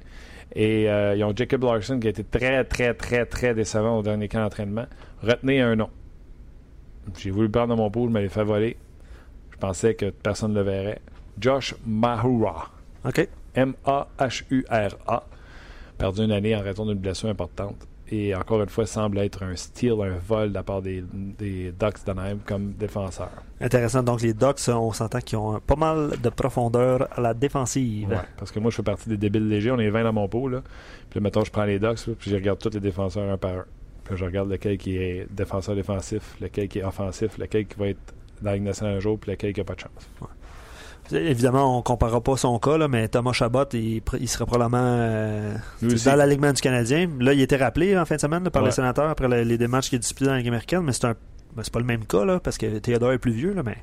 Et 0.54 0.88
euh, 0.88 1.14
ils 1.16 1.22
ont 1.24 1.32
Jacob 1.36 1.62
Larson 1.64 1.98
qui 2.00 2.06
a 2.06 2.10
été 2.10 2.24
très, 2.24 2.64
très, 2.64 2.94
très, 2.94 3.26
très 3.26 3.54
décevant 3.54 3.98
au 3.98 4.02
dernier 4.02 4.28
camp 4.28 4.40
d'entraînement. 4.40 4.86
Retenez 5.22 5.60
un 5.60 5.76
nom. 5.76 5.88
J'ai 7.16 7.30
voulu 7.30 7.46
le 7.46 7.52
prendre 7.52 7.68
dans 7.68 7.76
mon 7.76 7.90
pool, 7.90 8.10
mais 8.10 8.22
il 8.22 8.28
fait 8.28 8.44
voler. 8.44 8.76
Je 9.50 9.56
pensais 9.58 9.94
que 9.94 10.10
personne 10.10 10.52
ne 10.52 10.58
le 10.58 10.62
verrait. 10.62 11.00
Josh 11.38 11.74
Mahura. 11.86 12.70
OK. 13.04 13.28
M-A-H-U-R-A. 13.54 15.24
perdu 15.96 16.22
une 16.22 16.32
année 16.32 16.54
en 16.54 16.62
raison 16.62 16.86
d'une 16.86 16.98
blessure 16.98 17.28
importante. 17.28 17.86
Et 18.10 18.34
encore 18.34 18.62
une 18.62 18.68
fois, 18.68 18.86
semble 18.86 19.18
être 19.18 19.42
un 19.42 19.54
steal, 19.54 20.00
un 20.00 20.16
vol 20.16 20.48
de 20.48 20.54
la 20.54 20.62
part 20.62 20.80
des, 20.80 21.04
des 21.12 21.72
Ducks 21.78 22.04
d'Anaheim 22.06 22.38
comme 22.46 22.72
défenseur. 22.72 23.30
Intéressant. 23.60 24.02
Donc, 24.02 24.22
les 24.22 24.32
Ducks, 24.32 24.68
on 24.68 24.92
s'entend 24.92 25.20
qu'ils 25.20 25.36
ont 25.36 25.60
pas 25.60 25.76
mal 25.76 26.14
de 26.22 26.28
profondeur 26.30 27.08
à 27.16 27.20
la 27.20 27.34
défensive. 27.34 28.08
Ouais, 28.08 28.16
parce 28.38 28.50
que 28.50 28.60
moi, 28.60 28.70
je 28.70 28.76
fais 28.76 28.82
partie 28.82 29.10
des 29.10 29.18
débiles 29.18 29.48
légers. 29.48 29.72
On 29.72 29.78
est 29.78 29.90
20 29.90 30.04
dans 30.04 30.12
mon 30.14 30.28
pot. 30.28 30.48
Là. 30.48 30.62
Puis 31.10 31.20
là, 31.20 31.24
mettons, 31.24 31.44
je 31.44 31.50
prends 31.50 31.64
les 31.64 31.78
Ducks, 31.78 32.06
là, 32.06 32.14
puis 32.18 32.30
je 32.30 32.36
regarde 32.36 32.58
tous 32.58 32.72
les 32.72 32.80
défenseurs 32.80 33.30
un 33.30 33.36
par 33.36 33.50
un. 33.50 33.64
Puis 34.08 34.16
je 34.16 34.24
regarde 34.24 34.50
lequel 34.50 34.78
qui 34.78 34.96
est 34.96 35.26
défenseur 35.30 35.74
défensif, 35.74 36.36
lequel 36.40 36.68
qui 36.68 36.78
est 36.78 36.84
offensif, 36.84 37.36
lequel 37.38 37.66
qui 37.66 37.78
va 37.78 37.88
être 37.88 38.14
dans 38.40 38.50
la 38.50 38.56
Ligue 38.56 38.64
nationale 38.64 38.96
un 38.96 39.00
jour, 39.00 39.18
puis 39.18 39.30
lequel 39.30 39.52
qui 39.52 39.60
n'a 39.60 39.64
pas 39.64 39.74
de 39.74 39.80
chance. 39.80 40.08
Évidemment, 41.10 41.74
on 41.74 41.78
ne 41.78 41.82
comparera 41.82 42.20
pas 42.20 42.36
son 42.36 42.58
cas, 42.58 42.76
là, 42.76 42.86
mais 42.86 43.08
Thomas 43.08 43.32
Chabot, 43.32 43.64
il, 43.72 44.02
serait 44.28 44.44
probablement 44.44 44.78
euh, 44.82 45.54
dans 45.80 46.16
l'alignement 46.16 46.52
du 46.52 46.60
Canadien. 46.60 47.08
Là, 47.18 47.32
il 47.32 47.40
était 47.40 47.56
rappelé 47.56 47.96
en 47.96 48.04
fin 48.04 48.16
de 48.16 48.20
semaine 48.20 48.44
là, 48.44 48.50
par 48.50 48.62
Ouais. 48.62 48.68
les 48.68 48.74
sénateurs 48.74 49.08
après 49.08 49.26
le- 49.26 49.42
les 49.42 49.56
démarches 49.56 49.88
qu'il 49.88 49.96
a 49.96 50.00
disputés 50.00 50.26
dans 50.26 50.32
la 50.32 50.38
Ligue 50.38 50.48
américaine, 50.48 50.82
mais 50.82 50.92
c'est 50.92 51.06
un 51.06 51.14
ben, 51.56 51.62
c'est 51.64 51.72
pas 51.72 51.78
le 51.80 51.86
même 51.86 52.04
cas, 52.04 52.26
là, 52.26 52.40
parce 52.40 52.58
que 52.58 52.78
Théodore 52.78 53.12
est 53.12 53.18
plus 53.18 53.32
vieux, 53.32 53.54
là, 53.54 53.62
mais 53.62 53.78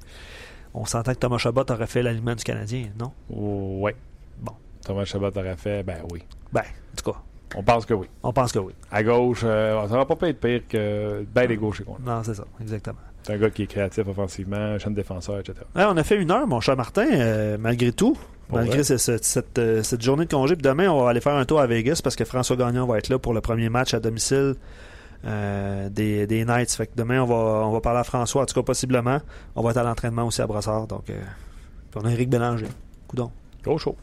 on 0.76 0.86
s'entend 0.86 1.14
que 1.14 1.20
Thomas 1.20 1.40
Chabot 1.40 1.64
aurait 1.70 1.88
fait 1.88 2.04
l'alignement 2.04 2.36
du 2.36 2.44
Canadien, 2.44 2.90
non? 3.00 3.12
Ouais. 3.30 3.96
Bon. 4.40 4.54
Thomas 4.86 5.06
Chabot 5.06 5.32
aurait 5.36 5.58
fait, 5.58 5.82
ben 5.82 5.98
oui. 6.12 6.22
Ben, 6.54 6.62
en 6.62 6.96
tout 7.02 7.12
cas, 7.12 7.18
On 7.56 7.64
pense 7.64 7.86
que 7.86 7.93
oui. 7.93 8.08
on 8.24 8.34
pense 8.34 8.52
que 8.52 8.60
oui. 8.60 8.74
À 8.91 9.04
gauche, 9.04 9.41
euh, 9.43 9.88
ça 9.88 9.98
va 9.98 10.06
pas 10.06 10.28
être 10.30 10.39
pire 10.39 10.62
que 10.68 11.26
ben 11.34 11.48
les 11.48 11.58
gauchers 11.58 11.84
qu'on 11.84 11.96
a. 11.96 12.16
Non, 12.18 12.24
c'est 12.24 12.34
ça, 12.34 12.43
exactement. 12.62 12.98
C'est 13.24 13.34
un 13.34 13.38
gars 13.38 13.50
qui 13.50 13.64
est 13.64 13.68
créatif 13.68 14.08
offensivement, 14.08 14.56
un 14.58 14.78
jeune 14.78 14.93
défenseur, 14.93 15.39
etc. 15.39 15.58
Ouais, 15.76 15.86
on 15.86 15.98
a 15.98 16.04
fait 16.04 16.16
une 16.22 16.32
heure, 16.32 16.46
mon 16.48 16.60
cher 16.62 16.76
Martin, 16.76 17.08
euh, 17.12 17.58
malgré 17.60 17.91
tout. 17.91 18.18
Pour 18.48 18.58
malgré 18.60 18.76
vrai? 18.78 18.84
ce- 18.84 18.98
ce- 18.98 19.18
cette, 19.22 19.58
euh, 19.58 19.82
cette 19.82 20.02
journée 20.04 20.26
de 20.26 20.32
congé. 20.32 20.56
Puis 20.56 20.62
demain, 20.62 20.89
on 20.89 21.04
va 21.04 21.10
aller 21.10 21.22
faire 21.22 21.34
un 21.36 21.46
tour 21.46 21.60
à 21.60 21.66
Vegas 21.66 22.02
parce 22.04 22.16
que 22.16 22.26
François 22.26 22.56
Gagnon 22.56 22.86
va 22.86 23.00
être 23.00 23.10
là 23.10 23.18
pour 23.18 23.34
le 23.34 23.41
premier 23.41 23.70
match 23.70 23.93
à 23.96 24.00
domicile 24.00 24.54
euh, 25.26 25.89
des, 25.89 26.28
des 26.28 26.46
Knights. 26.46 26.72
Fait 26.72 26.86
que 26.86 26.91
demain, 26.96 27.22
on 27.24 27.26
va, 27.26 27.36
on 27.66 27.72
va 27.72 27.82
parler 27.82 28.02
à 28.02 28.04
François, 28.04 28.43
en 28.43 28.46
tout 28.46 28.54
cas 28.54 28.62
possiblement. 28.64 29.20
On 29.56 29.64
va 29.64 29.72
être 29.72 29.78
à 29.78 29.84
l'entraînement 29.84 30.24
aussi 30.28 30.41
à 30.43 30.48
Brossard. 30.48 30.86
Donc, 30.86 31.10
euh, 31.10 31.20
on 31.96 32.06
a 32.06 32.12
Eric 32.12 32.30
Bélanger. 32.30 32.68
Coudon. 33.08 33.32
Gros 33.64 33.80
show. 33.80 33.96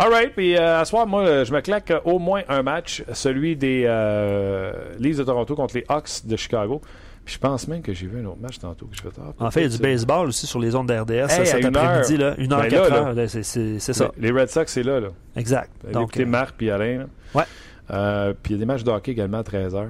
All 0.00 0.10
right, 0.12 0.32
puis 0.32 0.56
euh, 0.56 0.80
à 0.80 0.84
ce 0.84 0.90
soir, 0.90 1.06
moi, 1.08 1.22
euh, 1.22 1.44
je 1.44 1.52
me 1.52 1.60
claque 1.60 1.90
euh, 1.90 1.98
au 2.04 2.18
moins 2.20 2.42
un 2.48 2.62
match, 2.62 3.02
celui 3.12 3.56
des 3.56 3.84
euh, 3.86 4.72
Leafs 5.00 5.16
de 5.18 5.24
Toronto 5.24 5.56
contre 5.56 5.74
les 5.76 5.84
Hawks 5.88 6.24
de 6.24 6.36
Chicago. 6.36 6.80
Puis 7.24 7.34
je 7.34 7.40
pense 7.40 7.66
même 7.68 7.82
que 7.82 7.92
j'ai 7.92 8.06
vu 8.06 8.20
un 8.20 8.24
autre 8.26 8.40
match 8.40 8.58
tantôt 8.58 8.86
que 8.86 8.96
je 8.96 9.02
vais 9.02 9.10
ah, 9.18 9.44
En 9.46 9.50
fait, 9.50 9.60
il 9.60 9.70
y 9.70 9.74
a 9.74 9.76
du 9.76 9.82
baseball 9.82 10.28
aussi 10.28 10.46
sur 10.46 10.60
les 10.60 10.74
ondes 10.74 10.86
d'RDS 10.88 11.28
Hey, 11.30 11.46
cet 11.46 11.64
après-midi. 11.64 12.16
Là, 12.16 12.34
une 12.38 12.52
heure, 12.52 12.60
Ben 12.62 12.68
quatre 12.70 12.90
là, 12.90 12.96
heures. 12.96 13.12
là. 13.12 13.28
c'est- 13.28 13.42
C'est 13.42 13.78
c'est 13.80 13.92
ça. 13.92 14.10
Les 14.18 14.30
Red 14.30 14.48
Sox, 14.48 14.64
c'est 14.68 14.82
là. 14.82 15.00
là. 15.00 15.08
Exact. 15.36 15.70
Allez 15.84 15.92
Donc, 15.92 16.04
écouter 16.10 16.22
euh, 16.22 16.26
Marc 16.26 16.54
puis 16.56 16.70
Alain. 16.70 16.98
là. 17.00 17.04
Ouais. 17.34 17.42
Euh, 17.90 18.32
puis 18.40 18.54
il 18.54 18.56
y 18.56 18.58
a 18.58 18.60
des 18.60 18.66
matchs 18.66 18.84
de 18.84 18.90
hockey 18.90 19.10
également 19.12 19.38
à 19.38 19.42
13h. 19.42 19.88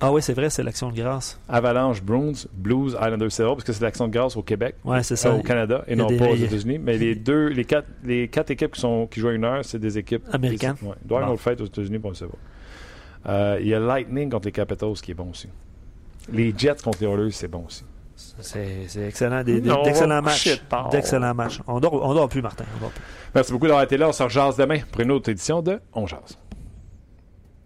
Ah 0.00 0.12
oui, 0.12 0.22
c'est 0.22 0.32
vrai, 0.34 0.50
c'est 0.50 0.62
l'action 0.62 0.90
de 0.90 0.96
grâce. 0.96 1.38
Avalanche, 1.48 2.02
Bruins, 2.02 2.32
Blues, 2.52 2.96
Islanders, 3.00 3.30
c'est 3.32 3.44
parce 3.44 3.64
que 3.64 3.72
c'est 3.72 3.82
l'action 3.82 4.08
de 4.08 4.12
grâce 4.12 4.36
au 4.36 4.42
Québec. 4.42 4.76
Ouais, 4.84 5.02
c'est 5.02 5.16
ça. 5.16 5.28
Euh, 5.30 5.38
au 5.38 5.42
Canada 5.42 5.84
et 5.86 5.96
non 5.96 6.06
des- 6.06 6.16
pas 6.16 6.26
aux 6.28 6.36
États-Unis. 6.36 6.78
Mais 6.78 6.96
les 6.98 7.14
deux, 7.14 7.48
les 7.48 7.64
quatre, 7.64 7.88
les 8.04 8.28
quatre 8.28 8.50
équipes 8.50 8.72
qui, 8.72 8.80
sont, 8.80 9.06
qui 9.06 9.20
jouent 9.20 9.28
à 9.28 9.32
une 9.32 9.44
heure, 9.44 9.64
c'est 9.64 9.78
des 9.78 9.98
équipes 9.98 10.24
Américaines. 10.32 10.76
Ouais. 10.82 10.94
Il 11.02 11.08
doit 11.08 11.18
y 11.18 11.22
avoir 11.22 11.32
une 11.32 11.38
fête 11.38 11.60
aux 11.60 11.66
États-Unis, 11.66 11.98
pour 11.98 12.08
on 12.08 12.12
ne 12.12 12.16
sait 12.16 12.26
pas. 12.26 13.30
Euh, 13.32 13.58
il 13.60 13.68
y 13.68 13.74
a 13.74 13.80
Lightning 13.80 14.30
contre 14.30 14.46
les 14.46 14.52
Capitals 14.52 14.94
qui 15.02 15.10
est 15.10 15.14
bon 15.14 15.30
aussi. 15.30 15.48
Les 16.32 16.54
Jets 16.56 16.76
contre 16.82 16.98
les 17.02 17.06
Oilers, 17.06 17.30
c'est 17.32 17.48
bon 17.48 17.64
aussi. 17.66 17.84
C'est 18.40 19.06
excellent. 19.06 19.42
D'excellents 19.44 20.22
matchs. 20.22 20.60
D'excellents 20.90 21.34
matchs. 21.34 21.60
On 21.66 21.80
dort, 21.80 21.94
on 21.94 22.14
dort 22.14 22.28
plus, 22.28 22.42
Martin. 22.42 22.64
On 22.76 22.80
dort 22.80 22.90
plus. 22.90 23.02
Merci 23.34 23.52
beaucoup 23.52 23.66
d'avoir 23.66 23.82
été 23.84 23.96
là. 23.96 24.08
On 24.08 24.12
se 24.12 24.22
rejase 24.22 24.56
demain 24.56 24.78
pour 24.90 25.00
une 25.00 25.10
autre 25.10 25.28
édition 25.30 25.62
de 25.62 25.80
On 25.94 26.06
Jase. 26.06 26.38